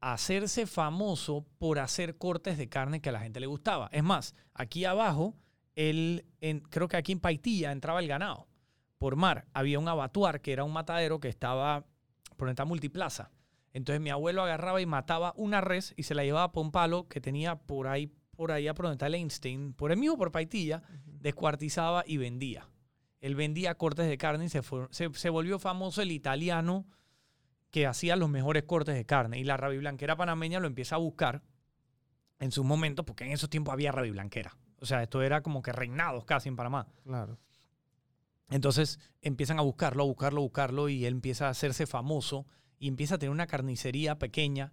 a 0.00 0.12
hacerse 0.14 0.66
famoso 0.66 1.44
por 1.58 1.78
hacer 1.78 2.16
cortes 2.16 2.56
de 2.56 2.68
carne 2.68 3.00
que 3.00 3.08
a 3.10 3.12
la 3.12 3.20
gente 3.20 3.40
le 3.40 3.46
gustaba. 3.46 3.88
Es 3.92 4.02
más, 4.02 4.34
aquí 4.54 4.84
abajo, 4.84 5.34
él, 5.74 6.24
en- 6.40 6.60
creo 6.60 6.88
que 6.88 6.96
aquí 6.96 7.12
en 7.12 7.20
Paitilla 7.20 7.72
entraba 7.72 8.00
el 8.00 8.08
ganado. 8.08 8.46
Por 8.98 9.16
mar 9.16 9.46
había 9.52 9.78
un 9.78 9.88
abatuar 9.88 10.40
que 10.40 10.52
era 10.52 10.62
un 10.64 10.72
matadero 10.72 11.20
que 11.20 11.28
estaba 11.28 11.84
por 12.36 12.48
está 12.48 12.64
Multiplaza. 12.64 13.30
Entonces 13.72 14.00
mi 14.00 14.10
abuelo 14.10 14.42
agarraba 14.42 14.80
y 14.80 14.86
mataba 14.86 15.32
una 15.36 15.60
res 15.60 15.94
y 15.96 16.02
se 16.04 16.14
la 16.14 16.24
llevaba 16.24 16.52
por 16.52 16.64
un 16.64 16.72
palo 16.72 17.08
que 17.08 17.20
tenía 17.20 17.56
por 17.56 17.86
ahí, 17.88 18.12
por 18.36 18.50
allá 18.52 18.74
por 18.74 18.84
donde 18.86 18.94
está 18.94 19.06
el 19.06 19.14
Einstein, 19.14 19.74
por 19.74 19.92
el 19.92 19.98
mismo 19.98 20.16
por 20.16 20.32
Paitilla, 20.32 20.82
descuartizaba 21.06 22.02
y 22.06 22.16
vendía. 22.16 22.68
Él 23.20 23.34
vendía 23.36 23.74
cortes 23.76 24.08
de 24.08 24.18
carne 24.18 24.46
y 24.46 24.48
se, 24.48 24.62
fue- 24.62 24.88
se, 24.90 25.12
se 25.14 25.28
volvió 25.30 25.58
famoso 25.58 26.02
el 26.02 26.10
italiano 26.10 26.86
que 27.70 27.86
hacía 27.86 28.16
los 28.16 28.28
mejores 28.28 28.64
cortes 28.64 28.94
de 28.96 29.04
carne. 29.04 29.38
Y 29.38 29.44
la 29.44 29.56
rabiblanquera 29.56 30.16
panameña 30.16 30.58
lo 30.58 30.66
empieza 30.66 30.96
a 30.96 30.98
buscar 30.98 31.42
en 32.40 32.50
sus 32.50 32.64
momentos, 32.64 33.04
porque 33.04 33.24
en 33.24 33.32
esos 33.32 33.50
tiempos 33.50 33.72
había 33.72 33.92
rabiblanquera. 33.92 34.56
O 34.80 34.86
sea, 34.86 35.02
esto 35.02 35.20
era 35.22 35.42
como 35.42 35.60
que 35.62 35.70
reinados 35.72 36.24
casi 36.24 36.48
en 36.48 36.56
Panamá. 36.56 36.88
Claro. 37.04 37.38
Entonces 38.48 38.98
empiezan 39.20 39.58
a 39.58 39.62
buscarlo, 39.62 40.02
a 40.02 40.06
buscarlo, 40.06 40.40
a 40.40 40.44
buscarlo 40.44 40.88
y 40.88 41.04
él 41.04 41.14
empieza 41.14 41.46
a 41.46 41.50
hacerse 41.50 41.86
famoso 41.86 42.46
y 42.80 42.88
empieza 42.88 43.14
a 43.14 43.18
tener 43.18 43.30
una 43.30 43.46
carnicería 43.46 44.18
pequeña 44.18 44.72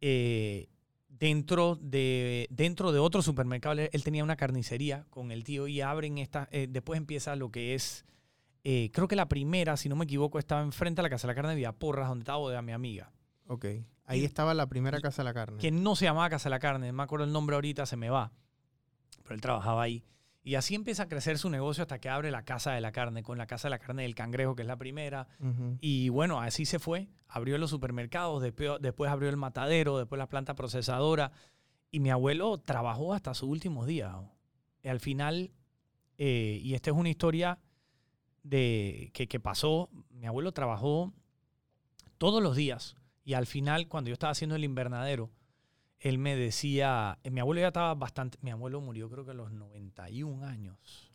eh, 0.00 0.68
dentro, 1.08 1.76
de, 1.82 2.46
dentro 2.50 2.92
de 2.92 3.00
otro 3.00 3.20
supermercado. 3.20 3.74
Él, 3.92 4.04
tenía 4.04 4.24
una 4.24 4.36
carnicería 4.36 5.04
con 5.10 5.32
el 5.32 5.44
tío 5.44 5.66
y 5.68 5.80
abren 5.82 6.16
esta, 6.18 6.48
eh, 6.52 6.68
después 6.70 6.96
empieza 6.96 7.36
lo 7.36 7.50
que 7.50 7.74
es, 7.74 8.06
eh, 8.64 8.90
creo 8.92 9.08
que 9.08 9.16
la 9.16 9.28
primera, 9.28 9.76
si 9.76 9.88
no 9.88 9.96
me 9.96 10.04
equivoco, 10.04 10.38
estaba 10.38 10.62
enfrente 10.62 11.00
a 11.00 11.02
la 11.02 11.10
Casa 11.10 11.26
de 11.26 11.32
la 11.32 11.34
Carne 11.34 11.50
de 11.50 11.56
Villaporras, 11.56 12.08
donde 12.08 12.22
estaba 12.22 12.38
bodega 12.38 12.62
mi 12.62 12.72
amiga, 12.72 13.12
Ok. 13.48 13.66
Ahí 14.04 14.20
Y- 14.20 14.24
estaba 14.24 14.54
la 14.54 14.66
primera 14.68 15.00
Casa 15.00 15.22
de 15.22 15.24
la 15.24 15.34
Carne. 15.34 15.58
que 15.58 15.70
no 15.70 15.94
se 15.96 16.04
llamaba 16.06 16.30
Casa 16.30 16.48
de 16.48 16.50
la 16.50 16.58
Carne, 16.60 16.86
no 16.86 16.92
me 16.94 17.02
acuerdo 17.02 17.26
el 17.26 17.32
nombre 17.32 17.56
ahorita, 17.56 17.84
se 17.86 17.96
me 17.96 18.08
va, 18.08 18.32
pero 19.22 19.34
él 19.34 19.40
trabajaba 19.40 19.82
ahí. 19.82 20.04
Y 20.48 20.54
así 20.54 20.74
empieza 20.74 21.02
a 21.02 21.08
crecer 21.08 21.36
su 21.36 21.50
negocio 21.50 21.82
hasta 21.82 21.98
que 21.98 22.08
abre 22.08 22.30
la 22.30 22.42
Casa 22.42 22.72
de 22.72 22.80
la 22.80 22.90
Carne, 22.90 23.22
con 23.22 23.36
la 23.36 23.46
Casa 23.46 23.68
de 23.68 23.72
la 23.72 23.78
Carne 23.78 24.04
del 24.04 24.14
Cangrejo, 24.14 24.56
que 24.56 24.62
es 24.62 24.66
la 24.66 24.78
primera. 24.78 25.28
Y 25.82 26.08
bueno, 26.08 26.40
así 26.40 26.64
se 26.64 26.78
fue. 26.78 27.10
Abrió 27.28 27.58
los 27.58 27.68
supermercados, 27.68 28.42
después, 28.42 28.80
después 28.80 29.10
abrió 29.10 29.28
el 29.28 29.36
matadero, 29.36 29.98
después 29.98 30.18
la 30.18 30.30
planta 30.30 30.54
procesadora. 30.54 31.32
Y 31.90 32.00
mi 32.00 32.08
abuelo 32.08 32.56
trabajó 32.56 33.12
hasta 33.12 33.34
sus 33.34 33.50
últimos 33.50 33.86
días. 33.86 34.16
Y 34.82 34.88
al 34.88 35.00
final, 35.00 35.52
eh, 36.16 36.58
y 36.62 36.72
esta 36.72 36.92
es 36.92 36.96
una 36.96 37.10
historia 37.10 37.58
de, 38.42 39.10
que, 39.12 39.28
que 39.28 39.40
pasó, 39.40 39.90
mi 40.08 40.26
abuelo 40.28 40.52
trabajó 40.52 41.12
todos 42.16 42.42
los 42.42 42.56
días. 42.56 42.96
Y 43.22 43.34
al 43.34 43.44
final, 43.44 43.86
cuando 43.86 44.08
yo 44.08 44.14
estaba 44.14 44.30
haciendo 44.30 44.56
el 44.56 44.64
invernadero, 44.64 45.30
él 46.00 46.18
me 46.18 46.36
decía, 46.36 47.18
eh, 47.24 47.30
mi 47.30 47.40
abuelo 47.40 47.60
ya 47.60 47.68
estaba 47.68 47.94
bastante, 47.94 48.38
mi 48.42 48.50
abuelo 48.50 48.80
murió 48.80 49.08
creo 49.10 49.24
que 49.24 49.32
a 49.32 49.34
los 49.34 49.52
91 49.52 50.44
años. 50.46 51.12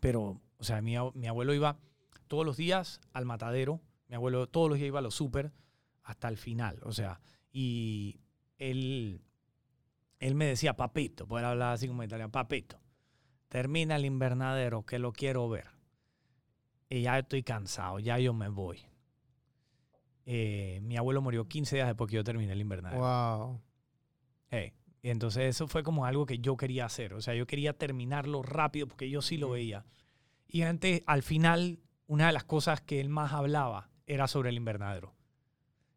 Pero, 0.00 0.40
o 0.58 0.64
sea, 0.64 0.80
mi, 0.82 0.94
ab- 0.96 1.12
mi 1.14 1.26
abuelo 1.26 1.54
iba 1.54 1.78
todos 2.28 2.44
los 2.46 2.56
días 2.56 3.00
al 3.12 3.24
matadero, 3.26 3.80
Mi 4.08 4.16
abuelo 4.16 4.48
todos 4.48 4.68
los 4.68 4.78
días 4.78 4.88
iba 4.88 4.98
a 4.98 5.02
los 5.02 5.14
súper 5.14 5.52
hasta 6.02 6.28
el 6.28 6.36
final. 6.36 6.80
O 6.82 6.92
sea, 6.92 7.20
y 7.52 8.20
él, 8.58 9.22
él 10.18 10.34
me 10.34 10.46
decía, 10.46 10.76
papito, 10.76 11.26
poder 11.28 11.44
hablar 11.46 11.74
así 11.74 11.86
como 11.88 12.02
italiano, 12.04 12.30
papito, 12.32 12.80
termina 13.48 13.96
el 13.96 14.04
invernadero 14.04 14.84
que 14.84 14.98
lo 14.98 15.12
quiero 15.12 15.48
ver. 15.48 15.68
Y 16.90 17.02
ya 17.02 17.18
estoy 17.18 17.42
cansado, 17.42 18.00
ya 18.00 18.18
yo 18.18 18.34
me 18.34 18.48
voy. 18.48 18.80
Eh, 20.32 20.78
mi 20.82 20.96
abuelo 20.96 21.20
murió 21.20 21.48
15 21.48 21.74
días 21.74 21.88
después 21.88 22.08
que 22.08 22.14
yo 22.14 22.22
terminé 22.22 22.52
el 22.52 22.60
invernadero. 22.60 23.00
Wow. 23.00 23.60
Hey, 24.48 24.74
Y 25.02 25.10
entonces 25.10 25.42
eso 25.42 25.66
fue 25.66 25.82
como 25.82 26.06
algo 26.06 26.24
que 26.24 26.38
yo 26.38 26.56
quería 26.56 26.84
hacer. 26.84 27.14
O 27.14 27.20
sea, 27.20 27.34
yo 27.34 27.48
quería 27.48 27.72
terminarlo 27.72 28.44
rápido 28.44 28.86
porque 28.86 29.10
yo 29.10 29.22
sí 29.22 29.38
lo 29.38 29.50
veía. 29.50 29.84
Y 30.46 30.62
antes, 30.62 31.02
al 31.06 31.24
final, 31.24 31.80
una 32.06 32.28
de 32.28 32.32
las 32.32 32.44
cosas 32.44 32.80
que 32.80 33.00
él 33.00 33.08
más 33.08 33.32
hablaba 33.32 33.90
era 34.06 34.28
sobre 34.28 34.50
el 34.50 34.56
invernadero. 34.56 35.16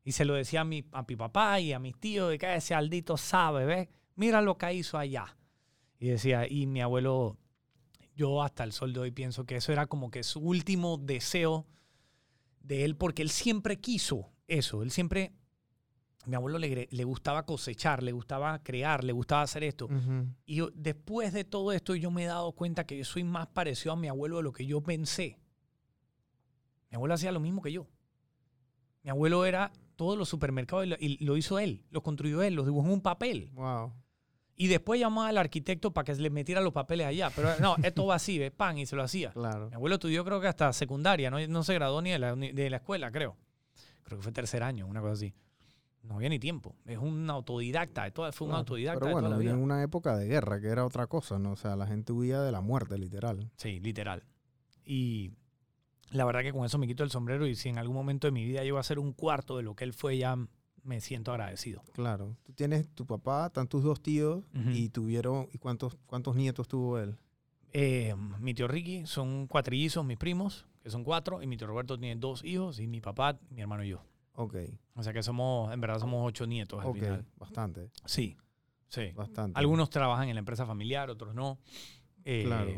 Y 0.03 0.13
se 0.13 0.25
lo 0.25 0.33
decía 0.33 0.61
a 0.61 0.65
mi, 0.65 0.83
a 0.93 1.05
mi 1.07 1.15
papá 1.15 1.59
y 1.59 1.71
a 1.71 1.77
mis 1.77 1.95
tíos, 1.99 2.31
de 2.31 2.39
que 2.39 2.55
ese 2.55 2.73
Aldito 2.73 3.17
sabe, 3.17 3.65
¿ves? 3.65 3.89
Mira 4.15 4.41
lo 4.41 4.57
que 4.57 4.73
hizo 4.73 4.97
allá. 4.97 5.37
Y 5.99 6.07
decía, 6.07 6.47
y 6.49 6.65
mi 6.65 6.81
abuelo, 6.81 7.37
yo 8.15 8.41
hasta 8.41 8.63
el 8.63 8.71
sol 8.71 8.93
de 8.93 8.99
hoy 8.99 9.11
pienso 9.11 9.45
que 9.45 9.57
eso 9.57 9.71
era 9.71 9.85
como 9.85 10.09
que 10.09 10.23
su 10.23 10.39
último 10.39 10.97
deseo 10.97 11.67
de 12.63 12.83
él, 12.85 12.95
porque 12.95 13.21
él 13.21 13.29
siempre 13.29 13.79
quiso 13.79 14.31
eso. 14.47 14.81
Él 14.83 14.89
siempre, 14.91 15.33
mi 16.25 16.35
abuelo 16.35 16.57
le, 16.57 16.87
le 16.89 17.03
gustaba 17.03 17.45
cosechar, 17.45 18.01
le 18.01 18.11
gustaba 18.11 18.63
crear, 18.63 19.03
le 19.03 19.13
gustaba 19.13 19.41
hacer 19.43 19.63
esto. 19.63 19.87
Y 20.45 20.55
yo- 20.55 20.71
después 20.73 21.33
de 21.33 21.43
todo 21.43 21.71
esto, 21.71 21.93
yo 21.95 22.09
me 22.11 22.23
he 22.23 22.27
dado 22.27 22.51
cuenta 22.53 22.85
que 22.85 22.97
yo 22.97 23.05
soy 23.05 23.23
más 23.23 23.47
parecido 23.47 23.93
a 23.93 23.95
mi 23.97 24.07
abuelo 24.07 24.37
de 24.37 24.43
lo 24.43 24.51
que 24.53 24.65
yo 24.65 24.81
pensé. 24.81 25.37
Mi 26.89 26.95
abuelo 26.95 27.13
hacía 27.15 27.31
lo 27.31 27.39
mismo 27.39 27.61
que 27.61 27.71
yo. 27.71 27.87
Mi 29.03 29.09
abuelo 29.09 29.45
era 29.45 29.71
todos 29.95 30.17
los 30.17 30.29
supermercados 30.29 30.85
y 30.85 30.89
lo, 30.89 30.95
y 30.99 31.23
lo 31.25 31.37
hizo 31.37 31.59
él, 31.59 31.83
lo 31.89 32.01
construyó 32.01 32.41
él, 32.41 32.55
los 32.55 32.65
dibujó 32.65 32.87
en 32.87 32.93
un 32.93 33.01
papel. 33.01 33.49
Wow. 33.53 33.93
Y 34.55 34.67
después 34.67 34.99
llamaba 34.99 35.29
al 35.29 35.37
arquitecto 35.39 35.91
para 35.91 36.05
que 36.05 36.13
le 36.21 36.29
metiera 36.29 36.61
los 36.61 36.73
papeles 36.73 37.07
allá. 37.07 37.31
Pero 37.35 37.49
no, 37.59 37.75
esto 37.83 38.05
va 38.05 38.15
así, 38.15 38.37
ve, 38.37 38.51
pan, 38.51 38.77
y 38.77 38.85
se 38.85 38.95
lo 38.95 39.01
hacía. 39.03 39.31
Claro. 39.31 39.69
Mi 39.69 39.75
abuelo 39.75 39.95
estudió 39.95 40.23
creo 40.23 40.39
que 40.39 40.47
hasta 40.47 40.71
secundaria, 40.73 41.31
no, 41.31 41.45
no 41.47 41.63
se 41.63 41.73
graduó 41.73 42.01
ni 42.01 42.11
de 42.11 42.19
la, 42.19 42.33
uni- 42.33 42.51
de 42.51 42.69
la 42.69 42.77
escuela, 42.77 43.11
creo. 43.11 43.35
Creo 44.03 44.19
que 44.19 44.23
fue 44.23 44.31
tercer 44.31 44.61
año, 44.61 44.85
una 44.85 45.01
cosa 45.01 45.13
así. 45.13 45.33
No 46.03 46.15
había 46.17 46.29
ni 46.29 46.37
tiempo. 46.37 46.75
Es 46.85 46.97
un 46.97 47.29
autodidacta, 47.29 48.11
toda- 48.11 48.31
fue 48.31 48.47
un 48.47 48.53
autodidacta 48.53 48.99
Pero 48.99 49.07
de 49.07 49.13
bueno, 49.13 49.27
toda 49.29 49.37
la 49.37 49.39
vino 49.39 49.51
vida. 49.53 49.57
en 49.57 49.63
una 49.63 49.81
época 49.81 50.17
de 50.17 50.27
guerra, 50.27 50.59
que 50.59 50.67
era 50.67 50.85
otra 50.85 51.07
cosa, 51.07 51.39
¿no? 51.39 51.53
O 51.53 51.55
sea, 51.55 51.75
la 51.75 51.87
gente 51.87 52.11
huía 52.13 52.41
de 52.41 52.51
la 52.51 52.61
muerte, 52.61 52.97
literal. 52.97 53.49
Sí, 53.57 53.79
literal. 53.79 54.23
Y 54.85 55.31
la 56.11 56.25
verdad 56.25 56.41
que 56.41 56.51
con 56.51 56.65
eso 56.65 56.77
me 56.77 56.85
quito 56.87 57.03
el 57.03 57.09
sombrero 57.09 57.47
y 57.47 57.55
si 57.55 57.69
en 57.69 57.77
algún 57.79 57.95
momento 57.95 58.27
de 58.27 58.31
mi 58.31 58.43
vida 58.45 58.61
llego 58.63 58.77
a 58.77 58.83
ser 58.83 58.99
un 58.99 59.13
cuarto 59.13 59.57
de 59.57 59.63
lo 59.63 59.75
que 59.75 59.85
él 59.85 59.93
fue, 59.93 60.17
ya 60.17 60.35
me 60.83 60.99
siento 61.01 61.31
agradecido. 61.31 61.81
Claro. 61.93 62.35
Tú 62.43 62.53
tienes 62.53 62.87
tu 62.89 63.05
papá, 63.05 63.47
están 63.47 63.67
tus 63.67 63.83
dos 63.83 64.01
tíos 64.01 64.43
y 64.73 64.89
tuvieron. 64.89 65.47
¿Y 65.53 65.57
cuántos, 65.57 65.95
cuántos 66.05 66.35
nietos 66.35 66.67
tuvo 66.67 66.99
él? 66.99 67.15
Eh, 67.71 68.13
mi 68.39 68.53
tío 68.53 68.67
Ricky 68.67 69.05
son 69.05 69.47
cuatrillizos, 69.47 70.05
mis 70.05 70.17
primos, 70.17 70.67
que 70.81 70.89
son 70.91 71.03
cuatro, 71.03 71.41
y 71.41 71.47
mi 71.47 71.57
tío 71.57 71.65
Roberto 71.67 71.97
tiene 71.97 72.19
dos 72.19 72.43
hijos, 72.43 72.79
y 72.79 72.85
mi 72.87 73.01
papá, 73.01 73.39
mi 73.49 73.61
hermano 73.61 73.83
y 73.83 73.89
yo. 73.89 74.03
Ok, 74.35 74.55
O 74.95 75.03
sea 75.03 75.13
que 75.13 75.21
somos, 75.23 75.71
en 75.73 75.79
verdad 75.81 75.99
somos 75.99 76.25
ocho 76.27 76.45
nietos 76.45 76.81
al 76.81 76.87
ok. 76.89 76.95
final. 76.95 77.25
Bastante, 77.37 77.89
Sí, 78.05 78.35
sí. 78.87 79.11
bastante. 79.15 79.57
Algunos 79.59 79.89
trabajan 79.89 80.27
en 80.29 80.35
la 80.35 80.39
empresa 80.39 80.65
familiar, 80.65 81.09
otros 81.09 81.33
no. 81.35 81.57
Eh, 82.25 82.43
Claro. 82.45 82.71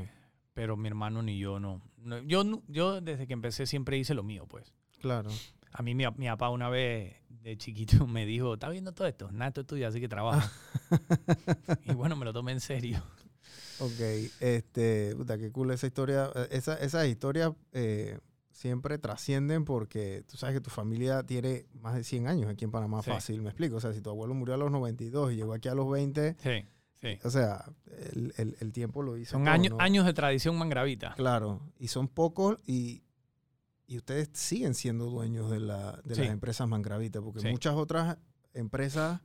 Pero 0.54 0.78
mi 0.78 0.88
hermano 0.88 1.22
ni 1.22 1.38
yo 1.38 1.60
no. 1.60 1.82
No, 1.98 2.20
yo, 2.20 2.44
yo 2.68 3.02
desde 3.02 3.28
que 3.28 3.34
empecé 3.34 3.66
siempre 3.66 3.98
hice 3.98 4.14
lo 4.14 4.24
mío, 4.24 4.46
pues. 4.48 4.74
Claro. 5.02 5.30
A 5.74 5.82
mí 5.82 5.94
mi, 5.96 6.06
mi 6.16 6.28
papá 6.28 6.50
una 6.50 6.70
vez 6.70 7.18
de 7.46 7.58
chiquito 7.58 8.08
me 8.08 8.26
dijo, 8.26 8.56
¿estás 8.56 8.72
viendo 8.72 8.92
todo 8.94 9.08
esto? 9.08 9.32
Nada, 9.32 9.50
esto 9.50 9.62
es 9.62 9.68
tuyo, 9.68 9.88
así 9.88 10.00
que 10.00 10.08
trabaja. 10.10 10.52
y 11.86 11.94
bueno, 11.94 12.16
me 12.16 12.26
lo 12.26 12.34
tomé 12.34 12.52
en 12.52 12.60
serio. 12.60 13.02
Ok, 13.80 14.00
este, 14.40 15.16
puta, 15.16 15.38
qué 15.38 15.52
cool 15.52 15.72
esa 15.72 15.86
historia. 15.88 16.30
Esa, 16.50 16.76
esas 16.76 17.06
historias 17.08 17.52
eh, 17.74 18.20
siempre 18.52 18.98
trascienden 18.98 19.66
porque 19.66 20.24
tú 20.28 20.38
sabes 20.38 20.56
que 20.56 20.62
tu 20.62 20.70
familia 20.70 21.24
tiene 21.24 21.66
más 21.82 21.94
de 21.96 22.04
100 22.04 22.28
años 22.28 22.50
aquí 22.50 22.66
en 22.66 22.72
Panamá, 22.72 23.02
Sí. 23.04 23.12
fácil, 23.12 23.42
me 23.42 23.50
explico. 23.50 23.76
O 23.76 23.82
sea, 23.82 23.94
si 23.94 24.02
tu 24.02 24.10
abuelo 24.10 24.34
murió 24.34 24.56
a 24.56 24.58
los 24.58 24.72
92 24.72 25.34
y 25.34 25.36
llegó 25.36 25.54
aquí 25.54 25.68
a 25.68 25.76
los 25.76 25.90
20, 25.92 26.36
Sí, 26.42 26.66
sí. 27.02 27.20
o 27.24 27.30
sea, 27.30 27.66
el, 28.14 28.34
el- 28.38 28.56
el 28.62 28.72
tiempo 28.72 29.04
lo 29.04 29.18
hizo. 29.18 29.32
Son 29.34 29.48
años, 29.50 29.72
¿no? 29.78 29.82
años 29.84 30.06
de 30.06 30.14
tradición 30.14 30.58
mangravita. 30.58 31.14
Claro, 31.16 31.62
y 31.78 31.90
son 31.90 32.08
pocos 32.08 32.58
y, 32.66 33.04
y 33.88 33.98
ustedes 33.98 34.30
siguen 34.34 34.74
siendo 34.74 35.06
dueños 35.10 35.50
de, 35.52 35.60
la, 35.60 36.02
de 36.04 36.16
Sí. 36.16 36.22
las 36.22 36.32
empresas 36.32 36.68
Mangravita, 36.68 37.22
porque 37.22 37.40
Sí. 37.42 37.48
muchas 37.50 37.76
otras 37.76 38.18
empresas, 38.54 39.22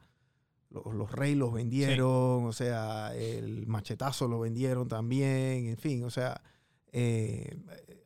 los, 0.71 0.85
los 0.95 1.11
Rey 1.13 1.35
los 1.35 1.53
vendieron, 1.53 2.45
o 2.45 2.53
sea, 2.53 3.15
el 3.17 3.67
Machetazo 3.67 4.29
lo 4.29 4.39
vendieron 4.41 4.87
también, 4.89 5.67
en 5.67 5.77
fin, 5.79 6.05
o 6.05 6.11
sea, 6.11 6.43
eh, 6.93 7.57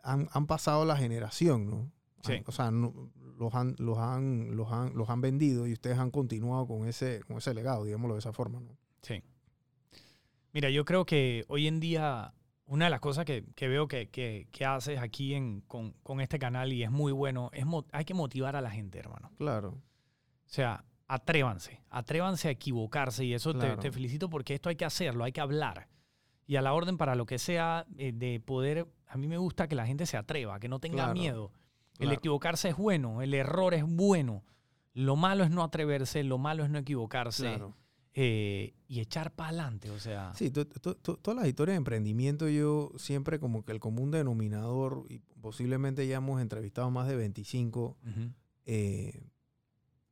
han, 0.02 0.28
han 0.32 0.46
pasado 0.46 0.84
la 0.84 0.96
generación, 0.96 1.68
¿no? 1.68 1.90
Sí. 2.22 2.32
Han- 2.34 2.44
o 2.46 2.52
sea, 2.52 2.70
no- 2.70 3.10
los, 3.38 3.52
han, 3.54 3.74
los, 3.78 3.98
han, 3.98 4.54
los, 4.56 4.70
han, 4.70 4.94
los 4.94 5.10
han 5.10 5.20
vendido 5.20 5.66
y 5.66 5.72
ustedes 5.72 5.98
han 5.98 6.10
continuado 6.12 6.66
con 6.68 6.86
ese, 6.86 7.20
con 7.26 7.36
ese 7.38 7.52
legado, 7.52 7.84
digámoslo 7.84 8.14
de 8.14 8.20
esa 8.20 8.32
forma, 8.32 8.60
¿no? 8.60 8.76
Sí. 9.02 9.22
Mira, 10.52 10.70
yo 10.70 10.84
creo 10.84 11.04
que 11.04 11.44
hoy 11.48 11.66
en 11.66 11.80
día 11.80 12.32
una 12.66 12.86
de 12.86 12.90
las 12.90 13.00
cosas 13.00 13.24
que, 13.24 13.44
que 13.54 13.68
veo 13.68 13.86
que, 13.88 14.08
que- 14.10 14.48
que 14.50 14.64
haces 14.64 14.98
aquí 14.98 15.34
en, 15.34 15.60
con, 15.62 15.92
con 16.02 16.20
este 16.20 16.38
canal 16.38 16.72
y 16.72 16.82
es 16.82 16.90
muy 16.90 17.12
bueno, 17.12 17.50
es 17.52 17.64
hay 17.92 18.04
que 18.04 18.14
motivar 18.14 18.56
a 18.56 18.60
la 18.60 18.70
gente, 18.70 18.98
hermano. 18.98 19.30
Claro, 19.36 19.68
O 19.70 19.80
sea, 20.46 20.84
atrévanse, 21.06 21.82
atrévanse 21.90 22.48
a 22.48 22.50
equivocarse 22.52 23.24
y 23.24 23.34
eso 23.34 23.52
te- 23.52 23.58
Claro. 23.60 23.80
te, 23.80 23.92
felicito 23.92 24.28
porque 24.30 24.54
esto 24.54 24.68
hay 24.70 24.76
que 24.76 24.84
hacerlo, 24.84 25.24
hay 25.24 25.32
que 25.32 25.40
hablar. 25.40 25.88
Y 26.46 26.56
a 26.56 26.62
la 26.62 26.72
orden 26.74 26.96
para 26.98 27.14
lo 27.14 27.26
que 27.26 27.38
sea 27.38 27.86
eh, 27.96 28.12
de 28.12 28.40
poder, 28.40 28.86
a 29.06 29.16
mí 29.16 29.28
me 29.28 29.38
gusta 29.38 29.66
que 29.68 29.74
la 29.74 29.86
gente 29.86 30.06
se 30.06 30.16
atreva, 30.16 30.58
que 30.60 30.68
no 30.68 30.78
tenga 30.78 31.04
Claro, 31.04 31.12
miedo. 31.14 31.52
El 31.98 32.12
equivocarse 32.12 32.70
es 32.70 32.76
bueno, 32.76 33.22
el 33.22 33.34
error 33.34 33.72
es 33.74 33.84
bueno. 33.84 34.42
Lo 34.94 35.16
malo 35.16 35.44
es 35.44 35.50
no 35.50 35.62
atreverse, 35.62 36.22
lo 36.24 36.38
malo 36.38 36.64
es 36.64 36.70
no 36.70 36.78
equivocarse 36.78 37.42
claro. 37.44 37.76
Eh, 38.14 38.74
y 38.86 39.00
echar 39.00 39.32
para 39.34 39.48
adelante. 39.50 39.90
O 39.90 39.98
sea, 39.98 40.32
Sí, 40.34 40.50
to- 40.50 40.66
to- 40.66 40.96
to- 40.96 41.16
todas 41.16 41.36
las 41.38 41.48
historias 41.48 41.74
de 41.74 41.78
emprendimiento, 41.78 42.48
yo 42.48 42.92
siempre 42.96 43.38
como 43.40 43.64
que 43.64 43.72
el 43.72 43.80
común 43.80 44.10
denominador, 44.10 45.04
y 45.08 45.18
posiblemente 45.40 46.06
ya 46.06 46.16
hemos 46.16 46.40
entrevistado 46.40 46.90
más 46.90 47.08
de 47.08 47.16
25, 47.16 47.96
ujú, 48.02 48.30
eh, 48.66 49.26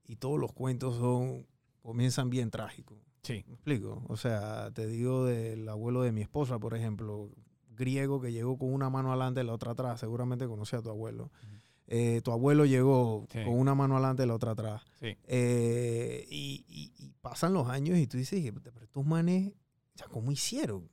y 0.04 0.16
todos 0.16 0.38
los 0.38 0.52
cuentos 0.52 0.96
son, 0.96 1.46
comienzan 1.80 2.28
bien 2.30 2.50
trágicos. 2.50 2.98
sí, 3.22 3.44
¿Me 3.46 3.54
explico? 3.54 4.02
O 4.08 4.16
sea, 4.16 4.70
te 4.72 4.86
digo 4.86 5.24
del 5.24 5.68
abuelo 5.68 6.02
de 6.02 6.10
mi 6.12 6.22
esposa, 6.22 6.58
por 6.58 6.74
ejemplo, 6.74 7.30
griego 7.70 8.20
que 8.20 8.32
llegó 8.32 8.58
con 8.58 8.72
una 8.74 8.90
mano 8.90 9.10
adelante 9.10 9.40
y 9.40 9.44
la 9.44 9.52
otra 9.54 9.72
atrás, 9.72 10.00
seguramente 10.00 10.46
conocía 10.46 10.80
a 10.80 10.82
tu 10.82 10.90
abuelo. 10.90 11.24
Ujú. 11.42 11.51
Eh, 11.88 12.20
tu 12.22 12.30
abuelo 12.32 12.64
llegó 12.64 13.26
Sí. 13.30 13.42
con 13.44 13.54
una 13.58 13.74
mano 13.74 13.94
adelante 13.96 14.22
y 14.22 14.26
la 14.26 14.34
otra 14.34 14.52
atrás. 14.52 14.82
sí, 15.00 15.16
Eh, 15.24 16.26
y, 16.30 16.64
y- 16.68 16.92
y 17.04 17.12
pasan 17.20 17.52
los 17.52 17.68
años 17.68 17.98
y 17.98 18.06
tú 18.06 18.16
dices, 18.16 18.40
pero 18.62 18.80
estos 18.82 19.04
manes, 19.04 19.48
o 19.94 19.98
sea, 19.98 20.06
¿cómo 20.08 20.30
hicieron? 20.32 20.88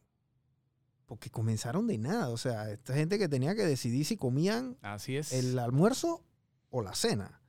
Porque 1.06 1.30
comenzaron 1.30 1.88
de 1.88 1.98
nada. 1.98 2.30
O 2.30 2.38
sea, 2.38 2.70
esta 2.72 2.94
gente 2.94 3.18
que 3.18 3.28
tenía 3.30 3.56
que 3.56 3.66
decidir 3.66 4.06
si 4.06 4.18
comían 4.18 4.78
así 4.82 5.16
es. 5.16 5.32
el 5.34 5.58
almuerzo 5.58 6.24
o 6.70 6.82
la 6.82 6.94
cena. 6.96 7.42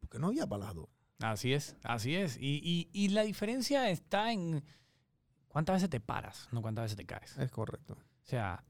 Porque 0.00 0.18
no 0.18 0.28
había 0.28 0.46
dos. 0.46 0.88
Así 1.20 1.52
es, 1.52 1.76
así 1.84 2.14
es. 2.16 2.36
Y, 2.38 2.60
y- 2.62 2.88
y 2.92 3.08
la 3.08 3.22
diferencia 3.22 3.88
está 3.90 4.32
en 4.32 4.64
cuántas 5.48 5.74
veces 5.76 5.90
te 5.90 6.00
paras, 6.00 6.48
no 6.52 6.60
cuántas 6.62 6.84
veces 6.86 6.96
te 6.96 7.06
caes. 7.06 7.36
Es 7.38 7.50
correcto. 7.50 7.94
O 7.94 8.26
sea, 8.26 8.64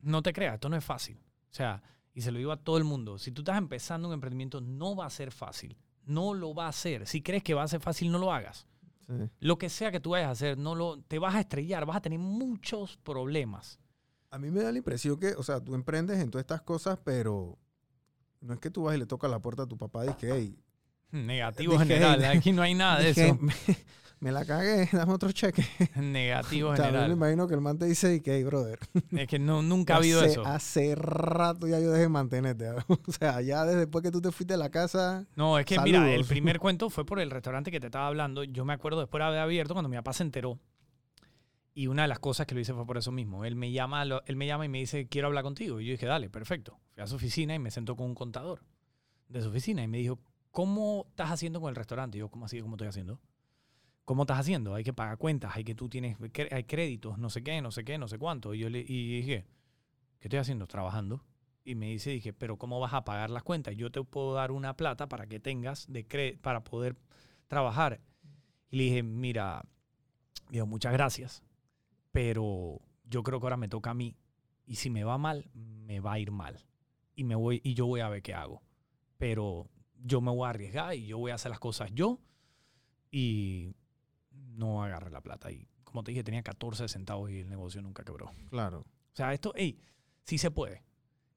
no 0.00 0.22
te 0.22 0.32
creas, 0.32 0.54
esto 0.54 0.68
no 0.68 0.76
es 0.76 0.84
fácil. 0.84 1.16
O 1.16 1.54
sea, 1.54 1.82
y 2.14 2.22
se 2.22 2.30
lo 2.32 2.38
digo 2.38 2.52
a 2.52 2.56
todo 2.56 2.76
el 2.78 2.84
mundo, 2.84 3.18
si 3.18 3.30
tú 3.32 3.42
estás 3.42 3.58
empezando 3.58 4.08
un 4.08 4.14
emprendimiento, 4.14 4.60
no 4.60 4.96
va 4.96 5.06
a 5.06 5.10
ser 5.10 5.30
fácil. 5.30 5.76
No 6.04 6.34
lo 6.34 6.54
va 6.54 6.66
a 6.66 6.70
hacer. 6.70 7.06
Si 7.06 7.22
crees 7.22 7.42
que 7.42 7.54
va 7.54 7.62
a 7.62 7.68
ser 7.68 7.80
fácil, 7.80 8.10
no 8.10 8.18
lo 8.18 8.32
hagas. 8.32 8.66
Sí. 9.06 9.12
Lo 9.40 9.58
que 9.58 9.68
sea 9.68 9.92
que 9.92 10.00
tú 10.00 10.10
vayas 10.10 10.28
a 10.28 10.32
hacer, 10.32 10.58
no 10.58 10.74
lo, 10.74 11.00
te 11.02 11.18
vas 11.18 11.34
a 11.34 11.40
estrellar, 11.40 11.86
vas 11.86 11.96
a 11.96 12.00
tener 12.00 12.18
muchos 12.18 12.96
problemas. 12.98 13.78
A 14.30 14.38
mí 14.38 14.50
me 14.50 14.60
da 14.62 14.72
la 14.72 14.78
impresión 14.78 15.18
que, 15.18 15.34
o 15.34 15.42
sea, 15.42 15.60
tú 15.60 15.74
emprendes 15.74 16.18
en 16.18 16.30
todas 16.30 16.42
estas 16.44 16.62
cosas, 16.62 16.98
pero 17.04 17.58
no 18.40 18.54
es 18.54 18.60
que 18.60 18.70
tú 18.70 18.84
vas 18.84 18.94
y 18.96 18.98
le 18.98 19.06
tocas 19.06 19.30
la 19.30 19.40
puerta 19.40 19.64
a 19.64 19.66
tu 19.66 19.76
papá 19.76 20.06
y 20.06 20.14
que, 20.14 20.32
hey, 20.32 20.58
Negativo 21.10 21.72
Dije, 21.72 21.84
general, 21.86 22.20
"Hey, 22.22 22.38
aquí 22.38 22.52
no 22.52 22.62
hay 22.62 22.74
nada 22.74 23.00
de 23.00 23.08
dije, 23.08 23.26
eso. 23.28 23.38
me, 24.20 24.32
la 24.32 24.44
cagué, 24.44 24.88
dame 24.92 25.12
otro 25.12 25.32
cheque. 25.32 25.64
Negativo 25.96 26.70
O 26.70 26.76
sea, 26.76 26.86
yo 26.86 26.92
me 26.92 26.98
general. 26.98 27.12
imagino 27.16 27.48
que 27.48 27.54
el 27.54 27.60
man 27.60 27.78
te 27.78 27.86
dice, 27.86 28.14
y 28.16 28.20
que, 28.20 28.36
hey, 28.36 28.44
brother, 28.44 28.78
Es 29.12 29.26
que 29.28 29.38
no, 29.38 29.62
nunca 29.62 29.94
ha 29.94 29.96
habido 29.96 30.20
hace, 30.20 30.32
eso. 30.32 30.44
hace 30.46 30.94
rato 30.94 31.66
ya 31.66 31.80
yo 31.80 31.90
dejé 31.90 32.02
de 32.02 32.08
mantenerte. 32.08 32.68
o 32.88 33.12
sea, 33.18 33.40
ya 33.40 33.64
desde 33.64 33.80
después 33.80 34.02
que 34.02 34.10
tú 34.10 34.20
te 34.20 34.30
fuiste 34.30 34.54
de 34.54 34.58
la 34.58 34.70
casa, 34.70 35.26
No, 35.36 35.58
es 35.58 35.66
que 35.66 35.78
mira, 35.80 36.00
el 36.00 36.10
Saludos. 36.10 36.28
primer 36.28 36.58
cuento 36.60 36.90
fue 36.90 37.04
por 37.06 37.18
el 37.20 37.30
restaurante 37.30 37.70
que 37.70 37.80
te 37.80 37.86
estaba 37.86 38.06
hablando. 38.06 38.44
Yo 38.44 38.64
me 38.64 38.72
acuerdo 38.72 39.00
después 39.00 39.20
de 39.20 39.26
haber 39.26 39.40
abierto 39.40 39.74
cuando 39.74 39.88
mi 39.88 39.96
papá 39.96 40.12
se 40.12 40.22
enteró. 40.22 40.58
Y 41.72 41.86
una 41.86 42.02
de 42.02 42.08
las 42.08 42.18
cosas 42.18 42.46
que 42.46 42.54
lo 42.54 42.60
hice 42.60 42.74
fue 42.74 42.84
por 42.84 42.98
eso 42.98 43.12
mismo. 43.12 43.44
Él 43.44 43.54
me 43.54 43.70
llama, 43.72 44.02
él 44.02 44.36
me 44.36 44.46
llama 44.46 44.64
y 44.66 44.68
me 44.68 44.78
dice, 44.78 45.06
quiero 45.06 45.28
hablar 45.28 45.44
contigo. 45.44 45.80
Y 45.80 45.86
yo 45.86 45.92
dije, 45.92 46.04
dale, 46.04 46.28
perfecto. 46.28 46.78
Fui 46.92 47.02
a 47.02 47.06
su 47.06 47.14
oficina 47.14 47.54
y 47.54 47.58
me 47.58 47.70
sentó 47.70 47.96
con 47.96 48.06
un 48.06 48.14
contador. 48.14 48.64
de 49.28 49.40
su 49.40 49.48
oficina 49.48 49.82
y 49.82 49.88
me 49.88 49.98
dijo, 49.98 50.18
¿cómo 50.50 51.06
estás 51.08 51.30
haciendo 51.30 51.60
con 51.60 51.70
el 51.70 51.76
restaurante? 51.76 52.18
Y 52.18 52.20
yo, 52.20 52.28
¿cómo 52.28 52.44
así? 52.46 52.60
¿Cómo 52.60 52.74
estoy 52.74 52.88
haciendo? 52.88 53.20
¿Cómo 54.10 54.24
estás 54.24 54.40
haciendo? 54.40 54.74
Hay 54.74 54.82
que 54.82 54.92
pagar 54.92 55.18
cuentas, 55.18 55.54
hay 55.54 55.62
que 55.62 55.76
tú 55.76 55.88
tienes, 55.88 56.16
hay 56.50 56.64
créditos, 56.64 57.16
no 57.16 57.30
sé 57.30 57.44
qué, 57.44 57.62
no 57.62 57.70
sé 57.70 57.84
qué, 57.84 57.96
no 57.96 58.08
sé 58.08 58.18
cuánto. 58.18 58.54
Y 58.54 58.58
yo 58.58 58.68
le 58.68 58.80
y 58.80 59.18
dije, 59.18 59.46
¿qué 60.18 60.26
estoy 60.26 60.40
haciendo? 60.40 60.66
Trabajando. 60.66 61.24
Y 61.62 61.76
me 61.76 61.86
dice, 61.86 62.10
dije, 62.10 62.32
pero 62.32 62.58
¿cómo 62.58 62.80
vas 62.80 62.92
a 62.92 63.04
pagar 63.04 63.30
las 63.30 63.44
cuentas? 63.44 63.76
Yo 63.76 63.92
te 63.92 64.02
puedo 64.02 64.34
dar 64.34 64.50
una 64.50 64.76
plata 64.76 65.08
para 65.08 65.28
que 65.28 65.38
tengas 65.38 65.86
de 65.86 66.36
para 66.42 66.64
poder 66.64 66.96
trabajar. 67.46 68.00
Y 68.68 68.78
le 68.78 68.82
dije, 68.82 69.02
mira, 69.04 69.62
digo, 70.48 70.66
muchas 70.66 70.92
gracias, 70.92 71.44
pero 72.10 72.80
yo 73.04 73.22
creo 73.22 73.38
que 73.38 73.46
ahora 73.46 73.58
me 73.58 73.68
toca 73.68 73.90
a 73.90 73.94
mí. 73.94 74.16
Y 74.66 74.74
si 74.74 74.90
me 74.90 75.04
va 75.04 75.18
mal, 75.18 75.48
me 75.54 76.00
va 76.00 76.14
a 76.14 76.18
ir 76.18 76.32
mal. 76.32 76.66
Y, 77.14 77.22
me 77.22 77.36
voy, 77.36 77.60
y 77.62 77.74
yo 77.74 77.86
voy 77.86 78.00
a 78.00 78.08
ver 78.08 78.22
qué 78.22 78.34
hago. 78.34 78.60
Pero 79.18 79.70
yo 80.02 80.20
me 80.20 80.32
voy 80.32 80.48
a 80.48 80.50
arriesgar 80.50 80.96
y 80.96 81.06
yo 81.06 81.18
voy 81.18 81.30
a 81.30 81.36
hacer 81.36 81.50
las 81.50 81.60
cosas 81.60 81.92
yo. 81.92 82.18
Y 83.12 83.76
no 84.50 84.82
agarré 84.84 85.10
la 85.10 85.20
plata. 85.20 85.50
Y 85.50 85.66
como 85.84 86.02
te 86.04 86.12
dije, 86.12 86.22
tenía 86.24 86.42
14 86.42 86.88
centavos 86.88 87.30
y 87.30 87.40
el 87.40 87.48
negocio 87.48 87.82
nunca 87.82 88.04
quebró. 88.04 88.30
Claro, 88.50 88.80
O 88.80 89.16
sea, 89.16 89.32
esto, 89.32 89.52
hey, 89.56 89.80
sí 90.24 90.38
se 90.38 90.50
puede. 90.50 90.82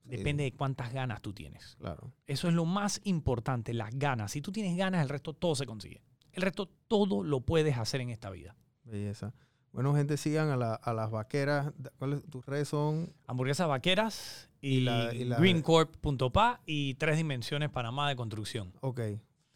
Sí. 0.04 0.10
Depende 0.18 0.44
de 0.44 0.52
cuántas 0.54 0.92
ganas 0.94 1.22
tú 1.22 1.32
tienes. 1.34 1.76
claro. 1.80 2.12
Eso 2.28 2.48
es 2.50 2.54
lo 2.54 2.66
más 2.66 3.00
importante, 3.06 3.74
las 3.74 3.90
ganas. 3.98 4.32
Si 4.34 4.42
tú 4.42 4.52
tienes 4.52 4.76
ganas, 4.78 5.02
el 5.02 5.10
resto 5.10 5.34
todo 5.34 5.56
se 5.56 5.66
consigue. 5.66 6.02
El 6.34 6.42
resto 6.42 6.68
todo 6.88 7.24
lo 7.24 7.40
puedes 7.42 7.78
hacer 7.78 8.02
en 8.02 8.10
esta 8.10 8.30
vida. 8.30 8.56
Belleza. 8.84 9.34
Bueno, 9.72 9.96
gente, 9.96 10.18
sigan 10.18 10.50
a, 10.50 10.58
la- 10.58 10.76
a 10.76 10.94
las 10.94 11.10
vaqueras. 11.10 11.72
¿Cuáles 11.98 12.24
tus 12.30 12.46
redes 12.46 12.68
son? 12.68 13.12
Hamburguesas 13.28 13.68
vaqueras 13.68 14.50
y, 14.62 14.78
Y 14.78 14.82
la- 14.82 15.14
y 15.16 15.24
la- 15.24 15.38
greencorp.pa 15.40 16.62
y 16.66 16.94
tres 16.96 17.18
dimensiones 17.18 17.70
Panamá 17.70 18.10
de 18.10 18.16
construcción. 18.16 18.74
Ok. 18.82 19.00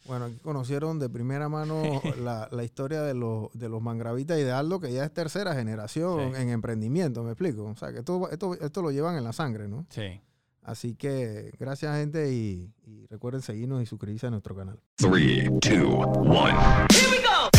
Bueno, 0.08 0.24
aquí 0.24 0.36
conocieron 0.42 0.98
de 0.98 1.08
primera 1.08 1.48
mano 1.48 1.82
la, 2.20 2.48
la 2.50 2.64
historia 2.64 3.02
de 3.02 3.14
los, 3.14 3.48
de 3.52 3.68
los 3.68 3.80
mangravitas 3.82 4.38
y 4.38 4.42
de 4.42 4.50
Aldo, 4.52 4.80
que 4.80 4.92
ya 4.92 5.04
es 5.04 5.12
tercera 5.12 5.54
generación 5.54 6.32
Sí. 6.34 6.40
en 6.42 6.48
emprendimiento, 6.48 7.22
¿me 7.22 7.30
explico? 7.32 7.64
O 7.64 7.76
sea, 7.76 7.92
que 7.92 7.98
esto, 8.00 8.28
esto, 8.30 8.54
esto 8.54 8.82
lo 8.82 8.90
llevan 8.90 9.16
en 9.16 9.24
la 9.24 9.32
sangre, 9.32 9.68
¿no? 9.68 9.86
Sí. 9.90 10.20
Así 10.62 10.94
que 10.96 11.52
gracias, 11.58 11.96
gente, 11.96 12.32
y, 12.32 12.70
y 12.86 13.06
recuerden 13.06 13.40
seguirnos 13.42 13.82
y 13.82 13.86
suscribirse 13.86 14.26
a 14.26 14.30
nuestro 14.30 14.54
canal. 14.56 14.78
Three, 14.96 15.48
two, 15.60 15.88
one. 15.98 16.52
Here 16.90 17.08
we 17.10 17.18
go. 17.22 17.57